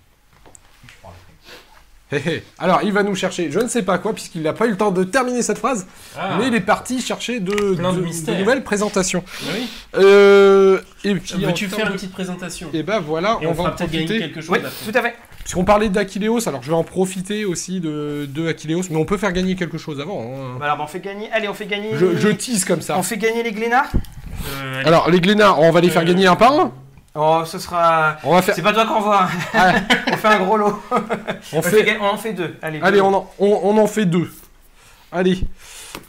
Alors 2.59 2.81
il 2.83 2.93
va 2.93 3.05
nous 3.05 3.15
chercher, 3.15 3.53
je 3.53 3.61
ne 3.61 3.69
sais 3.69 3.85
pas 3.85 3.99
quoi, 3.99 4.13
puisqu'il 4.13 4.43
n'a 4.43 4.53
pas 4.53 4.67
eu 4.67 4.71
le 4.71 4.77
temps 4.77 4.91
de 4.91 5.05
terminer 5.05 5.43
cette 5.43 5.59
phrase, 5.59 5.87
Ah, 6.19 6.37
mais 6.39 6.49
il 6.49 6.55
est 6.57 6.61
parti 6.61 7.01
chercher 7.01 7.39
de, 7.39 7.75
Plein 7.77 7.93
de 7.93 7.99
de- 7.99 8.03
mystères. 8.03 8.37
nouvelles 8.39 8.65
présentations. 8.65 9.23
oui. 9.55 9.69
Euh, 9.95 10.81
et 11.05 11.15
puis 11.15 11.35
Veux-tu 11.45 11.69
faire 11.69 11.87
une 11.87 11.93
petite 11.93 12.11
présentation? 12.11 12.69
Et 12.73 12.83
ben 12.83 12.99
voilà, 12.99 13.39
Et 13.41 13.47
on, 13.47 13.51
on, 13.51 13.53
va 13.53 13.63
en 13.63 13.71
peut-être 13.71 13.91
gagner 13.93 14.07
profiter. 14.07 14.19
quelque 14.19 14.41
chose 14.41 14.51
Oui, 14.51 14.59
tout 14.91 14.99
à 14.99 15.03
fait. 15.03 15.15
Puisqu'on 15.51 15.65
parlait 15.65 15.89
d'Aquileos, 15.89 16.49
alors 16.49 16.63
je 16.63 16.69
vais 16.69 16.77
en 16.77 16.85
profiter 16.85 17.45
aussi 17.45 17.81
de, 17.81 18.29
de 18.33 18.47
Aquileos, 18.47 18.85
mais 18.89 18.95
on 18.97 19.05
peut 19.05 19.17
faire 19.17 19.33
gagner 19.33 19.57
quelque 19.57 19.79
chose 19.79 20.01
avant. 20.01 20.23
hein. 20.23 20.57
Bah 20.61 20.67
alors 20.67 20.77
bah, 20.77 20.85
on 20.85 20.87
fait 20.87 21.01
gagner. 21.01 21.29
Allez, 21.33 21.49
on 21.49 21.55
fait 21.55 21.67
gagner. 21.67 21.91
Je, 21.97 22.17
je 22.17 22.29
tease 22.29 22.65
comme 22.65 22.81
ça. 22.81 22.97
On 22.97 23.03
fait 23.03 23.17
gagner 23.17 23.43
les 23.43 23.51
Glénards. 23.51 23.91
Euh, 23.93 24.75
allez. 24.79 24.87
Alors 24.87 25.11
les 25.11 25.19
Glénards, 25.21 25.59
on 25.59 25.73
va 25.73 25.81
les 25.81 25.91
faire 25.91 26.03
Euh, 26.03 26.05
gagner 26.05 26.29
un 26.29 26.37
par 26.37 26.53
un. 26.53 26.73
Oh, 27.17 27.43
ce 27.45 27.59
sera. 27.59 28.19
On 28.23 28.33
va 28.37 28.43
faire. 28.43 28.55
C'est 28.55 28.63
pas 28.63 28.73
toi 28.73 28.87
qu'on 28.87 29.01
voit. 29.01 29.27
Ah, 29.53 29.73
on 30.13 30.17
fait 30.17 30.29
un 30.29 30.39
gros 30.39 30.57
lot. 30.57 30.81
on 30.93 31.59
On, 31.59 31.63
fait. 31.63 31.83
fait- 31.83 31.99
on 32.01 32.05
en 32.05 32.17
fait 32.17 32.33
deux. 32.33 32.55
Allez. 32.63 32.79
Allez, 32.81 32.99
deux. 32.99 33.03
on 33.03 33.13
en, 33.15 33.31
on, 33.41 33.61
on 33.65 33.77
en 33.79 33.87
fait 33.89 34.05
deux. 34.07 34.31
Allez. 35.11 35.41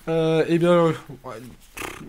Euh, 0.08 0.46
eh 0.50 0.60
bien, 0.60 0.70
euh, 0.72 0.92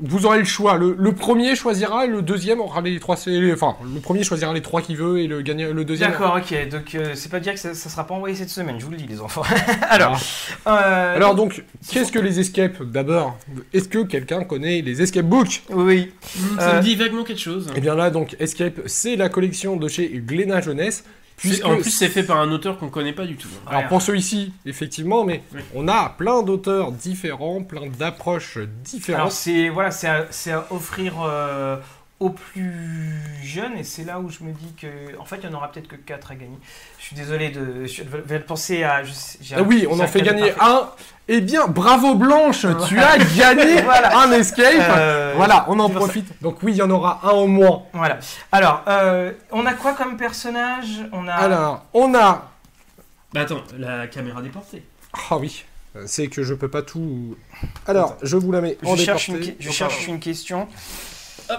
vous 0.02 0.26
aurez 0.26 0.38
le 0.38 0.44
choix. 0.44 0.76
Le, 0.76 0.96
le 0.98 1.12
premier 1.12 1.54
choisira, 1.54 2.06
le 2.06 2.22
deuxième 2.22 2.60
aura 2.60 2.80
les 2.80 2.98
trois. 2.98 3.16
Enfin, 3.52 3.76
le 3.94 4.00
premier 4.00 4.24
choisira 4.24 4.52
les 4.52 4.62
trois 4.62 4.82
qu'il 4.82 4.96
veut 4.96 5.20
et 5.20 5.26
le, 5.26 5.42
gagne, 5.42 5.68
le 5.68 5.84
deuxième. 5.84 6.10
D'accord, 6.10 6.38
ok. 6.38 6.68
Donc 6.68 6.94
euh, 6.94 7.12
c'est 7.14 7.30
pas 7.30 7.40
dire 7.40 7.54
que 7.54 7.60
ça, 7.60 7.74
ça 7.74 7.88
sera 7.88 8.06
pas 8.06 8.14
envoyé 8.14 8.34
cette 8.34 8.48
semaine. 8.50 8.76
Je 8.78 8.84
vous 8.84 8.90
le 8.90 8.96
dis, 8.96 9.06
les 9.06 9.20
enfants. 9.20 9.42
alors. 9.88 10.18
Ah. 10.66 10.84
euh, 10.84 11.16
Alors 11.16 11.34
donc, 11.34 11.64
qu'est-ce 11.90 12.10
que 12.10 12.18
les 12.18 12.40
escapes 12.40 12.82
D'abord, 12.82 13.38
est-ce 13.72 13.88
que 13.88 14.02
quelqu'un 14.02 14.44
connaît 14.44 14.80
les 14.80 15.02
escape 15.02 15.26
books? 15.26 15.62
Oui. 15.70 16.12
Ça 16.58 16.70
euh, 16.70 16.76
me 16.78 16.82
dit 16.82 16.96
vaguement 16.96 17.22
quelque 17.22 17.40
chose. 17.40 17.70
Eh 17.76 17.80
bien 17.80 17.94
là, 17.94 18.10
donc, 18.10 18.36
Escape, 18.40 18.80
c'est 18.86 19.16
la 19.16 19.28
collection 19.28 19.76
de 19.76 19.88
chez 19.88 20.08
Glénat 20.08 20.60
Jeunesse. 20.60 21.04
Puisque 21.43 21.64
En 21.64 21.76
plus, 21.76 21.90
c'est 21.90 22.09
fait 22.09 22.22
par 22.22 22.38
un 22.38 22.51
auteur 22.53 22.78
qu'on 22.78 22.88
connaît 22.88 23.12
pas 23.12 23.26
du 23.26 23.36
tout. 23.36 23.49
Alors 23.66 23.88
pour 23.88 24.01
ceux-ci, 24.01 24.53
effectivement, 24.64 25.24
mais 25.24 25.43
Oui. 25.55 25.61
on 25.74 25.88
a 25.88 26.09
plein 26.16 26.43
d'auteurs 26.43 26.93
différents, 26.93 27.62
plein 27.62 27.88
d'approches 27.88 28.57
Alors 28.57 28.68
différentes. 28.84 29.32
c'est 29.32 29.68
voilà, 29.68 29.90
c'est 29.90 30.09
à, 30.09 30.26
c'est 30.30 30.53
à 30.53 30.66
offrir 30.70 31.14
euh, 31.22 31.76
aux 32.22 32.30
plus 32.30 33.20
jeunes 33.42 33.76
et 33.76 33.82
c'est 33.84 34.04
là 34.04 34.20
où 34.20 34.30
je 34.30 34.44
me 34.44 34.52
dis 34.52 34.72
que 34.80 34.86
en 35.18 35.24
fait 35.24 35.38
il 35.42 35.50
y 35.50 35.52
en 35.52 35.54
aura 35.56 35.72
peut-être 35.72 35.88
que 35.88 35.96
4 35.96 36.30
à 36.30 36.34
gagner. 36.36 36.58
Je 36.98 37.04
suis 37.04 37.16
désolé 37.16 37.50
de 37.50 37.84
je 37.86 38.02
vais 38.04 38.38
penser 38.38 38.84
à 38.84 39.02
je 39.02 39.12
Ah 39.56 39.62
oui, 39.62 39.86
on 39.90 39.98
en 39.98 40.06
fait 40.06 40.22
gagner 40.22 40.52
un. 40.60 40.88
Eh 41.28 41.40
bien, 41.40 41.66
bravo 41.66 42.14
Blanche, 42.14 42.66
tu 42.88 42.98
as 42.98 43.18
gagné 43.18 43.80
Voilà. 43.84 44.18
un 44.18 44.30
escape. 44.32 44.66
Euh, 44.78 45.32
voilà, 45.36 45.64
on 45.68 45.78
en 45.80 45.88
ça. 45.88 45.94
profite. 45.94 46.42
Donc 46.42 46.62
oui, 46.62 46.72
il 46.72 46.76
y 46.76 46.82
en 46.82 46.90
aura 46.90 47.20
un 47.24 47.30
au 47.30 47.46
moins. 47.46 47.82
Voilà. 47.92 48.18
Alors, 48.52 48.82
euh, 48.88 49.32
on 49.50 49.64
a 49.66 49.74
quoi 49.74 49.94
comme 49.94 50.16
personnage? 50.16 51.04
On 51.12 51.26
a 51.28 51.32
Alors, 51.34 51.84
on 51.94 52.14
a. 52.14 52.50
Bah 53.32 53.40
attends, 53.42 53.62
la 53.78 54.06
caméra 54.06 54.42
déportée. 54.42 54.84
Ah 55.30 55.38
oui, 55.38 55.64
c'est 56.06 56.28
que 56.28 56.42
je 56.42 56.54
peux 56.54 56.68
pas 56.68 56.82
tout. 56.82 57.36
Alors, 57.86 58.16
je 58.22 58.36
vous 58.36 58.52
la 58.52 58.60
mets 58.60 58.78
en 58.84 58.94
je 58.94 59.02
cherche, 59.04 59.28
une, 59.28 59.54
je 59.58 59.70
cherche 59.70 60.06
une 60.06 60.20
question. 60.20 60.68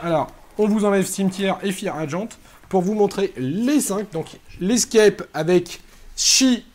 Alors, 0.02 0.28
on 0.58 0.68
vous 0.68 0.86
enlève 0.86 1.06
Cimetière 1.06 1.58
et 1.64 1.72
Fire 1.72 1.96
Agent 1.96 2.30
pour 2.70 2.82
vous 2.82 2.94
montrer 2.94 3.34
les 3.38 3.80
5. 3.80 4.12
Donc, 4.12 4.28
l'escape 4.60 5.24
avec 5.34 5.82
Chi, 6.16 6.66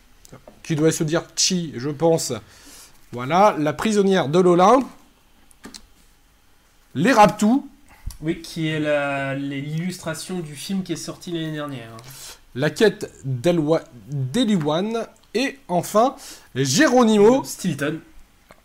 qui 0.63 0.75
doit 0.75 0.91
se 0.91 1.03
dire 1.03 1.23
Chi, 1.35 1.73
je 1.75 1.89
pense. 1.89 2.33
Voilà, 3.11 3.55
la 3.57 3.73
prisonnière 3.73 4.29
de 4.29 4.39
l'Olympe. 4.39 4.85
Les 6.95 7.11
Raptous, 7.11 7.67
Oui, 8.21 8.41
qui 8.41 8.67
est 8.67 8.79
l'illustration 9.35 10.39
du 10.39 10.55
film 10.55 10.83
qui 10.83 10.93
est 10.93 10.97
sorti 10.97 11.31
l'année 11.31 11.51
dernière. 11.53 11.95
la 12.55 12.69
quête 12.69 13.11
d'Eliwan. 13.23 15.07
Et 15.35 15.59
enfin, 15.67 16.15
Geronimo, 16.55 17.43
Stilton. 17.43 17.99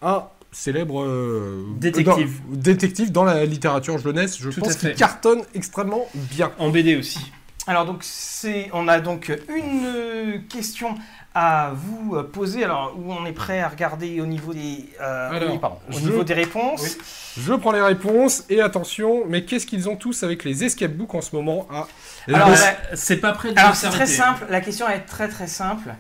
un 0.00 0.24
célèbre 0.54 1.02
euh, 1.04 1.64
Détective. 1.76 2.40
dans- 2.48 2.56
détective 2.56 3.12
dans 3.12 3.24
la 3.24 3.44
littérature 3.44 3.98
jeunesse. 3.98 4.38
Je 4.40 4.50
Tout 4.50 4.60
pense 4.60 4.76
qu'il 4.76 4.94
cartonne 4.94 5.42
extrêmement 5.54 6.06
bien. 6.14 6.52
En 6.58 6.70
BD 6.70 6.96
aussi. 6.96 7.32
Alors 7.66 7.84
donc 7.86 7.98
c'est, 8.02 8.68
on 8.72 8.88
a 8.88 9.00
donc 9.00 9.32
une 9.48 10.42
question 10.48 10.94
à 11.34 11.72
vous 11.74 12.22
poser. 12.24 12.62
Alors 12.62 12.94
où 12.96 13.12
on 13.12 13.24
est 13.26 13.32
prêt 13.32 13.60
à 13.60 13.68
regarder 13.68 14.20
au 14.20 14.26
niveau 14.26 14.52
des, 14.52 14.84
euh, 15.00 15.30
Alors, 15.32 15.50
oui, 15.50 15.58
pardon, 15.58 15.78
au 15.88 15.92
je- 15.92 16.00
niveau 16.04 16.22
des 16.24 16.34
réponses. 16.34 16.82
Oui. 16.82 17.04
Je 17.38 17.52
prends 17.54 17.72
les 17.72 17.80
réponses 17.80 18.44
et 18.48 18.60
attention, 18.60 19.24
mais 19.26 19.44
qu'est-ce 19.44 19.66
qu'ils 19.66 19.88
ont 19.88 19.96
tous 19.96 20.22
avec 20.22 20.44
les 20.44 20.62
escape 20.62 20.92
books 20.92 21.14
en 21.14 21.20
ce 21.22 21.34
moment 21.34 21.66
Ah, 21.72 21.86
Alors, 22.32 22.50
C'est 22.94 23.16
pas 23.16 23.32
prêt 23.32 23.52
de 23.52 23.58
Alors 23.58 23.74
c'est 23.74 23.88
très 23.88 24.06
simple. 24.06 24.44
La 24.50 24.60
question 24.60 24.86
est 24.88 25.00
très 25.00 25.26
très 25.28 25.48
simple. 25.48 25.94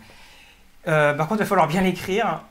Euh, 0.86 1.14
par 1.14 1.26
contre, 1.28 1.40
il 1.40 1.44
va 1.44 1.48
falloir 1.48 1.66
bien 1.66 1.80
l'écrire. 1.80 2.42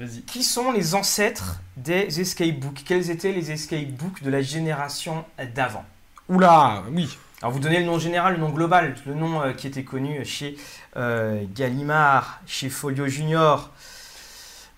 Vas-y. 0.00 0.22
Qui 0.22 0.42
sont 0.42 0.72
les 0.72 0.94
ancêtres 0.94 1.60
des 1.76 2.20
escape 2.20 2.58
books? 2.58 2.82
Quels 2.86 3.10
étaient 3.10 3.32
les 3.32 3.50
escape 3.50 3.88
books 3.88 4.22
de 4.22 4.30
la 4.30 4.40
génération 4.40 5.26
d'avant? 5.54 5.84
Oula, 6.30 6.82
oui. 6.90 7.18
Alors 7.42 7.52
vous 7.52 7.60
donnez 7.60 7.80
le 7.80 7.84
nom 7.84 7.98
général, 7.98 8.34
le 8.34 8.38
nom 8.40 8.48
global, 8.48 8.94
le 9.06 9.14
nom 9.14 9.42
euh, 9.42 9.52
qui 9.52 9.66
était 9.66 9.84
connu 9.84 10.24
chez 10.24 10.56
euh, 10.96 11.44
Gallimard, 11.54 12.40
chez 12.46 12.70
Folio 12.70 13.06
Junior. 13.08 13.70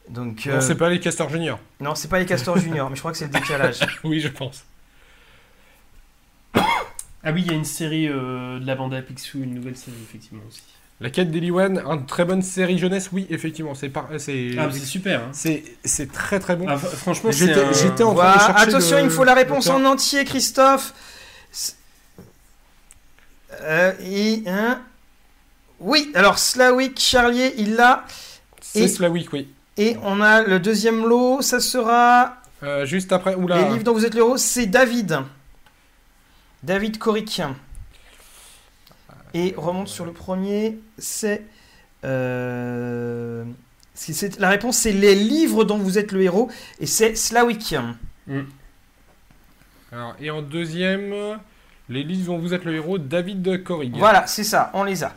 Donc 0.08 0.46
Non, 0.46 0.54
euh, 0.54 0.60
c'est 0.60 0.74
pas 0.74 0.90
les 0.90 0.98
castors 1.00 1.28
juniors. 1.28 1.60
non, 1.80 1.94
c'est 1.94 2.08
pas 2.08 2.18
les 2.18 2.26
Castors 2.26 2.58
Junior, 2.58 2.90
mais 2.90 2.96
je 2.96 3.00
crois 3.00 3.12
que 3.12 3.18
c'est 3.18 3.26
le 3.26 3.30
décalage. 3.30 3.78
Oui, 4.04 4.20
je 4.20 4.28
pense. 4.28 4.64
Ah 7.24 7.30
oui, 7.30 7.42
il 7.42 7.46
y 7.46 7.54
a 7.54 7.56
une 7.56 7.64
série 7.64 8.08
euh, 8.08 8.58
de 8.58 8.66
la 8.66 8.74
bande 8.74 8.92
à 8.94 9.00
Picsou, 9.00 9.44
une 9.44 9.54
nouvelle 9.54 9.76
série, 9.76 9.96
effectivement 10.02 10.42
aussi. 10.48 10.64
La 11.02 11.10
quête 11.10 11.30
d'Eliwan, 11.32 11.82
une 11.84 12.06
très 12.06 12.24
bonne 12.24 12.42
série 12.42 12.78
jeunesse, 12.78 13.10
oui, 13.12 13.26
effectivement, 13.28 13.74
c'est 13.74 13.88
par... 13.88 14.08
c'est 14.18 14.52
Ah, 14.56 14.70
super. 14.70 15.22
Hein. 15.24 15.30
c'est 15.84 16.12
très 16.12 16.38
très 16.38 16.54
bon. 16.54 16.66
Ah, 16.68 16.76
fr- 16.76 16.86
franchement, 16.96 17.30
J'étais 17.32 17.54
un... 18.02 18.06
en 18.06 18.14
train 18.14 18.34
de 18.34 18.38
chercher 18.38 18.68
attention, 18.68 18.96
le- 18.96 19.02
il 19.02 19.04
me 19.06 19.10
faut 19.10 19.24
la 19.24 19.34
réponse 19.34 19.68
en 19.68 19.84
entier, 19.84 20.24
Christophe. 20.24 20.94
Euh, 23.62 23.92
et, 24.00 24.42
hein 24.46 24.80
Oui, 25.80 26.10
alors 26.14 26.38
Slawick 26.38 26.98
Charlier, 27.00 27.52
il 27.58 27.74
l'a. 27.74 28.04
C'est 28.60 28.80
et- 28.82 28.88
Slawick, 28.88 29.32
oui. 29.32 29.48
Et 29.78 29.96
on 30.02 30.20
a 30.20 30.42
le 30.42 30.60
deuxième 30.60 31.06
lot, 31.06 31.42
ça 31.42 31.58
sera 31.60 32.36
Euh, 32.62 32.84
juste 32.86 33.12
après, 33.12 33.34
oula. 33.34 33.56
les 33.62 33.70
livres 33.70 33.82
dont 33.84 33.92
vous 33.94 34.04
êtes 34.04 34.14
le 34.14 34.20
héros, 34.20 34.36
c'est 34.36 34.66
David. 34.66 35.18
David 36.62 36.98
Coric. 36.98 37.42
Et 39.34 39.54
remonte 39.56 39.88
sur 39.88 40.04
le 40.04 40.12
premier, 40.12 40.78
c'est. 40.98 41.42
euh, 42.04 43.44
c'est- 43.94 44.38
la 44.38 44.48
réponse, 44.50 44.76
c'est 44.78 44.92
les 44.92 45.14
livres 45.14 45.64
dont 45.64 45.78
vous 45.78 45.98
êtes 45.98 46.12
le 46.12 46.22
héros, 46.22 46.50
et 46.80 46.86
c'est 46.86 47.14
Slawick. 47.16 47.74
Alors, 49.92 50.14
et 50.20 50.30
en 50.30 50.42
deuxième, 50.42 51.14
les 51.88 52.02
livres 52.02 52.32
dont 52.32 52.38
vous 52.38 52.54
êtes 52.54 52.64
le 52.64 52.74
héros, 52.74 52.98
David 52.98 53.62
Corrig. 53.62 53.94
Voilà, 53.96 54.26
c'est 54.26 54.44
ça, 54.44 54.70
on 54.74 54.84
les 54.84 55.04
a. 55.04 55.12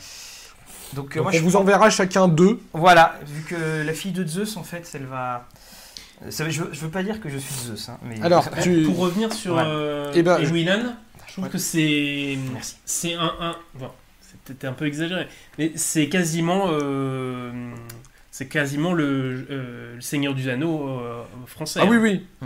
Donc, 0.93 1.16
euh, 1.16 1.20
Donc 1.20 1.24
moi, 1.24 1.32
on 1.34 1.38
je 1.38 1.41
vous 1.43 1.51
prends- 1.51 1.59
enverra 1.61 1.89
chacun 1.89 2.28
deux. 2.28 2.59
Voilà, 2.74 3.18
vu 3.26 3.41
que 3.43 3.84
la 3.86 3.93
fille 3.93 4.11
de 4.11 4.26
Zeus, 4.26 4.57
en 4.57 4.63
fait, 4.63 4.89
elle 4.93 5.05
va. 5.05 5.47
Ça, 6.30 6.49
je, 6.49 6.63
veux, 6.63 6.70
je 6.74 6.80
veux 6.82 6.89
pas 6.89 7.03
dire 7.03 7.20
que 7.20 7.28
je 7.30 7.38
suis 7.38 7.53
Zeus, 7.66 7.89
hein, 7.89 7.97
mais. 8.03 8.22
Alors, 8.22 8.49
tu... 8.63 8.84
Pour 8.84 8.99
revenir 8.99 9.34
sur 9.34 9.55
Ouais. 9.55 9.63
euh, 9.66 10.11
Eh 10.13 10.24
ben, 10.24 10.38
Edwin, 10.39 10.95
je 11.28 11.32
trouve 11.34 11.45
Ouais. 11.45 11.49
que 11.49 11.57
c'est 11.57 12.38
Merci. 12.53 12.76
c'est 12.86 13.13
un, 13.16 13.34
un 13.39 13.55
bon, 13.74 13.89
c'est 14.45 14.53
peut-être 14.53 14.71
un 14.71 14.73
peu 14.73 14.85
exagéré, 14.85 15.27
mais 15.57 15.71
c'est 15.75 16.07
quasiment 16.07 16.67
euh, 16.69 17.51
c'est 18.31 18.47
quasiment 18.47 18.93
le, 18.93 19.47
euh, 19.49 19.95
le 19.95 20.01
Seigneur 20.01 20.33
du 20.33 20.49
Anneau 20.49 20.89
euh, 20.89 21.23
français. 21.47 21.79
Ah 21.81 21.85
oui, 21.85 21.97
hein. 21.97 21.99
oui. 22.01 22.25
Mm. 22.41 22.45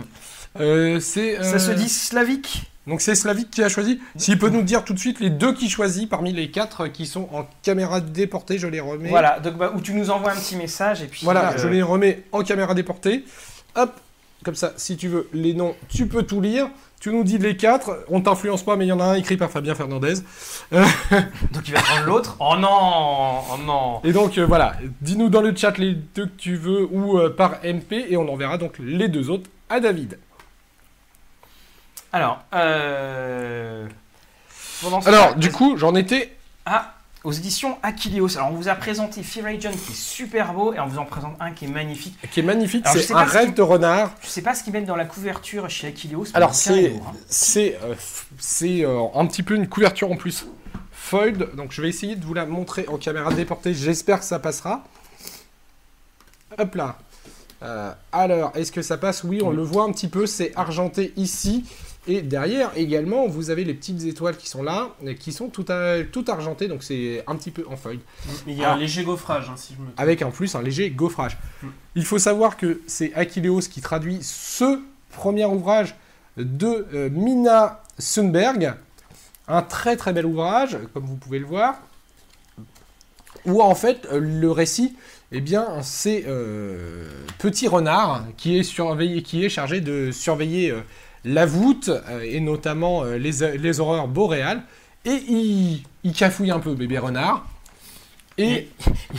Euh, 0.60 1.00
c'est, 1.00 1.38
euh, 1.38 1.42
Ça 1.42 1.58
se 1.58 1.70
dit 1.72 1.88
slavique? 1.88 2.64
Donc 2.86 3.02
c'est 3.02 3.14
Slavik 3.14 3.50
qui 3.50 3.62
a 3.62 3.68
choisi. 3.68 4.00
S'il 4.16 4.38
peut 4.38 4.48
nous 4.48 4.62
dire 4.62 4.84
tout 4.84 4.94
de 4.94 4.98
suite 4.98 5.20
les 5.20 5.30
deux 5.30 5.52
qu'il 5.52 5.70
choisit 5.70 6.08
parmi 6.08 6.32
les 6.32 6.50
quatre 6.50 6.88
qui 6.88 7.06
sont 7.06 7.28
en 7.32 7.46
caméra 7.62 8.00
déportée, 8.00 8.58
je 8.58 8.66
les 8.66 8.80
remets. 8.80 9.10
Voilà, 9.10 9.38
donc 9.38 9.58
bah, 9.58 9.72
où 9.76 9.80
tu 9.80 9.92
nous 9.92 10.10
envoies 10.10 10.32
un 10.32 10.36
petit 10.36 10.56
message 10.56 11.02
et 11.02 11.06
puis. 11.06 11.20
Voilà, 11.22 11.52
euh, 11.52 11.58
je 11.58 11.68
les 11.68 11.82
remets 11.82 12.24
en 12.32 12.42
caméra 12.42 12.74
déportée. 12.74 13.24
Hop, 13.76 14.00
comme 14.42 14.56
ça, 14.56 14.72
si 14.76 14.96
tu 14.96 15.08
veux 15.08 15.28
les 15.32 15.54
noms, 15.54 15.76
tu 15.88 16.06
peux 16.06 16.24
tout 16.24 16.40
lire. 16.40 16.70
Tu 17.00 17.10
nous 17.10 17.24
dis 17.24 17.38
les 17.38 17.56
quatre, 17.56 18.04
on 18.08 18.20
t'influence 18.20 18.62
pas, 18.62 18.76
mais 18.76 18.84
il 18.84 18.88
y 18.88 18.92
en 18.92 19.00
a 19.00 19.04
un 19.04 19.14
écrit 19.14 19.38
par 19.38 19.50
Fabien 19.50 19.74
Fernandez. 19.74 20.14
Donc 20.70 21.66
il 21.66 21.72
va 21.72 21.80
prendre 21.80 22.04
l'autre? 22.06 22.36
Oh 22.38 22.56
non 22.58 23.40
Oh 23.50 23.56
non 23.64 24.00
Et 24.04 24.12
donc 24.12 24.36
euh, 24.36 24.44
voilà, 24.44 24.74
dis-nous 25.00 25.30
dans 25.30 25.40
le 25.40 25.56
chat 25.56 25.78
les 25.78 25.94
deux 25.94 26.26
que 26.26 26.36
tu 26.36 26.56
veux 26.56 26.86
ou 26.90 27.18
euh, 27.18 27.30
par 27.34 27.52
MP 27.64 28.04
et 28.10 28.18
on 28.18 28.28
enverra 28.30 28.58
donc 28.58 28.74
les 28.78 29.08
deux 29.08 29.30
autres 29.30 29.48
à 29.70 29.80
David. 29.80 30.18
Alors, 32.12 32.40
euh. 32.54 33.86
pendant 34.82 35.00
ce 35.00 35.08
Alors, 35.08 35.32
temps- 35.32 35.38
du 35.38 35.50
coup, 35.52 35.76
j'en 35.78 35.94
étais. 35.94 36.36
Ah, 36.66 36.94
aux 37.24 37.32
éditions 37.32 37.76
Achilleos. 37.82 38.36
Alors, 38.36 38.50
on 38.52 38.54
vous 38.54 38.68
a 38.68 38.74
présenté 38.74 39.22
Fear 39.22 39.46
Agent 39.46 39.70
qui 39.72 39.92
est 39.92 39.94
super 39.94 40.54
beau 40.54 40.72
et 40.72 40.80
on 40.80 40.86
vous 40.86 40.98
en 40.98 41.04
présente 41.04 41.36
un 41.40 41.52
qui 41.52 41.66
est 41.66 41.68
magnifique. 41.68 42.16
qui 42.30 42.40
est 42.40 42.44
magnifique, 42.44 42.86
c'est 42.88 43.12
un 43.12 43.26
ce 43.26 43.32
rêve 43.32 43.54
de 43.54 43.62
renard. 43.62 44.12
Je 44.22 44.28
sais 44.28 44.42
pas 44.42 44.54
ce 44.54 44.62
qu'ils 44.64 44.72
mettent 44.72 44.86
dans 44.86 44.96
la 44.96 45.04
couverture 45.04 45.68
chez 45.68 45.88
Achilleos. 45.88 46.24
mais 46.24 46.36
Alors 46.36 46.54
c'est 46.54 46.96
hein. 46.96 47.12
euh, 47.56 47.94
euh, 48.62 49.06
un 49.14 49.26
petit 49.26 49.42
peu 49.42 49.54
une 49.54 49.68
couverture 49.68 50.10
en 50.10 50.16
plus 50.16 50.46
foiled. 50.92 51.54
Donc 51.56 51.72
je 51.72 51.82
vais 51.82 51.88
essayer 51.88 52.16
de 52.16 52.24
vous 52.24 52.34
la 52.34 52.46
montrer 52.46 52.86
en 52.88 52.96
caméra 52.96 53.32
déportée. 53.32 53.74
J'espère 53.74 54.20
que 54.20 54.24
ça 54.24 54.38
passera. 54.38 54.84
Hop 56.58 56.74
là. 56.74 56.96
Euh, 57.62 57.92
alors 58.12 58.52
est-ce 58.54 58.72
que 58.72 58.80
ça 58.82 58.96
passe? 58.96 59.24
Oui, 59.24 59.40
on 59.42 59.48
Oui. 59.50 59.56
le 59.56 59.62
voit 59.62 59.84
un 59.84 59.92
petit 59.92 60.08
peu. 60.08 60.26
C'est 60.26 60.52
argenté 60.56 61.12
ici. 61.16 61.64
Et 62.08 62.22
derrière 62.22 62.70
également, 62.76 63.26
vous 63.28 63.50
avez 63.50 63.62
les 63.62 63.74
petites 63.74 64.04
étoiles 64.04 64.36
qui 64.36 64.48
sont 64.48 64.62
là, 64.62 64.88
qui 65.18 65.32
sont 65.32 65.48
tout, 65.48 65.66
à- 65.68 66.02
tout 66.02 66.24
argentées, 66.28 66.66
donc 66.66 66.82
c'est 66.82 67.22
un 67.26 67.36
petit 67.36 67.50
peu 67.50 67.64
en 67.68 67.76
foiled. 67.76 68.00
Mais 68.46 68.52
il 68.54 68.58
y 68.58 68.64
a 68.64 68.70
Ah. 68.70 68.74
un 68.74 68.78
léger 68.78 69.04
gaufrage, 69.04 69.50
hein, 69.50 69.54
si 69.56 69.74
je 69.74 69.78
me 69.80 69.84
trompe. 69.86 70.00
avec 70.00 70.22
en 70.22 70.30
plus 70.30 70.54
un 70.54 70.62
léger 70.62 70.90
gaufrage. 70.90 71.36
Mm. 71.62 71.66
Il 71.96 72.04
faut 72.06 72.18
savoir 72.18 72.56
que 72.56 72.80
c'est 72.86 73.12
Achilleos 73.14 73.60
qui 73.70 73.80
traduit 73.82 74.18
ce 74.22 74.80
premier 75.12 75.44
ouvrage 75.44 75.94
de 76.38 76.86
euh, 76.94 77.10
Mina 77.10 77.82
Sundberg, 77.98 78.72
un 79.46 79.62
très 79.62 79.96
très 79.96 80.12
bel 80.14 80.24
ouvrage, 80.24 80.78
comme 80.94 81.04
vous 81.04 81.16
pouvez 81.16 81.38
le 81.38 81.46
voir, 81.46 81.80
où 83.44 83.60
en 83.62 83.74
fait 83.74 84.06
euh, 84.12 84.20
le 84.20 84.50
récit, 84.50 84.96
eh 85.32 85.40
bien, 85.40 85.82
c'est 85.82 86.24
euh, 86.26 87.06
Petit 87.38 87.68
Renard 87.68 88.24
qui 88.36 88.58
est, 88.58 88.62
surveillé, 88.62 89.22
qui 89.22 89.44
est 89.44 89.48
chargé 89.48 89.80
de 89.80 90.10
surveiller 90.12 90.70
euh, 90.70 90.80
la 91.24 91.46
voûte 91.46 91.88
euh, 91.88 92.22
et 92.22 92.40
notamment 92.40 93.04
euh, 93.04 93.16
les, 93.16 93.56
les 93.58 93.80
horreurs 93.80 94.08
boréales. 94.08 94.62
Et 95.04 95.22
il, 95.28 95.82
il 96.04 96.12
cafouille 96.12 96.50
un 96.50 96.60
peu, 96.60 96.74
bébé 96.74 96.98
renard. 96.98 97.46
Et, 98.38 98.68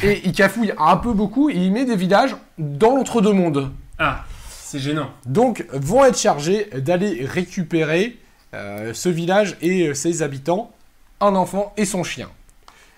et 0.01 0.21
il 0.25 0.31
cafouille 0.31 0.73
un 0.77 0.97
peu 0.97 1.13
beaucoup 1.13 1.49
et 1.49 1.55
il 1.55 1.71
met 1.71 1.85
des 1.85 1.95
villages 1.95 2.35
dans 2.57 2.95
l'entre-deux-mondes. 2.95 3.71
Ah, 3.99 4.25
c'est 4.49 4.79
gênant. 4.79 5.11
Donc, 5.25 5.65
vont 5.71 6.05
être 6.05 6.17
chargés 6.17 6.69
d'aller 6.75 7.23
récupérer 7.25 8.17
euh, 8.53 8.93
ce 8.93 9.09
village 9.09 9.57
et 9.61 9.93
ses 9.93 10.23
habitants, 10.23 10.71
un 11.19 11.35
enfant 11.35 11.73
et 11.77 11.85
son 11.85 12.03
chien. 12.03 12.29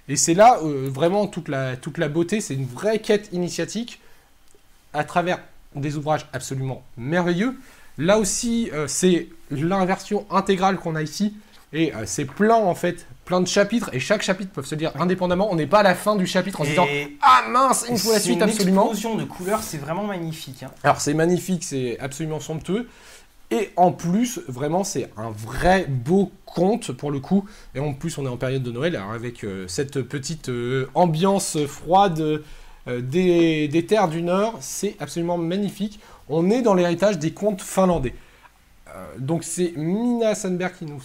Et 0.08 0.16
c'est 0.16 0.34
là 0.34 0.60
euh, 0.64 0.88
vraiment 0.89 1.28
toute 1.28 1.49
la, 1.49 1.76
toute 1.76 1.97
la 1.97 2.10
beauté, 2.10 2.41
c'est 2.41 2.54
une 2.54 2.66
vraie 2.66 2.99
quête 2.99 3.30
initiatique 3.34 3.99
à 4.93 5.04
travers 5.04 5.39
des 5.76 5.97
ouvrages 5.97 6.28
absolument 6.32 6.84
merveilleux. 6.97 7.58
Là 7.98 8.18
aussi, 8.18 8.70
euh, 8.74 8.88
c'est 8.88 9.30
l'inversion 9.52 10.26
intégrale 10.32 10.78
qu'on 10.78 10.96
a 10.96 11.02
ici. 11.02 11.36
Et 11.76 11.94
euh, 11.96 12.04
c'est 12.06 12.26
plein 12.26 12.56
en 12.56 12.76
fait, 12.76 13.08
plein 13.26 13.41
de 13.41 13.48
chapitres. 13.48 13.89
Et 13.94 14.00
chaque 14.00 14.22
chapitre 14.22 14.52
peut 14.52 14.62
se 14.64 14.76
lire 14.76 14.91
indépendamment. 15.00 15.52
On 15.52 15.56
n'est 15.56 15.68
pas 15.68 15.80
à 15.80 15.84
la 15.84 15.96
fin 15.96 16.16
du 16.16 16.28
chapitre 16.28 16.62
en 16.62 16.66
se 16.66 16.70
disant 16.70 16.88
Ah 17.22 17.44
mince, 17.50 17.86
il 17.88 17.94
me 17.94 17.98
faut 17.98 18.12
la 18.12 18.20
suite 18.20 18.36
une 18.38 18.44
absolument. 18.44 18.91
explosion 18.91 19.16
de 19.16 19.24
couleurs, 19.24 19.62
c'est 19.64 19.78
vraiment 19.80 20.04
magnifique. 20.04 20.64
hein. 20.64 20.72
Alors 20.84 21.02
c'est 21.02 21.14
magnifique, 21.16 21.64
c'est 21.64 21.98
absolument 22.00 22.39
somptueux. 22.39 22.88
Et 23.52 23.70
en 23.76 23.91
plus, 23.91 24.39
vraiment, 24.48 24.84
c'est 24.84 25.12
un 25.16 25.30
vrai 25.30 25.86
beau 25.88 26.32
conte 26.46 26.91
pour 26.91 27.12
le 27.12 27.20
coup. 27.20 27.46
Et 27.76 27.80
en 27.80 27.94
plus, 27.94 28.18
on 28.18 28.26
est 28.26 28.30
en 28.30 28.38
période 28.38 28.64
de 28.64 28.72
Noël, 28.72 28.96
alors 28.96 29.12
avec 29.12 29.44
euh, 29.44 29.68
cette 29.68 30.02
petite 30.02 30.50
euh, 30.50 30.89
ambiance 30.96 31.58
froide 31.66 32.20
euh, 32.88 33.02
des, 33.02 33.68
des 33.68 33.86
terres 33.86 34.08
du 34.08 34.24
Nord, 34.24 34.58
c'est 34.60 34.96
absolument 35.00 35.38
magnifique. 35.38 36.00
On 36.30 36.49
est 36.49 36.61
dans 36.61 36.74
l'héritage 36.74 37.19
des 37.19 37.32
contes 37.32 37.61
finlandais. 37.61 38.13
Euh, 38.95 39.05
donc 39.17 39.43
c'est 39.43 39.74
Mina 39.76 40.36
Sandberg 40.36 40.74
qui 40.78 40.86
nous, 40.86 41.01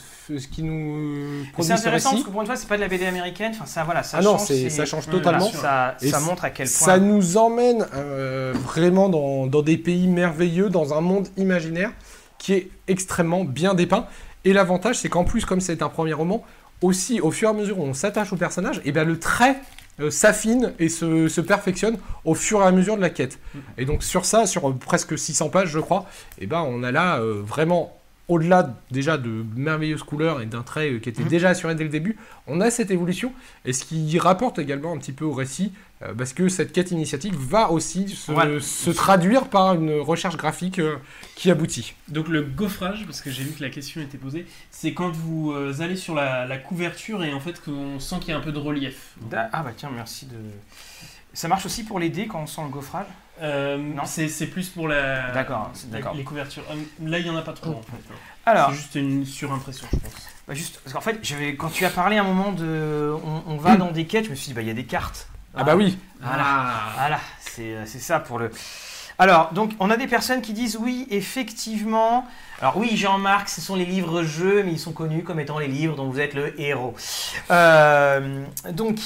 qui 0.52 0.62
nous 0.62 1.44
produit 1.52 1.68
C'est 1.70 1.76
ce 1.76 1.80
intéressant 1.80 2.10
récit. 2.10 2.22
parce 2.22 2.26
que 2.26 2.30
pour 2.32 2.40
une 2.42 2.46
fois, 2.46 2.56
c'est 2.56 2.68
pas 2.68 2.76
de 2.76 2.82
la 2.82 2.88
BD 2.88 3.06
américaine. 3.06 3.52
Enfin, 3.54 3.64
ça, 3.66 3.84
voilà, 3.84 4.02
ça 4.02 4.18
Ah 4.20 4.22
non, 4.22 4.36
change. 4.36 4.46
c'est- 4.48 4.68
ça 4.70 4.84
change 4.84 5.06
Ouais, 5.06 5.12
totalement. 5.12 5.50
Ça, 5.50 5.96
montre 6.20 6.44
à 6.44 6.50
quel 6.50 6.66
point. 6.66 6.86
Ça 6.86 6.98
nous 6.98 7.36
emmène 7.38 7.86
euh, 7.94 8.52
vraiment 8.54 9.08
dans, 9.08 9.46
dans 9.46 9.62
des 9.62 9.78
pays 9.78 10.06
merveilleux, 10.06 10.68
dans 10.68 10.92
un 10.92 11.00
monde 11.00 11.28
imaginaire 11.38 11.92
qui 12.36 12.52
est 12.52 12.68
extrêmement 12.88 13.44
bien 13.44 13.74
dépeint. 13.74 14.06
Et 14.44 14.52
l'avantage, 14.52 14.96
c'est 14.98 15.08
qu'en 15.08 15.24
plus, 15.24 15.44
comme 15.46 15.60
c'est 15.60 15.80
un 15.82 15.88
premier 15.88 16.12
roman, 16.12 16.44
aussi 16.82 17.20
au 17.20 17.30
fur 17.30 17.48
et 17.48 17.52
à 17.52 17.54
mesure 17.54 17.78
où 17.78 17.82
on 17.82 17.94
s'attache 17.94 18.32
au 18.32 18.36
personnage, 18.36 18.80
et 18.84 18.92
bien 18.92 19.04
le 19.04 19.18
trait 19.18 19.56
euh, 20.00 20.10
s'affine 20.10 20.72
et 20.78 20.88
se, 20.88 21.28
se 21.28 21.40
perfectionne 21.40 21.96
au 22.24 22.34
fur 22.34 22.60
et 22.62 22.64
à 22.64 22.72
mesure 22.72 22.96
de 22.96 23.00
la 23.02 23.10
quête. 23.10 23.38
Et 23.76 23.84
donc 23.84 24.02
sur 24.02 24.24
ça, 24.24 24.46
sur 24.46 24.68
euh, 24.68 24.72
presque 24.72 25.18
600 25.18 25.48
pages, 25.50 25.68
je 25.70 25.78
crois, 25.80 26.06
et 26.40 26.46
ben 26.46 26.64
on 26.66 26.82
a 26.82 26.92
là 26.92 27.18
euh, 27.18 27.40
vraiment 27.44 27.94
au-delà 28.28 28.76
déjà 28.90 29.16
de 29.16 29.42
merveilleuses 29.56 30.02
couleurs 30.02 30.42
et 30.42 30.46
d'un 30.46 30.62
trait 30.62 31.00
qui 31.02 31.08
était 31.08 31.22
Mhm. 31.22 31.28
déjà 31.28 31.48
assuré 31.48 31.74
dès 31.74 31.84
le 31.84 31.88
début, 31.88 32.18
on 32.46 32.60
a 32.60 32.70
cette 32.70 32.90
évolution 32.90 33.32
et 33.64 33.72
ce 33.72 33.84
qui 33.86 34.18
rapporte 34.18 34.58
également 34.58 34.92
un 34.92 34.98
petit 34.98 35.12
peu 35.12 35.24
au 35.24 35.32
récit 35.32 35.72
parce 36.16 36.32
que 36.32 36.48
cette 36.48 36.72
quête 36.72 36.90
initiatique 36.92 37.34
va 37.34 37.70
aussi 37.70 38.08
se, 38.08 38.30
Ouais. 38.32 38.60
se 38.60 38.90
traduire 38.90 39.48
par 39.48 39.74
une 39.74 40.00
recherche 40.00 40.36
graphique 40.36 40.78
euh, 40.78 40.96
qui 41.34 41.50
aboutit. 41.50 41.94
Donc 42.08 42.28
le 42.28 42.42
gaufrage, 42.42 43.04
parce 43.06 43.20
que 43.20 43.30
j'ai 43.30 43.42
vu 43.42 43.50
que 43.52 43.62
la 43.62 43.70
question 43.70 44.00
était 44.00 44.18
posée, 44.18 44.46
c'est 44.70 44.94
quand 44.94 45.10
vous 45.10 45.52
euh, 45.52 45.74
allez 45.80 45.96
sur 45.96 46.14
la, 46.14 46.46
la 46.46 46.58
couverture 46.58 47.24
et 47.24 47.32
en 47.34 47.40
fait 47.40 47.60
qu'on 47.62 47.98
sent 47.98 48.16
qu'il 48.20 48.28
y 48.30 48.32
a 48.32 48.36
un 48.36 48.40
peu 48.40 48.52
de 48.52 48.58
relief. 48.58 49.14
Da- 49.22 49.50
Ah 49.52 49.62
bah 49.62 49.72
tiens, 49.76 49.90
merci 49.94 50.26
de. 50.26 50.36
Ça 51.34 51.46
marche 51.48 51.66
aussi 51.66 51.84
pour 51.84 51.98
les 52.00 52.08
dés 52.08 52.26
quand 52.26 52.40
on 52.42 52.46
sent 52.46 52.62
le 52.62 52.68
gaufrage? 52.70 53.06
Euh, 53.40 53.76
Non? 53.76 54.02
c'est 54.06 54.28
c'est 54.28 54.46
plus 54.46 54.68
pour 54.68 54.88
la, 54.88 55.30
D'accord, 55.32 55.70
d'accord. 55.86 56.14
les 56.14 56.24
couvertures. 56.24 56.64
Euh, 56.70 56.76
Là, 57.08 57.18
il 57.18 57.26
y 57.26 57.30
en 57.30 57.36
a 57.36 57.42
pas 57.42 57.52
trop 57.52 57.70
en 57.70 57.82
fait. 57.82 58.14
Alors, 58.46 58.70
C'est 58.70 58.76
juste 58.76 58.94
une 58.94 59.24
surimpression, 59.26 59.86
je 59.92 59.98
pense. 59.98 60.12
bah 60.48 60.54
juste, 60.54 60.80
parce 60.82 60.94
qu'en 60.94 61.00
fait, 61.00 61.20
quand 61.58 61.68
tu 61.70 61.84
as 61.84 61.90
parlé 61.90 62.16
un 62.16 62.24
moment 62.24 62.52
de. 62.52 63.12
On, 63.24 63.42
on 63.52 63.56
va 63.58 63.76
dans 63.76 63.90
des 63.92 64.06
quêtes, 64.06 64.24
je 64.26 64.30
me 64.30 64.34
suis 64.34 64.48
dit, 64.48 64.54
bah 64.54 64.62
il 64.62 64.68
y 64.68 64.70
a 64.70 64.74
des 64.74 64.86
cartes. 64.86 65.28
Ah 65.54 65.64
bah 65.64 65.76
oui, 65.76 65.98
Voilà. 66.20 66.44
Ah. 66.44 66.92
Voilà, 66.96 67.20
c'est 67.40 67.74
c'est 67.86 67.98
ça 67.98 68.20
pour 68.20 68.38
le. 68.38 68.50
Alors, 69.20 69.52
donc, 69.52 69.72
on 69.80 69.90
a 69.90 69.96
des 69.96 70.06
personnes 70.06 70.42
qui 70.42 70.52
disent 70.52 70.76
oui, 70.80 71.08
effectivement. 71.10 72.24
Alors, 72.60 72.76
oui, 72.76 72.96
Jean-Marc, 72.96 73.48
ce 73.48 73.60
sont 73.60 73.74
les 73.74 73.84
livres-jeux, 73.84 74.62
mais 74.62 74.72
ils 74.72 74.78
sont 74.78 74.92
connus 74.92 75.24
comme 75.24 75.40
étant 75.40 75.58
les 75.58 75.66
livres 75.66 75.96
dont 75.96 76.08
vous 76.08 76.20
êtes 76.20 76.34
le 76.34 76.58
héros. 76.60 76.94
Euh, 77.50 78.44
donc, 78.70 78.98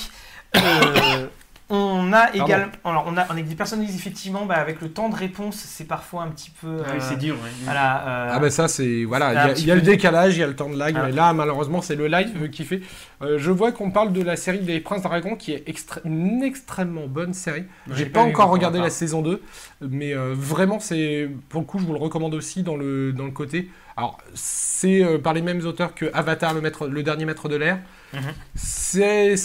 euh, 0.57 1.29
on 1.75 2.13
a 2.13 2.35
également. 2.35 2.71
Alors, 2.85 3.05
on 3.09 3.17
a, 3.17 3.27
on 3.31 3.37
a 3.37 3.41
des 3.43 3.55
personnes 3.55 3.81
qui 3.81 3.87
disent 3.87 3.97
effectivement, 3.97 4.45
bah, 4.47 4.57
avec 4.57 4.81
le 4.83 4.91
temps 4.91 5.09
de 5.09 5.17
réponse, 5.17 5.57
c'est 5.57 5.87
parfois 5.87 6.23
un 6.23 6.29
petit 6.29 6.51
peu. 6.51 6.79
Ah 6.85 6.91
oui, 6.93 6.99
euh, 6.99 7.07
c'est 7.09 7.17
dur. 7.19 7.37
euh, 7.37 8.29
ah 8.33 8.39
bah 8.39 8.51
ça 8.51 8.69
c'est 8.69 9.05
voilà, 9.05 9.53
il 9.57 9.67
y 9.67 9.71
a, 9.71 9.75
y 9.75 9.79
le 9.79 9.83
décalage, 9.83 10.37
il 10.37 10.41
y 10.41 10.43
a 10.43 10.47
le 10.47 10.55
temps 10.55 10.69
de 10.69 10.77
lag, 10.77 10.95
Ah. 10.99 11.05
mais 11.07 11.13
là 11.13 11.33
malheureusement 11.33 11.81
c'est 11.81 11.97
le 11.97 12.09
live 12.09 12.51
qui 12.51 12.65
fait. 12.65 12.83
Euh, 13.23 13.39
je 13.39 13.51
vois 13.51 13.73
qu'on 13.73 13.91
parle 13.91 14.13
de 14.13 14.21
la 14.23 14.37
série 14.37 14.59
des 14.61 14.81
Princes 14.81 15.03
Dragons 15.03 15.37
qui 15.37 15.53
est 15.53 15.67
extré- 15.69 16.01
une 16.05 16.43
extrêmement 16.43 17.07
bonne 17.07 17.33
série. 17.35 17.65
J'ai 17.91 18.07
pas 18.07 18.25
vu 18.25 18.31
encore 18.31 18.51
regardé 18.51 18.79
pas. 18.79 18.85
la 18.85 18.91
saison 18.91 19.23
2, 19.23 19.41
mais 19.81 20.13
euh, 20.15 20.35
vraiment, 20.37 20.79
c'est 20.81 21.29
pour 21.49 21.61
le 21.63 21.67
coup, 21.67 21.79
je 21.79 21.85
vous 21.87 21.93
le 21.95 21.99
recommande 22.01 22.35
aussi 22.35 22.63
dans 22.63 22.77
le, 22.77 23.13
dans 23.13 23.25
le 23.25 23.31
côté. 23.31 23.71
Alors, 23.97 24.19
c'est 24.35 25.05
euh, 25.05 25.19
par 25.19 25.35
les 25.35 25.43
mêmes 25.43 25.65
auteurs 25.67 25.95
que 25.95 26.11
Avatar, 26.15 26.53
le, 26.55 26.61
maître, 26.61 26.87
le 26.89 27.03
dernier 27.03 27.25
maître 27.27 27.49
de 27.49 27.57
l'air. 27.57 27.79
Mhm. 28.15 28.21
C'est 28.55 29.37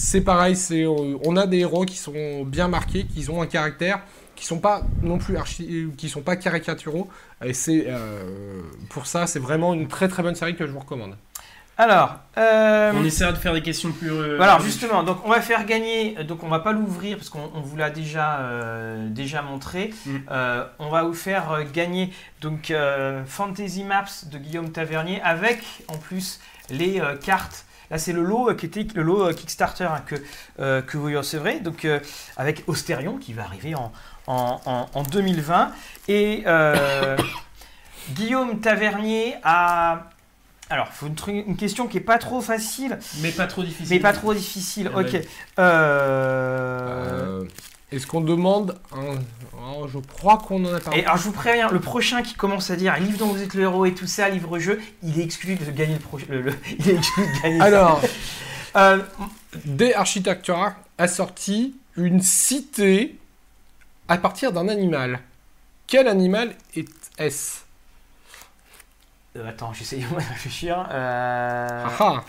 c'est 0.00 0.20
pareil, 0.20 0.54
c'est 0.54 0.84
euh, 0.84 1.18
on 1.24 1.36
a 1.36 1.46
des 1.46 1.58
héros 1.58 1.84
qui 1.84 1.96
sont 1.96 2.44
bien 2.44 2.68
marqués, 2.68 3.04
qui 3.04 3.28
ont 3.30 3.42
un 3.42 3.46
caractère, 3.46 4.00
qui 4.36 4.46
sont 4.46 4.60
pas 4.60 4.82
non 5.02 5.18
plus 5.18 5.36
archi, 5.36 5.88
qui 5.96 6.08
sont 6.08 6.22
pas 6.22 6.36
caricaturaux. 6.36 7.08
Et 7.44 7.52
c'est 7.52 7.86
euh, 7.88 8.62
pour 8.90 9.06
ça, 9.06 9.26
c'est 9.26 9.40
vraiment 9.40 9.74
une 9.74 9.88
très 9.88 10.06
très 10.08 10.22
bonne 10.22 10.36
série 10.36 10.54
que 10.54 10.66
je 10.66 10.72
vous 10.72 10.78
recommande. 10.78 11.16
Alors, 11.80 12.16
euh, 12.36 12.92
On 12.94 13.04
essaiera 13.04 13.30
de 13.32 13.36
faire 13.38 13.52
des 13.54 13.62
questions 13.62 13.92
plus. 13.92 14.10
euh, 14.10 14.40
alors 14.40 14.60
justement, 14.60 15.04
donc 15.04 15.18
on 15.24 15.30
va 15.30 15.40
faire 15.40 15.64
gagner, 15.64 16.16
donc 16.24 16.42
on 16.42 16.48
va 16.48 16.58
pas 16.58 16.72
l'ouvrir 16.72 17.16
parce 17.16 17.28
qu'on 17.28 17.50
on 17.54 17.60
vous 17.60 17.76
l'a 17.76 17.90
déjà, 17.90 18.40
euh, 18.40 19.08
déjà 19.08 19.42
montré. 19.42 19.94
Mm. 20.06 20.16
Euh, 20.30 20.64
on 20.80 20.90
va 20.90 21.02
vous 21.04 21.14
faire 21.14 21.52
euh, 21.52 21.62
gagner 21.72 22.12
donc 22.40 22.70
euh, 22.72 23.24
Fantasy 23.26 23.84
Maps 23.84 24.24
de 24.30 24.38
Guillaume 24.38 24.70
Tavernier 24.72 25.20
avec 25.22 25.60
en 25.88 25.98
plus 25.98 26.40
les 26.70 27.00
euh, 27.00 27.16
cartes. 27.16 27.64
Là, 27.90 27.98
c'est 27.98 28.12
le 28.12 28.22
lot 28.22 28.50
euh, 28.50 28.54
qui 28.54 28.66
était 28.66 28.86
le 28.94 29.02
lot 29.02 29.28
euh, 29.28 29.32
Kickstarter 29.32 29.84
hein, 29.84 30.02
que, 30.06 30.16
euh, 30.60 30.82
que 30.82 30.96
vous 30.98 31.08
recevrez, 31.16 31.60
donc 31.60 31.84
euh, 31.84 32.00
avec 32.36 32.64
Austerion 32.66 33.16
qui 33.16 33.32
va 33.32 33.44
arriver 33.44 33.74
en, 33.74 33.92
en, 34.26 34.60
en- 34.66 34.86
en 34.92 35.02
2020. 35.04 35.72
Et 36.08 36.42
euh, 36.46 37.16
Guillaume 38.10 38.60
Tavernier 38.60 39.36
a. 39.42 40.10
Alors, 40.70 40.88
faut 40.88 41.08
une, 41.28 41.56
question 41.56 41.86
qui 41.86 41.96
est 41.96 42.00
pas 42.02 42.18
trop 42.18 42.42
facile, 42.42 42.98
Mais 43.22 43.30
pas 43.30 43.46
trop 43.46 43.62
difficile. 43.62 43.88
mais 43.88 44.00
pas 44.00 44.12
trop 44.12 44.34
difficile. 44.34 44.90
Ah 44.94 44.98
Ok. 44.98 45.14
Euh, 45.58 47.40
Euh, 47.40 47.44
Est-ce 47.90 48.06
qu'on 48.06 48.20
demande 48.20 48.78
un... 48.92 49.14
oh, 49.58 49.86
Je 49.88 49.98
crois 49.98 50.36
qu'on 50.38 50.62
en 50.66 50.74
a 50.74 50.80
parlé. 50.80 51.00
Et 51.00 51.04
alors, 51.06 51.16
je 51.16 51.22
vous 51.22 51.32
préviens, 51.32 51.70
le 51.70 51.80
prochain 51.80 52.22
qui 52.22 52.34
commence 52.34 52.70
à 52.70 52.76
dire 52.76 52.94
livre 52.98 53.18
dont 53.18 53.28
vous 53.28 53.42
êtes 53.42 53.54
le 53.54 53.62
héros 53.62 53.86
et 53.86 53.94
tout 53.94 54.06
ça, 54.06 54.28
livre-jeu, 54.28 54.80
il 55.02 55.18
est 55.18 55.24
exclu 55.24 55.54
de 55.56 55.70
gagner 55.70 55.94
le 55.94 56.00
prochain. 56.00 56.26
le- 56.28 56.54
il 56.78 56.90
est 56.90 56.94
exclu 56.96 57.22
de 57.26 57.42
gagner. 57.42 57.58
ça. 57.58 57.64
Alors, 57.64 58.00
Euh, 58.76 59.02
des 59.64 59.94
Architectura 59.94 60.74
a 60.98 61.08
sorti 61.08 61.74
une 61.96 62.20
cité 62.20 63.18
à 64.08 64.18
partir 64.18 64.52
d'un 64.52 64.68
animal. 64.68 65.20
Quel 65.86 66.06
animal 66.06 66.54
est- 66.76 66.86
est-ce? 67.16 67.60
Euh, 69.36 69.48
attends, 69.48 69.72
j'essaye 69.72 70.00
de 70.00 70.14
réfléchir. 70.14 70.86
Euh, 70.90 71.84
Ah 71.86 71.92
ah, 71.98 72.24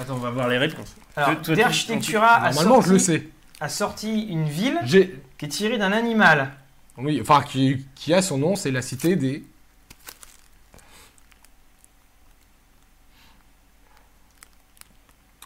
Attends, 0.00 0.14
on 0.14 0.18
va 0.18 0.30
voir 0.30 0.48
les 0.48 0.58
réponses. 0.58 0.96
alors, 1.14 1.30
Toi, 1.30 1.36
toi, 1.44 1.54
De 1.54 1.60
tu- 1.60 1.66
Architectura 1.66 2.26
a 2.34 2.50
Normalement, 2.50 2.80
je 2.82 2.92
le 2.92 2.98
sais. 2.98 3.28
A 3.60 3.68
sorti 3.68 4.22
une 4.26 4.48
ville 4.48 4.78
J'ai... 4.84 5.18
qui 5.38 5.44
est 5.46 5.48
tirée 5.48 5.78
d'un 5.78 5.92
animal. 5.92 6.52
Oui, 6.98 7.18
enfin, 7.20 7.42
qui, 7.42 7.84
qui 7.94 8.12
a 8.14 8.22
son 8.22 8.38
nom, 8.38 8.56
c'est 8.56 8.70
la 8.70 8.82
cité 8.82 9.16
des... 9.16 9.44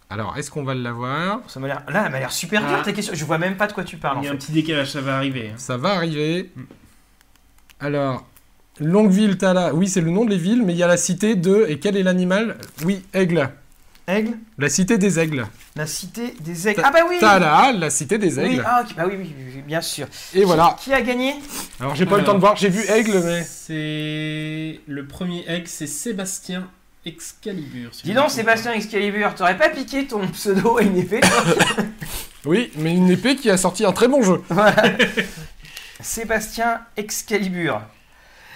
Alors, 0.09 0.37
est-ce 0.37 0.51
qu'on 0.51 0.65
va 0.65 0.75
l'avoir? 0.75 1.41
Ça 1.49 1.61
m'a 1.61 1.69
l'air, 1.69 1.83
là, 1.89 2.05
elle 2.07 2.13
m'a 2.13 2.19
l'air 2.19 2.33
super 2.33 2.63
Ah. 2.65 2.69
dur 2.75 2.83
ta 2.83 2.93
question. 2.93 3.15
Je 3.15 3.25
vois 3.25 3.39
même 3.39 3.57
pas 3.57 3.69
de 3.69 3.73
quoi 3.73 3.85
tu 3.85 3.97
parles. 3.97 4.19
en 4.19 4.23
Il 4.23 4.25
y 4.25 4.29
a 4.29 4.31
un 4.31 4.35
fait. 4.35 4.39
petit 4.39 4.53
décalage, 4.53 4.91
ça 4.91 5.01
va 5.01 5.17
arriver. 5.17 5.51
hein. 5.51 5.55
Ça 5.57 5.77
va 5.77 5.91
arriver. 5.91 6.51
Alors, 7.79 8.27
Longueville, 8.81 9.39
Tala, 9.39 9.73
oui, 9.73 9.87
c'est 9.89 10.01
le 10.01 10.11
nom 10.11 10.25
de 10.25 10.31
les 10.31 10.37
villes, 10.37 10.65
mais 10.65 10.73
il 10.73 10.79
y 10.79 10.83
a 10.83 10.89
la 10.89 10.97
cité 10.97 11.37
de... 11.37 11.67
Et 11.69 11.79
quel 11.79 11.97
est 11.97 12.03
l'animal? 12.03 12.59
Oui, 12.85 13.05
aigle. 13.13 13.51
Aigle, 14.17 14.33
La 14.59 14.69
cité 14.69 14.99
des 14.99 15.19
aigles. 15.19 15.47
la 15.77 15.87
cité 15.87 16.35
des 16.41 16.69
aigles. 16.69 16.83
Ta- 16.83 16.89
Ah 16.89 16.93
bah 16.93 17.01
oui. 17.09 17.17
Tala, 17.21 17.73
la 17.73 17.91
cité 17.91 18.19
des 18.19 18.39
Oui, 18.39 18.45
aigles. 18.55 18.65
ah, 18.67 18.85
ok, 18.87 18.95
bah 18.97 19.05
oui, 19.07 19.15
oui, 19.19 19.35
oui, 19.39 19.45
oui, 19.57 19.63
bien 19.67 19.81
sûr. 19.81 20.07
Et 20.35 20.45
voilà. 20.45 20.77
Qui, 20.81 20.93
a 20.93 21.01
gagné 21.01 21.35
Alors, 21.81 21.95
j'ai 21.95 22.07
pas 22.07 22.17
eu 22.17 22.21
le 22.21 22.25
temps 22.25 22.35
de 22.35 22.41
voir, 22.41 22.57
j'ai 22.57 22.69
vu 22.69 22.83
aigle, 22.89 23.21
mais... 23.25 23.43
C'est. 23.45 24.81
Le 24.87 25.07
premier 25.07 25.45
egg, 25.49 25.65
c'est 25.67 25.87
Sébastien 25.87 26.69
Excalibur. 27.07 27.95
si 27.95 28.03
Dis 28.05 28.13
donc, 28.13 28.31
Sébastien 28.31 28.73
Excalibur, 28.73 29.35
t'aurais 29.35 29.57
pas 29.57 29.69
piqué 29.71 30.07
ton 30.07 30.27
pseudo 30.29 30.77
à 30.79 30.83
une 30.83 30.97
épée 30.99 31.21
toi 31.21 31.45
Oui, 32.47 32.71
mais 32.77 32.95
une 32.95 33.11
épée 33.11 33.37
qui 33.37 33.49
a 33.51 33.57
sorti 33.57 33.85
un 33.85 33.93
très 33.93 34.09
bon 34.09 34.23
jeu. 34.23 34.43
Voilà. 34.49 34.83
Sébastien 36.01 36.81
Excalibur. 36.97 37.81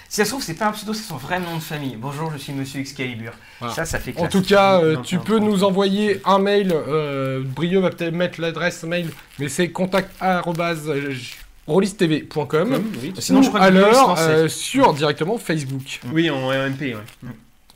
Si 0.09 0.17
ça 0.17 0.25
se 0.25 0.31
trouve, 0.31 0.43
c'est 0.43 0.55
pas 0.55 0.67
un 0.67 0.73
pseudo, 0.73 0.95
c'est 0.95 1.03
son 1.03 1.17
vrai 1.17 1.41
nom 1.41 1.57
de 1.57 1.63
famille. 1.63 1.97
Bonjour, 1.97 2.31
je 2.33 2.39
suis 2.39 2.53
Monsieur 2.53 2.81
Excalibur. 2.81 3.33
Voilà. 3.59 3.75
Ça, 3.75 3.85
ça 3.85 3.99
fait 3.99 4.13
En 4.17 4.29
classe. 4.29 4.33
tout 4.33 4.43
cas, 4.43 4.81
euh, 4.81 4.97
tu 5.03 5.19
peux 5.19 5.41
nous 5.41 5.65
envoyer 5.65 6.21
un 6.25 6.39
mail. 6.39 6.73
Euh, 6.73 7.43
Brio 7.45 7.81
va 7.81 7.91
peut-être 7.91 8.15
mettre 8.15 8.41
l'adresse 8.41 8.85
mail, 8.85 9.11
mais 9.41 9.49
c'est 9.49 9.71
contact@rollistv.com. 9.71 12.47
Comme, 12.47 12.93
oui, 13.03 13.13
Sinon, 13.19 13.43
je 13.43 13.49
crois 13.49 13.59
que 13.61 13.65
alors 13.65 14.09
lançait. 14.11 14.23
euh, 14.23 14.49
sur 14.49 14.95
directement 14.95 15.37
Facebook. 15.39 16.01
Oui, 16.13 16.31
en 16.31 16.53
MP, 16.53 16.95
ouais. 16.95 17.31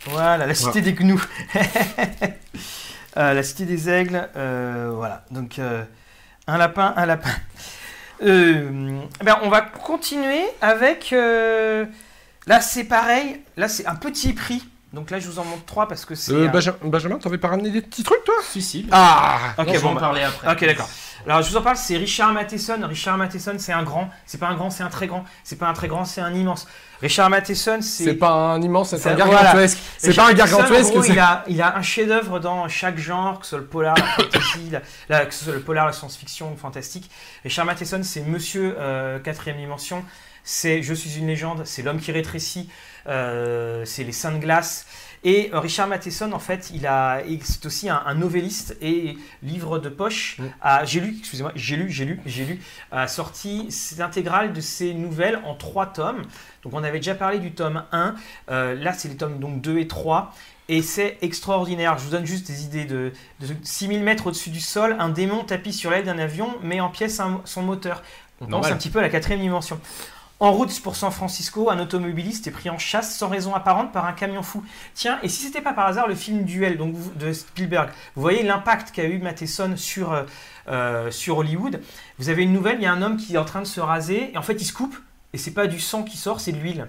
Voilà, 0.07 0.47
la 0.47 0.55
cité 0.55 0.81
des 0.81 0.93
gnous. 0.95 1.25
Euh, 3.17 3.33
la 3.35 3.43
cité 3.43 3.65
des 3.65 3.89
aigles, 3.89 4.29
euh, 4.37 4.93
voilà. 4.95 5.25
Donc, 5.33 5.59
euh, 5.59 5.83
un 6.47 6.57
lapin, 6.57 6.93
un 6.95 7.05
lapin. 7.05 7.31
Euh, 8.23 9.01
ben, 9.25 9.39
on 9.43 9.49
va 9.49 9.61
continuer 9.63 10.43
avec. 10.61 11.13
Là, 12.49 12.61
c'est 12.61 12.85
pareil. 12.85 13.41
Là, 13.57 13.69
c'est 13.69 13.87
un 13.87 13.95
petit 13.95 14.33
prix. 14.33 14.67
Donc 14.95 15.11
là, 15.11 15.21
je 15.21 15.29
vous 15.29 15.39
en 15.39 15.45
montre 15.45 15.67
trois 15.67 15.87
parce 15.87 16.07
que 16.07 16.15
c'est. 16.15 16.33
Euh, 16.33 16.49
un- 16.49 16.89
Benjamin, 16.89 17.19
t'avais 17.19 17.37
pas 17.37 17.49
ramené 17.49 17.71
des 17.71 17.83
petits 17.83 18.03
trucs, 18.03 18.25
toi 18.25 18.35
Si, 18.43 18.63
si. 18.63 18.87
Ah 18.91 19.39
Ok, 19.59 19.67
on 19.69 19.73
va 19.73 19.81
bon, 19.81 19.89
en 19.91 19.95
bah- 19.95 20.01
parler 20.01 20.23
après. 20.23 20.51
Ok, 20.51 20.65
d'accord. 20.65 20.89
Alors, 21.27 21.43
je 21.43 21.51
vous 21.51 21.57
en 21.59 21.63
parle, 21.63 21.77
c'est 21.77 21.99
Richard 21.99 22.33
Matheson. 22.33 22.79
Richard 22.89 23.19
Matheson, 23.19 23.57
c'est 23.59 23.73
un 23.75 23.83
grand. 23.83 24.09
C'est 24.25 24.39
pas 24.39 24.47
un 24.49 24.55
grand, 24.55 24.71
c'est 24.71 24.83
un 24.85 24.89
très 24.89 25.07
grand. 25.07 25.25
C'est 25.45 25.57
pas 25.59 25.69
un 25.69 25.75
très 25.75 25.89
grand, 25.89 26.07
c'est 26.07 26.23
un 26.23 26.33
immense. 26.33 26.67
Richard 27.03 27.29
Matheson, 27.29 27.81
C'est 27.83 28.05
c'est. 28.05 28.15
pas 28.15 28.31
un 28.31 28.63
immense, 28.63 28.97
c'est 28.97 29.11
un 29.11 29.15
gargantuesque. 29.15 29.79
C'est 29.99 30.15
pas 30.17 30.29
un 30.29 30.33
gargantuesque. 30.33 30.89
en 30.89 30.93
gros, 30.95 31.03
c'est- 31.03 31.13
il, 31.13 31.19
a, 31.19 31.45
il 31.49 31.61
a 31.61 31.77
un 31.77 31.83
chef-d'œuvre 31.83 32.41
dans 32.41 32.67
chaque 32.69 32.97
genre, 32.99 33.41
que 33.41 33.45
ce 33.45 33.51
soit 33.51 33.59
le 33.59 33.67
polar, 33.67 33.95
la 33.95 34.05
fantasy, 34.05 34.71
la- 34.71 34.81
la- 35.11 35.27
que 35.27 35.35
ce 35.35 35.45
soit 35.45 35.53
le 35.55 35.61
polar, 35.61 35.85
la 35.85 35.93
science-fiction, 35.93 36.51
le 36.53 36.57
fantastique. 36.57 37.11
Richard 37.45 37.67
Matheson, 37.67 38.01
c'est 38.05 38.23
Monsieur 38.23 38.75
euh, 38.79 39.19
quatrième 39.19 39.59
dimension. 39.59 40.03
C'est 40.51 40.83
Je 40.83 40.95
suis 40.95 41.19
une 41.19 41.27
légende. 41.27 41.63
C'est 41.67 41.83
l'homme 41.83 42.01
qui 42.01 42.11
rétrécit. 42.11 42.71
euh, 43.07 43.85
c'est 43.85 44.03
les 44.03 44.13
Saints 44.13 44.33
de 44.33 44.39
glace. 44.39 44.87
Et 45.25 45.51
euh, 45.53 45.59
Richard 45.61 45.89
Matheson, 45.89 46.33
en 46.33 46.39
fait, 46.39 46.71
il 46.73 46.87
a, 46.87 47.21
c'est 47.43 47.67
aussi 47.67 47.89
un, 47.91 48.01
un 48.07 48.15
novelliste 48.15 48.77
et 48.81 49.19
livre 49.43 49.79
de 49.79 49.89
poche. 49.91 50.39
Mm. 50.39 50.45
J'ai 50.85 51.01
lu, 51.01 51.17
excusez-moi, 51.19 51.53
j'ai 51.55 51.77
lu, 51.77 51.91
j'ai 51.91 52.05
lu, 52.07 52.21
j'ai 52.25 52.45
lu, 52.47 52.61
a 52.93 53.09
sorti 53.09 53.69
l'intégrale 53.99 54.53
de 54.55 54.61
ses 54.63 54.95
nouvelles 54.95 55.39
en 55.45 55.55
trois 55.55 55.87
tomes. 55.87 56.23
Donc 56.63 56.73
on 56.73 56.83
avait 56.85 56.99
déjà 56.99 57.15
parlé 57.15 57.41
du 57.41 57.53
tome 57.53 57.83
1. 57.93 58.15
Euh, 58.51 58.75
là, 58.75 58.93
c'est 58.95 59.09
les 59.09 59.17
tomes 59.17 59.39
donc 59.39 59.61
2 59.61 59.79
et 59.79 59.87
3. 59.89 60.33
Et 60.71 60.81
c'est 60.83 61.19
extraordinaire. 61.21 61.99
Je 61.99 62.05
vous 62.05 62.11
donne 62.11 62.27
juste 62.27 62.47
des 62.47 62.65
idées 62.65 62.85
de, 62.85 63.13
de 63.41 63.47
6000 63.65 64.03
mètres 64.03 64.29
au-dessus 64.29 64.51
du 64.51 64.61
sol. 64.61 64.97
Un 64.99 65.09
démon 65.11 65.45
tapis 65.45 65.73
sur 65.75 65.91
l'aile 65.91 66.05
d'un 66.05 66.19
avion 66.19 66.57
met 66.63 66.81
en 66.81 66.89
pièces 66.91 67.21
un- 67.21 67.41
son 67.45 67.63
moteur. 67.63 68.03
On 68.41 68.47
pense 68.47 68.67
un 68.75 68.77
petit 68.79 68.91
peu 68.91 69.01
à 69.01 69.03
la 69.03 69.09
quatrième 69.09 69.41
dimension. 69.41 69.81
En 70.41 70.53
route 70.53 70.81
pour 70.83 70.95
San 70.95 71.11
Francisco, 71.11 71.69
un 71.69 71.81
automobiliste 71.81 72.47
est 72.47 72.53
pris 72.53 72.71
en 72.71 72.79
chasse 72.79 73.17
sans 73.17 73.29
raison 73.29 73.57
apparente 73.57 73.93
par 73.93 74.05
un 74.05 74.13
camion 74.13 74.45
fou. 74.45 74.63
Tiens, 74.95 75.19
et 75.25 75.29
si 75.29 75.43
c'était 75.43 75.61
pas 75.61 75.73
par 75.73 75.87
hasard 75.87 76.07
le 76.07 76.15
film 76.15 76.45
Duel 76.45 76.79
de 77.17 77.33
Spielberg 77.33 77.91
Vous 78.15 78.23
voyez 78.23 78.45
l'impact 78.45 78.93
qu'a 78.93 79.05
eu 79.05 79.19
Matheson 79.19 79.77
sur, 79.77 80.13
euh, 80.13 80.23
euh, 80.69 81.11
sur 81.11 81.39
Hollywood. 81.39 81.81
Vous 82.19 82.29
avez 82.29 82.45
une 82.45 82.53
nouvelle, 82.53 82.77
il 82.79 82.85
y 82.85 82.87
a 82.87 82.93
un 82.93 83.03
homme 83.03 83.17
qui 83.17 83.35
est 83.35 83.39
en 83.39 83.45
train 83.45 83.63
de 83.63 83.67
se 83.67 83.81
raser 83.81 84.31
et 84.33 84.39
en 84.39 84.43
fait 84.43 84.55
il 84.63 84.65
se 84.65 84.73
coupe 84.73 84.97
et 85.33 85.39
c'est 85.39 85.51
pas 85.51 85.67
du 85.67 85.81
sang 85.81 86.05
qui 86.05 86.17
sort, 86.17 86.41
c'est 86.41 86.53
de 86.53 86.59
l'huile. 86.59 86.87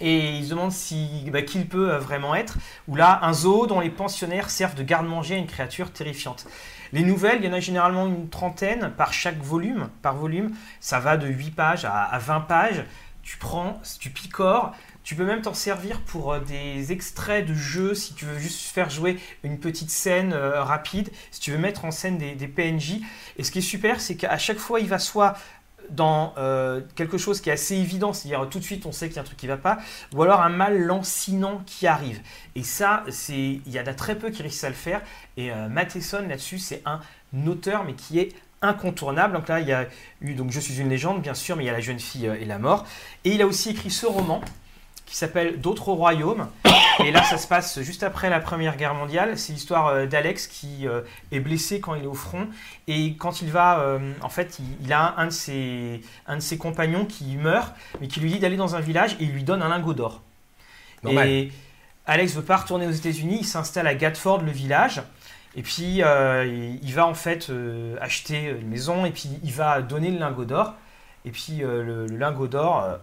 Et 0.00 0.38
il 0.38 0.44
se 0.44 0.50
demande 0.50 0.72
si, 0.72 1.30
bah, 1.32 1.42
qui 1.42 1.60
il 1.60 1.68
peut 1.68 1.92
euh, 1.92 1.98
vraiment 1.98 2.34
être. 2.34 2.56
Ou 2.88 2.96
là, 2.96 3.20
un 3.22 3.32
zoo 3.32 3.68
dont 3.68 3.78
les 3.78 3.90
pensionnaires 3.90 4.50
servent 4.50 4.74
de 4.74 4.82
garde-manger 4.82 5.36
à 5.36 5.38
une 5.38 5.46
créature 5.46 5.92
terrifiante. 5.92 6.46
Les 6.94 7.02
nouvelles, 7.02 7.38
il 7.40 7.46
y 7.46 7.48
en 7.48 7.52
a 7.52 7.58
généralement 7.58 8.06
une 8.06 8.28
trentaine 8.28 8.92
par 8.96 9.12
chaque 9.12 9.42
volume. 9.42 9.88
Par 10.00 10.14
volume, 10.14 10.54
ça 10.78 11.00
va 11.00 11.16
de 11.16 11.26
8 11.26 11.50
pages 11.50 11.84
à, 11.84 12.04
à 12.04 12.18
20 12.20 12.42
pages. 12.42 12.84
Tu 13.24 13.36
prends, 13.36 13.82
tu 13.98 14.10
picores. 14.10 14.72
Tu 15.02 15.16
peux 15.16 15.24
même 15.24 15.42
t'en 15.42 15.54
servir 15.54 16.00
pour 16.02 16.32
euh, 16.32 16.38
des 16.38 16.92
extraits 16.92 17.44
de 17.44 17.52
jeux 17.52 17.94
si 17.94 18.14
tu 18.14 18.26
veux 18.26 18.38
juste 18.38 18.70
faire 18.72 18.90
jouer 18.90 19.18
une 19.42 19.58
petite 19.58 19.90
scène 19.90 20.32
euh, 20.32 20.62
rapide, 20.62 21.10
si 21.32 21.40
tu 21.40 21.50
veux 21.50 21.58
mettre 21.58 21.84
en 21.84 21.90
scène 21.90 22.16
des 22.16 22.48
PNJ. 22.48 23.00
Et 23.38 23.42
ce 23.42 23.50
qui 23.50 23.58
est 23.58 23.62
super, 23.62 24.00
c'est 24.00 24.14
qu'à 24.14 24.38
chaque 24.38 24.58
fois, 24.58 24.78
il 24.78 24.86
va 24.86 25.00
soit 25.00 25.34
dans 25.90 26.34
euh, 26.38 26.80
quelque 26.94 27.18
chose 27.18 27.40
qui 27.40 27.50
est 27.50 27.52
assez 27.52 27.76
évident, 27.76 28.12
c'est-à-dire 28.12 28.48
tout 28.48 28.58
de 28.58 28.64
suite 28.64 28.86
on 28.86 28.92
sait 28.92 29.08
qu'il 29.08 29.16
y 29.16 29.18
a 29.18 29.22
un 29.22 29.24
truc 29.24 29.38
qui 29.38 29.46
va 29.46 29.56
pas, 29.56 29.78
ou 30.12 30.22
alors 30.22 30.42
un 30.42 30.48
mal 30.48 30.78
lancinant 30.80 31.62
qui 31.66 31.86
arrive. 31.86 32.20
Et 32.54 32.62
ça, 32.62 33.04
il 33.28 33.60
y 33.66 33.80
en 33.80 33.86
a 33.86 33.94
très 33.94 34.16
peu 34.16 34.30
qui 34.30 34.42
réussissent 34.42 34.64
à 34.64 34.68
le 34.68 34.74
faire. 34.74 35.02
Et 35.36 35.50
euh, 35.50 35.68
Matheson 35.68 36.26
là-dessus, 36.28 36.58
c'est 36.58 36.82
un 36.84 37.00
auteur 37.46 37.84
mais 37.84 37.94
qui 37.94 38.18
est 38.18 38.32
incontournable. 38.62 39.34
Donc 39.34 39.48
là, 39.48 39.60
il 39.60 39.68
y 39.68 39.72
a 39.72 39.86
eu 40.20 40.34
donc 40.34 40.50
Je 40.50 40.60
suis 40.60 40.80
une 40.80 40.88
légende, 40.88 41.22
bien 41.22 41.34
sûr, 41.34 41.56
mais 41.56 41.64
il 41.64 41.66
y 41.66 41.70
a 41.70 41.72
La 41.72 41.80
jeune 41.80 42.00
fille 42.00 42.28
euh, 42.28 42.40
et 42.40 42.44
la 42.44 42.58
mort. 42.58 42.86
Et 43.24 43.30
il 43.30 43.42
a 43.42 43.46
aussi 43.46 43.70
écrit 43.70 43.90
ce 43.90 44.06
roman 44.06 44.40
qui 45.06 45.16
s'appelle 45.16 45.60
D'autres 45.60 45.92
royaumes. 45.92 46.48
Et 47.04 47.10
là, 47.10 47.22
ça 47.22 47.38
se 47.38 47.46
passe 47.46 47.80
juste 47.80 48.02
après 48.02 48.30
la 48.30 48.40
Première 48.40 48.76
Guerre 48.76 48.94
mondiale. 48.94 49.36
C'est 49.38 49.52
l'histoire 49.52 49.88
euh, 49.88 50.06
d'Alex 50.06 50.46
qui 50.46 50.86
euh, 50.86 51.00
est 51.32 51.40
blessé 51.40 51.80
quand 51.80 51.94
il 51.94 52.04
est 52.04 52.08
au 52.08 52.14
front. 52.14 52.48
Et 52.86 53.14
quand 53.16 53.42
il 53.42 53.50
va, 53.50 53.80
euh, 53.80 54.12
en 54.22 54.28
fait, 54.28 54.60
il, 54.80 54.92
a 54.92 55.14
un 55.18 55.26
de, 55.26 55.30
ses, 55.30 56.00
un 56.26 56.36
de 56.36 56.42
ses 56.42 56.56
compagnons 56.56 57.04
qui 57.04 57.36
meurt, 57.36 57.74
mais 58.00 58.08
qui 58.08 58.20
lui 58.20 58.30
dit 58.30 58.38
d'aller 58.38 58.56
dans 58.56 58.76
un 58.76 58.80
village 58.80 59.16
et 59.20 59.24
il 59.24 59.32
lui 59.32 59.44
donne 59.44 59.62
un 59.62 59.68
lingot 59.68 59.94
d'or. 59.94 60.22
Et 61.06 61.50
Alex 62.06 62.34
veut 62.34 62.42
pas 62.42 62.56
retourner 62.56 62.86
aux 62.86 62.92
États-Unis, 62.92 63.38
il 63.40 63.46
s'installe 63.46 63.86
à 63.86 63.94
Gatford, 63.94 64.42
le 64.42 64.50
village. 64.50 65.02
Et 65.56 65.62
puis, 65.62 66.02
euh, 66.02 66.76
il, 66.82 66.94
va 66.94 67.06
en 67.06 67.14
fait 67.14 67.48
euh, 67.48 67.96
acheter 68.00 68.54
une 68.60 68.68
maison 68.68 69.06
et 69.06 69.10
puis 69.10 69.30
il 69.44 69.52
va 69.52 69.82
donner 69.82 70.10
le 70.10 70.18
lingot 70.18 70.44
d'or. 70.44 70.74
Et 71.24 71.30
puis, 71.30 71.62
euh, 71.62 71.82
le, 71.82 72.06
le 72.06 72.16
lingot 72.16 72.48
d'or 72.48 72.98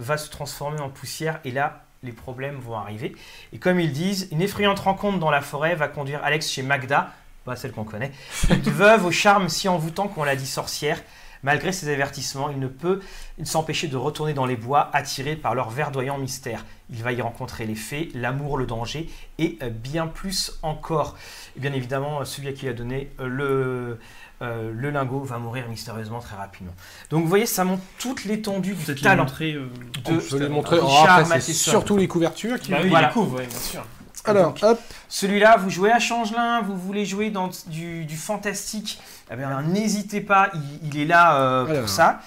va 0.00 0.16
se 0.16 0.30
transformer 0.30 0.80
en 0.80 0.88
poussière. 0.88 1.40
Et 1.44 1.50
là, 1.50 1.84
les 2.02 2.12
problèmes 2.12 2.56
vont 2.56 2.76
arriver. 2.76 3.14
Et 3.52 3.58
comme 3.58 3.78
ils 3.78 3.92
disent, 3.92 4.28
une 4.32 4.42
effrayante 4.42 4.80
rencontre 4.80 5.18
dans 5.18 5.30
la 5.30 5.40
forêt 5.40 5.74
va 5.74 5.88
conduire 5.88 6.20
Alex 6.24 6.50
chez 6.50 6.62
Magda, 6.62 7.12
pas 7.44 7.56
celle 7.56 7.72
qu'on 7.72 7.84
connaît, 7.84 8.12
une 8.48 8.60
veuve 8.62 9.04
au 9.04 9.10
charme 9.10 9.48
si 9.48 9.68
envoûtant 9.68 10.08
qu'on 10.08 10.24
l'a 10.24 10.36
dit 10.36 10.46
sorcière. 10.46 11.00
Malgré 11.42 11.72
ses 11.72 11.88
avertissements, 11.92 12.50
il 12.50 12.58
ne 12.58 12.66
peut 12.68 13.00
s'empêcher 13.44 13.88
de 13.88 13.96
retourner 13.96 14.34
dans 14.34 14.46
les 14.46 14.56
bois, 14.56 14.90
attiré 14.92 15.36
par 15.36 15.54
leur 15.54 15.70
verdoyant 15.70 16.18
mystère. 16.18 16.64
Il 16.90 17.02
va 17.02 17.12
y 17.12 17.22
rencontrer 17.22 17.66
les 17.66 17.74
fées, 17.74 18.10
l'amour, 18.14 18.58
le 18.58 18.66
danger 18.66 19.08
et 19.38 19.56
euh, 19.62 19.70
bien 19.70 20.06
plus 20.06 20.58
encore. 20.62 21.16
Et 21.56 21.60
bien 21.60 21.72
évidemment, 21.72 22.24
celui 22.24 22.48
à 22.48 22.52
qui 22.52 22.66
il 22.66 22.68
a 22.68 22.72
donné 22.72 23.10
euh, 23.20 23.26
le, 23.28 23.98
euh, 24.42 24.72
le 24.74 24.90
lingot 24.90 25.20
va 25.22 25.38
mourir 25.38 25.68
mystérieusement 25.68 26.18
très 26.20 26.36
rapidement. 26.36 26.72
Donc 27.10 27.22
vous 27.22 27.28
voyez, 27.28 27.46
ça 27.46 27.64
montre 27.64 27.82
toute 27.98 28.24
l'étendue 28.24 28.74
du 28.74 28.94
talent 28.96 29.22
montrer. 29.24 29.52
euh, 29.54 29.68
de 30.08 30.38
les 30.38 30.48
montrer. 30.48 30.76
Richard 30.76 31.18
Oh, 31.20 31.22
après, 31.22 31.40
surtout 31.40 31.96
les 31.96 32.08
couvertures 32.08 32.58
qui. 32.60 32.70
Bah 32.72 32.78
oui, 32.82 32.88
Voilà. 32.90 33.08
il 33.08 33.12
couvre, 33.12 33.36
ouais, 33.38 33.46
bien 33.46 33.58
sûr. 33.58 33.84
Alors, 34.24 34.54
hop. 34.62 34.80
Celui-là, 35.08 35.56
vous 35.56 35.70
jouez 35.70 35.90
à 35.90 35.98
Changelin, 35.98 36.60
vous 36.62 36.76
voulez 36.76 37.04
jouer 37.06 37.30
dans 37.30 37.50
du, 37.66 38.04
du 38.04 38.16
fantastique, 38.16 39.00
eh 39.32 39.36
n'hésitez 39.66 40.20
pas, 40.20 40.50
il, 40.54 40.88
il 40.94 41.00
est 41.00 41.06
là 41.06 41.36
euh, 41.40 41.64
pour 41.64 41.74
Alors. 41.74 41.88
ça. 41.88 42.20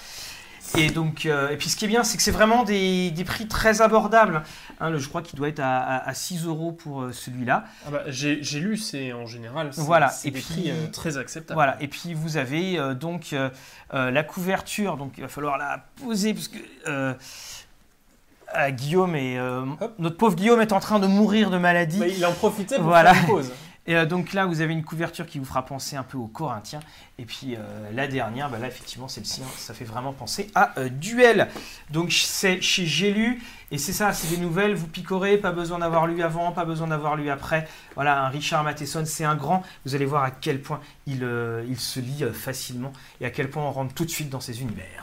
Et 0.76 0.90
donc, 0.90 1.28
euh, 1.28 1.50
et 1.50 1.58
puis 1.58 1.70
ce 1.70 1.76
qui 1.76 1.86
est 1.86 1.88
bien, 1.88 2.04
c'est 2.04 2.18
que 2.18 2.24
c'est 2.24 2.32
vraiment 2.32 2.64
des, 2.64 3.12
des 3.12 3.24
prix 3.26 3.48
très 3.48 3.82
abordables. 3.82 4.42
Hein, 4.80 4.90
le- 4.90 4.98
je 4.98 5.08
crois 5.08 5.22
qu'il 5.22 5.38
doit 5.38 5.50
être 5.50 5.60
à, 5.60 5.78
à- 5.82 6.10
à 6.10 6.14
6 6.16 6.46
euros 6.46 6.72
pour 6.72 7.04
euh, 7.04 7.12
celui-là. 7.12 7.66
Ah 7.86 7.92
bah, 7.92 8.02
j'ai 8.08 8.60
lu, 8.60 8.76
c'est 8.78 9.14
en 9.14 9.28
général. 9.28 9.70
Voilà, 9.74 10.10
C'est 10.10 10.30
et 10.30 10.32
des 10.32 10.40
puis- 10.40 10.54
prix 10.62 10.72
euh, 10.72 10.88
très 10.92 11.18
acceptables. 11.18 11.56
Voilà. 11.56 11.78
Et 11.80 11.88
puis 11.88 12.16
vous 12.16 12.38
avez 12.38 12.80
euh, 12.80 12.96
donc 12.96 13.34
euh, 13.34 13.50
euh, 13.94 14.10
la 14.10 14.24
couverture, 14.24 14.98
donc 14.98 15.14
il 15.18 15.22
va 15.22 15.28
falloir 15.28 15.60
la 15.60 15.86
poser 16.02 16.34
parce 16.34 16.48
que 16.48 16.58
euh, 18.56 18.68
euh, 18.68 18.70
Guillaume 18.72 19.16
et 19.16 19.40
Hop. 19.40 19.94
notre 20.00 20.18
pauvre 20.18 20.36
Guillaume 20.36 20.62
est 20.62 20.74
en 20.74 20.80
train 20.80 21.00
de 21.00 21.08
mourir 21.08 21.50
de 21.50 21.58
maladie. 21.58 22.00
Bah, 22.00 22.08
il 22.08 22.26
en 22.26 22.32
profitait 22.34 22.76
pour 22.76 22.86
Voilà. 22.86 23.14
faire 23.14 23.24
une 23.24 23.28
pause. 23.30 23.52
Et 23.86 23.98
euh, 23.98 24.06
donc 24.06 24.32
là, 24.32 24.46
vous 24.46 24.62
avez 24.62 24.72
une 24.72 24.86
couverture 24.86 25.26
qui 25.26 25.40
vous 25.40 25.46
fera 25.46 25.66
penser 25.66 25.98
un 25.98 26.04
peu 26.04 26.18
aux 26.18 26.28
Corinthiens. 26.28 26.80
Et 27.20 27.26
puis 27.26 27.56
euh, 27.58 27.92
la 27.92 28.08
dernière, 28.08 28.50
bah 28.50 28.58
là, 28.58 28.68
effectivement, 28.68 29.10
celle-ci, 29.10 29.42
hein, 29.44 29.50
ça 29.58 29.74
fait 29.74 29.84
vraiment 29.84 30.14
penser 30.14 30.50
à 30.56 30.72
euh, 30.80 30.88
Duel. 30.88 31.50
Donc 31.92 32.14
c'est 32.14 32.62
chez 32.62 32.86
J'ai 32.86 33.12
lu. 33.12 33.42
Et 33.72 33.78
c'est 33.78 33.92
ça, 33.92 34.14
c'est 34.14 34.34
des 34.34 34.38
nouvelles, 34.42 34.74
vous 34.74 34.88
picorez, 34.88 35.38
pas 35.38 35.52
besoin 35.52 35.80
d'avoir 35.80 36.08
lu 36.08 36.22
avant, 36.24 36.54
pas 36.54 36.64
besoin 36.64 36.88
d'avoir 36.88 37.18
lu 37.18 37.30
après. 37.30 37.68
Voilà, 37.96 38.24
un 38.24 38.30
Richard 38.30 38.64
Matheson, 38.64 39.04
c'est 39.06 39.26
un 39.26 39.36
grand. 39.36 39.64
Vous 39.86 39.96
allez 39.96 40.06
voir 40.06 40.24
à 40.24 40.32
quel 40.32 40.62
point 40.62 40.80
il, 41.06 41.24
euh, 41.24 41.66
il 41.68 41.78
se 41.80 42.00
lit 42.00 42.24
euh, 42.24 42.32
facilement 42.32 42.94
et 43.20 43.26
à 43.26 43.32
quel 43.32 43.50
point 43.50 43.64
on 43.64 43.72
rentre 43.72 43.94
tout 43.94 44.06
de 44.06 44.10
suite 44.12 44.30
dans 44.30 44.40
ses 44.40 44.62
univers. 44.62 45.03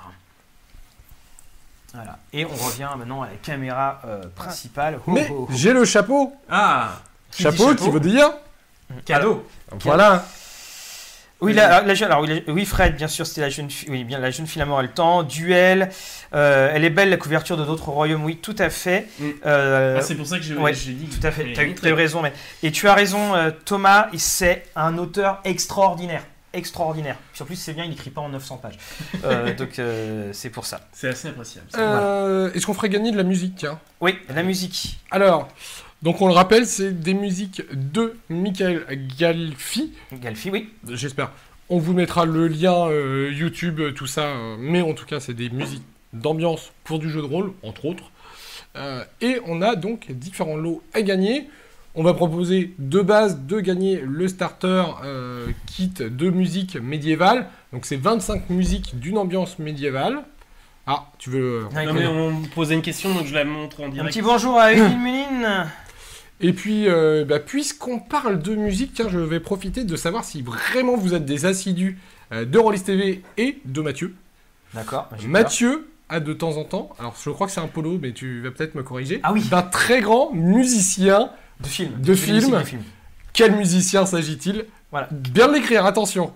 Voilà. 1.94 2.18
Et 2.32 2.44
on 2.44 2.48
revient 2.48 2.88
maintenant 2.96 3.22
à 3.22 3.26
la 3.26 3.34
caméra 3.42 4.00
euh, 4.04 4.22
principale. 4.36 4.98
Ho, 5.06 5.10
Mais 5.10 5.28
ho, 5.30 5.46
ho. 5.48 5.48
j'ai 5.52 5.72
le 5.72 5.84
chapeau. 5.84 6.32
Ah 6.48 6.90
Qui 7.32 7.38
dit 7.38 7.42
Chapeau 7.50 7.74
qui 7.74 7.90
veut 7.90 8.00
dire. 8.00 8.30
Cadeau 9.04 9.46
Voilà. 9.80 10.24
Oui, 11.42 11.54
la, 11.54 11.80
la 11.80 11.94
jeune- 11.94 12.10
alors, 12.10 12.20
oui, 12.22 12.42
la- 12.46 12.52
oui, 12.52 12.66
Fred, 12.66 12.96
bien 12.96 13.08
sûr, 13.08 13.26
c'était 13.26 13.40
la 13.40 13.48
jeune 13.48 13.70
fille. 13.70 13.88
Oui, 13.90 14.04
bien, 14.04 14.18
la 14.18 14.30
jeune 14.30 14.46
fille, 14.46 14.58
la 14.58 14.66
mort 14.66 14.80
et 14.80 14.82
le 14.82 14.90
temps. 14.90 15.22
Duel. 15.22 15.88
euh, 16.34 16.70
elle 16.72 16.84
est 16.84 16.90
belle, 16.90 17.08
la 17.08 17.16
couverture 17.16 17.56
de 17.56 17.64
d'autres 17.64 17.88
royaumes. 17.88 18.24
Oui, 18.24 18.36
tout 18.36 18.54
à 18.58 18.68
fait. 18.68 19.08
Mm. 19.18 19.28
Euh, 19.46 19.96
Ah, 19.98 20.02
C'est 20.02 20.16
pour 20.16 20.26
ça 20.26 20.36
que 20.36 20.42
j'ai 20.42 20.54
ouais, 20.54 20.72
dit. 20.72 21.08
tout 21.18 21.26
à 21.26 21.30
fait. 21.30 21.52
Tu 21.54 21.58
as 21.60 21.62
eu, 21.64 21.74
très 21.74 21.84
t'as 21.88 21.90
eu 21.90 21.94
raison. 21.94 22.20
Mais... 22.20 22.32
Et 22.62 22.70
tu 22.70 22.88
as 22.88 22.94
raison, 22.94 23.34
euh, 23.34 23.50
Thomas. 23.64 24.08
C'est 24.18 24.64
un 24.76 24.98
auteur 24.98 25.40
extraordinaire. 25.44 26.22
Extraordinaire. 26.52 27.16
Puis 27.32 27.42
en 27.42 27.46
plus, 27.46 27.56
c'est 27.56 27.72
bien, 27.74 27.84
il 27.84 27.90
n'écrit 27.90 28.10
pas 28.10 28.20
en 28.20 28.28
900 28.30 28.56
pages. 28.58 28.78
Euh, 29.24 29.54
donc, 29.56 29.78
euh, 29.78 30.30
c'est 30.32 30.50
pour 30.50 30.66
ça. 30.66 30.80
C'est 30.92 31.08
assez 31.08 31.28
appréciable. 31.28 31.66
Euh, 31.76 32.52
Est-ce 32.52 32.66
qu'on 32.66 32.74
ferait 32.74 32.88
gagner 32.88 33.12
de 33.12 33.16
la 33.16 33.22
musique, 33.22 33.54
tiens? 33.56 33.78
Oui, 34.00 34.16
la 34.34 34.42
musique. 34.42 34.98
Alors, 35.10 35.48
donc 36.02 36.20
on 36.22 36.26
le 36.28 36.32
rappelle, 36.34 36.66
c'est 36.66 36.92
des 36.98 37.14
musiques 37.14 37.62
de 37.72 38.16
Michael 38.28 38.84
Galfi. 39.18 39.92
Galfi, 40.12 40.50
oui. 40.50 40.70
J'espère. 40.88 41.30
On 41.68 41.78
vous 41.78 41.92
mettra 41.92 42.24
le 42.24 42.48
lien 42.48 42.88
euh, 42.88 43.30
YouTube, 43.32 43.80
tout 43.94 44.08
ça. 44.08 44.22
euh, 44.22 44.56
mais 44.58 44.80
en 44.80 44.92
tout 44.92 45.06
cas, 45.06 45.20
c'est 45.20 45.34
des 45.34 45.50
musiques 45.50 45.84
d'ambiance 46.12 46.72
pour 46.82 46.98
du 46.98 47.08
jeu 47.08 47.20
de 47.20 47.26
rôle, 47.26 47.52
entre 47.62 47.84
autres. 47.84 48.10
Euh, 48.76 49.04
et 49.20 49.40
on 49.46 49.62
a 49.62 49.76
donc 49.76 50.10
différents 50.10 50.56
lots 50.56 50.82
à 50.94 51.02
gagner. 51.02 51.48
On 51.94 52.02
va 52.04 52.14
proposer 52.14 52.74
de 52.78 53.00
base 53.00 53.40
de 53.46 53.58
gagner 53.60 54.00
le 54.06 54.28
starter 54.28 54.84
euh, 55.04 55.46
kit 55.66 55.92
de 55.98 56.30
musique 56.30 56.76
médiévale. 56.76 57.48
Donc 57.72 57.84
c'est 57.84 57.96
25 57.96 58.48
musiques 58.50 58.98
d'une 58.98 59.18
ambiance 59.18 59.58
médiévale. 59.58 60.20
Ah, 60.86 61.06
tu 61.18 61.30
veux... 61.30 61.64
Ouais, 61.74 61.86
Non, 61.86 61.92
mais 61.92 62.06
on 62.06 62.32
me 62.32 62.46
posait 62.48 62.74
une 62.74 62.82
question, 62.82 63.12
donc 63.14 63.26
je 63.26 63.34
la 63.34 63.44
montre 63.44 63.80
en 63.80 63.86
Un 63.86 63.88
direct. 63.90 64.12
petit 64.12 64.22
bonjour 64.22 64.58
à 64.58 64.72
Eline 64.72 64.98
Muline. 65.02 65.66
Et 66.40 66.52
puis, 66.52 66.88
euh, 66.88 67.24
bah, 67.24 67.38
puisqu'on 67.38 67.98
parle 67.98 68.40
de 68.40 68.54
musique, 68.54 68.94
tiens, 68.94 69.08
je 69.08 69.18
vais 69.18 69.40
profiter 69.40 69.84
de 69.84 69.96
savoir 69.96 70.24
si 70.24 70.42
vraiment 70.42 70.96
vous 70.96 71.12
êtes 71.14 71.24
des 71.26 71.44
assidus 71.44 71.98
euh, 72.32 72.44
de 72.44 72.58
Rollis 72.58 72.82
TV 72.82 73.22
et 73.36 73.58
de 73.66 73.80
Mathieu. 73.82 74.14
D'accord. 74.74 75.08
peur. 75.08 75.18
Mathieu 75.28 75.88
a 76.08 76.18
de 76.20 76.32
temps 76.32 76.56
en 76.56 76.64
temps, 76.64 76.90
alors 76.98 77.14
je 77.22 77.30
crois 77.30 77.46
que 77.46 77.52
c'est 77.52 77.60
un 77.60 77.66
polo, 77.68 77.98
mais 78.00 78.12
tu 78.12 78.40
vas 78.40 78.50
peut-être 78.50 78.74
me 78.74 78.82
corriger, 78.82 79.20
Ah 79.22 79.32
oui. 79.32 79.42
d'un 79.50 79.62
très 79.62 80.00
grand 80.00 80.32
musicien. 80.32 81.30
De 81.60 81.68
film. 81.68 82.00
De 82.00 82.14
film. 82.14 82.82
Quel 83.32 83.52
musicien 83.54 84.06
s'agit-il? 84.06 84.66
Voilà. 84.90 85.08
Bien 85.10 85.52
l'écrire, 85.52 85.86
attention. 85.86 86.32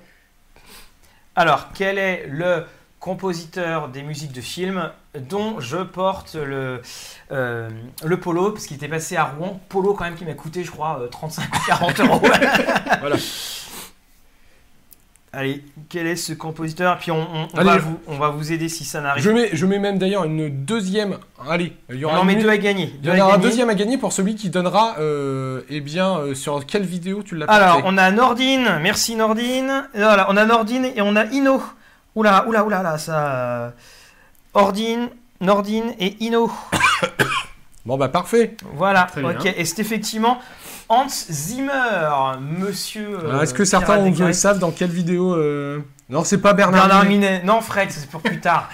Alors, 1.34 1.68
quel 1.74 1.98
est 1.98 2.26
le 2.28 2.64
compositeur 3.00 3.88
des 3.88 4.02
musiques 4.02 4.32
de 4.32 4.40
films 4.40 4.90
dont 5.14 5.60
je 5.60 5.76
porte 5.76 6.36
le, 6.36 6.80
euh, 7.32 7.68
le 8.02 8.20
polo, 8.20 8.52
parce 8.52 8.66
qu'il 8.66 8.76
était 8.76 8.88
passé 8.88 9.16
à 9.16 9.24
Rouen, 9.24 9.60
polo 9.68 9.94
quand 9.94 10.04
même 10.04 10.14
qui 10.14 10.24
m'a 10.24 10.34
coûté, 10.34 10.64
je 10.64 10.70
crois, 10.70 11.00
euh, 11.00 11.08
35 11.08 11.54
ou 11.54 11.66
40 11.66 12.00
euros. 12.00 12.20
Voilà. 13.00 13.16
Allez, 15.36 15.64
quel 15.88 16.06
est 16.06 16.16
ce 16.16 16.32
compositeur? 16.32 16.96
Puis 16.98 17.10
on, 17.10 17.16
on- 17.20 17.48
on 17.52 17.58
Allez, 17.58 17.68
va 17.70 17.74
je- 17.78 17.82
vous, 17.82 17.98
on 18.06 18.16
va 18.18 18.28
vous 18.28 18.52
aider 18.52 18.68
si 18.68 18.84
ça 18.84 19.00
n'arrive 19.00 19.22
Je 19.22 19.30
mets, 19.30 19.50
je 19.52 19.66
mets 19.66 19.78
même 19.78 19.98
d'ailleurs 19.98 20.24
une 20.24 20.48
deuxième. 20.64 21.18
Allez, 21.48 21.72
il 21.90 21.96
y 21.96 22.04
On 22.04 22.08
aura, 22.10 22.24
met 22.24 22.34
une- 22.34 22.42
deux 22.42 22.48
à 22.48 22.56
gagner. 22.56 22.94
il 23.02 23.08
y 23.08 23.12
en 23.20 23.24
aura 23.26 23.34
un 23.34 23.38
deuxième 23.38 23.68
à 23.68 23.74
gagner 23.74 23.98
pour 23.98 24.12
celui 24.12 24.34
qui 24.36 24.48
donnera, 24.50 24.96
euh, 25.00 25.62
eh 25.70 25.80
bien, 25.80 26.18
euh, 26.18 26.34
sur 26.34 26.64
quelle 26.66 26.84
vidéo 26.84 27.22
tu 27.24 27.34
l'as 27.36 27.46
Alors, 27.46 27.82
on 27.84 27.98
a 27.98 28.10
Nordine, 28.10 28.78
merci 28.80 29.16
Nordine. 29.16 29.88
Voilà, 29.94 30.26
on 30.30 30.36
a 30.36 30.44
Nordine 30.44 30.84
et 30.86 31.00
on 31.02 31.16
a 31.16 31.24
Ino. 31.26 31.60
Oula, 32.14 32.46
oula, 32.46 32.64
oula, 32.64 32.82
là, 32.82 32.96
ça. 32.98 33.26
euh, 33.26 33.70
Ordine, 34.54 35.08
Nordine 35.40 35.94
et 35.98 36.16
Ino. 36.24 36.50
Bon 37.86 37.98
bah 37.98 38.08
parfait. 38.08 38.56
Voilà, 38.74 39.04
Très 39.10 39.20
bien. 39.20 39.30
ok. 39.32 39.44
Et 39.56 39.64
c'est 39.64 39.80
effectivement 39.80 40.38
Hans 40.88 41.06
Zimmer, 41.08 41.70
monsieur. 42.40 43.18
euh, 43.22 43.28
Alors, 43.30 43.42
Est-ce 43.42 43.54
que 43.54 43.64
certains 43.64 43.98
ont- 43.98 44.32
savent 44.32 44.58
dans 44.58 44.70
quelle 44.70 44.90
vidéo 44.90 45.34
euh, 45.34 45.80
Non, 46.08 46.24
c'est 46.24 46.38
pas 46.38 46.52
Bernard. 46.54 46.86
Bernard 46.88 47.04
Minet. 47.04 47.30
Minet. 47.38 47.42
Non, 47.44 47.60
Fred, 47.60 47.90
c'est 47.90 48.08
pour 48.08 48.22
plus 48.22 48.40
tard. 48.40 48.70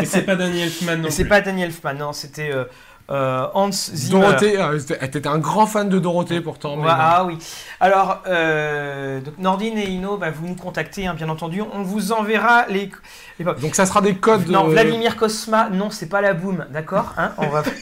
Et 0.00 0.04
c'est 0.06 0.22
pas 0.22 0.36
Daniel 0.36 0.68
Elfman 0.68 0.96
non 1.02 1.08
Et 1.08 1.10
c'est 1.10 1.24
pas 1.24 1.40
Daniel 1.40 1.68
Elfman, 1.70 1.94
non, 1.94 2.12
c'était 2.12 2.50
euh, 2.52 2.64
euh, 3.10 3.46
Hans 3.54 3.70
Zimmer. 3.70 4.20
Dorothée, 4.22 4.58
euh, 4.58 4.78
t'étais 4.80 5.26
un 5.28 5.38
grand 5.38 5.66
fan 5.66 5.88
de 5.88 5.98
Dorothée 5.98 6.40
pourtant. 6.40 6.76
mais 6.76 6.88
ah 6.88 7.24
oui. 7.26 7.36
Alors, 7.80 8.22
euh, 8.26 9.20
donc 9.20 9.36
Nordine 9.38 9.76
et 9.78 9.88
Ino, 9.90 10.16
bah, 10.16 10.30
vous 10.30 10.46
nous 10.48 10.54
contactez, 10.54 11.06
hein, 11.06 11.14
bien 11.14 11.28
entendu. 11.28 11.62
On 11.74 11.82
vous 11.82 12.12
enverra 12.12 12.66
les. 12.68 12.90
les- 13.38 13.44
Donc 13.60 13.74
ça 13.74 13.84
sera 13.86 14.00
des 14.00 14.14
codes. 14.14 14.48
Non, 14.48 14.66
euh, 14.66 14.70
Vladimir 14.70 15.16
Kosma, 15.16 15.68
non, 15.70 15.90
c'est 15.90 16.08
pas 16.08 16.20
la 16.22 16.32
boom, 16.34 16.64
d'accord 16.70 17.12
hein 17.18 17.32
On 17.38 17.48
va. 17.48 17.62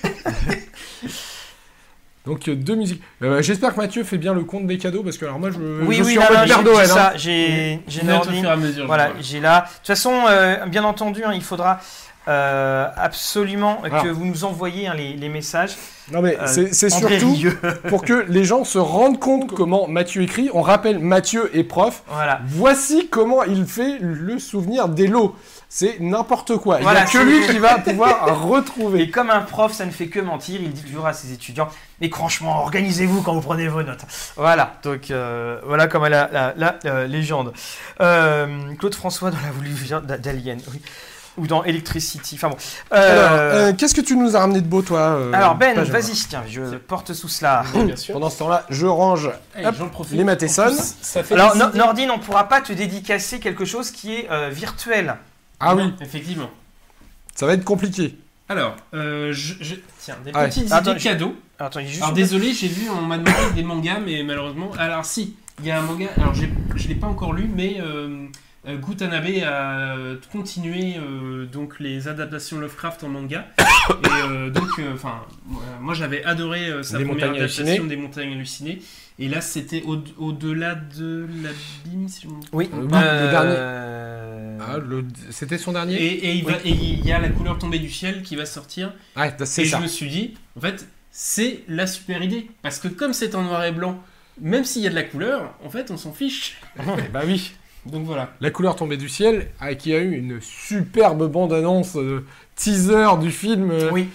Donc 2.24 2.46
euh, 2.48 2.54
deux 2.54 2.76
musiques. 2.76 3.02
Euh, 3.22 3.42
J'espère 3.42 3.74
que 3.74 3.80
Mathieu 3.80 4.04
fait 4.04 4.16
bien 4.18 4.32
le 4.32 4.44
compte 4.44 4.64
des 4.68 4.78
cadeaux 4.78 5.02
parce 5.02 5.18
que 5.18 5.24
alors 5.24 5.40
moi 5.40 5.50
je, 5.50 5.58
oui, 5.58 5.96
je 5.96 6.02
oui, 6.04 6.10
suis 6.10 6.14
non, 6.16 6.22
en 6.22 6.28
mode 6.32 6.46
j'ai 6.46 6.54
Père 6.54 6.58
j'ai 6.58 6.62
Noël. 6.64 6.84
hein. 6.90 6.94
ça. 6.94 7.12
J'ai 7.16 7.80
au 8.00 8.04
Nordine. 8.06 8.46
Voilà, 8.86 9.10
j'ai 9.20 9.40
là. 9.40 9.62
De 9.62 9.76
toute 9.78 9.86
façon, 9.88 10.14
euh, 10.28 10.66
bien 10.66 10.84
entendu, 10.84 11.24
hein, 11.24 11.32
il 11.34 11.42
faudra 11.42 11.80
euh, 12.28 12.86
absolument 12.96 13.82
que 14.02 14.08
vous 14.08 14.24
nous 14.24 14.44
envoyiez 14.44 14.86
hein, 14.86 14.94
les, 14.94 15.14
les 15.14 15.28
messages. 15.28 15.76
Non 16.10 16.20
mais 16.22 16.36
Euh, 16.38 16.46
c'est 16.46 16.90
surtout 16.90 17.36
pour 17.88 18.02
que 18.04 18.24
les 18.28 18.44
gens 18.44 18.64
se 18.64 18.78
rendent 18.78 19.18
compte 19.20 19.52
comment 19.52 19.86
Mathieu 19.88 20.22
écrit. 20.22 20.50
On 20.52 20.62
rappelle 20.62 20.98
Mathieu 20.98 21.50
est 21.56 21.64
prof. 21.64 22.02
voilà. 22.08 22.40
Voici 22.46 23.08
comment 23.08 23.42
il 23.44 23.64
fait 23.66 23.98
le 24.00 24.38
souvenir 24.38 24.88
des 24.88 25.06
lots. 25.06 25.34
C'est 25.68 26.00
n'importe 26.00 26.58
quoi. 26.58 26.80
Il 26.80 26.86
n'y 26.86 26.90
a 26.92 27.04
que 27.06 27.18
lui 27.18 27.46
qui 27.46 27.58
va 27.58 27.78
pouvoir 27.78 28.24
Et 28.28 28.30
retrouver. 28.30 29.10
comme 29.10 29.30
un 29.30 29.40
prof, 29.40 29.72
ça 29.72 29.86
ne 29.86 29.90
fait 29.90 30.08
que 30.08 30.20
mentir. 30.20 30.60
Il 30.60 30.72
dit 30.72 30.82
toujours 30.82 31.06
à 31.06 31.14
ses 31.14 31.32
étudiants 31.32 31.68
Mais 32.00 32.10
franchement, 32.10 32.60
organisez-vous 32.60 33.22
quand 33.22 33.32
vous 33.32 33.40
prenez 33.40 33.68
vos 33.68 33.82
notes. 33.82 34.04
Voilà, 34.36 34.74
donc 34.82 35.10
euh, 35.10 35.58
voilà 35.64 35.86
comme 35.86 36.02
la, 36.06 36.28
la, 36.30 36.52
la, 36.56 36.76
la 36.84 37.06
légende. 37.06 37.52
Claude 37.98 38.94
François 38.94 39.30
dans 39.30 39.40
la 39.40 39.50
voulu 39.50 39.70
d'Alien, 40.18 40.58
oui. 40.72 40.82
Ou 41.38 41.46
dans 41.46 41.64
Electricity. 41.64 42.34
Enfin 42.34 42.50
bon. 42.50 42.56
Euh, 42.92 43.26
Alors, 43.26 43.38
euh, 43.40 43.72
qu'est-ce 43.72 43.94
que 43.94 44.00
tu 44.02 44.16
nous 44.16 44.36
as 44.36 44.40
ramené 44.40 44.60
de 44.60 44.66
beau 44.66 44.82
toi 44.82 45.00
euh, 45.00 45.32
alors, 45.32 45.54
Ben, 45.54 45.78
vas-y, 45.82 46.12
tiens, 46.28 46.42
je 46.46 46.76
porte 46.76 47.14
sous 47.14 47.28
cela. 47.28 47.64
Oui, 47.74 47.84
bien 47.86 47.96
sûr. 47.96 48.12
Pendant 48.12 48.28
ce 48.28 48.38
temps-là, 48.40 48.66
je 48.68 48.86
range 48.86 49.30
Allez, 49.54 49.66
hop, 49.66 49.74
j'en 49.78 49.88
profite. 49.88 50.16
les 50.18 50.24
Matheson. 50.24 50.64
En 50.64 50.66
plus, 50.66 50.94
Ça 51.00 51.22
fait 51.22 51.34
Alors, 51.34 51.56
No-. 51.56 51.72
Nordine, 51.74 52.10
on 52.10 52.18
pourra 52.18 52.48
pas 52.48 52.60
te 52.60 52.72
dédicacer 52.74 53.40
quelque 53.40 53.64
chose 53.64 53.90
qui 53.90 54.14
est 54.14 54.30
euh, 54.30 54.50
virtuel. 54.50 55.16
Ah 55.58 55.74
Non, 55.74 55.84
oui, 55.86 55.94
Effectivement. 56.02 56.50
ça 57.34 57.46
va 57.46 57.54
être 57.54 57.64
compliqué. 57.64 58.18
Alors, 58.48 58.76
euh, 58.92 59.32
je, 59.32 59.54
je- 59.60 59.76
tiens, 60.00 60.16
des 60.24 60.32
Ah 60.34 60.40
ouais. 60.42 60.48
petites 60.48 60.70
Attends, 60.70 60.90
idées 60.90 61.00
je- 61.00 61.04
cadeaux. 61.04 61.34
Attends, 61.58 61.80
juste 61.80 62.02
Alors 62.02 62.12
désolé, 62.14 62.52
j'ai 62.52 62.68
vu, 62.68 62.90
on 62.90 63.00
m'a 63.00 63.16
demandé 63.16 63.38
des 63.54 63.62
mangas, 63.62 64.00
mais 64.04 64.22
malheureusement. 64.22 64.70
Alors 64.78 65.04
si, 65.06 65.36
il 65.60 65.66
y 65.66 65.70
a 65.70 65.78
un 65.78 65.82
manga. 65.82 66.08
Alors 66.18 66.34
j'ai- 66.34 66.52
je 66.76 66.88
l'ai 66.88 66.94
pas 66.96 67.06
encore 67.06 67.32
lu, 67.32 67.48
mais 67.54 67.76
euh, 67.80 68.26
Gutanabe 68.66 69.42
a 69.44 69.96
euh, 69.96 70.16
continué 70.30 70.94
euh, 70.96 71.46
donc 71.46 71.80
les 71.80 72.06
adaptations 72.06 72.58
Lovecraft 72.60 73.02
en 73.04 73.08
manga. 73.08 73.48
Et 73.58 74.08
euh, 74.30 74.50
donc, 74.50 74.68
euh, 74.78 74.94
enfin, 74.94 75.22
moi- 75.46 75.62
moi 75.80 75.94
j'avais 75.94 76.22
adoré 76.24 76.68
euh, 76.68 76.82
sa 76.84 76.98
Des 76.98 77.04
première 77.04 77.26
montagnes 77.26 77.40
adaptation 77.42 77.64
hallucinées. 77.64 77.88
des 77.88 77.96
Montagnes 77.96 78.32
hallucinées. 78.34 78.78
Et 79.18 79.28
là, 79.28 79.40
c'était 79.40 79.82
au- 79.82 80.02
au-delà 80.16 80.74
de 80.76 81.26
l'abîme, 81.42 82.08
si 82.08 82.22
je 82.22 82.28
me 82.28 82.34
Oui, 82.52 82.70
Euh, 82.72 82.76
oui, 82.76 82.84
le 82.84 83.30
dernier. 83.30 83.54
euh, 83.56 84.58
Ah, 84.64 84.78
le- 84.78 85.04
C'était 85.30 85.58
son 85.58 85.72
dernier 85.72 85.96
Et, 85.96 86.28
et 86.30 86.34
il 86.34 86.44
va- 86.44 86.58
et 86.64 86.70
il 86.70 87.04
y 87.04 87.10
a 87.10 87.18
la 87.18 87.28
couleur 87.30 87.58
tombée 87.58 87.80
du 87.80 87.90
ciel 87.90 88.22
qui 88.22 88.36
va 88.36 88.46
sortir. 88.46 88.92
Ah, 89.16 89.26
Et 89.26 89.44
ça. 89.44 89.62
je 89.64 89.76
me 89.82 89.88
suis 89.88 90.08
dit, 90.08 90.34
en 90.56 90.60
fait, 90.60 90.86
c'est 91.10 91.64
la 91.68 91.88
super 91.88 92.22
idée. 92.22 92.48
Parce 92.62 92.78
que 92.78 92.86
comme 92.88 93.12
c'est 93.12 93.34
en 93.34 93.42
noir 93.42 93.64
et 93.64 93.72
blanc, 93.72 94.00
même 94.40 94.64
s'il 94.64 94.82
y 94.82 94.86
a 94.86 94.90
de 94.90 94.94
la 94.94 95.02
couleur, 95.02 95.52
en 95.64 95.68
fait, 95.68 95.90
on 95.90 95.96
s'en 95.96 96.12
fiche. 96.12 96.58
bah 97.12 97.22
oui. 97.26 97.52
Donc 97.86 98.04
voilà. 98.04 98.30
La 98.40 98.50
couleur 98.50 98.76
tombée 98.76 98.96
du 98.96 99.08
ciel, 99.08 99.48
ah, 99.60 99.74
qui 99.74 99.92
a 99.92 99.98
eu 99.98 100.12
une 100.16 100.40
superbe 100.40 101.26
bande-annonce 101.28 101.96
euh, 101.96 102.24
teaser 102.54 103.06
du 103.20 103.32
film. 103.32 103.70
euh, 103.72 103.90
Oui. 103.92 104.08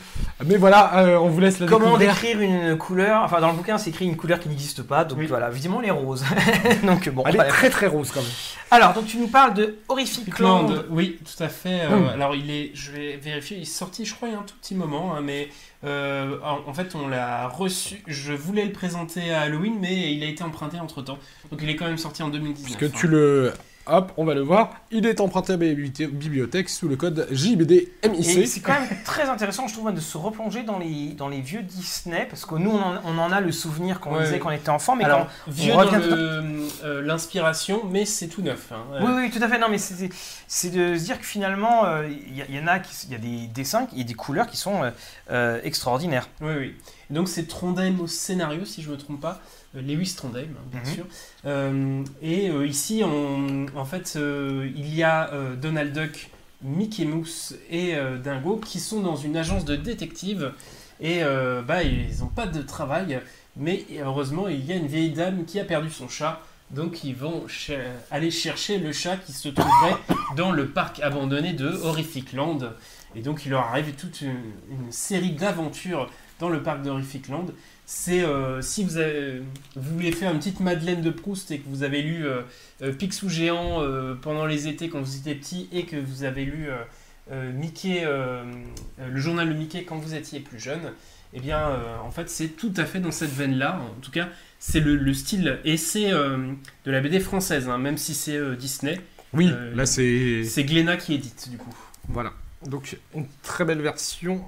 Mais 0.45 0.55
voilà, 0.55 0.99
euh, 0.99 1.17
on 1.17 1.27
vous 1.27 1.39
laisse 1.41 1.59
la 1.59 1.67
Comment 1.67 1.97
découvrir. 1.97 2.13
décrire 2.13 2.39
une 2.39 2.77
couleur? 2.77 3.23
Enfin, 3.23 3.41
dans 3.41 3.49
le 3.49 3.57
bouquin, 3.57 3.77
c'est 3.77 3.89
écrit 3.89 4.05
une 4.05 4.15
couleur 4.15 4.39
qui 4.39 4.47
n'existe 4.47 4.83
pas. 4.83 5.03
Donc 5.03 5.19
Oui. 5.19 5.25
voilà, 5.25 5.49
évidemment, 5.49 5.81
les 5.81 5.91
roses. 5.91 6.23
donc 6.83 7.09
bon. 7.09 7.23
Elle 7.25 7.35
est 7.35 7.47
très 7.49 7.69
très 7.69 7.87
rose 7.87 8.11
quand 8.13 8.21
même. 8.21 8.29
Alors, 8.71 8.93
donc 8.93 9.05
tu 9.05 9.17
nous 9.17 9.27
parles 9.27 9.53
de 9.53 9.77
Horrific 9.89 10.39
Land. 10.39 10.67
Land, 10.69 10.75
oui, 10.89 11.19
tout 11.25 11.43
à 11.43 11.49
fait. 11.49 11.81
Euh, 11.81 11.97
Mm. 11.97 12.07
Alors, 12.13 12.35
il 12.35 12.49
est, 12.51 12.71
je 12.73 12.91
vais 12.91 13.17
vérifier, 13.17 13.57
il 13.57 13.63
est 13.63 13.65
sorti, 13.65 14.05
je 14.05 14.13
crois, 14.15 14.29
il 14.29 14.33
y 14.33 14.35
a 14.35 14.39
un 14.39 14.43
tout 14.43 14.55
petit 14.61 14.75
moment, 14.75 15.13
hein, 15.15 15.21
mais 15.21 15.49
euh, 15.83 16.39
en, 16.41 16.73
fait, 16.73 16.95
on 16.95 17.07
l'a 17.07 17.47
reçu. 17.47 18.01
Je 18.07 18.33
voulais 18.33 18.65
le 18.65 18.71
présenter 18.71 19.31
à 19.31 19.41
Halloween, 19.41 19.77
mais 19.79 20.13
il 20.13 20.23
a 20.23 20.27
été 20.27 20.43
emprunté 20.43 20.79
entre 20.79 21.01
temps. 21.01 21.19
Donc, 21.51 21.59
il 21.61 21.69
est 21.69 21.75
quand 21.75 21.85
même 21.85 21.97
sorti 21.97 22.23
en 22.23 22.29
2019. 22.29 22.63
Puisque 22.63 22.93
hein. 22.93 22.97
tu 22.99 23.07
le. 23.07 23.53
Hop, 23.89 24.11
on 24.17 24.25
va 24.25 24.33
le 24.33 24.41
voir. 24.41 24.71
Il 24.91 25.05
est 25.05 25.21
emprunté 25.21 25.53
à 25.53 25.57
la 25.57 25.73
bibliothèque 25.73 26.69
sous 26.69 26.87
le 26.87 26.95
code 26.95 27.27
Et 27.31 27.35
JBDMIC. 27.35 28.47
c'est 28.47 28.59
quand 28.59 28.73
même 28.73 28.87
très 29.05 29.23
intéressant, 29.29 29.67
je 29.67 29.73
trouve, 29.73 29.91
de 29.93 29.99
se 29.99 30.17
replonger 30.17 30.63
dans 30.63 30.77
les, 30.79 31.13
dans 31.13 31.27
les 31.29 31.41
vieux 31.41 31.61
Disney, 31.63 32.25
parce 32.29 32.45
que 32.45 32.55
nous, 32.55 32.71
on 32.71 32.79
en, 32.81 33.01
on 33.05 33.17
en 33.17 33.31
a 33.31 33.39
le 33.41 33.51
souvenir 33.51 33.99
quand 33.99 34.11
on 34.11 34.15
Ouais, 34.15 34.23
disait 34.23 34.33
ouais. 34.33 34.39
qu'on 34.39 34.51
était 34.51 34.69
enfant, 34.69 34.95
mais 34.95 35.05
Alors, 35.05 35.27
quand... 35.45 35.51
vieux 35.51 35.73
on 35.73 35.77
dans 35.77 35.81
revient 35.83 35.99
euh, 36.83 37.01
l'inspiration, 37.01 37.81
mais 37.89 38.05
c'est 38.05 38.27
tout 38.27 38.41
neuf. 38.41 38.71
hein. 38.71 38.83
Oui, 39.01 39.11
oui, 39.15 39.29
tout 39.31 39.41
à 39.43 39.47
fait. 39.47 39.57
Non, 39.59 39.67
mais 39.69 39.77
c'est 39.77 40.09
c'est 40.47 40.69
de 40.69 40.97
se 40.97 41.03
dire 41.03 41.19
que 41.19 41.25
finalement, 41.25 41.85
euh, 41.85 42.07
il 42.07 42.37
y, 42.37 42.41
a- 42.41 42.45
il 42.49 42.55
y 42.55 42.59
en 42.59 42.67
a, 42.67 42.77
il 43.05 43.11
y 43.11 43.15
a 43.15 43.17
des 43.17 43.47
dessins 43.47 43.87
et 43.95 44.03
des 44.03 44.13
couleurs 44.13 44.47
qui 44.47 44.57
sont 44.57 44.83
euh, 44.83 44.91
euh, 45.31 45.59
extraordinaires. 45.63 46.29
Oui, 46.41 46.53
oui. 46.57 46.75
Donc 47.09 47.29
c'est 47.29 47.47
Trondheim 47.47 47.99
au 48.01 48.07
scénario, 48.07 48.65
si 48.65 48.81
je 48.81 48.89
ne 48.89 48.95
me 48.95 48.99
trompe 48.99 49.21
pas. 49.21 49.39
Euh, 49.75 49.81
Lewis 49.81 50.13
Trondheim, 50.15 50.49
hein, 50.57 50.63
bien 50.71 50.79
Mhm. 50.81 50.85
sûr. 50.95 51.05
Euh, 51.45 52.03
et 52.21 52.49
euh, 52.49 52.65
ici, 52.67 53.01
on, 53.03 53.65
en 53.75 53.85
fait, 53.85 54.13
euh, 54.15 54.69
il 54.75 54.93
y 54.95 55.03
a 55.03 55.29
Donald 55.61 55.93
Duck, 55.93 56.29
Mickey 56.63 57.05
Mouse 57.05 57.55
et 57.69 57.93
Dingo 58.23 58.57
qui 58.57 58.79
sont 58.79 59.01
dans 59.01 59.15
une 59.15 59.37
agence 59.37 59.63
de 59.65 59.75
détectives. 59.75 60.51
Et 60.99 61.21
bah, 61.67 61.83
ils 61.83 62.19
n'ont 62.21 62.27
pas 62.27 62.47
de 62.47 62.61
travail. 62.63 63.19
Mais 63.55 63.85
heureusement, 63.99 64.47
il 64.47 64.65
y 64.65 64.71
a 64.71 64.75
une 64.75 64.87
vieille 64.87 65.11
dame 65.11 65.45
qui 65.45 65.59
a 65.59 65.63
perdu 65.63 65.89
son 65.91 66.09
chat. 66.09 66.41
Donc 66.71 67.03
ils 67.03 67.15
vont 67.15 67.45
aller 68.11 68.31
chercher 68.31 68.77
le 68.79 68.91
chat 68.91 69.17
qui 69.17 69.31
se 69.33 69.49
trouverait 69.49 69.95
dans 70.35 70.51
le 70.51 70.67
parc 70.67 70.99
abandonné 70.99 71.53
de 71.53 71.67
Horrific 71.69 72.33
Land. 72.33 72.59
Et 73.15 73.21
donc 73.21 73.45
il 73.45 73.51
leur 73.51 73.61
arrive 73.67 73.93
toute 73.93 74.21
une, 74.21 74.35
une 74.71 74.91
série 74.91 75.31
d'aventures 75.31 76.09
dans 76.39 76.49
le 76.49 76.61
parc 76.63 76.81
d'Horrific 76.81 77.29
Land. 77.29 77.45
C'est 77.89 78.21
euh, 78.21 78.61
si 78.61 78.83
vous, 78.83 78.97
avez- 78.97 79.39
vous 79.77 79.93
voulez 79.95 80.11
faire 80.11 80.29
une 80.33 80.39
petite 80.39 80.59
Madeleine 80.59 81.01
de 81.01 81.09
Proust 81.09 81.51
et 81.51 81.59
que 81.59 81.69
vous 81.69 81.83
avez 81.83 82.01
lu 82.01 82.25
euh, 82.27 82.41
euh, 82.81 82.91
Picsou 82.91 83.29
géant 83.29 83.81
euh, 83.81 84.13
pendant 84.13 84.45
les 84.45 84.67
étés 84.67 84.89
quand 84.89 84.99
vous 85.01 85.15
étiez 85.15 85.35
petit 85.35 85.69
et 85.71 85.85
que 85.85 85.95
vous 85.95 86.23
avez 86.25 86.43
lu 86.43 86.67
Mickey, 87.53 88.05
le 88.05 89.19
journal 89.19 89.49
de 89.49 89.53
Mickey 89.53 89.83
quand 89.83 89.97
vous 89.97 90.15
étiez 90.15 90.39
plus 90.41 90.59
jeune, 90.59 90.93
eh 91.33 91.39
bien 91.41 91.61
en 92.03 92.11
fait 92.11 92.29
c'est 92.29 92.49
tout 92.49 92.73
à 92.77 92.85
fait 92.85 92.99
dans 92.99 93.11
cette 93.11 93.31
veine-là. 93.33 93.81
En 93.97 93.99
tout 94.01 94.11
cas, 94.11 94.29
c'est 94.59 94.79
le, 94.81 94.95
le 94.95 95.13
style 95.13 95.59
euh, 95.65 96.53
de 96.85 96.91
la 96.91 97.01
BD 97.01 97.19
française, 97.21 97.67
hein, 97.69 97.77
même 97.77 97.97
si 97.97 98.13
c'est 98.13 98.39
Disney. 98.57 98.99
Oui, 99.33 99.49
là 99.75 99.85
c'est. 99.85 100.43
C'est 100.45 100.63
Glénat 100.63 100.95
qui 100.97 101.13
édite 101.13 101.49
du 101.49 101.57
coup. 101.57 101.73
Voilà. 102.09 102.31
Donc, 102.65 102.97
une 103.15 103.27
très 103.43 103.65
belle 103.65 103.81
version. 103.81 104.41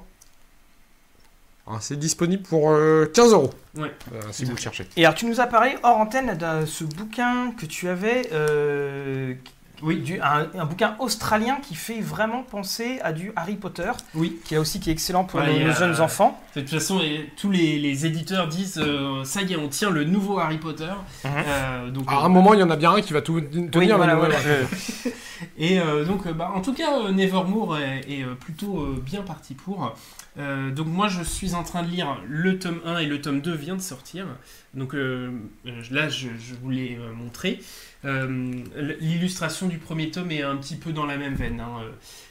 Alors, 1.69 1.83
c'est 1.83 1.99
disponible 1.99 2.41
pour 2.41 2.71
euh, 2.71 3.05
15 3.13 3.33
euros. 3.33 3.51
Ouais. 3.77 3.91
Euh, 4.11 4.21
si 4.31 4.43
vous 4.43 4.51
le 4.51 4.57
cherchez. 4.57 4.87
Et 4.97 5.05
alors, 5.05 5.13
tu 5.13 5.27
nous 5.27 5.39
as 5.39 5.45
parlé 5.45 5.75
hors 5.83 5.97
antenne 5.97 6.35
de 6.35 6.65
ce 6.65 6.83
bouquin 6.83 7.51
que 7.51 7.67
tu 7.67 7.87
avais, 7.87 8.27
euh, 8.33 9.35
Oui. 9.81 9.97
du, 9.97 10.19
un, 10.22 10.47
un 10.57 10.65
bouquin 10.65 10.95
australien 10.99 11.57
qui 11.61 11.76
fait 11.76 12.01
vraiment 12.01 12.43
penser 12.43 12.99
à 13.03 13.14
du 13.14 13.31
Harry 13.35 13.56
Potter, 13.56 13.91
Oui. 14.15 14.39
qui 14.43 14.56
est 14.56 14.57
aussi 14.57 14.80
qui 14.80 14.89
est 14.89 14.93
excellent 14.93 15.23
pour 15.23 15.39
Ouais, 15.39 15.60
nos, 15.60 15.68
nos 15.68 15.73
jeunes 15.73 15.99
enfants. 16.01 16.41
De 16.56 16.61
toute 16.61 16.69
façon, 16.72 16.99
et 17.01 17.30
tous 17.38 17.49
les, 17.51 17.80
les 17.80 18.06
éditeurs 18.06 18.47
disent 18.47 18.77
euh, 18.84 19.23
ça 19.23 19.41
y 19.41 19.53
est, 19.53 19.57
on 19.57 19.68
tient 19.69 19.89
le 19.89 20.03
nouveau 20.03 20.39
Harry 20.39 20.57
Potter. 20.57 20.91
Euh, 21.26 21.89
donc, 21.91 22.06
À 22.11 22.18
euh, 22.22 22.26
un 22.26 22.30
moment, 22.30 22.53
il 22.53 22.60
y 22.60 22.64
en 22.64 22.69
a 22.69 22.76
bien 22.76 22.91
un 22.93 23.01
qui 23.01 23.14
va 23.14 23.22
tout 23.22 23.39
tenir. 23.41 23.69
Oui, 23.76 23.88
le 23.88 23.95
voilà, 23.95 24.15
nouvel- 24.15 24.31
voilà. 24.41 25.14
Et 25.57 25.80
euh, 25.80 26.03
donc, 26.06 26.26
euh, 26.27 26.34
bah, 26.34 26.51
en 26.53 26.61
tout 26.61 26.73
cas, 26.73 26.99
euh, 26.99 27.11
Nevermore 27.11 27.77
est, 27.77 28.01
est, 28.10 28.23
euh, 28.23 28.34
plutôt 28.35 28.80
euh, 28.81 29.01
bien 29.06 29.22
parti 29.22 29.53
pour. 29.53 29.95
Euh, 30.38 30.69
donc, 30.72 30.88
moi, 30.88 31.07
je 31.07 31.23
suis 31.23 31.53
en 31.56 31.64
train 31.64 31.84
de 31.84 31.89
lire 31.89 32.18
le 32.27 32.60
tome 32.60 32.81
1 32.85 32.97
et 32.99 33.06
le 33.06 33.22
tome 33.22 33.39
2 33.41 33.53
vient 33.56 33.76
de 33.76 33.81
sortir. 33.81 34.26
Donc, 34.73 34.93
euh, 34.95 35.31
euh, 35.65 35.81
là, 35.91 36.10
je, 36.10 36.27
je 36.39 36.56
vous 36.61 36.69
l'ai 36.69 36.97
euh, 36.99 37.14
montré. 37.14 37.60
Euh, 38.05 38.51
L'illustration 38.99 39.67
du 39.67 39.77
premier 39.77 40.09
tome 40.11 40.31
est 40.31 40.41
un 40.41 40.55
petit 40.57 40.76
peu 40.76 40.93
dans 40.93 41.05
la 41.05 41.17
même 41.17 41.34
veine. 41.35 41.59
hein. 41.59 41.81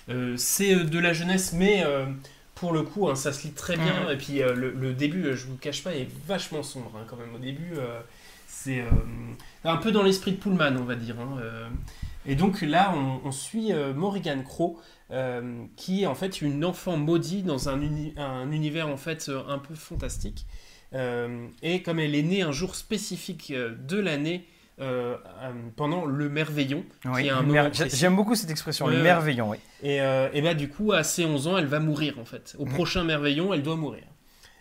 Euh, 0.09 0.15
euh, 0.15 0.35
C'est 0.37 0.75
de 0.75 0.99
la 0.99 1.13
jeunesse, 1.13 1.53
mais 1.53 1.85
pour 2.55 2.73
le 2.73 2.83
coup, 2.83 3.09
hein, 3.09 3.15
ça 3.15 3.33
se 3.33 3.47
lit 3.47 3.53
très 3.53 3.77
bien. 3.77 4.11
Et 4.11 4.17
puis, 4.17 4.43
euh, 4.43 4.55
le, 4.55 4.71
le 4.71 4.93
début, 4.95 5.25
je 5.37 5.47
vous 5.47 5.53
le 5.53 5.59
cache 5.59 5.83
pas, 5.85 5.95
est 5.95 6.09
vachement 6.27 6.63
sombre 6.63 6.93
hein, 6.97 7.05
quand 7.09 7.17
même. 7.17 7.35
Au 7.35 7.39
début, 7.39 7.75
euh, 7.77 8.01
c'est 8.47 8.81
euh, 8.81 8.87
un 9.65 9.77
peu 9.77 9.93
dans 9.93 10.03
l'esprit 10.03 10.33
de 10.33 10.37
Pullman, 10.39 10.77
on 10.79 10.85
va 10.85 10.95
dire. 10.97 11.17
hein. 11.21 11.39
Et 12.27 12.35
donc 12.35 12.61
là, 12.63 12.93
on, 12.95 13.21
on 13.27 13.31
suit 13.33 13.73
Morrigan 13.95 14.43
Crow, 14.43 14.81
qui 15.77 16.03
est 16.03 16.07
en 16.07 16.15
fait 16.15 16.43
une 16.43 16.65
enfant 16.65 16.97
maudite 16.97 17.47
dans 17.47 17.69
un, 17.69 17.81
uni- 17.81 18.13
un 18.17 18.51
univers 18.53 18.89
en 18.89 18.97
fait 18.97 19.31
un 19.49 19.59
peu 19.59 19.75
fantastique. 19.75 20.45
Et 21.63 21.83
comme 21.83 21.99
elle 22.01 22.15
est 22.15 22.23
née 22.23 22.43
un 22.43 22.53
jour 22.53 22.75
spécifique 22.75 23.53
de 23.53 23.99
l'année 23.99 24.45
euh, 24.81 25.17
euh, 25.43 25.51
pendant 25.77 26.05
le 26.05 26.29
merveillon, 26.29 26.85
Oui, 27.05 27.29
mer-. 27.47 27.71
J'aime 27.73 28.17
beaucoup 28.17 28.35
cette 28.35 28.51
expression, 28.51 28.87
Ouais, 28.87 28.93
le 28.93 28.99
ouais. 28.99 29.05
merveillon, 29.05 29.51
oui. 29.51 29.57
Et, 29.83 30.01
euh, 30.01 30.29
et 30.33 30.43
bah 30.43 30.55
du 30.55 30.69
coup, 30.69 30.93
à 30.93 31.03
ses 31.05 31.25
11 31.25 31.47
ans, 31.49 31.59
elle 31.59 31.67
va 31.67 31.81
mourir 31.81 32.19
en 32.19 32.25
fait. 32.25 32.55
Au 32.59 32.65
Mhm. 32.67 32.73
prochain 32.75 33.05
merveillon, 33.05 33.53
elle 33.55 33.63
doit 33.63 33.77
mourir. 33.77 34.05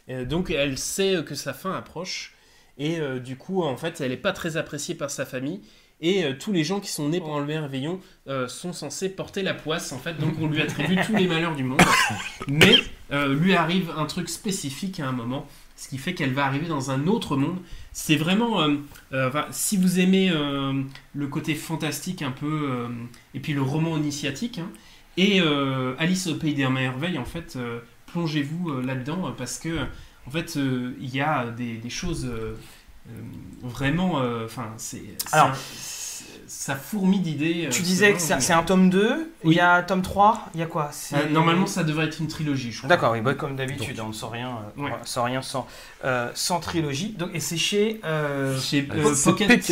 Et 0.07 0.26
donc 0.26 0.49
elle 0.52 0.77
sait 0.77 1.23
que 1.26 1.35
sa 1.35 1.53
fin 1.53 1.73
approche. 1.73 2.34
Et 2.77 2.99
euh, 2.99 3.19
du 3.19 3.38
coup, 3.38 3.64
en 3.64 3.76
fait, 3.77 4.02
elle 4.02 4.11
n'est 4.11 4.18
pas 4.18 4.34
très 4.34 4.56
appréciée 4.57 4.95
par 4.95 5.10
sa 5.10 5.26
famille. 5.26 5.61
Et 5.99 6.23
euh, 6.23 6.34
tous 6.39 6.52
les 6.52 6.64
gens 6.64 6.80
qui 6.80 6.89
sont 6.91 7.10
nés 7.10 7.19
pendant 7.19 7.39
le 7.39 7.45
merveillon 7.48 7.99
euh, 8.27 8.48
sont 8.48 8.72
censés 8.72 9.10
porter 9.10 9.41
la 9.41 9.56
poisse 9.56 9.91
en 9.91 9.98
fait. 9.98 10.14
Donc 10.19 10.35
on 10.39 10.45
lui 10.48 10.61
attribue 10.61 10.95
tous 11.03 11.15
les 11.15 11.26
malheurs 11.27 11.56
du 11.56 11.64
monde. 11.64 11.81
Mais 12.48 12.76
euh, 13.11 13.34
lui 13.34 13.56
arrive 13.56 13.91
un 13.98 14.06
truc 14.06 14.30
spécifique 14.30 14.99
à 14.99 15.07
un 15.07 15.11
moment. 15.11 15.48
Ce 15.77 15.87
qui 15.87 15.99
fait 15.99 16.15
qu'elle 16.15 16.33
va 16.33 16.45
arriver 16.45 16.67
dans 16.67 16.91
un 16.91 17.07
autre 17.07 17.37
monde. 17.37 17.59
C'est 17.93 18.15
vraiment... 18.15 18.61
euh, 18.61 18.75
euh, 19.13 19.29
enfin, 19.29 19.45
si 19.51 19.77
vous 19.77 19.99
aimez 19.99 20.29
euh, 20.31 20.81
le 21.13 21.27
côté 21.27 21.55
fantastique 21.55 22.23
un 22.23 22.31
peu... 22.31 22.87
et 23.33 23.39
puis 23.39 23.53
le 23.53 23.61
roman 23.61 23.95
initiatique, 23.95 24.57
hein, 24.59 24.69
et 25.17 25.39
Alice 25.97 26.27
au 26.27 26.35
pays 26.35 26.53
des 26.53 26.67
merveilles, 26.67 27.17
en 27.17 27.25
fait, 27.25 27.57
plongez-vous 28.07 28.81
là-dedans 28.81 29.33
parce 29.37 29.57
que, 29.57 29.79
en 30.27 30.31
fait, 30.31 30.55
il 30.55 31.15
y 31.15 31.21
a 31.21 31.49
des, 31.49 31.77
des 31.77 31.89
choses 31.89 32.29
vraiment. 33.63 34.21
Enfin, 34.45 34.73
c'est. 34.77 35.01
Ça 36.48 36.76
fourmille 36.76 37.19
d'idées. 37.19 37.65
euh, 37.68 37.69
Tu 37.69 37.82
disais 37.82 38.14
que 38.14 38.19
c'est 38.19 38.53
un 38.53 38.64
tome 38.64 38.90
2, 38.90 39.32
il 39.44 39.49
Oui. 39.49 39.56
y 39.56 39.60
a 39.60 39.74
un 39.76 39.84
tome 39.84 40.02
3, 40.02 40.45
il 40.53 40.60
y 40.60 40.64
a 40.64 40.65
quoi? 40.65 40.91
Euh, 41.14 41.30
normalement, 41.30 41.68
ça 41.68 41.84
devrait 41.84 42.06
être 42.06 42.19
une 42.19 42.28
trilogie, 42.28 42.72
je 42.72 42.78
crois. 42.80 42.90
D'accord, 42.90 43.11
oui, 43.11 43.22
bah, 43.22 43.34
comme 43.34 43.56
d'habitude, 43.56 43.99
on 43.99 44.07
ne 44.07 44.14
sort 44.14 44.32
rien, 44.32 44.57
euh, 44.78 44.84
Ouais. 44.84 44.91
sans, 45.06 45.24
rien 45.24 45.41
sans, 45.41 45.68
euh, 46.06 46.30
sans 46.34 46.60
trilogie. 46.60 47.10
Donc, 47.18 47.30
et 47.34 47.40
c'est 47.40 47.57
chez 47.57 47.99
euh, 48.06 48.57
Chez 48.60 48.82
Pocket 48.84 49.72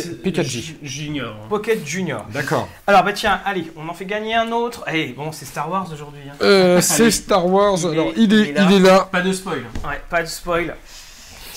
Junior. 0.82 1.34
hein. 1.34 1.46
Pocket 1.48 1.86
Junior. 1.86 2.26
D'accord. 2.32 2.68
Alors, 2.86 3.02
bah 3.04 3.12
tiens, 3.12 3.40
allez, 3.44 3.70
on 3.76 3.88
en 3.88 3.94
fait 3.94 4.04
gagner 4.06 4.34
un 4.34 4.52
autre. 4.52 4.84
Eh, 4.92 5.08
bon, 5.12 5.32
c'est 5.32 5.44
Star 5.44 5.70
Wars 5.70 5.88
aujourd'hui. 5.92 6.20
hein. 6.30 6.34
Euh, 6.42 6.80
c'est 6.80 7.02
Allez. 7.04 7.10
Star 7.10 7.46
Wars. 7.46 7.78
Il 7.80 7.86
est- 7.86 7.90
Alors, 7.92 8.12
il 8.16 8.32
est, 8.34 8.36
il 8.36 8.48
est 8.48 8.52
là. 8.52 8.66
il 8.70 8.76
est 8.76 8.80
là. 8.80 9.08
Pas 9.10 9.22
de 9.22 9.32
spoil. 9.32 9.64
Ouais, 9.84 10.00
pas 10.10 10.22
de 10.22 10.28
spoil. 10.28 10.76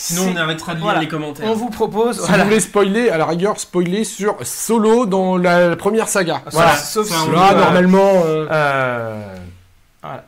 Sinon, 0.01 0.31
on 0.33 0.35
arrêtera 0.37 0.73
de 0.73 0.77
lire 0.77 0.85
voilà. 0.85 0.99
les 1.01 1.07
commentaires. 1.09 1.49
On 1.49 1.53
vous 1.55 1.69
propose. 1.69 2.15
Si 2.21 2.27
voilà. 2.27 2.43
vous 2.43 2.49
voulez 2.49 2.61
spoiler, 2.61 3.09
à 3.09 3.17
la 3.17 3.25
rigueur, 3.25 3.59
spoiler 3.59 4.03
sur 4.05 4.37
Solo 4.45 5.05
dans 5.05 5.35
la, 5.37 5.67
la 5.69 5.75
première 5.75 6.07
saga. 6.07 6.41
Voilà, 6.51 6.69
Voilà. 6.69 6.75
sauf 6.77 7.07
vous, 7.09 7.31
Là, 7.31 7.53
normalement. 7.53 8.23
euh, 8.25 8.47
euh, 8.49 9.35
voilà. 10.01 10.23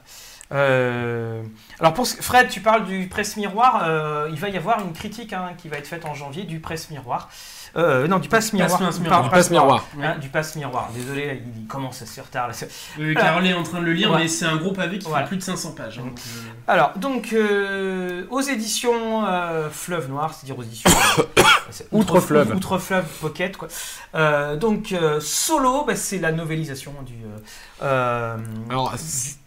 Euh, 0.53 1.41
alors 1.79 1.93
pour 1.93 2.05
ce- 2.05 2.21
Fred, 2.21 2.49
tu 2.49 2.59
parles 2.59 2.83
du 2.85 3.07
presse 3.07 3.37
miroir. 3.37 3.83
euh, 3.87 4.27
il 4.31 4.37
va 4.39 4.49
y 4.49 4.57
avoir 4.57 4.81
une 4.81 4.91
critique 4.91 5.31
hein, 5.31 5.51
qui 5.57 5.69
va 5.69 5.77
être 5.77 5.87
faite 5.87 6.05
en 6.05 6.13
janvier 6.13 6.43
du 6.43 6.59
presse 6.59 6.89
miroir. 6.89 7.29
Euh, 7.77 8.07
non, 8.07 8.19
du 8.19 8.27
passe 8.29 8.51
miroir. 8.53 8.77
passe 8.79 8.99
miroir. 8.99 9.29
Passe 9.29 9.49
miroir. 9.49 9.85
Hein, 10.01 10.17
du 10.19 10.27
passe 10.29 10.55
miroir. 10.55 10.89
Désolé, 10.93 11.41
il 11.57 11.67
commence 11.67 12.01
à 12.01 12.05
se 12.05 12.19
retard. 12.19 12.49
Là. 12.49 12.53
Euh, 12.99 13.13
Carole 13.13 13.47
est 13.47 13.53
en 13.53 13.63
train 13.63 13.79
de 13.79 13.85
le 13.85 13.93
lire, 13.93 14.11
Ouais. 14.11 14.19
mais 14.23 14.27
c'est 14.27 14.45
un 14.45 14.57
gros 14.57 14.73
pavé 14.73 14.99
qui 14.99 15.07
Voilà. 15.07 15.23
fait 15.25 15.29
plus 15.29 15.37
de 15.37 15.43
500 15.43 15.71
pages. 15.71 15.99
hein, 15.99 16.03
donc, 16.03 16.19
euh, 16.19 16.49
Alors, 16.67 16.91
donc, 16.97 17.33
euh, 17.33 18.25
aux 18.29 18.41
éditions 18.41 19.25
euh, 19.25 19.69
Fleuve 19.71 20.09
Noir, 20.09 20.33
c'est-à-dire 20.33 20.57
aux 20.59 20.63
éditions. 20.63 20.89
c'est 21.69 21.87
Outre 21.91 22.19
Fleuve. 22.19 22.53
Outre 22.55 22.77
Fleuve 22.77 23.05
Pocket, 23.21 23.55
quoi. 23.55 23.67
Euh, 24.15 24.57
donc, 24.57 24.91
euh, 24.91 25.19
Solo, 25.21 25.85
bah, 25.85 25.95
c'est 25.95 26.19
la 26.19 26.31
novélisation 26.33 26.93
du, 27.05 27.15
Alors, 27.81 28.93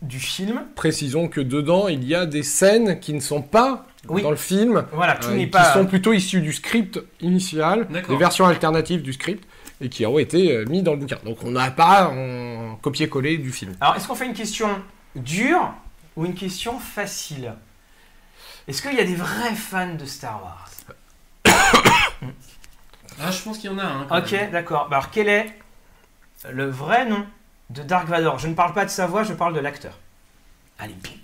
du, 0.03 0.07
du 0.09 0.21
film. 0.21 0.63
précisons 0.75 1.29
que 1.29 1.41
dedans, 1.41 1.89
il 1.89 2.05
y 2.05 2.15
a 2.15 2.27
des 2.27 2.43
scènes 2.43 2.99
qui 3.01 3.13
ne 3.15 3.21
sont 3.21 3.43
pas 3.43 3.85
Oui. 4.09 4.23
dans 4.23 4.31
le 4.31 4.37
film, 4.37 4.87
Voilà, 4.93 5.15
tout 5.15 5.29
euh, 5.29 5.47
qui 5.47 5.73
sont 5.73 5.87
plutôt 5.87 6.13
issues 6.13 6.41
du 6.41 6.53
script 6.53 7.01
initial, 7.21 7.89
des 7.89 8.17
versions 8.17 8.47
alternatives 8.47 9.03
du 9.03 9.13
script, 9.13 9.47
et 9.81 9.89
qui 9.89 10.05
ont 10.07 10.19
été 10.19 10.53
euh, 10.53 10.65
mis 10.67 10.83
dans 10.83 10.93
le 10.93 10.99
bouquin. 10.99 11.19
Donc 11.25 11.43
on 11.43 11.51
n'a 11.51 11.71
pas 11.71 12.09
en 12.09 12.77
copier-coller 12.77 13.39
du 13.39 13.53
film. 13.53 13.75
Alors, 13.81 13.97
est-ce 13.97 14.07
qu'on 14.07 14.15
fait 14.15 14.27
une 14.27 14.35
question 14.35 14.69
dure 15.17 15.73
ou 16.17 16.27
une 16.27 16.35
question 16.35 16.79
facile? 16.79 17.55
Est-ce 18.69 18.83
qu'il 18.83 18.95
y 18.95 19.01
a 19.01 19.05
des 19.05 19.15
vrais 19.17 19.55
fans 19.55 19.95
de 19.95 20.05
Star 20.05 20.41
Wars? 20.43 20.71
Ah, 23.23 23.31
je 23.31 23.43
pense 23.43 23.59
qu'il 23.59 23.71
y 23.71 23.73
en 23.73 23.79
a 23.79 23.85
un. 23.85 24.05
quand 24.07 24.19
Ok, 24.19 24.51
d'accord. 24.51 24.89
Bah, 24.91 24.97
alors, 24.97 25.11
quel 25.11 25.29
est 25.29 25.47
le 26.51 26.69
vrai 26.69 27.07
nom 27.07 27.25
de 27.71 27.83
Dark 27.83 28.09
Vador? 28.09 28.41
Je 28.41 28.49
ne 28.49 28.55
parle 28.55 28.73
pas 28.73 28.85
de 28.85 28.91
sa 28.91 29.07
voix, 29.07 29.23
je 29.23 29.33
parle 29.35 29.55
de 29.55 29.61
l'acteur. 29.61 29.99
Allez, 30.81 30.95
big 30.95 31.21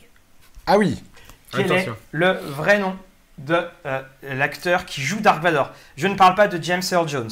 Ah 0.67 0.79
oui 0.79 1.03
Quel 1.53 1.65
Attention. 1.67 1.93
est 1.93 1.97
le 2.13 2.33
vrai 2.33 2.79
nom 2.79 2.97
de 3.39 3.61
euh, 3.87 4.03
l'acteur 4.23 4.85
qui 4.85 5.01
joue 5.03 5.21
Dark 5.21 5.43
Vador? 5.43 5.71
Je 5.97 6.07
ne 6.07 6.15
parle 6.15 6.35
pas 6.35 6.49
de 6.49 6.63
James 6.63 6.83
Earl 6.93 7.09
Jones. 7.09 7.31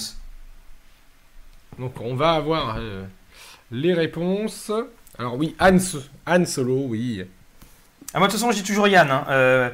Donc 1.79 2.01
on 2.01 2.15
va 2.17 2.33
avoir 2.33 2.77
euh, 2.79 3.05
les 3.71 3.95
réponses. 3.95 4.73
Alors 5.19 5.37
oui, 5.37 5.55
Han, 5.61 5.79
So- 5.79 6.03
Han 6.27 6.45
Solo, 6.45 6.87
oui. 6.89 7.25
Ah, 8.15 8.19
moi, 8.19 8.27
de 8.29 8.33
toute 8.33 8.41
façon, 8.41 8.51
je 8.53 8.57
dis 8.59 8.65
toujours 8.65 8.89
Yann. 8.89 9.11
hein. 9.11 9.27
Euh, 9.29 9.71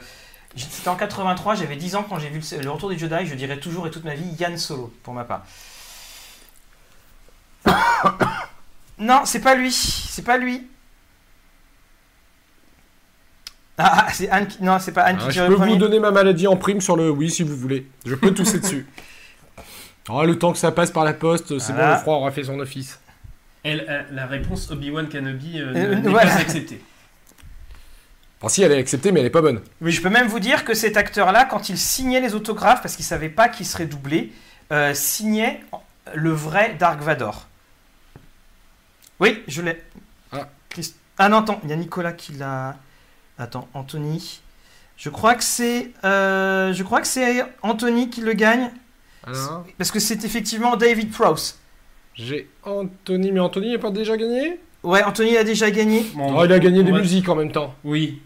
C'était 0.56 0.88
en 0.88 0.96
83, 0.96 1.54
j'avais 1.54 1.76
10 1.76 1.94
ans 1.96 2.02
quand 2.08 2.18
j'ai 2.18 2.28
vu 2.30 2.40
le, 2.56 2.62
le 2.62 2.70
Retour 2.70 2.90
des 2.90 2.98
Jedi. 2.98 3.26
Je 3.26 3.34
dirais 3.34 3.58
toujours 3.58 3.86
et 3.86 3.90
toute 3.90 4.04
ma 4.04 4.14
vie 4.14 4.28
Yann 4.38 4.58
Solo, 4.58 4.92
pour 5.02 5.14
ma 5.14 5.24
part. 5.24 5.44
non, 8.98 9.22
c'est 9.24 9.40
pas 9.40 9.54
lui. 9.54 9.72
C'est 9.72 10.24
pas 10.24 10.36
lui. 10.36 10.66
Ah, 13.76 14.04
ah, 14.06 14.12
c'est 14.12 14.28
Anne 14.30 14.46
qui... 14.46 14.62
Non, 14.62 14.78
c'est 14.78 14.92
pas 14.92 15.02
Anne 15.02 15.16
qui 15.16 15.22
Alors, 15.22 15.32
je 15.32 15.42
peux 15.42 15.48
le 15.64 15.70
vous 15.72 15.76
donner 15.76 15.98
ma 15.98 16.10
maladie 16.12 16.46
en 16.46 16.56
prime 16.56 16.80
sur 16.80 16.96
le 16.96 17.10
oui 17.10 17.30
si 17.30 17.42
vous 17.42 17.56
voulez. 17.56 17.86
Je 18.06 18.14
peux 18.14 18.32
tousser 18.32 18.60
dessus. 18.60 18.86
Oh, 20.08 20.22
le 20.26 20.38
temps 20.38 20.52
que 20.52 20.58
ça 20.58 20.70
passe 20.70 20.90
par 20.92 21.04
la 21.04 21.12
poste, 21.12 21.58
c'est 21.58 21.72
Voilà. 21.72 21.88
bon, 21.88 21.94
le 21.94 22.00
froid 22.00 22.14
aura 22.16 22.30
fait 22.30 22.44
son 22.44 22.60
office. 22.60 23.00
Elle, 23.64 23.84
euh, 23.88 24.02
la 24.12 24.26
réponse 24.26 24.70
Obi-Wan 24.70 25.08
Kenobi 25.08 25.60
euh, 25.60 25.72
Euh, 25.74 25.94
n'est 25.96 26.08
voilà. 26.08 26.30
pas 26.30 26.36
acceptée. 26.40 26.80
Enfin 28.40 28.48
si, 28.52 28.62
elle 28.62 28.72
est 28.72 28.78
acceptée, 28.78 29.10
mais 29.10 29.20
elle 29.20 29.26
est 29.26 29.30
pas 29.30 29.40
bonne. 29.42 29.60
Oui, 29.80 29.90
je 29.90 30.00
peux 30.02 30.10
même 30.10 30.28
vous 30.28 30.40
dire 30.40 30.64
que 30.64 30.74
cet 30.74 30.96
acteur-là, 30.96 31.44
quand 31.46 31.68
il 31.68 31.78
signait 31.78 32.20
les 32.20 32.34
autographes, 32.34 32.82
parce 32.82 32.94
qu'il 32.94 33.04
savait 33.04 33.28
pas 33.30 33.48
qu'il 33.48 33.66
serait 33.66 33.86
doublé, 33.86 34.32
euh, 34.70 34.92
signait 34.94 35.60
le 36.14 36.30
vrai 36.30 36.76
Dark 36.78 37.00
Vador. 37.00 37.48
Oui, 39.20 39.42
je 39.48 39.62
l'ai. 39.62 39.82
Ah. 40.32 40.48
Christ- 40.68 40.96
Ah 41.18 41.28
non, 41.28 41.38
attends, 41.38 41.60
il 41.64 41.70
y 41.70 41.72
a 41.72 41.76
Nicolas 41.76 42.12
qui 42.12 42.34
l'a. 42.34 42.76
Attends, 43.38 43.68
Anthony. 43.74 44.40
Je 44.96 45.08
crois 45.10 45.34
que 45.34 45.42
c'est, 45.44 45.90
euh, 46.04 46.72
je 46.72 46.82
crois 46.84 47.00
que 47.00 47.06
c'est 47.06 47.44
Anthony 47.62 48.10
qui 48.10 48.20
le 48.20 48.32
gagne, 48.32 48.70
Alors, 49.26 49.64
parce 49.76 49.90
que 49.90 49.98
c'est 49.98 50.24
effectivement 50.24 50.76
David 50.76 51.10
Prowse. 51.10 51.58
j'ai 52.14 52.48
Anthony, 52.62 53.32
mais 53.32 53.40
Anthony 53.40 53.72
n'a 53.72 53.78
pas 53.78 53.90
déjà 53.90 54.16
gagné? 54.16 54.60
Ouais, 54.84 55.02
Anthony 55.02 55.36
a 55.36 55.42
déjà 55.44 55.70
gagné. 55.70 56.04
Bon, 56.14 56.36
Oh, 56.38 56.44
il 56.44 56.52
a 56.52 56.58
gagné 56.60 56.84
des 56.84 56.92
va- 56.92 57.00
musiques 57.00 57.28
en 57.28 57.34
même 57.34 57.50
temps. 57.50 57.74
Oui. 57.82 58.20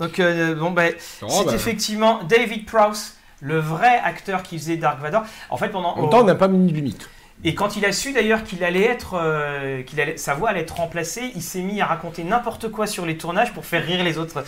Donc 0.00 0.18
euh, 0.18 0.54
bon 0.54 0.72
ben, 0.72 0.92
Oh, 1.22 1.26
c'est 1.28 1.44
bah, 1.46 1.54
effectivement 1.54 2.22
David 2.24 2.66
Prowse, 2.66 3.14
le 3.40 3.58
vrai 3.58 3.98
acteur 4.02 4.42
qui 4.42 4.58
faisait 4.58 4.76
Dark 4.76 5.00
Vador. 5.00 5.22
En 5.48 5.56
fait, 5.56 5.68
pendant 5.68 5.94
En 5.94 6.00
même 6.02 6.10
temps, 6.10 6.20
on 6.20 6.24
n'a 6.24 6.34
pas 6.34 6.48
mis 6.48 6.70
de 6.70 6.74
limite. 6.76 7.08
Et 7.44 7.54
quand 7.54 7.76
il 7.76 7.84
a 7.84 7.92
su 7.92 8.12
d'ailleurs 8.12 8.44
qu'il 8.44 8.64
allait 8.64 8.84
être, 8.84 9.14
euh, 9.14 9.82
qu'il 9.82 10.00
allait, 10.00 10.16
sa 10.16 10.34
voix 10.34 10.50
allait 10.50 10.60
être 10.60 10.76
remplacée, 10.76 11.32
il 11.34 11.42
s'est 11.42 11.62
mis 11.62 11.80
à 11.80 11.86
raconter 11.86 12.24
n'importe 12.24 12.70
quoi 12.70 12.86
sur 12.86 13.06
les 13.06 13.16
tournages 13.18 13.52
pour 13.52 13.66
faire 13.66 13.84
rire 13.84 14.02
les 14.02 14.18
autres, 14.18 14.42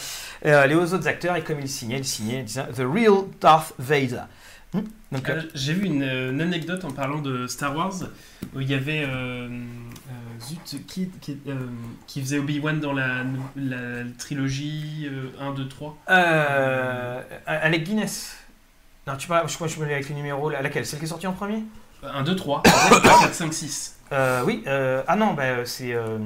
euh, 0.47 0.66
les 0.66 0.74
autres 0.74 1.06
acteurs. 1.06 1.36
Et 1.36 1.43
comme 1.44 1.60
il 1.60 1.69
signait, 1.69 1.98
il 1.98 2.05
signait, 2.05 2.43
disant 2.43 2.66
The 2.74 2.81
Real 2.81 3.24
Darth 3.40 3.74
Vader. 3.78 4.23
Hmm 4.73 4.81
Donc, 5.12 5.28
euh, 5.28 5.43
J'ai 5.55 5.73
vu 5.74 5.86
une, 5.86 6.02
une 6.02 6.40
anecdote 6.40 6.85
en 6.85 6.90
parlant 6.90 7.20
de 7.20 7.47
Star 7.47 7.77
Wars 7.77 7.94
où 8.55 8.60
il 8.60 8.70
y 8.70 8.74
avait 8.74 9.06
zut, 10.40 10.86
qui, 10.86 11.09
qui, 11.20 11.39
qui 12.06 12.20
faisait 12.20 12.39
Obi-Wan 12.39 12.81
dans 12.81 12.93
la, 12.93 13.24
la 13.56 14.05
trilogie 14.19 15.09
euh, 15.10 15.31
1, 15.40 15.52
2, 15.55 15.69
3. 15.69 15.98
euh, 16.10 17.23
Alec 17.47 17.85
Guinness. 17.85 18.36
Non, 19.06 19.16
tu 19.16 19.27
parles, 19.28 19.48
je 19.48 19.55
crois 19.55 19.69
que 19.69 19.73
je 19.74 19.81
me 19.81 19.85
avec 19.86 20.09
le 20.09 20.15
numéro. 20.15 20.51
Laquelle? 20.51 20.85
Celle 20.86 20.98
qui 20.98 21.06
est 21.06 21.09
sortie 21.09 21.27
en 21.27 21.32
premier? 21.32 21.62
1, 22.02 22.22
2, 22.22 22.36
3. 22.36 22.62
4, 22.64 23.34
5, 23.34 23.52
6. 23.54 23.96
euh, 24.12 24.42
Oui. 24.46 24.62
euh, 24.66 25.02
ah 25.06 25.16
non, 25.16 25.34
bah, 25.34 25.64
c'est 25.64 25.92
euh, 25.92 26.18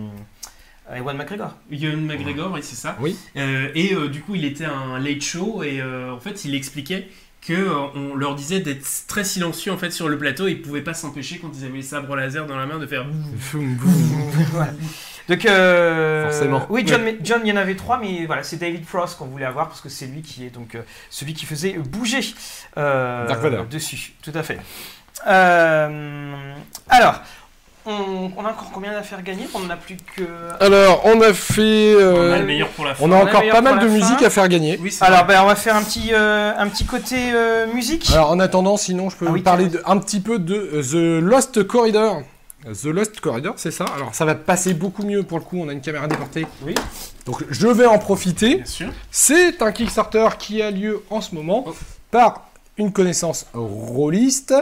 Ewan 0.94 1.16
McGregor. 1.16 1.54
Ewan 1.70 2.04
McGregor, 2.06 2.50
oui, 2.52 2.60
c'est 2.62 2.76
ça. 2.76 2.96
Oui. 3.00 3.16
Euh, 3.36 3.68
et 3.74 3.94
euh, 3.94 4.08
du 4.08 4.20
coup, 4.22 4.34
il 4.34 4.44
était 4.44 4.64
un 4.66 4.98
late 4.98 5.22
show 5.22 5.62
et 5.62 5.80
euh, 5.80 6.12
en 6.12 6.20
fait, 6.20 6.44
il 6.44 6.54
expliquait 6.54 7.08
que 7.40 7.52
euh, 7.54 7.74
on 7.96 8.14
leur 8.14 8.34
disait 8.36 8.60
d'être 8.60 8.86
très 9.08 9.24
silencieux 9.24 9.72
en 9.72 9.76
fait 9.78 9.90
sur 9.90 10.08
le 10.08 10.16
plateau. 10.16 10.46
Ils 10.46 10.62
pouvaient 10.62 10.82
pas 10.82 10.94
s'empêcher 10.94 11.38
quand 11.38 11.50
ils 11.58 11.64
avaient 11.64 11.78
les 11.78 11.82
sabres 11.82 12.14
laser 12.14 12.46
dans 12.46 12.56
la 12.56 12.66
main 12.66 12.78
de 12.78 12.86
faire. 12.86 13.04
Voilà. 14.52 14.72
Donc, 15.28 15.46
euh, 15.46 16.24
Forcément. 16.24 16.66
Oui, 16.68 16.82
John, 16.86 17.00
John, 17.22 17.40
il 17.44 17.48
y 17.48 17.52
en 17.52 17.56
avait 17.56 17.76
trois, 17.76 17.98
mais 17.98 18.26
voilà, 18.26 18.42
c'est 18.42 18.56
David 18.56 18.84
Frost 18.84 19.16
qu'on 19.18 19.26
voulait 19.26 19.44
avoir 19.44 19.68
parce 19.68 19.80
que 19.80 19.88
c'est 19.88 20.06
lui 20.06 20.20
qui 20.22 20.44
est 20.44 20.50
donc 20.50 20.74
euh, 20.74 20.82
celui 21.10 21.32
qui 21.32 21.46
faisait 21.46 21.74
bouger 21.74 22.20
euh, 22.76 23.64
dessus. 23.70 24.14
Tout 24.22 24.32
à 24.34 24.42
fait. 24.42 24.58
Euh, 25.26 26.54
alors, 26.88 27.20
on, 27.84 28.30
on 28.36 28.44
a 28.44 28.50
encore 28.50 28.70
combien 28.72 28.92
d'affaires 28.92 29.22
gagnées 29.22 29.48
On 29.54 29.60
n'en 29.60 29.70
a 29.70 29.76
plus 29.76 29.96
que. 30.16 30.22
Alors, 30.60 31.02
on 31.04 31.20
a 31.20 31.32
fait... 31.32 31.94
On 31.96 32.00
euh, 32.00 32.34
a 32.34 32.38
le 32.38 32.46
meilleur 32.46 32.68
pour 32.68 32.84
la 32.84 32.94
fin. 32.94 33.04
on 33.04 33.10
a 33.12 33.16
on 33.16 33.20
a 33.20 33.24
encore 33.28 33.42
pas 33.50 33.60
mal 33.60 33.78
de 33.80 33.88
musique 33.88 34.18
fin. 34.20 34.26
à 34.26 34.30
faire 34.30 34.48
gagner. 34.48 34.78
Oui, 34.80 34.96
Alors, 35.00 35.24
ben, 35.26 35.42
on 35.42 35.46
va 35.46 35.56
faire 35.56 35.74
un 35.76 35.82
petit, 35.82 36.10
euh, 36.12 36.52
un 36.56 36.68
petit 36.68 36.84
côté 36.84 37.32
euh, 37.34 37.66
musique. 37.72 38.08
Alors, 38.12 38.30
en 38.30 38.38
attendant, 38.40 38.76
sinon, 38.76 39.10
je 39.10 39.16
peux 39.16 39.26
Ah 39.26 39.30
vous 39.30 39.34
oui, 39.36 39.42
parler 39.42 39.68
de- 39.68 39.82
un 39.84 39.98
petit 39.98 40.20
peu 40.20 40.38
de 40.38 40.80
The 40.82 41.22
Lost 41.22 41.64
Corridor. 41.66 42.22
The 42.64 42.84
Lost 42.86 43.18
Corridor, 43.20 43.54
c'est 43.56 43.72
ça? 43.72 43.84
Alors, 43.96 44.14
ça 44.14 44.24
va 44.24 44.36
passer 44.36 44.72
beaucoup 44.74 45.02
mieux 45.02 45.24
pour 45.24 45.38
le 45.38 45.44
coup. 45.44 45.58
On 45.60 45.68
a 45.68 45.72
une 45.72 45.80
caméra 45.80 46.06
déportée. 46.06 46.46
Oui. 46.62 46.76
Donc, 47.26 47.42
je 47.50 47.66
vais 47.66 47.86
en 47.86 47.98
profiter. 47.98 48.56
Bien 48.58 48.64
sûr. 48.66 48.88
C'est 49.10 49.60
un 49.62 49.72
Kickstarter 49.72 50.28
qui 50.38 50.62
a 50.62 50.70
lieu 50.70 51.02
en 51.10 51.20
ce 51.20 51.34
moment 51.34 51.64
Oh. 51.66 51.74
par 52.12 52.46
une 52.78 52.92
connaissance 52.92 53.46
rôliste, 53.54 54.54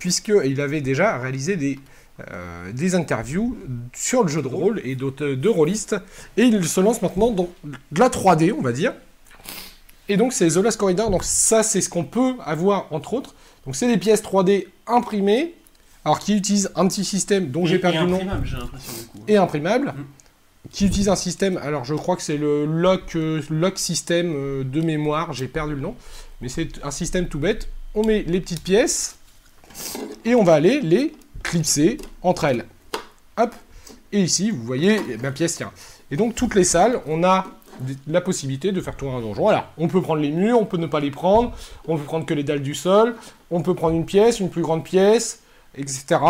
puisqu'il 0.00 0.60
avait 0.60 0.80
déjà 0.80 1.16
réalisé 1.18 1.54
des, 1.56 1.78
euh, 2.32 2.72
des 2.72 2.96
interviews 2.96 3.56
sur 3.94 4.22
le 4.24 4.28
jeu 4.28 4.42
de 4.42 4.48
rôle 4.48 4.80
et 4.82 4.96
d'autres 4.96 5.26
de 5.28 5.48
rôlistes. 5.48 5.94
Et 6.36 6.42
il 6.42 6.66
se 6.66 6.80
lance 6.80 7.00
maintenant 7.02 7.30
dans 7.30 7.48
de 7.64 8.00
la 8.00 8.08
3D, 8.08 8.52
on 8.58 8.62
va 8.62 8.72
dire. 8.72 8.92
Et 10.08 10.16
donc, 10.16 10.32
c'est 10.32 10.48
The 10.48 10.56
Last 10.56 10.76
Corridor. 10.78 11.10
Donc, 11.10 11.22
ça, 11.22 11.62
c'est 11.62 11.80
ce 11.80 11.88
qu'on 11.88 12.02
peut 12.04 12.34
avoir, 12.44 12.92
entre 12.92 13.14
autres. 13.14 13.34
Donc, 13.64 13.76
c'est 13.76 13.86
des 13.86 13.98
pièces 13.98 14.22
3D 14.22 14.66
imprimées, 14.88 15.54
alors 16.04 16.18
qui 16.18 16.34
utilisent 16.36 16.72
un 16.74 16.88
petit 16.88 17.04
système 17.04 17.50
dont 17.50 17.64
j'ai 17.66 17.78
perdu 17.78 17.98
le 17.98 18.06
nom 18.06 18.16
imprimable, 18.16 18.46
j'ai 18.46 18.56
l'impression 18.56 18.92
du 18.92 19.06
coup. 19.06 19.18
et 19.28 19.36
imprimable, 19.36 19.94
Mhm. 19.96 20.04
qui 20.72 20.86
utilise 20.86 21.08
un 21.10 21.16
système, 21.16 21.58
alors 21.58 21.84
je 21.84 21.94
crois 21.94 22.16
que 22.16 22.22
c'est 22.22 22.38
le 22.38 22.64
lock, 22.64 23.14
euh, 23.16 23.40
lock 23.50 23.78
système 23.78 24.32
euh, 24.34 24.64
de 24.64 24.80
mémoire, 24.80 25.32
j'ai 25.32 25.46
perdu 25.46 25.74
le 25.74 25.80
nom, 25.80 25.94
mais 26.40 26.48
c'est 26.48 26.82
un 26.82 26.90
système 26.90 27.28
tout 27.28 27.38
bête. 27.38 27.68
On 27.94 28.04
met 28.04 28.22
les 28.26 28.40
petites 28.40 28.62
pièces 28.62 29.16
et 30.24 30.34
on 30.34 30.42
va 30.42 30.54
aller 30.54 30.80
les 30.80 31.12
clipser 31.42 31.98
entre 32.22 32.44
elles. 32.44 32.64
Hop, 33.38 33.54
et 34.12 34.20
ici 34.20 34.50
vous 34.50 34.62
voyez 34.62 35.00
eh, 35.10 35.16
ma 35.16 35.30
pièce 35.30 35.56
tient. 35.56 35.72
Et 36.10 36.16
donc 36.16 36.34
toutes 36.34 36.54
les 36.54 36.64
salles, 36.64 37.00
on 37.06 37.22
a 37.24 37.46
la 38.06 38.20
possibilité 38.20 38.72
de 38.72 38.80
faire 38.80 38.96
tourner 38.96 39.16
un 39.16 39.20
donjon. 39.20 39.40
Voilà, 39.42 39.70
on 39.78 39.88
peut 39.88 40.02
prendre 40.02 40.20
les 40.20 40.30
murs, 40.30 40.60
on 40.60 40.66
peut 40.66 40.76
ne 40.76 40.86
pas 40.86 41.00
les 41.00 41.10
prendre, 41.10 41.52
on 41.88 41.96
peut 41.96 42.04
prendre 42.04 42.26
que 42.26 42.34
les 42.34 42.42
dalles 42.44 42.62
du 42.62 42.74
sol, 42.74 43.16
on 43.50 43.62
peut 43.62 43.74
prendre 43.74 43.94
une 43.96 44.04
pièce, 44.04 44.38
une 44.40 44.50
plus 44.50 44.62
grande 44.62 44.84
pièce, 44.84 45.40
etc. 45.76 46.20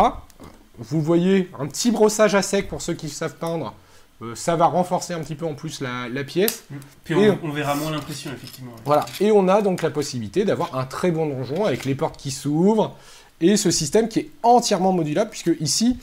Vous 0.79 1.01
voyez 1.03 1.51
un 1.59 1.67
petit 1.67 1.91
brossage 1.91 2.35
à 2.35 2.43
sec 2.43 2.69
pour 2.69 2.81
ceux 2.83 2.95
qui 2.95 3.09
savent 3.09 3.35
peindre. 3.37 3.75
Euh, 4.23 4.35
ça 4.35 4.55
va 4.55 4.67
renforcer 4.67 5.15
un 5.15 5.21
petit 5.21 5.35
peu 5.35 5.47
en 5.47 5.55
plus 5.55 5.81
la, 5.81 6.09
la 6.09 6.25
pièce. 6.25 6.65
Puis 7.05 7.19
Et- 7.19 7.31
on, 7.31 7.39
on 7.43 7.51
verra 7.51 7.75
moins 7.75 7.91
l'impression, 7.91 8.31
effectivement. 8.33 8.73
Voilà. 8.85 9.07
Et 9.19 9.33
on 9.33 9.49
a 9.49 9.61
donc 9.63 9.83
la 9.83 9.91
possibilité 9.91 10.45
d'avoir 10.45 10.77
un 10.77 10.85
très 10.85 11.11
bon 11.11 11.27
donjon 11.27 11.65
avec 11.65 11.85
les 11.85 11.95
portes 11.95 12.17
qui 12.19 12.31
s'ouvrent 12.31 12.95
et 13.41 13.57
ce 13.57 13.71
système 13.71 14.09
qui 14.09 14.21
est 14.21 14.31
entièrement 14.43 14.93
modulable 14.93 15.31
puisque 15.31 15.53
ici, 15.61 15.99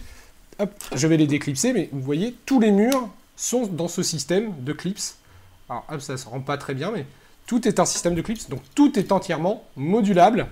hop, 0.60 0.72
je 0.96 1.08
vais 1.08 1.18
les 1.18 1.28
déclipser, 1.28 1.74
mais 1.74 1.90
vous 1.92 2.02
voyez 2.02 2.36
tous 2.46 2.60
les 2.60 2.72
murs 2.72 3.10
sont 3.36 3.68
dans 3.68 3.88
ce 3.88 4.04
système 4.04 4.54
de 4.64 4.74
clips. 4.74 5.16
Alors, 5.70 5.86
hop, 5.92 6.02
ça 6.02 6.18
se 6.18 6.28
rend 6.28 6.40
pas 6.40 6.58
très 6.58 6.74
bien, 6.74 6.92
mais 6.92 7.06
tout 7.46 7.68
est 7.68 7.80
un 7.80 7.86
système 7.86 8.16
de 8.16 8.22
clips, 8.22 8.50
donc 8.50 8.62
tout 8.76 8.98
est 8.98 9.12
entièrement 9.12 9.64
modulable. 9.76 10.48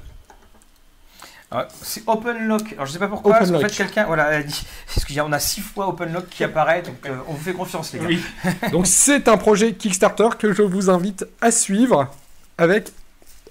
Ah, 1.51 1.67
c'est 1.81 2.03
Open 2.07 2.47
Lock. 2.47 2.73
Alors 2.73 2.85
je 2.85 2.91
sais 2.91 2.99
pas 2.99 3.07
pourquoi, 3.07 3.37
parce 3.37 3.51
qu'en 3.51 3.59
fait 3.59 3.69
quelqu'un 3.69 4.05
voilà, 4.05 4.25
a 4.25 4.43
dit, 4.43 4.65
a 5.17 5.39
six 5.39 5.61
fois 5.61 5.87
Open 5.87 6.11
Lock 6.11 6.27
qui 6.29 6.43
apparaît, 6.43 6.81
donc 6.81 6.95
euh, 7.05 7.15
on 7.27 7.33
vous 7.33 7.43
fait 7.43 7.53
confiance 7.53 7.93
les 7.93 7.99
gars. 7.99 8.07
Oui. 8.07 8.21
Donc 8.71 8.87
c'est 8.87 9.27
un 9.27 9.37
projet 9.37 9.73
Kickstarter 9.73 10.29
que 10.39 10.53
je 10.53 10.63
vous 10.63 10.89
invite 10.89 11.25
à 11.41 11.51
suivre 11.51 12.09
avec 12.57 12.91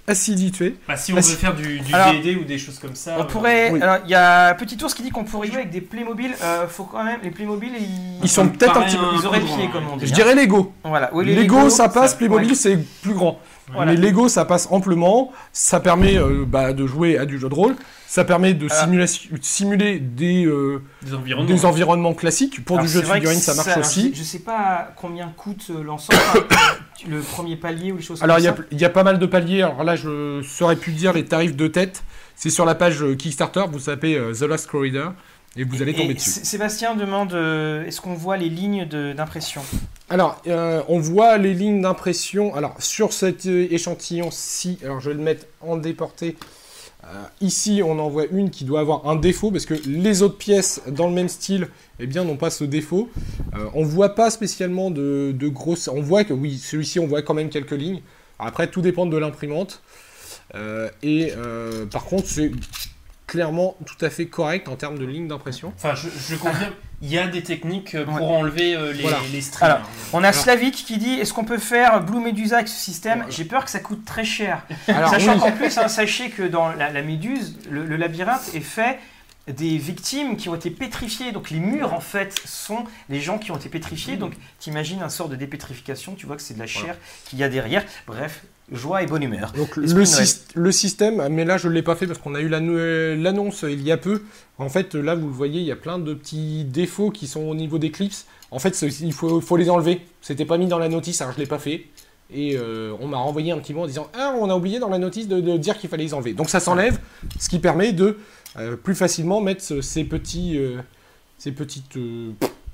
assiduité. 0.07 0.77
Bah, 0.87 0.97
si 0.97 1.13
on 1.13 1.17
veut 1.17 1.23
faire 1.23 1.55
du, 1.55 1.81
du 1.81 1.95
Alors, 1.95 2.13
D&D 2.13 2.37
ou 2.37 2.45
des 2.45 2.59
choses 2.59 2.79
comme 2.79 2.95
ça. 2.95 3.17
On 3.19 3.23
euh, 3.23 3.25
pourrait. 3.25 3.71
oui. 3.73 3.81
Alors 3.83 3.99
il 4.05 4.11
y 4.11 4.15
a 4.15 4.55
Petit 4.55 4.83
Ours 4.83 4.93
qui 4.95 5.03
dit 5.03 5.11
qu'on 5.11 5.25
pourrait 5.25 5.49
jouer 5.49 5.59
avec 5.59 5.71
des 5.71 5.81
Playmobil. 5.81 6.35
Euh, 6.43 6.67
faut 6.69 6.85
quand 6.85 7.03
même 7.05 7.21
les 7.23 7.31
Playmobil 7.31 7.73
ils, 7.79 8.21
Ils 8.23 8.29
sont 8.29 8.49
peut-être 8.49 8.77
un 8.77 8.83
petit 8.83 8.97
peu- 8.97 9.05
ils 9.19 9.27
auraient 9.27 9.41
le 9.41 9.47
pied 9.47 9.69
comme 9.73 9.85
on 9.93 9.97
dit. 9.97 10.07
Je 10.07 10.13
hein. 10.13 10.15
dirais 10.15 10.35
Lego. 10.35 10.73
Voilà. 10.85 11.11
Oui, 11.13 11.25
les 11.25 11.35
Lego, 11.35 11.71
ça 11.71 11.89
passe, 11.89 12.13
ça- 12.13 12.17
Playmobil 12.19 12.51
ouais. 12.51 12.55
c'est 12.55 12.77
plus 13.03 13.15
grand. 13.15 13.39
Voilà. 13.73 13.93
Mais 13.93 13.97
Lego 13.99 14.29
ça 14.29 14.45
passe 14.45 14.69
amplement, 14.71 15.33
ça 15.53 15.81
permet 15.81 16.19
euh, 16.19 16.45
bah, 16.47 16.75
de 16.75 16.87
jouer 16.87 17.17
à 17.17 17.25
du 17.25 17.39
jeu 17.39 17.49
de 17.49 17.55
rôle, 17.55 17.77
ça 18.07 18.25
permet 18.25 18.55
de 18.55 18.69
Alors- 18.71 19.09
simuler 19.43 19.99
des, 19.99 20.45
euh, 20.47 20.83
Des 21.03 21.15
environnements. 21.15 21.55
des 21.55 21.65
environnements 21.65 22.15
classiques. 22.15 22.65
Pour 22.65 22.77
Alors, 22.77 22.87
du 22.87 22.93
jeu 22.93 23.01
de 23.03 23.07
figurines 23.07 23.39
ça 23.41 23.55
marche 23.55 23.69
alors, 23.69 23.81
aussi. 23.81 24.11
Je, 24.15 24.19
je 24.19 24.23
sais 24.25 24.39
pas 24.41 24.93
combien 24.97 25.29
coûte 25.37 25.67
euh, 25.71 25.83
l'ensemble, 25.83 26.19
le 27.09 27.21
premier 27.21 27.57
palier 27.57 27.93
ou 27.93 27.97
les 27.97 28.03
choses 28.03 28.23
Alors 28.23 28.37
comme 28.37 28.43
il 28.45 28.47
y, 28.47 28.49
a, 28.49 28.57
ça. 28.57 28.63
il 28.71 28.81
y 28.81 28.85
a 28.85 28.91
pas 28.91 29.03
mal 29.05 29.19
de 29.19 29.27
paliers, 29.27 29.63
alors 29.63 29.85
là 29.85 29.97
je 29.97 30.43
saurais 30.43 30.77
plus 30.77 30.93
dire 30.93 31.13
les 31.13 31.25
tarifs 31.25 31.57
de 31.57 31.67
tête, 31.67 32.05
c'est 32.37 32.51
sur 32.51 32.65
la 32.65 32.75
page 32.75 33.03
euh, 33.03 33.15
Kickstarter, 33.17 33.65
vous 33.71 33.81
tapez 33.81 34.17
euh, 34.17 34.33
The 34.33 34.43
Last 34.43 34.67
Corridor 34.69 35.13
et 35.57 35.63
vous 35.65 35.83
allez 35.83 35.93
Et 35.93 35.95
tomber 35.97 36.15
dessus. 36.15 36.31
Sé- 36.31 36.45
Sébastien 36.45 36.95
demande 36.97 37.33
euh, 37.33 37.85
est-ce 37.87 38.01
qu'on 38.01 38.15
voit 38.15 38.37
les 38.37 38.49
lignes 38.49 38.87
d'impression? 38.87 39.63
Alors, 40.11 40.43
euh, 40.49 40.83
on 40.89 40.99
voit 40.99 41.39
les 41.39 41.55
lignes 41.55 41.81
d'impression. 41.81 42.55
Alors, 42.57 42.75
sur 42.81 43.13
cet 43.13 43.47
euh, 43.47 43.67
échantillon-ci, 43.71 44.79
alors 44.85 45.01
je 45.01 45.11
vais 45.11 45.15
le 45.17 45.23
mettre 45.23 45.47
en 45.61 45.77
déporté. 45.77 46.37
Euh, 47.07 47.25
ici, 47.41 47.83
on 47.85 47.99
en 47.99 48.09
voit 48.09 48.27
une 48.31 48.51
qui 48.51 48.65
doit 48.65 48.81
avoir 48.81 49.07
un 49.09 49.17
défaut 49.17 49.51
parce 49.51 49.67
que 49.67 49.75
les 49.87 50.23
autres 50.23 50.39
pièces 50.39 50.81
dans 50.89 51.07
le 51.07 51.13
même 51.13 51.29
style, 51.29 51.69
eh 51.99 52.07
bien, 52.07 52.25
n'ont 52.25 52.37
pas 52.37 52.51
ce 52.51 52.65
défaut. 52.65 53.11
Euh, 53.55 53.67
on 53.75 53.85
voit 53.85 54.15
pas 54.15 54.31
spécialement 54.31 54.91
de, 54.91 55.35
grosses. 55.49 55.89
On 55.89 56.01
voit 56.01 56.25
que 56.25 56.33
oui, 56.33 56.57
celui-ci, 56.57 56.99
on 56.99 57.07
voit 57.07 57.23
quand 57.23 57.35
même 57.35 57.51
quelques 57.51 57.73
lignes. 57.73 58.01
Après, 58.39 58.69
tout 58.69 58.81
dépend 58.81 59.07
de 59.07 59.17
l'imprimante. 59.17 59.83
Euh, 60.55 60.89
et 61.03 61.33
euh, 61.37 61.87
par 61.87 62.05
contre, 62.05 62.29
clairement 63.35 63.77
tout 63.85 64.03
à 64.05 64.11
fait 64.11 64.27
correct 64.27 64.69
en 64.69 64.77
termes 64.77 64.97
de 64.99 65.05
lignes 65.05 65.27
d'impression. 65.29 65.73
Enfin, 65.77 65.95
je, 65.97 66.09
je 66.09 66.37
confirme, 66.37 66.73
il 67.03 67.11
y 67.11 67.19
a 67.19 67.27
des 67.27 67.43
techniques 67.43 67.95
euh, 67.97 68.05
pour 68.05 68.15
Ouais. 68.15 68.37
enlever 68.37 68.77
euh, 68.77 68.93
les, 68.93 69.03
Voilà. 69.03 69.19
les 69.33 69.41
streams. 69.41 69.71
Alors, 69.71 69.91
On 70.13 70.23
a 70.23 70.29
Alors- 70.29 70.41
Slavik 70.41 70.75
qui 70.75 70.99
dit 70.99 71.15
est-ce 71.15 71.33
qu'on 71.33 71.45
peut 71.45 71.59
faire 71.59 72.01
Blue 72.01 72.21
Medusa 72.21 72.57
avec 72.57 72.69
ce 72.69 72.79
système 72.79 73.25
J'ai 73.31 73.45
peur 73.45 73.65
que 73.65 73.71
ça 73.73 73.81
coûte 73.81 74.05
très 74.05 74.25
cher. 74.25 74.63
Alors, 74.89 75.11
Sachant 75.11 75.35
oui. 75.35 75.41
qu'en 75.41 75.53
plus, 75.53 75.77
hein, 75.79 75.89
sachez 75.89 76.31
que 76.31 76.45
dans 76.45 76.69
la, 76.73 76.91
la 76.93 77.03
méduse, 77.03 77.59
le, 77.69 77.85
le 77.85 77.97
labyrinthe 77.97 78.55
est 78.55 78.61
fait 78.61 78.99
des 79.49 79.77
victimes 79.77 80.37
qui 80.39 80.49
ont 80.49 80.55
été 80.55 80.71
pétrifiées. 80.71 81.33
Donc 81.33 81.51
les 81.51 81.59
murs, 81.61 81.93
en 81.93 82.01
fait, 82.01 82.41
sont 82.47 82.85
les 83.11 83.21
gens 83.21 83.39
qui 83.39 83.51
ont 83.51 83.57
été 83.57 83.69
pétrifiés. 83.69 84.17
Donc 84.17 84.33
t'imagines 84.61 85.03
un 85.03 85.09
sort 85.11 85.29
de 85.29 85.37
dépétrification, 85.37 86.15
tu 86.15 86.25
vois 86.27 86.37
que 86.37 86.43
c'est 86.43 86.55
de 86.55 86.61
la 86.61 86.67
chair 86.69 86.97
qu'il 87.27 87.41
y 87.41 87.43
a 87.45 87.49
derrière. 87.49 87.85
Bref, 88.07 88.43
joie 88.73 89.03
et 89.03 89.07
bonne 89.07 89.23
humeur. 89.23 89.53
Donc 89.53 89.77
le, 89.77 89.87
syst- 90.05 90.71
système, 90.73 91.29
mais 91.31 91.45
là 91.45 91.57
je 91.59 91.69
ne 91.69 91.75
l'ai 91.75 91.83
pas 91.83 91.95
fait 91.97 92.07
parce 92.07 92.19
qu'on 92.19 92.35
a 92.35 92.41
eu 92.41 92.49
la 92.49 92.61
no- 92.61 93.15
l'annonce 93.23 93.65
il 93.69 93.83
y 93.83 93.93
a 93.93 93.97
peu. 93.97 94.23
En 94.59 94.69
fait, 94.69 94.95
là 94.95 95.15
vous 95.15 95.27
le 95.27 95.33
voyez, 95.33 95.61
il 95.61 95.67
y 95.67 95.73
a 95.73 95.77
plein 95.77 95.99
de 95.99 96.15
petits 96.15 96.65
défauts 96.65 97.11
qui 97.11 97.27
sont 97.27 97.43
au 97.43 97.55
niveau 97.55 97.79
des 97.79 97.91
clips. 97.91 98.15
En 98.51 98.59
fait, 98.59 98.81
il 99.01 99.13
faut, 99.13 99.41
faut 99.41 99.57
les 99.57 99.69
enlever. 99.69 100.01
C'était 100.23 100.45
pas 100.45 100.59
mis 100.59 100.67
dans 100.67 100.79
la 100.79 100.89
notice, 100.89 101.21
alors 101.21 101.35
je 101.35 101.41
l'ai 101.41 101.47
pas 101.47 101.59
fait. 101.59 101.87
Et 102.33 102.57
euh, 102.57 102.93
on 103.01 103.07
m'a 103.09 103.19
renvoyé 103.19 103.53
un 103.53 103.59
petit 103.59 103.75
mot 103.75 103.83
en 103.83 103.87
disant 103.87 104.09
Ah, 104.15 104.35
on 104.39 104.49
a 104.49 104.55
oublié 104.57 104.79
dans 104.79 104.89
la 104.89 104.99
notice 104.99 105.29
de, 105.29 105.41
de 105.41 105.57
dire 105.59 105.77
qu'il 105.79 105.91
fallait 105.91 106.05
les 106.05 106.15
enlever. 106.15 106.33
Donc 106.33 106.49
ça 106.49 106.61
s'enlève, 106.61 106.99
ce 107.39 107.49
qui 107.49 107.59
permet 107.59 107.93
de 107.93 108.17
euh, 108.59 108.77
plus 108.77 108.95
facilement 108.95 109.41
mettre 109.41 109.63
ce- 109.63 109.81
ces 109.83 110.05
petits. 110.05 110.57
euh, 110.57 110.79
ces 111.37 111.53
petites. 111.53 111.97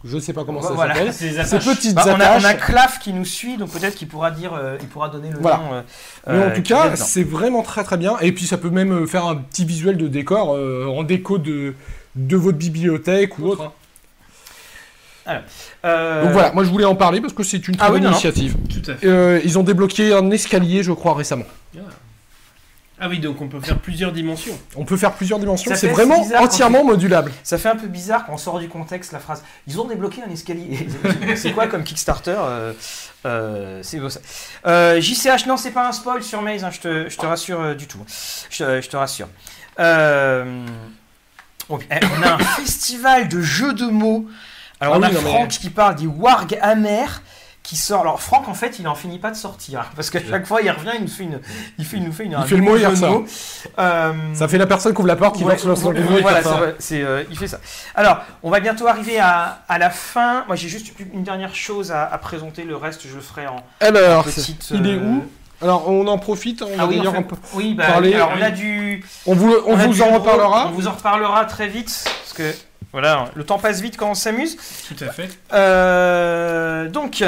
Euh, 0.05 0.09
je 0.09 0.19
sais 0.19 0.33
pas 0.33 0.45
comment 0.45 0.63
ça 0.63 0.73
Voilà. 0.73 0.95
s'appelle. 0.95 1.13
C'est 1.15 1.31
des 1.31 1.45
Ces 1.45 1.59
petites 1.59 1.95
Bah, 1.95 2.05
on, 2.07 2.11
a, 2.13 2.15
attaches. 2.15 2.43
on 2.43 2.47
a 2.47 2.55
Claf 2.55 2.99
qui 2.99 3.13
nous 3.13 3.25
suit, 3.25 3.57
donc 3.57 3.71
peut-être 3.71 3.95
qu'il 3.95 4.09
pourra 4.09 4.31
dire, 4.31 4.53
euh, 4.55 4.77
il 4.81 4.89
pourra 4.89 5.09
donner 5.09 5.31
le 5.31 5.39
Voilà. 5.39 5.57
nom. 5.59 5.73
euh, 5.75 5.83
Mais 6.27 6.33
euh, 6.35 6.49
en 6.49 6.51
tout 6.55 6.69
y 6.69 6.73
a 6.73 6.89
cas, 6.91 6.97
c'est 6.97 7.23
vraiment 7.25 7.63
très 7.63 7.85
très 7.85 7.97
bien. 7.97 8.17
Et 8.21 8.33
puis 8.33 8.47
ça 8.47 8.59
peut 8.59 8.71
même 8.71 8.93
euh, 8.93 9.07
faire 9.07 9.27
un 9.27 9.37
petit 9.37 9.65
visuel 9.65 9.97
de 9.97 10.09
décor 10.09 10.55
euh, 10.55 10.87
en 10.87 11.03
déco 11.03 11.39
de, 11.39 11.75
de 12.17 12.37
votre 12.37 12.59
bibliothèque 12.59 13.39
ou 13.39 13.47
autre. 13.49 13.73
Euh, 15.85 16.23
Donc 16.25 16.33
voilà, 16.33 16.51
moi 16.53 16.65
je 16.65 16.71
voulais 16.71 16.85
en 16.87 16.97
parler 16.97 17.21
parce 17.21 17.33
que 17.33 17.43
c'est 17.45 17.69
une 17.69 17.77
très 17.77 17.87
Ah 17.87 17.93
oui, 17.93 17.99
bonne 18.01 18.05
non. 18.05 18.11
initiative. 18.11 18.57
Tout 18.69 18.91
à 18.91 18.95
fait. 18.97 19.07
Euh, 19.07 19.41
ils 19.45 19.59
ont 19.59 19.63
débloqué 19.63 20.13
un 20.13 20.29
escalier, 20.33 20.83
je 20.83 20.91
crois, 20.93 21.15
récemment. 21.15 21.45
Ah 23.03 23.09
oui, 23.09 23.19
donc 23.19 23.41
on 23.41 23.49
peut 23.49 23.61
faire 23.61 23.79
plusieurs 23.79 24.13
dimensions. 24.13 24.59
On 24.77 24.85
peut 24.85 24.99
faire 24.99 25.13
plusieurs 25.13 25.39
dimensions. 25.39 25.73
C'est 25.75 25.89
vraiment 25.89 26.21
entièrement 26.39 26.85
modulable. 26.85 27.33
Ça 27.43 27.57
fait 27.57 27.71
un 27.71 27.77
peu 27.77 27.87
bizarre 27.87 28.27
quand 28.27 28.35
on 28.35 28.37
sort 28.37 28.59
du 28.59 28.69
contexte 28.69 29.13
la 29.13 29.19
phrase. 29.21 29.43
Ils 29.67 29.81
ont 29.81 29.87
débloqué 29.87 30.23
un 30.23 30.31
escalier. 30.31 30.87
c'est 31.37 31.53
quoi 31.53 31.67
comme 31.67 31.83
Kickstarter 31.83 32.37
euh, 32.39 32.73
euh, 33.25 33.81
C'est 33.83 33.99
beau 33.99 34.11
ça. 34.11 34.21
Euh, 34.67 35.01
JCH, 35.01 35.47
non, 35.47 35.57
c'est 35.57 35.71
pas 35.71 35.89
un 35.89 35.93
spoil 35.93 36.23
sur 36.23 36.43
Maze, 36.43 36.63
hein, 36.63 36.71
je, 36.71 36.81
te, 36.81 37.09
je 37.09 37.17
te 37.17 37.25
rassure 37.25 37.61
euh, 37.61 37.75
du 37.75 37.87
tout. 37.87 38.01
Je, 38.51 38.59
te- 38.65 38.81
je 38.83 38.89
te 38.91 38.97
rassure. 38.99 39.29
Euh, 39.79 40.67
eh, 41.71 41.75
on 42.19 42.23
a 42.23 42.33
un 42.35 42.39
festival 42.57 43.29
de 43.29 43.41
jeux 43.41 43.73
de 43.73 43.87
mots. 43.87 44.27
Alors 44.79 44.95
Ah 44.95 44.99
on 44.99 45.03
a 45.03 45.09
oui, 45.09 45.15
non, 45.15 45.21
mais- 45.23 45.31
Franck 45.31 45.49
qui 45.49 45.71
parle 45.71 45.95
des 45.97 46.07
wargs 46.07 46.59
amers. 46.61 47.23
Qui 47.71 47.77
sort. 47.77 48.01
Alors 48.01 48.21
Franck 48.21 48.49
en 48.49 48.55
fait 48.55 48.81
il 48.81 48.89
en 48.89 48.97
finit 48.97 49.21
pas 49.21 49.31
de 49.31 49.37
sortir 49.37 49.93
parce 49.95 50.11
qu'à 50.11 50.19
chaque 50.29 50.45
fois 50.45 50.61
il 50.61 50.69
revient 50.73 50.91
il 50.97 51.03
nous 51.03 51.09
fait 51.09 51.23
une 51.23 51.39
il 51.79 51.85
fait, 51.85 51.99
il 51.99 52.03
nous 52.03 52.11
fait 52.13 52.25
une, 52.25 52.33
Il 52.33 52.35
un 52.35 52.43
fait 52.43 52.57
le 52.57 52.63
mot, 52.63 52.77
il 52.77 52.85
ressort. 52.85 53.23
Euh, 53.79 54.13
Ça 54.35 54.49
fait 54.49 54.59
la 54.59 54.67
personne 54.67 54.93
qui 54.93 54.99
ouvre 54.99 55.07
la 55.07 55.15
porte 55.15 55.37
qui 55.37 55.45
Ouais, 55.45 55.53
va 55.53 55.59
sur 55.59 55.79
son 55.79 55.89
ouais, 55.89 55.95
numéro 56.01 56.19
et 56.19 56.21
voilà, 56.23 56.41
c'est 56.81 57.01
euh, 57.01 57.23
il 57.31 57.39
fait 57.39 57.47
ça. 57.47 57.61
Alors, 57.95 58.23
on 58.43 58.51
va 58.51 58.59
bientôt 58.59 58.89
arriver 58.89 59.21
à, 59.21 59.61
à 59.69 59.79
la 59.79 59.89
fin. 59.91 60.43
Moi, 60.49 60.57
j'ai 60.57 60.67
juste 60.69 60.93
une 61.15 61.23
dernière 61.23 61.55
chose 61.55 61.93
à, 61.93 62.07
à 62.07 62.19
présenter. 62.19 62.65
Le 62.65 62.75
reste, 62.77 63.07
je 63.07 63.15
le 63.15 63.21
ferai 63.21 63.47
en 63.47 63.63
Alors, 63.79 64.25
petite. 64.25 64.69
il 64.73 64.85
est 64.89 64.95
euh, 64.95 64.99
où? 65.05 65.25
Alors 65.63 65.89
on 65.89 66.05
en 66.09 66.19
profite. 66.19 66.63
On 66.63 66.71
Ah 66.75 66.79
va 66.79 66.87
oui, 66.87 66.97
d'ailleurs 66.97 67.15
en 67.15 67.19
un 67.19 67.23
fait, 67.23 67.29
peu- 67.29 67.37
oui, 67.55 67.75
bah, 67.75 67.87
parler. 67.87 68.15
alors 68.15 68.33
on 68.37 68.43
a 68.43 68.51
du. 68.51 69.05
On 69.27 69.35
vous, 69.35 69.55
on 69.67 69.79
a 69.79 69.87
vous 69.87 70.03
en 70.03 70.07
gros, 70.09 70.19
reparlera. 70.19 70.67
On 70.67 70.71
vous 70.73 70.89
en 70.89 70.93
reparlera 70.93 71.45
très 71.45 71.69
vite 71.69 72.03
parce 72.05 72.33
que 72.33 72.53
voilà, 72.93 73.27
le 73.37 73.45
temps 73.45 73.59
passe 73.61 73.81
vite 73.81 73.97
quand 73.97 74.11
on 74.11 74.15
s'amuse. 74.15 74.57
Tout 74.89 75.05
à 75.05 75.13
fait. 75.13 75.29
Euh, 75.53 76.89
donc, 76.89 77.23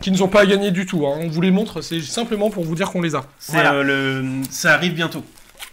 Qui 0.00 0.10
ne 0.10 0.16
sont 0.16 0.28
pas 0.28 0.42
à 0.42 0.46
gagner 0.46 0.70
du 0.70 0.84
tout. 0.86 1.06
hein. 1.06 1.16
On 1.20 1.28
vous 1.28 1.40
les 1.40 1.50
montre. 1.50 1.80
C'est 1.80 2.00
simplement 2.02 2.50
pour 2.50 2.64
vous 2.64 2.74
dire 2.74 2.90
qu'on 2.90 3.00
les 3.02 3.14
a. 3.14 3.24
Voilà. 3.48 3.72
euh, 3.74 3.82
le... 3.82 4.24
Ça 4.50 4.74
arrive 4.74 4.94
bientôt. 4.94 5.24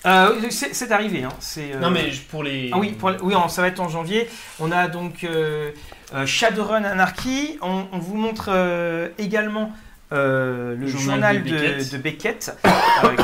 euh, 0.06 0.30
c'est, 0.50 0.92
arrivé. 0.92 1.24
Hein, 1.24 1.30
c'est, 1.40 1.74
euh, 1.74 1.80
Non 1.80 1.90
mais 1.90 2.10
pour 2.30 2.44
les... 2.44 2.70
Ah 2.74 2.78
oui, 2.78 2.92
pour- 2.92 3.12
oui, 3.22 3.34
ça 3.50 3.62
va 3.62 3.68
être 3.68 3.80
en 3.82 3.90
janvier. 3.90 4.30
On 4.60 4.72
a 4.72 4.88
donc 4.88 5.24
euh, 5.24 5.72
euh, 6.16 6.26
Shadowrun 6.26 6.84
Anarchy. 6.84 7.58
On, 7.62 7.86
on 7.92 7.98
vous 8.00 8.16
montre 8.16 8.50
euh, 8.50 9.10
également 9.18 9.72
euh, 10.14 10.76
le 10.76 10.88
journal, 10.88 11.10
Journal 11.36 11.44
de 11.44 11.50
de, 11.50 11.56
Beckett. 11.58 11.92
de 11.94 11.98
Beckett, 11.98 12.58
euh, 12.66 12.70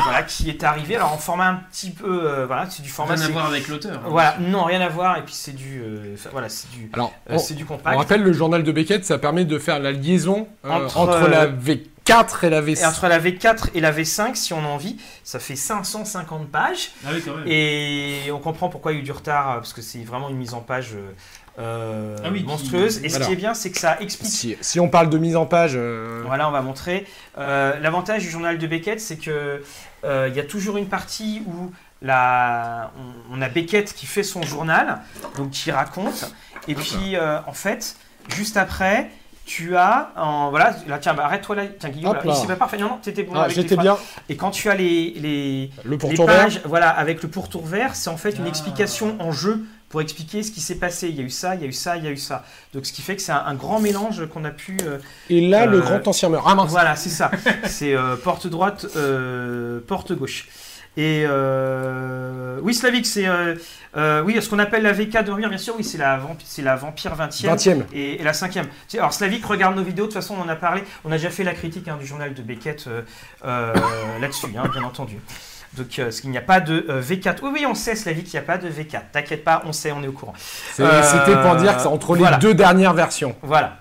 voilà, 0.02 0.22
qui 0.24 0.50
est 0.50 0.64
arrivé. 0.64 0.96
Alors 0.96 1.12
en 1.12 1.18
format 1.18 1.48
un 1.48 1.54
petit 1.70 1.90
peu, 1.90 2.26
euh, 2.28 2.46
voilà, 2.46 2.68
c'est 2.68 2.82
du 2.82 2.88
format. 2.90 3.14
Rien 3.14 3.24
à 3.24 3.28
voir 3.28 3.46
avec 3.46 3.68
l'auteur. 3.68 3.98
hein. 3.98 4.08
Voilà, 4.08 4.36
non, 4.40 4.64
rien 4.64 4.80
à 4.80 4.88
voir. 4.88 5.16
Et 5.18 5.22
puis 5.22 5.34
c'est 5.34 5.54
du, 5.54 5.80
euh, 5.80 6.16
voilà, 6.32 6.48
c'est 6.48 6.70
du, 6.70 6.90
Alors, 6.92 7.12
euh, 7.30 7.34
on- 7.34 7.38
c'est 7.38 7.54
du 7.54 7.64
On 7.64 7.66
compact. 7.66 7.96
rappelle 7.96 8.22
le 8.22 8.32
journal 8.32 8.62
de 8.62 8.72
Beckett, 8.72 9.04
ça 9.04 9.18
permet 9.18 9.44
de 9.44 9.58
faire 9.58 9.78
la 9.78 9.92
liaison 9.92 10.48
euh, 10.64 10.70
Entre, 10.70 10.96
entre, 10.98 11.12
euh, 11.24 11.28
la 11.28 11.46
V4 11.46 12.44
et 12.44 12.50
la 12.50 12.58
Et 12.58 12.74
V5. 12.74 12.88
entre 12.88 13.06
la 13.08 13.18
V4 13.20 13.68
et 13.74 13.80
la 13.80 13.92
V5, 13.92 14.34
si 14.34 14.52
on 14.52 14.58
a 14.64 14.68
envie, 14.68 14.96
ça 15.22 15.38
fait 15.38 15.56
550 15.56 16.50
pages. 16.50 16.90
Ah 17.06 17.10
oui, 17.14 17.22
quand 17.24 17.34
même. 17.36 17.44
Et 17.46 18.30
on 18.32 18.38
comprend 18.38 18.68
pourquoi 18.68 18.92
il 18.92 18.96
y 18.96 18.98
a 18.98 19.00
eu 19.00 19.04
du 19.04 19.12
retard, 19.12 19.54
parce 19.56 19.72
que 19.72 19.82
c'est 19.82 20.02
vraiment 20.02 20.28
une 20.28 20.36
mise 20.36 20.54
en 20.54 20.60
page 20.60 20.94
euh, 21.60 22.16
Ah 22.24 22.28
oui, 22.32 22.40
qui- 22.40 22.46
monstrueuse. 22.46 22.98
Et 23.04 23.08
ce 23.08 23.14
Voilà. 23.14 23.26
qui 23.26 23.32
est 23.32 23.36
bien, 23.36 23.54
c'est 23.54 23.70
que 23.70 23.78
ça 23.78 23.98
explique 24.00 24.30
Si, 24.30 24.56
si 24.60 24.80
on 24.80 24.88
parle 24.88 25.10
de 25.10 25.18
mise 25.18 25.36
en 25.36 25.46
page, 25.46 25.72
euh, 25.74 26.22
Voilà, 26.26 26.48
on 26.48 26.52
va 26.52 26.62
montrer. 26.62 27.06
Euh, 27.38 27.78
L'avantage 27.80 28.22
du 28.22 28.30
journal 28.30 28.58
de 28.58 28.66
Beckett, 28.66 29.00
c'est 29.00 29.16
que 29.16 29.62
euh, 30.04 30.28
il 30.30 30.36
y 30.36 30.40
a 30.40 30.44
toujours 30.44 30.76
une 30.76 30.86
partie 30.88 31.42
où 31.46 31.70
la, 32.02 32.90
on, 33.30 33.38
on 33.38 33.42
a 33.42 33.48
Beckett 33.48 33.92
qui 33.94 34.06
fait 34.06 34.22
son 34.22 34.42
journal, 34.42 35.00
donc 35.36 35.50
qui 35.50 35.70
raconte, 35.70 36.32
et 36.68 36.74
puis 36.74 37.14
euh, 37.16 37.38
en 37.46 37.52
fait, 37.52 37.96
juste 38.34 38.56
après. 38.56 39.10
Tu 39.46 39.74
as, 39.76 40.12
en, 40.16 40.50
voilà, 40.50 40.76
là, 40.86 40.98
tiens, 41.00 41.12
bah, 41.12 41.24
arrête-toi 41.24 41.56
là, 41.56 41.62
tiens, 41.76 41.88
Guillaume, 41.90 42.12
Hop 42.12 42.22
là, 42.22 42.30
là. 42.34 42.38
c'est 42.40 42.46
pas 42.46 42.54
parfait, 42.54 42.76
non, 42.76 42.88
non, 42.90 42.98
t'étais 43.02 43.24
bon 43.24 43.32
ah, 43.34 43.48
j'étais 43.48 43.76
bien. 43.76 43.96
Et 44.28 44.36
quand 44.36 44.52
tu 44.52 44.70
as 44.70 44.76
les, 44.76 45.12
les, 45.16 45.70
Le 45.82 45.90
les 45.92 45.98
pourtour 45.98 46.26
vert. 46.28 46.44
pages, 46.44 46.60
voilà, 46.66 46.88
avec 46.90 47.20
le 47.24 47.28
pourtour 47.28 47.66
vert, 47.66 47.96
c'est 47.96 48.10
en 48.10 48.16
fait 48.16 48.30
une 48.38 48.44
Ah. 48.44 48.48
explication 48.48 49.16
en 49.18 49.32
jeu 49.32 49.64
pour 49.90 50.00
expliquer 50.00 50.42
ce 50.42 50.50
qui 50.50 50.60
s'est 50.60 50.76
passé. 50.76 51.08
Il 51.10 51.16
y 51.16 51.20
a 51.20 51.24
eu 51.24 51.30
ça, 51.30 51.54
il 51.56 51.60
y 51.60 51.64
a 51.64 51.68
eu 51.68 51.72
ça, 51.72 51.96
il 51.98 52.04
y 52.04 52.08
a 52.08 52.10
eu 52.10 52.16
ça. 52.16 52.44
Donc, 52.72 52.86
ce 52.86 52.92
qui 52.92 53.02
fait 53.02 53.16
que 53.16 53.22
c'est 53.22 53.32
un, 53.32 53.44
un 53.44 53.54
grand 53.54 53.80
mélange 53.80 54.26
qu'on 54.32 54.44
a 54.46 54.50
pu 54.50 54.78
euh, 54.84 54.98
Et 55.28 55.46
là, 55.46 55.66
le 55.66 55.78
Euh, 55.78 55.80
grand 55.82 56.08
ancien 56.08 56.30
meurt. 56.30 56.44
Ah 56.48 56.54
mince. 56.54 56.70
voilà, 56.70 56.96
c'est 56.96 57.10
ça. 57.10 57.30
C'est 57.66 57.94
euh, 57.94 58.16
porte 58.16 58.46
droite, 58.46 58.86
porte 59.86 60.12
gauche. 60.12 60.48
Et 60.96 61.22
euh, 61.24 62.58
oui, 62.62 62.74
Slavic, 62.74 63.06
c'est 63.06 63.26
euh, 63.26 63.54
euh, 63.96 64.22
oui, 64.22 64.42
ce 64.42 64.48
qu'on 64.50 64.58
appelle 64.58 64.82
la 64.82 64.92
VK 64.92 65.24
de 65.24 65.48
bien 65.48 65.56
sûr, 65.56 65.74
oui, 65.76 65.84
c'est 65.84 65.98
la, 65.98 66.20
c'est 66.44 66.62
la 66.62 66.74
Vampire 66.74 67.14
20e. 67.16 67.46
20e. 67.54 67.82
Et, 67.92 68.20
et 68.20 68.24
la 68.24 68.32
cinquième. 68.32 68.66
Tu 68.66 68.72
sais, 68.88 68.98
Alors 68.98 69.12
Slavic, 69.12 69.44
regarde 69.44 69.76
nos 69.76 69.84
vidéos, 69.84 70.06
de 70.06 70.10
toute 70.10 70.20
façon 70.20 70.34
on 70.36 70.42
en 70.42 70.48
a 70.48 70.56
parlé, 70.56 70.82
on 71.04 71.12
a 71.12 71.16
déjà 71.16 71.30
fait 71.30 71.44
la 71.44 71.54
critique 71.54 71.86
hein, 71.86 71.96
du 71.98 72.06
journal 72.06 72.34
de 72.34 72.42
Beckett 72.42 72.88
là-dessus, 73.44 74.46
hein, 74.56 74.68
bien 74.72 74.82
entendu. 74.82 75.16
Donc 75.76 75.98
euh, 75.98 76.04
parce 76.04 76.20
qu'il 76.20 76.30
n'y 76.30 76.38
a 76.38 76.42
pas 76.42 76.58
de 76.60 76.84
euh, 76.88 77.00
V4. 77.00 77.36
Oui, 77.42 77.50
oui, 77.52 77.66
on 77.66 77.74
sait 77.74 77.94
Slavic, 77.94 78.32
il 78.32 78.36
n'y 78.36 78.40
a 78.40 78.42
pas 78.42 78.58
de 78.58 78.68
V4. 78.68 79.02
T'inquiète 79.12 79.44
pas, 79.44 79.62
on 79.66 79.72
sait, 79.72 79.92
on 79.92 80.02
est 80.02 80.08
au 80.08 80.12
courant. 80.12 80.34
Euh, 80.80 81.02
C'était 81.02 81.40
pour 81.40 81.54
dire 81.56 81.76
que 81.76 81.82
c'est 81.82 81.86
entre 81.88 82.14
les 82.14 82.20
voilà. 82.20 82.38
deux 82.38 82.54
dernières 82.54 82.92
versions. 82.94 83.36
Voilà. 83.42 83.78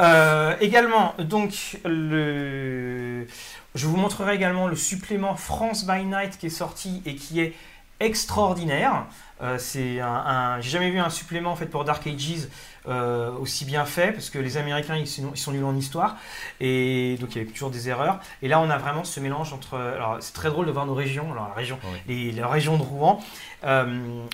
Euh, 0.00 0.54
également, 0.60 1.14
donc, 1.18 1.78
le... 1.84 3.26
je 3.74 3.86
vous 3.86 3.96
montrerai 3.96 4.34
également 4.36 4.68
le 4.68 4.76
supplément 4.76 5.34
France 5.34 5.86
by 5.86 6.04
Night 6.04 6.38
qui 6.38 6.46
est 6.46 6.50
sorti 6.50 7.02
et 7.06 7.16
qui 7.16 7.40
est 7.40 7.54
extraordinaire. 8.00 9.06
Euh, 9.42 9.56
c'est 9.58 10.00
un, 10.00 10.06
un- 10.06 10.60
j'ai 10.60 10.70
jamais 10.70 10.90
vu 10.90 11.00
un 11.00 11.10
supplément 11.10 11.56
fait 11.56 11.66
pour 11.66 11.84
Dark 11.84 12.06
Ages 12.06 12.46
euh, 12.88 13.30
aussi 13.40 13.64
bien 13.64 13.84
fait 13.84 14.12
parce 14.12 14.28
que 14.28 14.38
les 14.38 14.56
Américains 14.56 14.96
ils 14.96 15.06
sont, 15.06 15.30
ils 15.34 15.38
sont 15.38 15.52
nuls 15.52 15.64
en 15.64 15.76
histoire 15.76 16.16
et 16.60 17.16
donc 17.20 17.34
il 17.34 17.38
y 17.38 17.40
avait 17.40 17.50
toujours 17.50 17.70
des 17.70 17.88
erreurs. 17.88 18.18
Et 18.42 18.48
là 18.48 18.60
on 18.60 18.70
a 18.70 18.78
vraiment 18.78 19.04
ce 19.04 19.20
mélange 19.20 19.52
entre. 19.52 19.76
Alors 19.78 20.16
c'est 20.20 20.32
très 20.32 20.48
drôle 20.48 20.66
de 20.66 20.72
voir 20.72 20.86
nos 20.86 20.94
régions. 20.94 21.30
Alors 21.32 21.48
la 21.48 21.54
région, 21.54 21.78
les, 22.08 22.32
la 22.32 22.48
région 22.48 22.76
de 22.76 22.82
Rouen, 22.82 23.20
euh, 23.64 23.86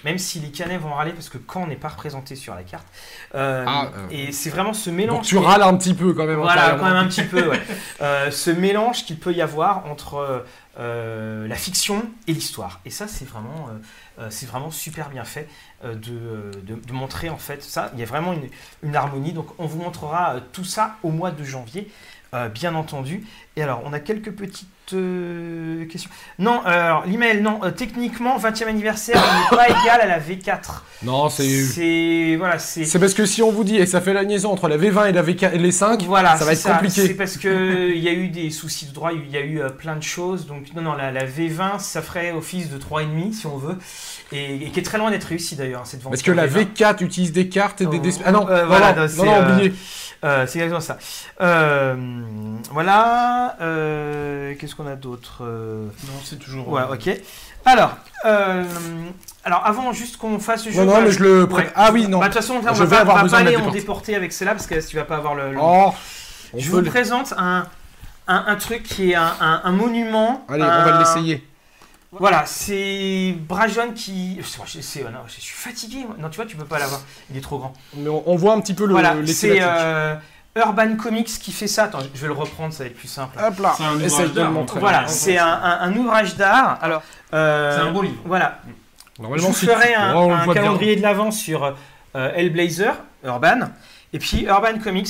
même 0.05 0.19
si 0.19 0.41
les 0.41 0.51
Canets 0.51 0.81
vont 0.81 0.95
râler 0.95 1.13
parce 1.13 1.29
que 1.29 1.39
Caen 1.53 1.67
n'est 1.67 1.77
pas 1.77 1.89
représenté 1.89 2.37
sur 2.37 2.55
la 2.55 2.63
carte. 2.63 2.87
Euh, 3.35 3.65
Ah, 3.67 3.91
et 4.11 4.33
c'est 4.33 4.51
vraiment 4.51 4.73
ce 4.73 4.91
mélange. 4.91 5.17
Donc 5.19 5.27
tu 5.27 5.37
râles 5.39 5.63
un 5.63 5.77
petit 5.77 5.95
peu 5.95 6.15
quand 6.15 6.25
même. 6.27 6.37
voilà, 6.41 6.77
quand 6.79 6.87
même 6.87 6.97
un 6.97 7.07
petit 7.07 7.25
peu. 7.25 7.49
ouais. 7.49 7.61
Ce 8.31 8.51
mélange 8.51 9.05
qu'il 9.05 9.19
peut 9.19 9.33
y 9.33 9.43
avoir 9.43 9.87
entre 9.87 10.45
euh, 10.79 11.49
la 11.49 11.57
fiction 11.57 12.05
et 12.29 12.33
l'histoire. 12.33 12.81
Et 12.85 12.91
ça, 12.91 13.09
c'est 13.09 13.29
vraiment, 13.29 13.69
euh, 14.21 14.29
c'est 14.31 14.47
vraiment 14.47 14.71
super 14.71 15.09
bien 15.11 15.25
fait 15.25 15.49
de, 15.85 16.13
euh, 16.13 16.51
de- 16.65 16.75
de 16.87 16.93
montrer 16.93 17.29
en 17.31 17.37
fait 17.39 17.63
ça. 17.63 17.91
Il 17.95 18.01
y 18.01 18.03
a 18.03 18.07
vraiment 18.07 18.33
une, 18.33 18.49
une 18.83 18.97
harmonie. 18.97 19.33
Donc, 19.33 19.47
on 19.59 19.67
vous 19.67 19.79
montrera 19.81 20.35
euh, 20.35 20.41
tout 20.53 20.65
ça 20.65 20.97
au 21.03 21.11
mois 21.11 21.31
de 21.31 21.45
janvier, 21.45 21.91
euh, 22.35 22.49
bien 22.49 22.75
entendu. 22.75 23.25
Et 23.57 23.63
alors, 23.63 23.83
on 23.85 23.93
a 23.93 24.01
quelques 24.01 24.33
petites 24.33 24.69
euh, 24.93 25.85
questions. 25.87 26.11
Non, 26.39 26.63
euh, 26.67 26.71
alors 26.71 27.05
l'email, 27.07 27.43
non. 27.43 27.61
euh, 27.63 27.71
techniquement, 27.71 28.39
20e 28.39 28.67
anniversaire 28.69 29.17
n'est 29.21 29.57
pas 29.57 29.67
égal 29.69 30.01
à 30.01 30.07
la 30.07 30.19
V4. 30.21 30.83
Non, 31.03 31.29
c'est. 31.29 31.63
C'est 31.65 32.37
voilà, 32.39 32.59
c'est 32.59 32.85
C'est 32.85 32.99
parce 32.99 33.15
que 33.15 33.27
si 33.27 33.43
on 33.43 33.51
vous 33.53 33.65
dit 33.65 33.77
et 33.77 33.87
ça 33.87 34.01
fait 34.01 34.13
la 34.15 34.23
liaison 34.23 34.51
entre 34.53 34.69
la 34.69 34.79
V20 34.79 35.09
et 35.11 35.13
la 35.13 35.23
V4 35.23 35.53
et 35.55 35.59
les 35.59 35.73
5, 35.73 36.03
Voilà, 36.05 36.37
ça 36.37 36.45
va 36.45 36.53
être 36.53 36.63
compliqué. 36.63 37.07
C'est 37.09 37.15
parce 37.15 37.37
que 37.37 37.91
il 37.95 37.99
y 38.03 38.09
a 38.09 38.13
eu 38.13 38.29
des 38.29 38.51
soucis 38.51 38.87
de 38.87 38.93
droit, 38.95 39.13
il 39.13 39.29
y 39.31 39.37
a 39.37 39.41
eu 39.41 39.61
euh, 39.61 39.69
plein 39.69 39.97
de 39.97 40.03
choses. 40.03 40.47
Donc 40.47 40.73
non, 40.75 40.83
non, 40.83 40.95
la, 40.95 41.11
la 41.13 41.27
V20, 41.27 41.79
ça 41.81 42.01
ferait 42.03 42.33
office 42.33 42.71
de 42.71 42.79
3,5 42.79 43.33
si 43.33 43.47
on 43.47 43.59
veut, 43.59 43.77
et, 44.33 44.67
et 44.67 44.71
qui 44.71 44.81
est 44.81 44.83
très 44.83 44.99
loin 44.99 45.11
d'être 45.11 45.25
réussi 45.25 45.57
d'ailleurs 45.57 45.87
cette 45.87 46.03
vente. 46.03 46.13
Parce 46.13 46.23
que 46.23 46.33
la 46.33 46.47
V4 46.47 47.03
utilise 47.05 47.33
des 47.33 47.49
cartes 47.49 47.81
et 47.81 47.87
des. 47.87 47.99
Des- 47.99 48.15
Ah 48.25 48.33
non, 48.33 48.49
Euh, 48.49 48.63
non, 48.63 48.67
voilà, 48.69 48.93
non, 48.93 48.97
non, 48.97 49.03
non, 49.03 49.09
c'est, 49.09 49.25
non, 49.27 49.35
euh, 49.35 49.53
oublié. 49.55 49.75
Euh, 50.25 50.47
c'est 50.49 50.59
exactement 50.59 50.81
ça. 50.81 50.99
Euh, 51.41 51.95
voilà. 52.73 53.57
euh, 53.61 54.55
Qu'est-ce 54.59 54.75
qu'on 54.75 54.87
a 54.87 54.97
d'autre 54.97 55.43
Non, 55.45 56.13
c'est 56.25 56.39
toujours. 56.39 56.69
Ouais, 56.69 56.83
ok. 56.91 57.11
Alors, 57.65 57.97
euh, 58.25 58.65
alors 59.45 59.63
avant 59.67 59.93
juste 59.93 60.17
qu'on 60.17 60.39
fasse 60.39 60.65
le 60.67 60.73
jeu. 60.73 60.85
Non, 60.85 60.95
non, 60.95 61.03
mais 61.03 61.11
je 61.11 61.23
le. 61.23 61.45
ouais. 61.45 61.71
Ah 61.75 61.91
oui, 61.93 62.09
non. 62.09 62.19
Bah, 62.19 62.29
de 62.29 62.33
toute 62.33 62.41
façon, 62.43 62.55
on 62.55 62.61
Je 62.63 62.67
va 62.67 62.85
vais 62.85 62.97
pas, 62.97 63.05
va 63.05 63.29
pas 63.29 63.37
aller 63.39 63.57
en 63.57 63.71
déporter. 63.71 64.15
avec 64.15 64.33
celle-là 64.33 64.55
parce 64.55 64.67
que 64.67 64.87
tu 64.87 64.97
vas 64.97 65.05
pas 65.05 65.17
avoir 65.17 65.35
le. 65.35 65.53
le- 65.53 65.59
Oh, 65.61 65.93
on 66.55 66.59
je 66.59 66.71
vous 66.71 66.79
le- 66.79 66.85
présente 66.85 67.35
un, 67.37 67.67
un, 68.27 68.45
un 68.47 68.57
truc 68.57 68.83
qui 68.85 69.13
est 69.13 69.15
un, 69.15 69.33
un- 69.41 69.61
un 69.65 69.73
monument. 69.73 70.45
Allez, 70.49 70.63
on 70.63 70.67
va 70.67 70.99
l'essayer. 70.99 71.47
Voilà, 72.13 72.45
c'est 72.47 73.35
Brajon 73.39 73.93
qui. 73.95 74.41
c'est- 74.67 74.81
c'est- 74.83 75.03
non, 75.05 75.11
je 75.27 75.33
suis 75.41 75.55
fatigué. 75.55 76.05
moi. 76.07 76.17
Non, 76.19 76.31
tu 76.31 76.37
vois, 76.37 76.47
tu 76.47 76.57
peux 76.57 76.65
pas 76.65 76.79
l'avoir. 76.79 77.01
Il 77.31 77.37
est 77.37 77.41
trop 77.43 77.59
grand. 77.59 77.75
Mais 77.95 78.09
on, 78.09 78.23
on 78.27 78.37
voit 78.37 78.55
un 78.55 78.61
petit 78.61 78.73
peu 78.75 78.87
le, 78.87 78.93
voilà, 78.93 79.15
c'est 79.27 79.59
euh, 79.61 80.15
Urban 80.57 80.97
Comics 80.97 81.27
qui 81.27 81.53
fait 81.53 81.67
ça. 81.67 81.85
Attends, 81.85 81.99
je 82.15 82.19
vais 82.21 82.27
le 82.29 82.33
reprendre, 82.33 82.73
ça 82.73 82.85
va 82.85 82.89
être 82.91 82.97
plus 82.97 83.09
simple. 83.09 83.39
Hop 83.39 83.59
là, 83.59 83.75
C'est 83.77 83.85
un 83.85 83.99
essaye 84.01 84.07
ouvrage 84.07 84.29
de 84.31 84.35
le 84.37 84.41
d'art, 84.43 84.51
montrer. 84.51 84.81
Voilà, 84.81 85.07
c'est 85.07 85.37
un, 85.37 85.47
un- 85.47 85.81
un 85.83 85.97
ouvrage 85.97 86.35
d'art. 86.37 86.79
Alors, 86.81 87.03
euh, 87.35 87.77
C'est 87.77 87.83
un 87.89 87.93
beau 87.93 88.01
livre. 88.03 88.23
Voilà, 88.25 88.59
je 89.19 89.23
Normalement, 89.23 89.49
vous 89.49 89.55
c'est- 89.55 89.67
ferai 89.67 89.95
un, 89.95 90.15
Oh, 90.17 90.29
bien. 90.29 90.55
calendrier 90.55 90.97
de 90.97 91.03
l'avant 91.03 91.31
sur 91.31 91.75
euh, 92.17 92.33
Hellblazer, 92.35 92.95
Urban. 93.23 93.69
Et 94.15 94.19
puis 94.19 94.45
Urban 94.45 94.79
Comics 94.83 95.09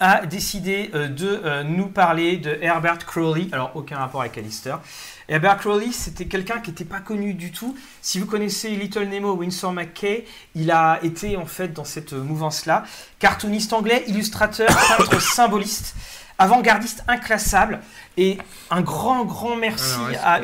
a 0.00 0.24
décidé 0.24 0.90
euh, 0.94 1.08
de 1.08 1.42
euh, 1.44 1.62
nous 1.62 1.88
parler 1.88 2.38
de 2.38 2.56
Herbert 2.62 3.04
Crowley. 3.04 3.48
Alors, 3.52 3.72
aucun 3.74 3.98
rapport 3.98 4.22
avec 4.22 4.38
Alistair. 4.38 4.80
Herbert 5.30 5.58
Crowley, 5.58 5.92
c'était 5.92 6.26
quelqu'un 6.26 6.58
qui 6.58 6.70
n'était 6.70 6.84
pas 6.84 6.98
connu 6.98 7.34
du 7.34 7.52
tout. 7.52 7.76
Si 8.02 8.18
vous 8.18 8.26
connaissez 8.26 8.70
Little 8.70 9.06
Nemo, 9.06 9.34
Winsor 9.34 9.72
McKay, 9.72 10.24
il 10.56 10.72
a 10.72 10.98
été 11.04 11.36
en 11.36 11.46
fait 11.46 11.68
dans 11.68 11.84
cette 11.84 12.12
mouvance-là. 12.12 12.82
Cartooniste 13.20 13.72
anglais, 13.72 14.02
illustrateur, 14.08 14.68
peintre 14.98 15.22
symboliste, 15.22 15.94
avant-gardiste 16.36 17.04
inclassable. 17.06 17.78
Et 18.16 18.38
un 18.70 18.80
grand, 18.80 19.24
grand 19.24 19.54
merci 19.54 19.94
à. 20.20 20.40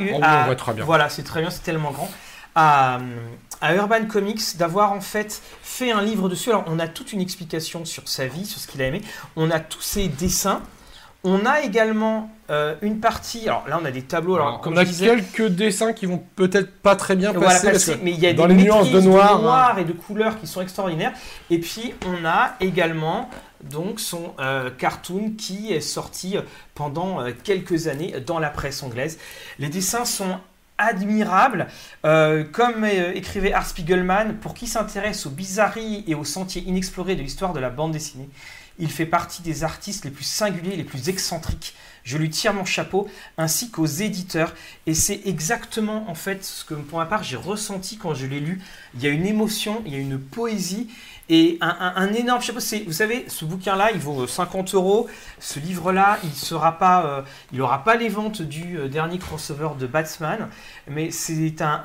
Voilà, 0.85 1.09
c'est 1.09 1.25
très 1.25 1.41
bien, 1.41 1.51
c'est 1.51 1.65
tellement 1.65 1.91
grand. 1.91 2.09
À, 2.55 3.01
à 3.61 3.75
Urban 3.75 4.07
Comics 4.07 4.57
d'avoir 4.57 4.93
en 4.93 5.01
fait 5.01 5.43
fait 5.63 5.91
un 5.91 6.01
livre 6.01 6.29
dessus. 6.29 6.51
Alors, 6.51 6.65
on 6.69 6.79
a 6.79 6.87
toute 6.87 7.13
une 7.13 7.21
explication 7.21 7.85
sur 7.85 8.09
sa 8.09 8.29
vie, 8.29 8.47
sur 8.47 8.61
ce 8.61 8.69
qu'il 8.69 8.81
a 8.83 8.87
aimé. 8.87 9.03
On 9.35 9.51
a 9.51 9.59
tous 9.59 9.83
ses 9.83 10.07
dessins. 10.07 10.63
On 11.29 11.45
a 11.45 11.63
également 11.63 12.31
euh, 12.51 12.77
une 12.83 13.01
partie. 13.01 13.49
Alors 13.49 13.67
là, 13.69 13.81
on 13.83 13.85
a 13.85 13.91
des 13.91 14.03
tableaux. 14.03 14.37
Alors, 14.37 14.47
Alors, 14.47 14.61
comme 14.61 14.75
on 14.75 14.77
a 14.77 14.85
disais, 14.85 15.07
quelques 15.07 15.49
dessins 15.49 15.93
qui 15.93 16.07
vont 16.07 16.23
peut-être 16.37 16.73
pas 16.81 16.95
très 16.95 17.17
bien 17.17 17.33
voilà, 17.33 17.49
passer. 17.49 17.67
parce 17.67 17.85
passer, 17.85 17.99
que 17.99 18.05
mais 18.05 18.13
il 18.13 18.21
y 18.21 18.29
a 18.29 18.33
dans 18.33 18.47
des 18.47 18.55
les 18.55 18.63
nuances 18.63 18.93
de 18.93 19.01
noir, 19.01 19.45
hein. 19.45 19.77
et 19.81 19.85
de 19.85 19.93
couleurs 19.93 20.39
qui 20.39 20.47
sont 20.47 20.63
extraordinaires. 20.63 21.13
Et 21.51 21.59
puis 21.59 21.95
on 22.07 22.25
a 22.25 22.55
également 22.61 23.29
donc 23.65 23.99
son 23.99 24.35
euh, 24.39 24.71
cartoon 24.71 25.33
qui 25.37 25.73
est 25.73 25.81
sorti 25.81 26.37
pendant 26.77 27.21
euh, 27.21 27.33
quelques 27.43 27.89
années 27.89 28.15
dans 28.25 28.39
la 28.39 28.51
presse 28.51 28.85
anglaise. 28.85 29.19
Les 29.59 29.69
dessins 29.69 30.05
sont 30.05 30.39
admirables, 30.79 31.69
comme 32.03 32.85
écrivait 32.85 33.55
Art 33.55 33.65
Spiegelman, 33.65 34.35
pour 34.35 34.53
qui 34.53 34.67
s'intéresse 34.67 35.25
aux 35.25 35.31
bizarreries 35.31 36.05
et 36.07 36.15
aux 36.15 36.27
sentiers 36.27 36.63
inexplorés 36.67 37.17
de 37.17 37.23
l'histoire 37.23 37.55
de 37.55 37.61
la 37.61 37.71
bande 37.71 37.93
dessinée. 37.93 38.29
Il 38.79 38.91
fait 38.91 39.07
partie 39.07 39.43
des 39.43 39.65
artistes 39.65 40.05
les 40.05 40.11
plus 40.11 40.25
singuliers, 40.25 40.77
les 40.77 40.85
plus 40.85 41.09
excentriques. 41.09 41.75
Je 42.05 42.19
lui 42.19 42.31
tire 42.31 42.55
mon 42.55 42.65
chapeau, 42.65 43.09
ainsi 43.37 43.71
qu'aux 43.71 43.87
éditeurs. 43.87 44.55
Et 44.87 44.95
c'est 44.95 45.23
exactement 45.25 46.09
en 46.09 46.15
fait 46.15 46.45
ce 46.45 46.65
que 46.65 46.75
pour 46.75 46.99
ma 46.99 47.07
part 47.07 47.25
j'ai 47.25 47.37
ressenti 47.37 47.97
quand 47.97 48.15
je 48.15 48.27
l'ai 48.27 48.39
lu. 48.39 48.61
Il 48.95 49.03
y 49.03 49.07
a 49.07 49.11
une 49.11 49.27
émotion, 49.27 49.83
il 49.87 49.93
y 49.93 49.97
a 49.97 49.99
une 49.99 50.19
poésie 50.19 50.89
et 51.29 51.59
un, 51.61 52.13
énorme 52.13 52.41
chapeau. 52.41 52.61
Vous 52.87 52.93
savez, 52.93 53.25
ce 53.29 53.45
bouquin-là, 53.45 53.91
il 53.93 53.99
vaut 53.99 54.23
euh, 54.23 54.27
50 54.29 54.75
euros. 54.75 55.09
Ce 55.41 55.59
livre-là, 55.59 56.21
il 56.23 56.31
sera 56.33 56.79
pas, 56.79 57.25
euh, 57.59 57.77
pas 57.85 57.97
les 57.97 58.09
ventes 58.09 58.43
du 58.43 58.79
euh, 58.79 58.89
dernier 58.89 59.19
crossover 59.19 59.71
de 59.77 59.89
Batman, 59.89 60.49
mais 60.89 61.11
c'est 61.11 61.61
un, 61.61 61.81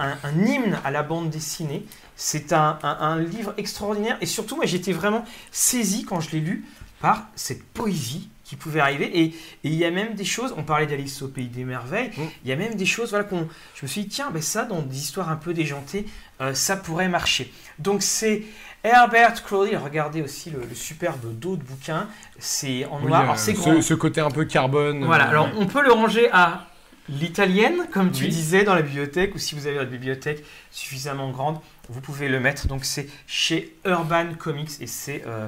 hymne 0.46 0.80
à 0.86 0.92
la 0.92 1.02
bande 1.02 1.32
dessinée. 1.32 1.86
C'est 2.16 2.54
un, 2.54 2.78
un- 2.84 2.98
un 3.00 3.20
livre 3.20 3.56
extraordinaire 3.58 4.18
et 4.22 4.28
surtout, 4.28 4.56
moi, 4.56 4.68
j'étais 4.68 4.94
vraiment 4.94 5.26
saisi 5.52 6.06
quand 6.06 6.20
je 6.20 6.30
l'ai 6.32 6.40
lu 6.42 6.66
par 7.02 7.28
cette 7.36 7.64
poésie 7.64 8.30
qui 8.44 8.56
pouvait 8.58 8.80
arriver. 8.82 9.06
Et 9.20 9.24
et 9.24 9.34
il 9.64 9.76
y 9.76 9.86
a 9.86 9.92
même 9.92 10.14
des 10.16 10.26
choses, 10.26 10.54
on 10.58 10.64
parlait 10.64 10.86
d'Alice 10.88 11.22
au 11.22 11.28
Pays 11.28 11.48
des 11.48 11.64
Merveilles, 11.64 12.12
Mm. 12.18 12.22
il 12.44 12.50
y 12.50 12.52
a 12.54 12.56
même 12.56 12.76
des 12.76 12.86
choses, 12.86 13.10
voilà, 13.12 13.24
qu'on, 13.24 13.48
je 13.76 13.84
me 13.84 13.88
suis 13.88 14.02
dit, 14.02 14.08
tiens, 14.10 14.30
ben 14.32 14.42
ça, 14.42 14.64
dans 14.66 14.82
des 14.82 14.98
histoires 14.98 15.30
un 15.30 15.36
peu 15.38 15.54
déjantées, 15.54 16.06
euh, 16.42 16.54
ça 16.54 16.76
pourrait 16.76 17.08
marcher. 17.10 17.52
Donc 17.80 18.02
c'est 18.04 18.44
Herbert 18.84 19.44
Crowley, 19.44 19.78
regardez 19.78 20.22
aussi 20.22 20.50
le, 20.50 20.60
le 20.68 20.76
superbe 20.76 21.20
dos 21.40 21.56
de 21.56 21.64
bouquin, 21.64 22.08
c'est 22.40 22.86
en 22.86 23.00
noir, 23.00 23.22
euh, 23.22 23.24
alors 23.24 23.40
c'est 23.40 23.54
ce, 23.54 23.60
grand. 23.60 23.82
ce 23.82 23.94
côté 23.94 24.20
un 24.22 24.32
peu 24.32 24.44
carbone. 24.46 25.06
Voilà, 25.06 25.28
euh, 25.28 25.30
alors 25.30 25.50
on 25.58 25.68
peut 25.68 25.84
le 25.84 25.92
ranger 25.94 26.30
à 26.32 26.68
l'italienne, 27.10 27.88
comme 27.92 28.12
tu 28.12 28.24
Oui. 28.24 28.30
disais, 28.30 28.64
dans 28.64 28.76
la 28.76 28.82
bibliothèque, 28.82 29.36
ou 29.36 29.38
si 29.38 29.56
vous 29.56 29.68
avez 29.68 29.78
une 29.78 29.86
bibliothèque 29.90 30.44
suffisamment 30.72 31.30
grande, 31.32 31.60
vous 31.90 32.02
pouvez 32.02 32.28
le 32.30 32.40
mettre. 32.40 32.68
Donc 32.68 32.86
c'est 32.86 33.08
chez 33.28 33.76
Urban 33.86 34.34
Comics 34.38 34.72
et 34.80 34.88
c'est 34.88 35.24
euh, 35.28 35.48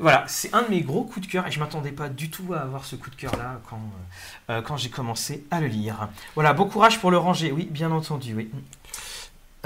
voilà, 0.00 0.24
c'est 0.28 0.52
un 0.54 0.62
de 0.62 0.68
mes 0.70 0.80
gros 0.82 1.02
coups 1.04 1.26
de 1.26 1.30
cœur 1.32 1.46
et 1.46 1.50
je 1.50 1.58
m'attendais 1.60 1.92
pas 1.92 2.08
du 2.08 2.30
tout 2.30 2.52
à 2.54 2.58
avoir 2.60 2.84
ce 2.84 2.96
coup 2.96 3.10
de 3.10 3.16
cœur 3.16 3.32
là 3.36 3.60
quand 3.68 3.76
euh, 3.76 4.52
euh, 4.58 4.62
quand 4.62 4.76
j'ai 4.76 4.90
commencé 4.90 5.44
à 5.50 5.60
le 5.60 5.66
lire. 5.66 6.08
Voilà, 6.34 6.52
bon 6.52 6.66
courage 6.66 6.98
pour 7.00 7.10
le 7.10 7.18
ranger, 7.18 7.52
oui, 7.52 7.68
bien 7.70 7.90
entendu, 7.90 8.34
oui. 8.34 8.50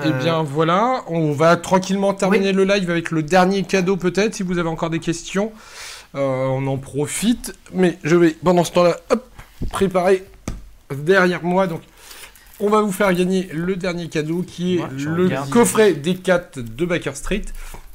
Eh 0.03 0.09
Euh, 0.09 0.11
bien 0.13 0.43
voilà, 0.43 1.03
on 1.09 1.33
va 1.33 1.57
tranquillement 1.57 2.15
terminer 2.15 2.53
le 2.53 2.65
live 2.65 2.91
avec 2.91 3.11
le 3.11 3.23
dernier 3.23 3.63
cadeau 3.63 3.97
peut-être, 3.97 4.35
si 4.35 4.43
vous 4.43 4.59
avez 4.59 4.69
encore 4.69 4.91
des 4.91 5.01
questions. 5.01 5.53
Euh, 6.15 6.45
on 6.47 6.67
en 6.67 6.77
profite, 6.79 7.55
mais 7.73 7.99
je 8.05 8.17
vais 8.17 8.31
pendant 8.45 8.65
ce 8.65 8.73
temps-là, 8.73 8.97
hop, 9.11 9.29
préparer 9.71 10.25
derrière 10.95 11.43
moi. 11.43 11.67
Donc 11.67 11.81
on 12.61 12.69
va 12.69 12.81
vous 12.81 12.93
faire 12.93 13.13
gagner 13.15 13.49
le 13.53 13.77
dernier 13.77 14.09
cadeau 14.09 14.43
qui 14.43 14.77
est 14.77 14.81
Ouais, 14.83 14.89
le 14.97 15.25
regarde. 15.25 15.51
coffret 15.51 15.93
des 15.95 16.17
4 16.17 16.59
de 16.61 16.85
Baker 16.87 17.15
Street. 17.15 17.43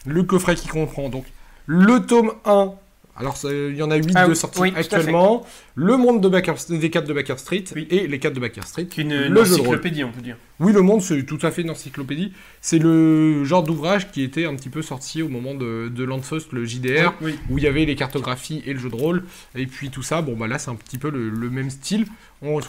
Le 0.05 0.23
coffret 0.23 0.55
qui 0.55 0.68
comprend 0.68 1.09
donc 1.09 1.26
le 1.68 1.99
tome 2.06 2.31
1 2.45 2.72
Alors, 3.19 3.38
il 3.44 3.76
y 3.76 3.84
en 3.84 3.91
a 3.91 3.95
8 3.98 4.11
Ah 4.15 4.26
de 4.26 4.30
oui, 4.31 4.35
sortis 4.35 4.61
oui, 4.61 4.73
actuellement. 4.76 5.45
Le 5.76 5.98
monde 5.98 6.22
de 6.22 6.30
Baker, 6.30 6.53
des 6.69 6.89
4 6.89 7.06
de 7.07 7.14
Baker 7.14 7.38
Street 7.38 7.64
Oui. 7.76 7.88
et 7.89 8.07
les 8.07 8.19
4 8.19 8.34
de 8.34 8.39
Baker 8.39 8.61
Street. 8.61 8.88
Une, 8.98 9.10
le 9.15 9.27
une 9.27 9.38
encyclopédie, 9.39 10.03
on 10.03 10.11
peut 10.11 10.22
dire. 10.22 10.38
Oui, 10.60 10.72
le 10.72 10.81
monde, 10.81 11.02
c'est 11.02 11.23
tout 11.23 11.39
à 11.41 11.52
fait 11.52 11.61
une 11.64 11.69
encyclopédie. 11.72 12.31
C'est 12.61 12.80
le 12.80 13.44
genre 13.44 13.64
d'ouvrage 13.64 14.11
qui 14.11 14.23
était 14.23 14.45
un 14.45 14.56
petit 14.56 14.69
peu 14.69 14.81
sorti 14.81 15.22
au 15.22 15.30
moment 15.30 15.56
de, 15.56 15.89
de 15.89 16.03
le 16.52 16.65
JDR, 16.65 17.14
Oui. 17.22 17.35
où 17.49 17.57
il 17.57 17.64
y 17.64 17.68
avait 17.68 17.85
les 17.85 17.95
cartographies 17.95 18.64
et 18.65 18.73
le 18.73 18.80
jeu 18.80 18.89
de 18.89 18.95
rôle. 18.95 19.23
Et 19.56 19.65
puis 19.65 19.89
tout 19.89 20.03
ça, 20.03 20.22
bon, 20.22 20.35
bah 20.38 20.48
là, 20.48 20.57
c'est 20.60 20.69
un 20.72 20.76
petit 20.76 20.98
peu 20.98 21.10
le, 21.10 21.30
le 21.30 21.49
même 21.49 21.69
style. 21.69 22.06
On, 22.44 22.60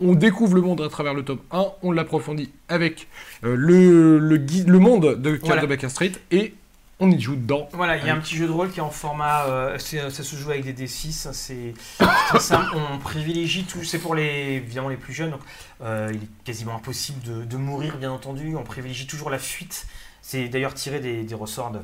on 0.00 0.14
découvre 0.14 0.54
le 0.54 0.60
monde 0.62 0.80
à 0.82 0.88
travers 0.88 1.14
le 1.14 1.24
tome 1.24 1.40
1, 1.50 1.64
on 1.82 1.90
l'approfondit 1.92 2.50
avec 2.68 3.08
euh, 3.44 3.54
le, 3.56 4.18
le, 4.20 4.36
guide- 4.36 4.68
le 4.68 4.78
monde 4.78 5.20
de 5.20 5.30
Carte 5.32 5.44
Voilà. 5.46 5.62
de 5.62 5.66
Baker 5.66 5.88
Street 5.88 6.12
et 6.30 6.54
on 6.98 7.10
y 7.10 7.20
joue 7.20 7.36
dedans. 7.36 7.68
Voilà, 7.72 7.96
il 7.98 8.06
y 8.06 8.08
a 8.10 8.14
un 8.14 8.20
petit 8.20 8.36
jeu 8.36 8.46
de 8.46 8.52
rôle 8.52 8.70
qui 8.70 8.78
est 8.78 8.82
en 8.82 8.90
format. 8.90 9.44
euh, 9.46 9.78
c'est- 9.78 10.08
ça 10.10 10.22
se 10.22 10.34
joue 10.36 10.50
avec 10.50 10.64
des 10.64 10.72
D6. 10.72 11.26
hein, 11.28 11.32
C'est 11.32 11.74
c'est 11.98 12.04
très 12.28 12.40
simple. 12.40 12.74
On 12.74 12.98
privilégie 12.98 13.64
tout. 13.64 13.84
C'est 13.84 13.98
pour 13.98 14.14
les, 14.14 14.62
évidemment 14.64 14.88
les 14.88 14.96
plus 14.96 15.12
jeunes. 15.12 15.30
Donc, 15.32 15.40
euh, 15.82 16.10
il 16.14 16.22
est 16.22 16.28
quasiment 16.44 16.74
impossible 16.76 17.20
de, 17.22 17.44
de 17.44 17.56
mourir, 17.56 17.96
bien 17.98 18.10
entendu. 18.10 18.56
On 18.56 18.62
privilégie 18.62 19.06
toujours 19.06 19.28
la 19.30 19.38
fuite. 19.38 19.86
C'est 20.22 20.48
d'ailleurs 20.48 20.74
tiré 20.74 21.00
des, 21.00 21.22
des 21.22 21.34
ressorts 21.34 21.70
de- 21.70 21.80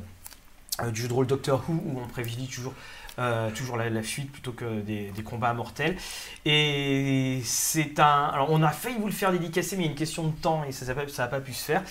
euh, 0.81 0.89
du 0.91 1.01
jeu 1.03 1.07
de 1.07 1.13
rôle 1.13 1.27
Doctor 1.27 1.63
Who 1.69 1.73
où 1.85 1.99
on 2.03 2.07
privilégie 2.07 2.47
toujours. 2.47 2.73
Euh, 3.19 3.49
toujours 3.51 3.77
la, 3.77 3.89
la 3.89 4.01
fuite 4.01 4.31
plutôt 4.31 4.51
que 4.53 4.81
des, 4.81 5.11
des 5.15 5.23
combats 5.23 5.53
mortels. 5.53 5.95
Et 6.45 7.41
c'est 7.45 7.99
un. 7.99 8.31
Alors, 8.33 8.47
on 8.51 8.61
a 8.63 8.69
failli 8.69 8.95
vous 8.99 9.05
le 9.05 9.11
faire 9.13 9.31
dédicacer, 9.31 9.75
mais 9.75 9.83
il 9.83 9.85
y 9.85 9.89
a 9.89 9.91
une 9.91 9.97
question 9.97 10.23
de 10.23 10.31
temps 10.31 10.63
et 10.67 10.71
ça 10.71 10.85
n'a 10.85 10.95
pas, 10.95 11.07
ça 11.07 11.23
a 11.25 11.27
pas 11.27 11.39
pu 11.39 11.53
se 11.53 11.63
faire. 11.63 11.83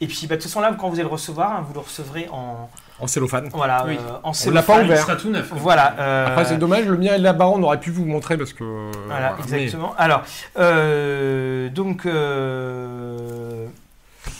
Et 0.00 0.06
puis, 0.06 0.26
bah, 0.26 0.36
de 0.36 0.40
toute 0.40 0.50
façon, 0.50 0.60
là, 0.60 0.74
quand 0.78 0.88
vous 0.88 0.94
allez 0.94 1.02
le 1.02 1.08
recevoir, 1.08 1.52
hein, 1.52 1.64
vous 1.66 1.74
le 1.74 1.80
recevrez 1.80 2.28
en, 2.32 2.70
En 3.00 3.06
cellophane. 3.06 3.48
voilà, 3.52 3.84
Oui. 3.86 3.96
euh, 3.98 4.00
en 4.00 4.06
On 4.06 4.10
l'a 4.22 4.22
pas 4.22 4.32
cellophane. 4.34 4.80
Il 4.82 4.86
ouvert. 4.86 5.02
sera 5.02 5.16
tout 5.16 5.30
neuf. 5.30 5.48
Voilà. 5.52 5.94
euh, 5.98 6.26
Après, 6.28 6.44
c'est 6.44 6.56
dommage, 6.56 6.86
le 6.86 6.96
mien 6.96 7.14
est 7.14 7.18
là-bas, 7.18 7.48
on 7.48 7.62
aurait 7.62 7.80
pu 7.80 7.90
vous 7.90 8.04
montrer 8.06 8.38
parce 8.38 8.52
que. 8.52 8.64
euh, 8.64 8.90
Voilà, 9.06 9.36
mais- 9.36 9.42
exactement. 9.56 9.94
Alors, 9.98 10.22
euh, 10.58 11.68
donc, 11.68 12.06
euh, 12.06 13.66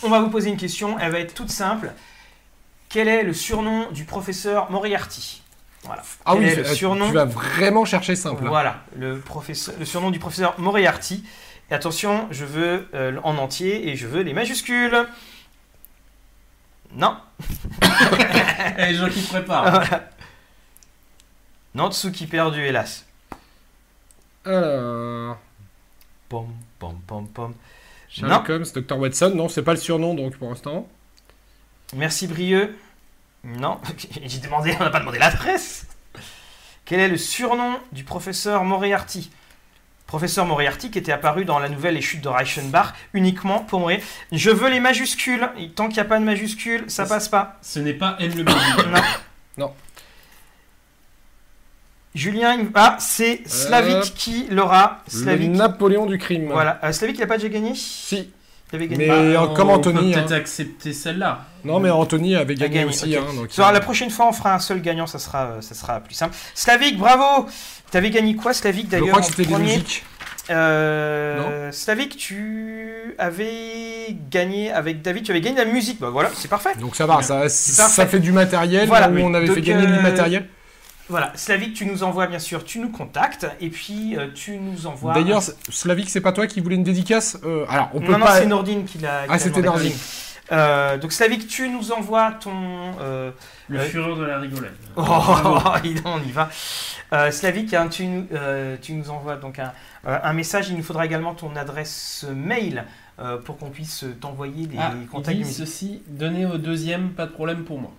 on 0.03 0.09
va 0.09 0.21
vous 0.21 0.31
poser 0.31 0.49
une 0.51 0.57
question. 0.57 0.97
Elle 0.99 1.13
va 1.13 1.19
être 1.19 1.35
toute 1.35 1.51
simple. 1.51 1.93
Quel 2.89 3.07
est 3.09 3.23
le 3.23 3.33
surnom 3.35 3.91
du 3.91 4.05
professeur 4.05 4.71
Moriarty? 4.71 5.40
Voilà. 5.85 6.03
Ah 6.25 6.33
Quel 6.35 6.43
oui, 6.43 6.55
le 6.57 6.67
euh, 6.67 6.75
surnom 6.75 7.09
tu 7.09 7.15
vas 7.15 7.25
vraiment 7.25 7.85
chercher 7.85 8.15
simple. 8.15 8.45
hein. 8.45 8.49
Voilà, 8.49 8.85
le, 8.97 9.19
professeur, 9.19 9.75
le 9.79 9.85
surnom 9.85 10.11
du 10.11 10.19
professeur 10.19 10.59
Moriarty. 10.61 11.25
Et 11.71 11.75
attention, 11.75 12.27
je 12.31 12.45
veux 12.45 12.89
euh, 12.95 13.19
en 13.23 13.39
entier 13.39 13.89
et 13.89 13.97
je 13.97 14.07
veux 14.07 14.23
les 14.23 14.35
majuscules. 14.35 15.07
Non. 16.93 17.17
Les 18.79 18.95
gens 18.95 19.09
qui 19.09 19.21
se 19.21 19.29
préparent. 19.29 19.71
Voilà. 19.71 20.11
Natsuki 21.75 22.27
perdu, 22.27 22.65
hélas. 22.67 23.07
Alors. 24.45 25.39
Pom, 26.29 26.49
pom, 26.81 27.01
pom, 27.07 27.29
pom. 27.29 27.55
Sherlock 28.09 28.49
Holmes, 28.49 28.65
Dr. 28.75 28.99
Watson, 28.99 29.33
non, 29.37 29.49
c'est 29.49 29.63
pas 29.63 29.73
le 29.73 29.79
surnom 29.79 30.15
donc 30.15 30.37
pour 30.37 30.49
l'instant. 30.51 30.89
Merci 31.95 32.27
Brieux. 32.27 32.77
Non, 33.45 33.81
j'ai 34.25 34.39
demandé, 34.39 34.77
on 34.79 34.85
n'a 34.85 34.91
pas 34.91 35.01
demandé 35.01 35.19
l'adresse. 35.19 35.87
Quel 36.85 37.01
est 37.01 37.09
le 37.09 37.17
surnom 37.17 37.79
du 37.93 38.05
professeur 38.05 38.65
Moriarty? 38.65 39.31
Professeur 40.07 40.45
Moriarty 40.45 40.91
qui 40.91 40.99
était 40.99 41.13
apparu 41.13 41.45
dans 41.45 41.61
la 41.61 41.69
nouvelle 41.69 41.95
Les 41.95 42.01
Chutes 42.01 42.21
de 42.23 42.29
Reichenbach 42.29 42.95
uniquement 43.15 43.61
pour 43.61 43.79
mourir. 43.79 44.01
Je 44.33 44.51
veux 44.51 44.69
les 44.69 44.81
majuscules. 44.81 45.49
Et 45.57 45.71
tant 45.71 45.87
qu'il 45.87 45.95
n'y 45.95 46.01
a 46.01 46.05
pas 46.05 46.19
de 46.19 46.25
majuscules, 46.25 46.85
ça 46.89 47.07
Ça, 47.07 47.15
passe 47.15 47.29
pas. 47.29 47.59
Ce 47.63 47.79
n'est 47.79 47.95
pas 47.95 48.17
elle 48.19 48.35
le. 48.37 48.43
Non. 48.43 48.53
Non. 49.57 49.75
Julien, 52.15 52.55
il- 52.55 52.71
ah, 52.75 52.97
c'est 52.99 53.43
Slavik 53.47 53.95
Hop. 53.99 54.15
qui 54.17 54.47
l'aura. 54.51 54.99
Le 55.13 55.19
Slavik. 55.21 55.51
Napoléon 55.53 56.07
du 56.07 56.19
crime. 56.19 56.49
Voilà. 56.51 56.81
Euh, 56.83 56.91
Slavik, 56.91 57.17
il 57.17 57.21
n'a 57.21 57.27
pas 57.29 57.37
déjà 57.37 57.49
gagné? 57.49 57.75
Si. 57.77 58.33
Avait 58.73 58.87
gagné. 58.89 59.07
Mais- 59.09 59.31
Et 59.31 59.35
Bah, 59.35 59.43
euh, 59.43 59.47
comme 59.55 59.69
on 59.71 59.75
Anthony, 59.75 60.13
peut 60.13 60.21
peut-être 60.21 60.33
hein. 60.33 60.37
accepter 60.37 60.93
celle-là. 60.93 61.45
Non, 61.65 61.81
mais 61.81 61.91
Anthony 61.91 62.37
avait 62.37 62.55
gagné, 62.55 62.75
gagné, 62.77 62.89
aussi. 62.91 63.17
hein, 63.17 63.23
donc, 63.35 63.49
euh, 63.59 63.73
la 63.73 63.81
prochaine 63.81 64.11
fois, 64.11 64.29
on 64.29 64.33
fera 64.33 64.55
un 64.55 64.59
seul 64.61 64.81
gagnant, 64.81 65.07
ça 65.07 65.19
sera, 65.19 65.45
euh, 65.47 65.61
ça 65.61 65.75
sera 65.75 66.01
plus 66.01 66.15
simple. 66.15 66.35
Slavik, 66.55 66.99
bravo 66.99 67.47
T'avais 67.91 68.11
gagné 68.11 68.37
quoi, 68.37 68.55
Slavik, 68.55 68.87
Je 68.87 68.91
d'ailleurs 68.93 69.09
crois 69.09 69.21
que 69.21 69.27
c'était 69.35 69.59
musiques. 69.59 70.05
Euh, 70.51 71.71
Slavik, 71.73 72.17
tu 72.17 73.15
avais 73.19 74.17
gagné 74.31 74.71
avec 74.73 75.03
David, 75.03 75.25
tu 75.25 75.31
avais 75.33 75.41
gagné 75.41 75.57
la 75.59 75.65
musique. 75.65 76.01
Bah 76.01 76.11
voilà, 76.11 76.31
c'est 76.35 76.49
parfait. 76.49 76.71
Donc 76.79 76.95
ça 76.97 77.07
va, 77.07 77.23
ça, 77.23 77.49
ça 77.49 78.07
fait 78.07 78.19
du 78.21 78.33
matériel. 78.33 78.87
Voilà, 78.89 79.09
où 79.11 79.15
oui. 79.15 79.23
on 79.25 79.35
avait 79.35 79.47
Donc, 79.47 79.57
fait 79.57 79.63
gagner 79.63 79.87
euh, 79.87 79.97
du 79.97 80.03
matériel? 80.03 80.47
Voilà, 81.11 81.33
Slavik, 81.35 81.75
tu 81.75 81.85
nous 81.87 82.03
envoies 82.05 82.27
bien 82.29 82.39
sûr, 82.39 82.65
tu 82.65 82.79
nous 82.79 82.89
contactes 82.91 83.47
et 83.61 83.69
puis 83.69 84.17
euh, 84.17 84.29
tu 84.35 84.57
nous 84.57 84.87
envoies. 84.87 85.13
D'ailleurs, 85.13 85.43
Slavik, 85.69 86.09
c'est 86.09 86.21
pas 86.21 86.33
toi 86.33 86.47
qui 86.47 86.61
voulais 86.61 86.77
une 86.77 86.85
dédicace 86.85 87.37
Euh, 87.45 87.67
Alors, 87.69 87.91
on 87.95 88.01
peut 88.01 88.13
non, 88.13 88.19
non, 88.19 88.27
pas. 88.27 88.39
c'est 88.39 88.47
Nordine 88.47 88.85
qui 88.85 88.99
l'a. 88.99 89.25
ah, 89.29 89.39
c'était. 89.39 89.61
Nordine. 89.63 89.93
Euh, 90.53 90.99
donc 90.99 91.13
Slavik, 91.13 91.47
tu 91.47 91.69
nous 91.69 91.93
envoies 91.93 92.33
ton. 92.41 92.53
euh, 93.01 93.31
Le 93.69 93.79
fureur 93.81 94.17
de 94.17 94.25
la 94.25 94.39
rigolade. 94.39 94.73
Oh, 94.97 95.03
on 96.05 96.19
y 96.23 96.33
va. 96.33 96.49
Euh, 97.13 97.31
Slavik, 97.31 97.73
hein, 97.75 97.89
tu, 97.89 98.07
nous- 98.07 98.27
euh, 98.33 98.77
tu 98.81 98.93
nous 98.95 99.11
envoies 99.11 99.37
donc 99.37 99.59
un, 99.59 99.73
euh, 100.07 100.19
un 100.23 100.33
message. 100.33 100.69
Il 100.71 100.77
nous 100.77 100.83
faudra 100.83 101.07
également 101.07 101.35
ton 101.35 101.55
adresse 101.57 102.25
mail 102.35 102.85
euh, 103.21 103.37
pour 103.39 103.59
qu'on 103.59 103.71
puisse 103.71 104.05
t'envoyer 104.21 104.67
les 104.67 104.79
Ah, 104.79 104.93
contacts 105.11 105.37
il 105.37 105.45
dit 105.45 105.53
ceci, 105.53 106.03
donner 106.09 106.47
au 106.47 106.57
deuxième, 106.59 107.11
pas 107.11 107.27
de 107.27 107.33
problème 107.33 107.65
pour 107.65 107.81
moi. 107.81 107.93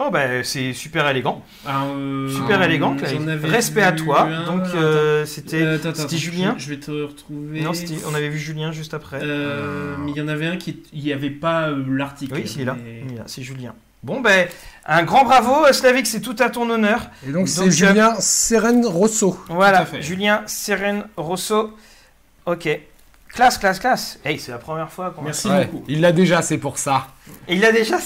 Oh, 0.00 0.10
bah, 0.12 0.44
c'est 0.44 0.72
super 0.74 1.08
élégant. 1.08 1.42
Ah, 1.66 1.84
euh, 1.86 2.28
Super 2.32 2.62
élégant. 2.62 2.96
Respect 3.42 3.82
à 3.82 3.90
toi. 3.92 4.22
un, 4.22 4.44
Donc, 4.44 4.62
euh, 4.74 5.26
c'était. 5.26 5.62
Euh, 5.62 5.78
je- 6.08 6.16
Julien 6.16 6.54
Je, 6.56 6.68
vais 6.70 6.78
te 6.78 6.90
retrouver. 6.92 7.62
Non, 7.62 7.72
on 8.08 8.14
avait 8.14 8.28
vu 8.28 8.38
Julien 8.38 8.70
juste 8.70 8.94
après. 8.94 9.18
Euh, 9.22 9.96
mais 9.98 10.12
il 10.12 10.16
y 10.16 10.20
en 10.20 10.28
avait 10.28 10.46
un 10.46 10.56
qui. 10.56 10.84
Il 10.92 11.02
n'y 11.02 11.12
avait 11.12 11.30
pas 11.30 11.68
euh, 11.70 11.84
l'article. 11.88 12.32
oui, 12.34 12.46
c'est 12.46 12.64
là. 12.64 12.76
mais- 12.82 13.02
Il 13.08 13.14
est 13.14 13.18
là, 13.18 13.24
C'est 13.26 13.42
Julien. 13.42 13.74
Bon, 14.04 14.20
ben, 14.20 14.46
un 14.86 15.02
grand 15.02 15.24
bravo, 15.24 15.72
Slavik, 15.72 16.06
c'est 16.06 16.20
tout 16.20 16.36
à 16.38 16.48
ton 16.50 16.70
honneur. 16.70 17.10
Et 17.26 17.32
donc, 17.32 17.48
c'est 17.48 17.68
Julien 17.68 18.14
Seren 18.20 18.86
Rosso. 18.86 19.36
Voilà. 19.48 19.84
Julien 20.00 20.42
Seren 20.46 21.06
Rosso. 21.16 21.74
Ok. 22.46 22.68
Classe, 23.34 23.58
classe, 23.58 23.80
classe. 23.80 24.18
Hey, 24.24 24.38
c'est 24.38 24.52
la 24.52 24.58
première 24.58 24.90
fois 24.90 25.10
qu'on 25.10 25.22
Merci 25.22 25.48
Ouais, 25.48 25.66
beaucoup. 25.66 25.84
il 25.88 26.00
l'a 26.00 26.12
déjà, 26.12 26.40
c'est 26.40 26.56
pour 26.58 26.78
ça. 26.78 27.08
Et 27.48 27.56
il 27.56 27.64
a 27.64 27.72
déjà. 27.72 27.96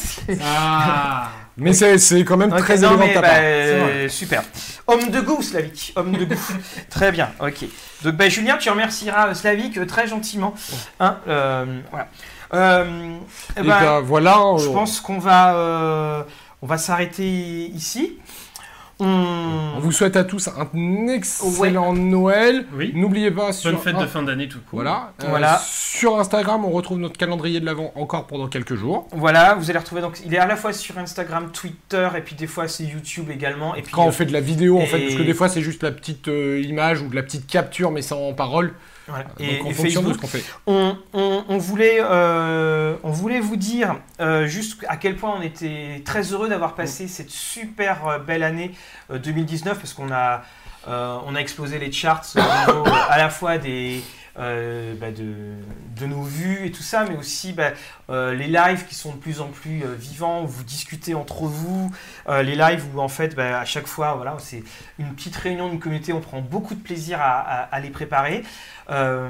Ah 0.43 1.31
Mais 1.57 1.73
c'est 1.73 1.99
c'est 1.99 2.25
quand 2.25 2.37
même 2.37 2.51
très 2.51 2.79
non, 2.79 2.97
ta 2.97 3.21
bah, 3.21 3.29
euh, 3.35 4.09
super. 4.09 4.43
Homme 4.87 5.11
de 5.11 5.21
goût, 5.21 5.43
Slavik. 5.43 5.93
Homme 5.97 6.13
de 6.13 6.25
goût. 6.25 6.41
très 6.91 7.13
bien, 7.13 7.31
ok. 7.41 7.65
Donc, 8.03 8.15
bah, 8.15 8.29
Julien, 8.29 8.57
tu 8.57 8.71
remercieras 8.71 9.29
euh, 9.29 9.35
Slavik 9.35 9.77
euh, 9.77 9.87
très 9.87 10.07
gentiment. 10.07 10.55
Hein, 10.99 11.19
euh, 11.29 11.81
voilà. 11.91 12.09
Euh, 12.55 13.17
eh 13.57 13.61
Et 13.61 13.63
ben, 13.63 14.01
voilà. 14.01 14.39
je 14.59 14.69
pense 14.69 15.01
qu'on 15.01 15.19
va, 15.19 15.55
euh, 15.55 16.23
on 16.63 16.67
va 16.67 16.79
s'arrêter 16.79 17.67
ici. 17.75 18.19
On... 19.03 19.73
On 19.77 19.81
vous 19.81 19.93
souhaite 19.93 20.17
à 20.17 20.25
tous 20.25 20.49
un 20.49 21.07
excellent 21.09 21.93
Noël. 21.93 22.67
Oui. 22.75 22.93
N'oubliez 22.95 23.31
pas 23.31 23.53
sur 23.53 23.71
Bonne 23.73 23.81
fête 23.81 23.97
un- 23.97 24.03
de 24.03 24.07
fin 24.07 24.23
d'année 24.23 24.49
tout 24.49 24.59
court. 24.61 24.81
Voilà. 24.81 25.13
Euh, 25.23 25.27
Voilà. 25.29 25.61
sur 25.65 26.19
Instagram, 26.19 26.65
on 26.65 26.71
retrouve 26.71 26.99
notre 26.99 27.17
calendrier 27.19 27.59
de 27.61 27.67
l'avant 27.67 27.93
encore 27.97 28.27
pendant 28.27 28.49
quelques 28.49 28.75
jours. 28.77 29.09
Voilà, 29.13 29.55
vous 29.55 29.69
allez 29.71 29.79
retrouver 29.79 30.01
donc 30.03 30.19
il 30.25 30.33
est 30.35 30.39
à 30.39 30.47
la 30.47 30.57
fois 30.57 30.73
sur 30.73 30.97
Instagram, 30.99 31.51
Twitter 31.53 32.09
et 32.17 32.21
puis 32.21 32.35
des 32.37 32.47
fois 32.47 32.69
c'est 32.69 32.85
YouTube 32.85 33.31
également 33.31 33.75
et 33.75 33.83
puis 33.83 33.93
Quand 33.93 34.05
euh, 34.05 34.09
on 34.09 34.13
fait 34.13 34.27
de 34.27 34.33
la 34.33 34.41
vidéo, 34.41 34.79
en 34.81 34.87
fait, 34.87 35.01
parce 35.01 35.15
que 35.17 35.23
des 35.23 35.35
fois 35.35 35.49
c'est 35.49 35.63
juste 35.63 35.83
la 35.83 35.91
petite 35.91 36.29
euh, 36.29 36.61
image 36.65 37.03
ou 37.03 37.09
de 37.09 37.17
la 37.17 37.23
petite 37.23 37.47
capture, 37.47 37.91
mais 37.91 38.03
sans 38.03 38.33
parole. 38.35 38.73
Voilà. 39.09 39.25
Donc 39.25 39.41
et, 39.41 39.61
en 39.63 39.67
et 39.71 39.75
fonction 39.75 40.03
de 40.03 40.09
Facebook. 40.09 40.15
ce 40.15 40.21
qu'on 40.21 40.27
fait. 40.27 40.45
On, 40.67 40.97
on- 41.13 41.45
on 41.49 41.59
voulait 41.59 41.99
euh, 42.01 42.97
on 43.03 43.11
voulait 43.11 43.41
vous 43.41 43.57
dire 43.57 43.97
euh, 44.21 44.47
juste 44.47 44.85
à 44.89 44.97
quel 44.97 45.17
point 45.17 45.35
on 45.39 45.43
était 45.43 46.03
très 46.05 46.23
heureux 46.33 46.49
d'avoir 46.49 46.75
passé 46.75 47.09
cette 47.09 47.31
super 47.31 48.07
euh, 48.07 48.19
belle 48.19 48.43
année 48.43 48.73
euh, 49.11 49.19
2019 49.19 49.79
parce 49.79 49.93
qu'on 49.95 50.13
a 50.13 50.43
euh, 50.89 51.19
on 51.27 51.35
a 51.35 51.39
explosé 51.39 51.79
les 51.79 51.93
charts 51.93 52.25
au 52.37 52.41
niveau 52.41 52.87
euh, 52.87 52.91
à 53.09 53.19
la 53.19 53.29
fois 53.31 53.59
des 53.59 54.03
euh, 54.39 54.95
bah, 54.99 55.11
de, 55.11 55.35
de 56.01 56.07
nos 56.07 56.23
vues 56.23 56.65
et 56.67 56.73
tout 56.73 56.83
ça, 56.83 57.05
mais 57.07 57.17
aussi 57.19 57.53
bah, 57.53 57.73
euh, 58.09 58.35
les 58.35 58.47
lives 58.47 58.87
qui 58.87 58.95
sont 58.95 59.13
de 59.13 59.19
plus 59.19 59.43
en 59.43 59.49
plus 59.49 59.83
euh, 59.85 59.95
vivants, 59.95 60.43
où 60.45 60.47
vous 60.47 60.65
discutez 60.65 61.15
entre 61.15 61.43
vous, 61.43 61.91
euh, 62.31 62.43
les 62.43 62.57
lives 62.57 62.83
où 62.95 63.01
en 63.03 63.09
fait 63.09 63.35
bah, 63.37 63.61
à 63.61 63.67
chaque 63.67 63.87
fois, 63.87 64.15
voilà, 64.15 64.35
c'est 64.39 64.65
une 64.99 65.15
petite 65.15 65.37
réunion 65.37 65.69
d'une 65.69 65.79
communauté, 65.81 66.15
on 66.15 66.21
prend 66.23 66.41
beaucoup 66.41 66.75
de 66.75 66.81
plaisir 66.83 67.21
à, 67.21 67.41
à- 67.41 67.63
à 67.65 67.81
les 67.81 67.91
préparer. 67.91 68.43
Euh, 68.93 69.29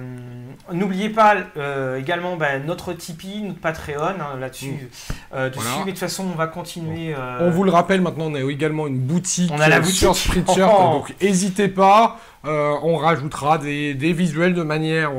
N'oubliez 0.73 1.09
pas 1.11 1.35
euh, 1.57 1.99
également 1.99 2.37
bah, 2.37 2.59
notre 2.59 2.93
Tipeee, 2.93 3.43
notre 3.43 3.59
Patreon 3.61 4.01
hein, 4.21 4.39
là-dessus. 4.41 4.89
euh, 5.35 5.49
dessus, 5.51 5.61
Voilà. 5.61 5.79
mais 5.81 5.85
de 5.87 5.91
toute 5.91 5.99
façon, 5.99 6.25
on 6.33 6.37
va 6.37 6.47
continuer. 6.47 7.15
On 7.41 7.51
vous 7.51 7.65
le 7.65 7.71
rappelle, 7.71 8.01
maintenant 8.01 8.27
on 8.27 8.35
a 8.35 8.41
également 8.41 8.87
une 8.87 8.99
boutique, 8.99 9.51
On 9.55 9.61
a 9.61 9.69
la 9.69 9.81
boutique. 9.81 9.97
sur 9.99 10.17
Spreadshirt, 10.17 10.71
Oh. 10.73 10.93
donc 10.95 11.15
n'hésitez 11.21 11.69
pas. 11.69 12.19
On 12.45 12.97
rajoutera 12.97 13.59
des, 13.59 13.95
des 13.95 14.13
visuels 14.13 14.55
de 14.55 14.63
manière 14.63 15.13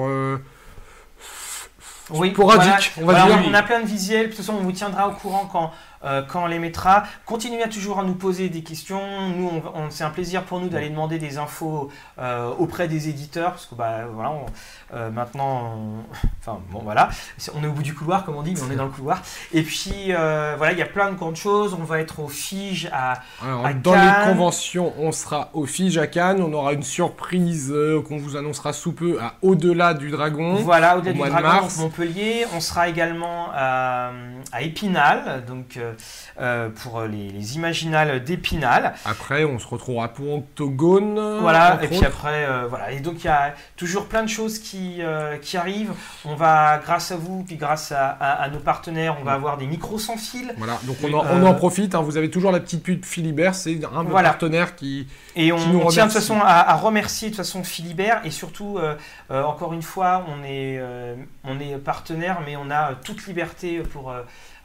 Oui, 2.10 2.32
sporadiques, 2.32 2.92
on 3.02 3.06
va 3.06 3.26
dire. 3.26 3.40
on 3.48 3.54
a 3.54 3.64
plein 3.64 3.82
de 3.82 3.86
visuels, 3.88 4.24
de 4.26 4.28
toute 4.28 4.38
façon 4.38 4.56
on 4.60 4.64
vous 4.64 4.72
tiendra 4.74 5.08
au 5.08 5.14
courant 5.14 5.48
quand, 5.52 5.72
euh, 6.04 6.22
quand 6.22 6.44
on 6.44 6.48
les 6.48 6.60
mettra. 6.60 7.04
Continuez 7.26 7.64
à 7.64 7.68
toujours 7.68 8.00
à 8.00 8.04
nous 8.04 8.16
poser 8.16 8.50
des 8.50 8.62
questions. 8.64 9.02
Nous, 9.36 9.50
on, 9.74 9.80
on- 9.80 9.90
c'est 9.90 10.04
un 10.04 10.10
plaisir 10.10 10.44
pour 10.44 10.60
nous 10.60 10.70
d'aller 10.70 10.90
demander 10.90 11.18
des 11.20 11.38
infos 11.38 11.90
euh, 12.20 12.50
auprès 12.58 12.88
des 12.88 13.10
éditeurs, 13.10 13.52
parce 13.52 13.66
que 13.66 13.76
bah, 13.76 14.06
voilà, 14.14 14.32
on- 14.32 14.46
euh, 14.96 15.10
maintenant, 15.10 15.74
on- 15.78 16.04
enfin 16.42 16.60
bon 16.72 16.80
voilà, 16.84 17.10
on 17.56 17.64
est 17.64 17.68
au 17.68 17.72
bout 17.72 17.84
du 17.84 17.94
couloir 17.94 18.26
comme 18.26 18.36
on 18.36 18.42
dit, 18.44 18.54
mais 18.54 18.62
on 18.68 18.72
est 18.72 18.76
dans 18.76 18.86
le 18.86 18.90
couloir. 18.92 19.22
Et 19.54 19.64
puis 19.64 20.12
voilà, 20.58 20.72
il 20.72 20.78
y 20.78 20.82
a 20.82 20.86
plein 20.88 21.10
de 21.12 21.16
grandes 21.16 21.36
choses. 21.36 21.76
On 21.80 21.84
va 21.84 22.00
être 22.00 22.20
au 22.20 22.28
Fige 22.28 22.90
à 22.92 23.22
Alors, 23.44 23.66
à 23.66 23.74
dans 23.74 23.94
Cannes. 23.94 24.14
les 24.28 24.32
conventions, 24.34 24.94
on 25.00 25.12
sera 25.12 25.50
au 25.54 25.66
Fige 25.66 25.98
à 25.98 26.08
Cannes. 26.08 26.42
On 26.42 26.54
aura 26.54 26.74
une 26.74 26.84
surprise 26.84 27.74
qu'on 28.08 28.18
vous 28.18 28.36
annoncera 28.36 28.74
sous 28.74 28.92
peu 28.94 29.20
à 29.22 29.34
Au-delà 29.42 29.94
du 29.94 30.10
Dragon. 30.12 30.56
Voilà, 30.56 30.98
au-delà 30.98 31.12
au 31.12 31.14
du 31.16 31.22
de 31.24 31.30
Dragon, 31.30 31.48
mars. 31.48 31.78
donc 31.78 31.86
Montpellier. 31.98 32.46
On 32.56 32.60
sera 32.60 32.88
également 32.90 33.48
à, 33.54 34.12
à 34.52 34.62
Épinal, 34.62 35.44
donc 35.48 35.80
euh, 36.40 36.70
pour 36.70 37.02
les, 37.02 37.30
les 37.30 37.56
Imaginales 37.56 38.24
d'Épinal. 38.24 38.94
Après, 39.06 39.44
on 39.46 39.60
se 39.60 39.68
retrouvera 39.68 40.10
pour 40.10 40.34
Octogone. 40.36 41.40
Voilà, 41.42 41.80
et 41.84 41.88
puis 41.88 41.98
autres. 41.98 42.08
après, 42.08 42.46
euh, 42.46 42.66
voilà. 42.70 42.92
Et 42.92 43.00
donc 43.00 43.16
il 43.24 43.26
y 43.26 43.30
a 43.30 43.54
toujours 43.76 44.06
plein 44.08 44.24
de 44.24 44.30
choses 44.30 44.60
qui, 44.60 44.98
euh, 45.00 45.38
qui 45.38 45.58
arrivent. 45.58 45.94
On 46.26 46.36
va, 46.36 46.80
grâce 46.84 47.12
à 47.12 47.16
vous, 47.18 47.44
puis 47.44 47.56
grâce 47.58 47.92
à, 47.92 48.10
à- 48.10 48.44
à 48.44 48.50
nos 48.50 48.60
partenaires, 48.60 49.18
on 49.22 49.24
va 49.24 49.34
avoir 49.34 49.58
des 49.58 49.66
micros 49.68 50.00
sans 50.00 50.18
fil. 50.18 50.54
Voilà, 50.58 50.80
donc 50.84 50.98
on 51.04 51.14
en, 51.14 51.26
on 51.26 51.46
en 51.46 51.54
profite. 51.54 51.96
hein. 51.96 52.02
Vous 52.02 52.18
avez 52.18 52.30
toujours 52.30 52.52
la 52.52 52.60
petite 52.60 52.84
pub 52.84 53.06
Philibert. 53.06 53.56
C'est 53.56 53.80
un 53.94 54.04
Voilà. 54.04 54.30
partenaires 54.30 54.76
qui. 54.76 55.08
Et 55.36 55.52
on, 55.52 55.58
Qui 55.58 55.68
nous 55.70 55.80
on 55.80 55.88
tient 55.88 56.06
de 56.06 56.12
toute 56.12 56.20
façon 56.20 56.40
à, 56.42 56.70
à 56.72 56.76
remercier 56.76 57.30
de 57.30 57.36
toute 57.36 57.44
façon 57.46 57.64
Philibert 57.64 58.22
et 58.24 58.32
surtout, 58.32 58.80
encore 59.30 59.74
une 59.74 59.82
fois, 59.82 60.26
on 60.28 60.44
est, 60.44 60.82
on 61.44 61.60
est 61.60 61.78
partenaire, 61.78 62.40
mais 62.46 62.56
on 62.56 62.70
a 62.70 62.94
toute 63.04 63.26
liberté 63.28 63.80
pour, 63.80 64.14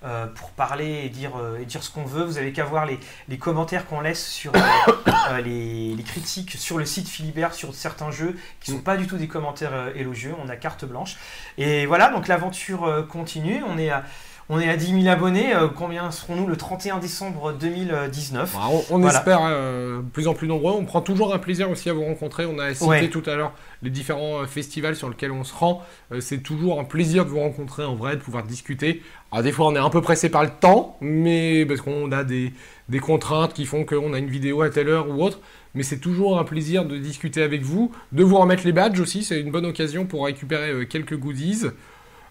euh, 0.04 0.26
pour 0.26 0.50
parler 0.50 1.02
et 1.04 1.08
dire, 1.08 1.32
euh, 1.36 1.58
et 1.58 1.64
dire 1.64 1.82
ce 1.82 1.90
qu'on 1.90 2.04
veut. 2.04 2.22
Vous 2.22 2.38
avez 2.38 2.52
qu'à 2.52 2.64
voir 2.64 2.86
les, 2.86 3.38
commentaires 3.38 3.84
qu'on 3.84 4.00
laisse 4.00 4.24
sur 4.24 4.52
euh, 5.30 5.40
les, 5.40 6.02
critiques 6.04 6.52
sur 6.52 6.78
le 6.78 6.84
site 6.84 7.08
Philibert 7.08 7.52
sur 7.52 7.74
certains 7.74 8.12
jeux 8.12 8.38
qui 8.60 8.70
sont 8.70 8.78
Mm. 8.78 8.82
pas 8.82 8.96
du 8.96 9.06
tout 9.06 9.16
des 9.16 9.28
commentaires 9.28 9.92
élogieux. 9.96 10.34
On 10.42 10.48
a 10.48 10.56
carte 10.56 10.84
blanche. 10.84 11.16
Et 11.56 11.86
voilà, 11.86 12.10
donc 12.10 12.28
l'aventure 12.28 13.06
continue. 13.08 13.62
On 13.66 13.76
est 13.78 13.90
à, 13.90 14.04
on 14.50 14.58
est 14.58 14.68
à 14.68 14.76
10 14.76 15.02
000 15.02 15.08
abonnés. 15.08 15.54
Euh, 15.54 15.68
combien 15.68 16.10
serons-nous 16.10 16.46
le 16.46 16.56
31 16.56 16.98
décembre 16.98 17.52
2019 17.52 18.50
Voilà, 18.52 18.68
on 18.68 18.94
on 18.94 18.98
Voilà. 18.98 19.18
espère 19.18 19.40
euh, 19.42 20.00
plus 20.12 20.26
en 20.28 20.34
plus 20.34 20.48
nombreux. 20.48 20.72
On 20.72 20.84
prend 20.84 21.00
toujours 21.00 21.34
un 21.34 21.38
plaisir 21.38 21.70
aussi 21.70 21.90
à 21.90 21.92
vous 21.92 22.04
rencontrer. 22.04 22.46
On 22.46 22.58
a 22.58 22.72
cité 22.74 22.86
Ouais. 22.86 23.08
tout 23.08 23.22
à 23.26 23.34
l'heure 23.36 23.52
les 23.82 23.90
différents 23.90 24.40
euh, 24.42 24.46
festivals 24.46 24.96
sur 24.96 25.08
lesquels 25.08 25.32
on 25.32 25.44
se 25.44 25.54
rend. 25.54 25.82
Euh, 26.12 26.20
c'est 26.20 26.38
toujours 26.38 26.80
un 26.80 26.84
plaisir 26.84 27.24
de 27.24 27.30
vous 27.30 27.40
rencontrer 27.40 27.84
en 27.84 27.94
vrai, 27.94 28.16
de 28.16 28.20
pouvoir 28.22 28.42
discuter. 28.44 29.02
Alors 29.32 29.42
des 29.42 29.52
fois, 29.52 29.66
on 29.66 29.74
est 29.74 29.78
un 29.78 29.90
peu 29.90 30.00
pressé 30.00 30.30
par 30.30 30.42
le 30.44 30.50
temps, 30.50 30.96
mais 31.02 31.66
parce 31.66 31.80
qu'on 31.82 32.10
a 32.12 32.24
des, 32.24 32.52
des 32.88 32.98
contraintes 33.00 33.52
qui 33.52 33.66
font 33.66 33.84
qu'on 33.84 34.14
a 34.14 34.18
une 34.18 34.30
vidéo 34.30 34.62
à 34.62 34.70
telle 34.70 34.88
heure 34.88 35.08
ou 35.10 35.22
autre. 35.22 35.40
Mais 35.74 35.82
c'est 35.82 35.98
toujours 35.98 36.38
un 36.40 36.44
plaisir 36.44 36.86
de 36.86 36.96
discuter 36.96 37.42
avec 37.42 37.60
vous, 37.62 37.92
de 38.12 38.24
vous 38.24 38.38
remettre 38.38 38.64
les 38.64 38.72
badges 38.72 38.98
aussi. 38.98 39.22
C'est 39.22 39.38
une 39.40 39.50
bonne 39.50 39.66
occasion 39.66 40.06
pour 40.06 40.24
récupérer 40.24 40.86
quelques 40.88 41.16
goodies. 41.16 41.66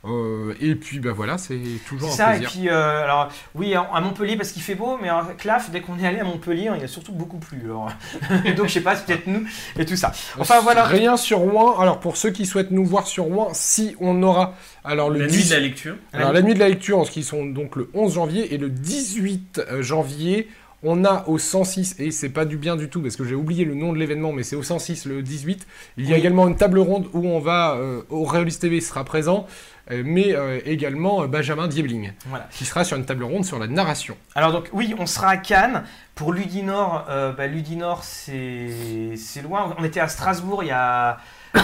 Euh, 0.05 0.53
et 0.61 0.75
puis 0.75 0.99
bah 0.99 1.11
voilà, 1.13 1.37
c'est 1.37 1.59
toujours 1.87 2.07
un 2.09 2.11
C'est 2.11 2.17
ça, 2.17 2.35
et 2.35 2.39
plaisir. 2.39 2.49
puis, 2.51 2.69
euh, 2.69 3.03
alors, 3.03 3.29
oui, 3.55 3.73
à 3.75 3.99
Montpellier 3.99 4.37
parce 4.37 4.51
qu'il 4.51 4.61
fait 4.61 4.75
beau, 4.75 4.97
mais 5.01 5.09
à 5.09 5.25
Claf, 5.37 5.69
dès 5.71 5.81
qu'on 5.81 5.97
est 5.99 6.05
allé 6.07 6.19
à 6.19 6.23
Montpellier, 6.23 6.69
il 6.77 6.83
a 6.83 6.87
surtout 6.87 7.11
beaucoup 7.11 7.37
plu. 7.37 7.59
Alors. 7.65 7.89
Donc, 8.55 8.67
je 8.67 8.73
sais 8.73 8.81
pas, 8.81 8.95
c'est 8.95 9.05
peut-être 9.05 9.27
nous 9.27 9.45
et 9.77 9.85
tout 9.85 9.95
ça. 9.95 10.11
Enfin, 10.39 10.59
voilà. 10.61 10.83
Rien 10.83 11.17
sur 11.17 11.39
Rouen. 11.39 11.79
Alors 11.79 11.99
pour 11.99 12.15
ceux 12.17 12.29
qui 12.29 12.45
souhaitent 12.45 12.71
nous 12.71 12.85
voir 12.85 13.07
sur 13.07 13.25
Rouen, 13.25 13.49
si 13.53 13.95
on 13.99 14.21
aura 14.23 14.53
alors 14.83 15.09
le 15.09 15.19
La 15.19 15.27
10 15.27 15.37
nuit 15.37 15.43
de 15.49 15.53
la 15.53 15.59
lecture. 15.59 15.95
alors 16.13 16.31
la 16.31 16.41
nuit 16.41 16.53
de 16.53 16.59
la 16.59 16.69
lecture, 16.69 16.99
en 16.99 17.03
ce 17.05 17.11
qui 17.11 17.23
sont 17.23 17.45
donc 17.45 17.75
le 17.75 17.89
11 17.93 18.13
janvier 18.13 18.53
et 18.53 18.57
le 18.57 18.69
18 18.69 19.61
janvier, 19.81 20.47
on 20.83 21.03
a 21.05 21.23
au 21.27 21.39
106 21.39 21.95
et 21.99 22.11
c'est 22.11 22.29
pas 22.29 22.45
du 22.45 22.55
bien 22.57 22.75
du 22.75 22.87
tout 22.87 23.01
parce 23.01 23.15
que 23.15 23.23
j'ai 23.25 23.33
oublié 23.35 23.65
le 23.65 23.73
nom 23.73 23.91
de 23.93 23.97
l'événement, 23.97 24.31
mais 24.31 24.43
c'est 24.43 24.55
au 24.55 24.61
106 24.63 25.05
le 25.05 25.23
18. 25.23 25.65
Il 25.97 26.05
y 26.05 26.09
a 26.09 26.13
Oui. 26.13 26.19
également 26.19 26.47
une 26.47 26.55
table 26.55 26.79
ronde 26.79 27.07
où 27.13 27.27
on 27.27 27.39
va 27.39 27.75
euh, 27.75 28.01
Auréolis 28.09 28.57
TV 28.59 28.79
sera 28.79 29.03
présent, 29.03 29.47
euh, 29.47 29.76
mais 29.89 30.33
euh, 30.35 30.59
également 30.65 31.21
euh, 31.23 31.27
Benjamin 31.27 31.67
Diebling 31.67 32.11
Voilà. 32.25 32.47
qui 32.51 32.65
sera 32.65 32.83
sur 32.83 32.97
une 32.97 33.05
table 33.05 33.23
ronde 33.23 33.45
sur 33.45 33.57
la 33.59 33.67
narration. 33.67 34.17
Alors, 34.35 34.51
donc, 34.51 34.69
oui, 34.73 34.95
on 34.99 35.05
sera 35.05 35.29
à 35.29 35.37
Cannes. 35.37 35.83
Pour 36.15 36.33
Ludinor, 36.33 37.05
euh, 37.09 37.31
bah, 37.31 37.47
Ludinor, 37.47 38.03
c'est 38.03 39.41
loin. 39.43 39.75
On 39.77 39.83
était 39.83 39.99
à 39.99 40.07
Strasbourg 40.07 40.63
il 40.63 40.67
y 40.67 40.71
a. 40.71 41.17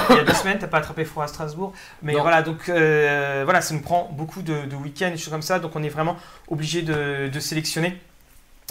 Il 0.09 0.15
y 0.15 0.19
a 0.19 0.23
deux 0.23 0.33
semaines, 0.33 0.57
t'as 0.59 0.67
pas 0.67 0.77
attrapé 0.77 1.05
froid 1.05 1.25
à 1.25 1.27
Strasbourg? 1.27 1.71
Mais 2.01 2.13
Non. 2.13 2.21
voilà, 2.21 2.41
donc 2.41 2.67
euh, 2.69 3.41
voilà, 3.43 3.61
ça 3.61 3.73
nous 3.75 3.81
prend 3.81 4.09
beaucoup 4.11 4.41
de, 4.41 4.65
de 4.65 4.75
week-ends, 4.75 5.11
des 5.11 5.17
choses 5.17 5.29
comme 5.31 5.41
ça. 5.43 5.59
Donc 5.59 5.75
on 5.75 5.83
est 5.83 5.89
vraiment 5.89 6.15
obligé 6.47 6.81
de, 6.81 7.27
de 7.27 7.39
sélectionner. 7.39 7.99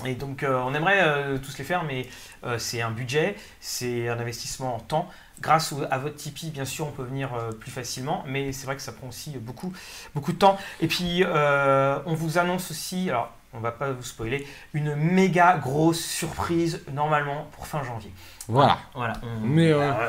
Et 0.07 0.15
donc 0.15 0.43
euh, 0.43 0.61
on 0.67 0.75
aimerait 0.75 1.01
euh, 1.03 1.39
tous 1.39 1.59
les 1.59 1.65
faire, 1.65 1.85
mais 1.85 2.07
euh, 2.45 2.59
c'est 2.59 2.81
un 2.81 2.91
budget, 2.91 3.37
c'est 3.61 4.09
un 4.09 4.19
investissement 4.19 4.75
en 4.77 4.81
temps. 4.81 5.09
Grâce 5.43 5.75
à 5.91 5.99
votre 5.99 6.15
Tipeee, 6.15 6.51
bien 6.51 6.65
sûr, 6.65 6.87
on 6.87 6.93
peut 6.93 7.03
venir 7.03 7.31
euh, 7.35 7.51
plus 7.51 7.73
facilement, 7.73 8.23
mais 8.29 8.53
c'est 8.53 8.65
vrai 8.67 8.77
que 8.77 8.83
ça 8.83 8.93
prend 8.93 9.09
aussi 9.09 9.31
beaucoup, 9.39 9.73
beaucoup 10.15 10.33
de 10.33 10.39
temps. 10.39 10.57
Et 10.81 10.87
puis 10.87 11.25
euh, 11.27 11.99
on 12.07 12.15
vous 12.15 12.39
annonce 12.39 12.71
aussi, 12.71 13.11
alors 13.11 13.33
on 13.53 13.59
va 13.59 13.73
pas 13.73 13.91
vous 13.91 14.05
spoiler, 14.05 14.47
une 14.73 14.95
méga 14.95 15.59
grosse 15.59 16.01
surprise 16.01 16.81
normalement 16.95 17.49
pour 17.57 17.67
fin 17.67 17.83
janvier. 17.83 18.13
Voilà. 18.49 18.79
Voilà. 18.95 19.15
on- 19.23 19.45
Mais, 19.47 19.73
euh, 19.73 19.81
euh, 19.83 20.09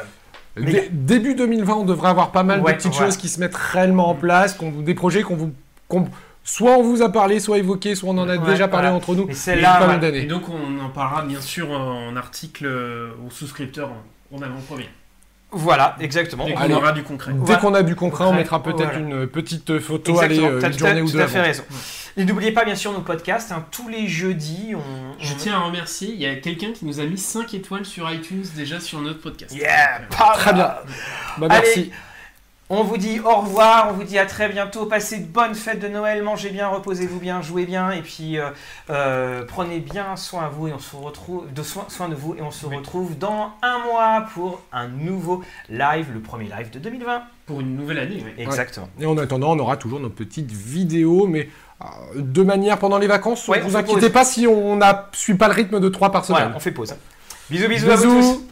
Dé- 0.61 0.89
début 0.91 1.33
2020, 1.33 1.73
on 1.77 1.83
devrait 1.83 2.09
avoir 2.09 2.31
pas 2.31 2.43
mal 2.43 2.61
Ouais, 2.61 2.73
de 2.73 2.77
petites 2.77 2.91
voilà. 2.93 3.07
choses 3.07 3.17
qui 3.17 3.27
se 3.27 3.39
mettent 3.39 3.55
réellement 3.55 4.09
en 4.09 4.15
place, 4.15 4.53
qu'on 4.53 4.69
des 4.69 4.93
projets 4.93 5.23
qu'on 5.23 5.35
vous, 5.35 5.51
qu'on- 5.87 6.07
soit 6.43 6.77
on 6.77 6.83
vous 6.83 7.01
a 7.01 7.11
parlé, 7.11 7.39
soit 7.39 7.57
évoqué, 7.57 7.95
soit 7.95 8.11
on 8.11 8.17
en 8.19 8.29
a 8.29 8.37
Ouais, 8.37 8.45
déjà 8.51 8.67
parlé 8.67 8.89
voilà. 8.89 8.97
entre 8.97 9.15
nous. 9.15 9.25
Mais 9.25 9.33
Il 9.33 9.35
y 9.35 9.39
a 9.39 9.41
celle-là, 9.41 9.73
pas 9.79 9.85
voilà. 9.85 9.99
mal 9.99 10.15
Et 10.15 10.25
donc 10.25 10.43
on 10.49 10.79
en 10.79 10.89
parlera 10.89 11.23
bien 11.23 11.41
sûr 11.41 11.71
en 11.71 12.15
article 12.15 12.67
aux 13.25 13.31
souscripteurs 13.31 13.89
en, 13.91 14.37
en 14.37 14.41
avant-première. 14.43 14.89
Voilà, 15.53 15.95
exactement. 15.99 16.45
Dès 16.45 16.53
qu'on 16.53 16.71
aura 16.71 16.91
du 16.91 17.03
concret. 17.03 17.31
Dès 17.33 17.39
Voilà. 17.39 17.61
qu'on 17.61 17.73
a 17.73 17.83
du 17.83 17.95
concret, 17.95 18.25
on 18.25 18.33
mettra 18.33 18.61
peut-être 18.63 18.77
voilà. 18.93 18.99
une 18.99 19.27
petite 19.27 19.79
photo, 19.79 20.11
Exactement, 20.13 20.47
allez, 20.47 20.55
euh, 20.55 20.59
t'as 20.59 20.67
une 20.69 20.75
tout 20.75 20.83
à- 20.83 20.87
journée 20.87 21.01
ou 21.01 21.05
tout 21.07 21.13
deux 21.17 21.21
à 21.21 21.27
fait 21.27 21.37
avant. 21.39 21.47
raison. 21.47 21.63
Et 22.17 22.25
n'oubliez 22.25 22.51
pas 22.51 22.63
bien 22.65 22.75
sûr 22.75 22.91
nos 22.91 23.01
podcasts, 23.01 23.51
hein, 23.51 23.65
tous 23.71 23.87
les 23.89 24.07
jeudis, 24.07 24.73
on... 24.75 25.19
Je 25.23 25.33
tiens 25.33 25.55
à 25.55 25.59
remercier, 25.61 26.09
il 26.09 26.19
y 26.21 26.25
a 26.27 26.35
quelqu'un 26.35 26.71
qui 26.71 26.85
nous 26.85 26.99
a 26.99 27.05
mis 27.05 27.17
5 27.17 27.53
étoiles 27.55 27.85
sur 27.85 28.09
iTunes 28.11 28.45
déjà 28.55 28.79
sur 28.79 28.99
notre 29.01 29.19
podcast. 29.19 29.55
Yeah, 29.55 30.01
euh, 30.01 30.15
pas 30.15 30.33
Très 30.35 30.53
bien. 30.53 30.73
Bah, 31.39 31.47
Allez. 31.49 31.91
On 32.75 32.83
vous 32.83 32.97
dit 32.97 33.19
au 33.19 33.35
revoir, 33.41 33.87
on 33.89 33.93
vous 33.93 34.03
dit 34.03 34.17
à 34.17 34.25
très 34.25 34.49
bientôt, 34.49 34.85
passez 34.87 35.19
de 35.19 35.25
bonnes 35.25 35.53
fêtes 35.53 35.79
de 35.79 35.87
Noël, 35.87 36.23
mangez 36.23 36.49
bien, 36.49 36.67
reposez-vous 36.69 37.19
bien, 37.19 37.41
jouez 37.41 37.65
bien, 37.65 37.91
et 37.91 38.01
puis 38.01 38.39
euh, 38.39 38.49
euh, 38.89 39.43
prenez 39.47 39.79
bien 39.79 40.15
soin 40.15 40.45
à 40.45 40.49
vous 40.49 40.67
et 40.67 40.73
on 40.73 40.79
se 40.79 40.95
retrouve 40.95 41.45
de 41.53 41.61
soin, 41.61 41.85
soin 41.89 42.09
de 42.09 42.15
vous 42.15 42.33
et 42.35 42.41
on 42.41 42.49
se 42.51 42.65
Oui. 42.65 42.75
retrouve 42.77 43.17
dans 43.17 43.51
un 43.61 43.77
mois 43.79 44.25
pour 44.33 44.61
un 44.71 44.87
nouveau 44.87 45.43
live, 45.69 46.07
le 46.13 46.19
premier 46.19 46.45
live 46.45 46.71
de 46.71 46.79
2020. 46.79 47.21
Pour 47.45 47.61
une 47.61 47.75
nouvelle 47.75 47.99
année, 47.99 48.23
oui. 48.25 48.31
Exactement. 48.43 48.89
Et 48.99 49.05
en 49.05 49.17
attendant, 49.19 49.51
on 49.51 49.59
aura 49.59 49.77
toujours 49.77 49.99
nos 49.99 50.09
petites 50.09 50.51
vidéos, 50.51 51.27
mais 51.27 51.49
euh, 51.81 51.85
de 52.15 52.41
manière 52.41 52.79
pendant 52.79 52.97
les 52.97 53.07
vacances. 53.07 53.47
Ouais, 53.47 53.59
ne 53.59 53.63
vous 53.65 53.75
inquiétez 53.77 54.01
pause. 54.01 54.11
pas 54.13 54.25
si 54.25 54.47
on 54.47 54.77
ne 54.77 54.83
suit 55.11 55.35
pas 55.35 55.47
le 55.47 55.53
rythme 55.53 55.79
de 55.79 55.89
3 55.89 56.11
par 56.11 56.23
Voilà, 56.23 56.45
semaine. 56.45 56.55
on 56.57 56.59
fait 56.59 56.71
pause. 56.71 56.95
Bisous, 57.51 57.67
bisous, 57.67 57.91
à 57.91 57.95
vous 57.97 58.03
tous. 58.19 58.47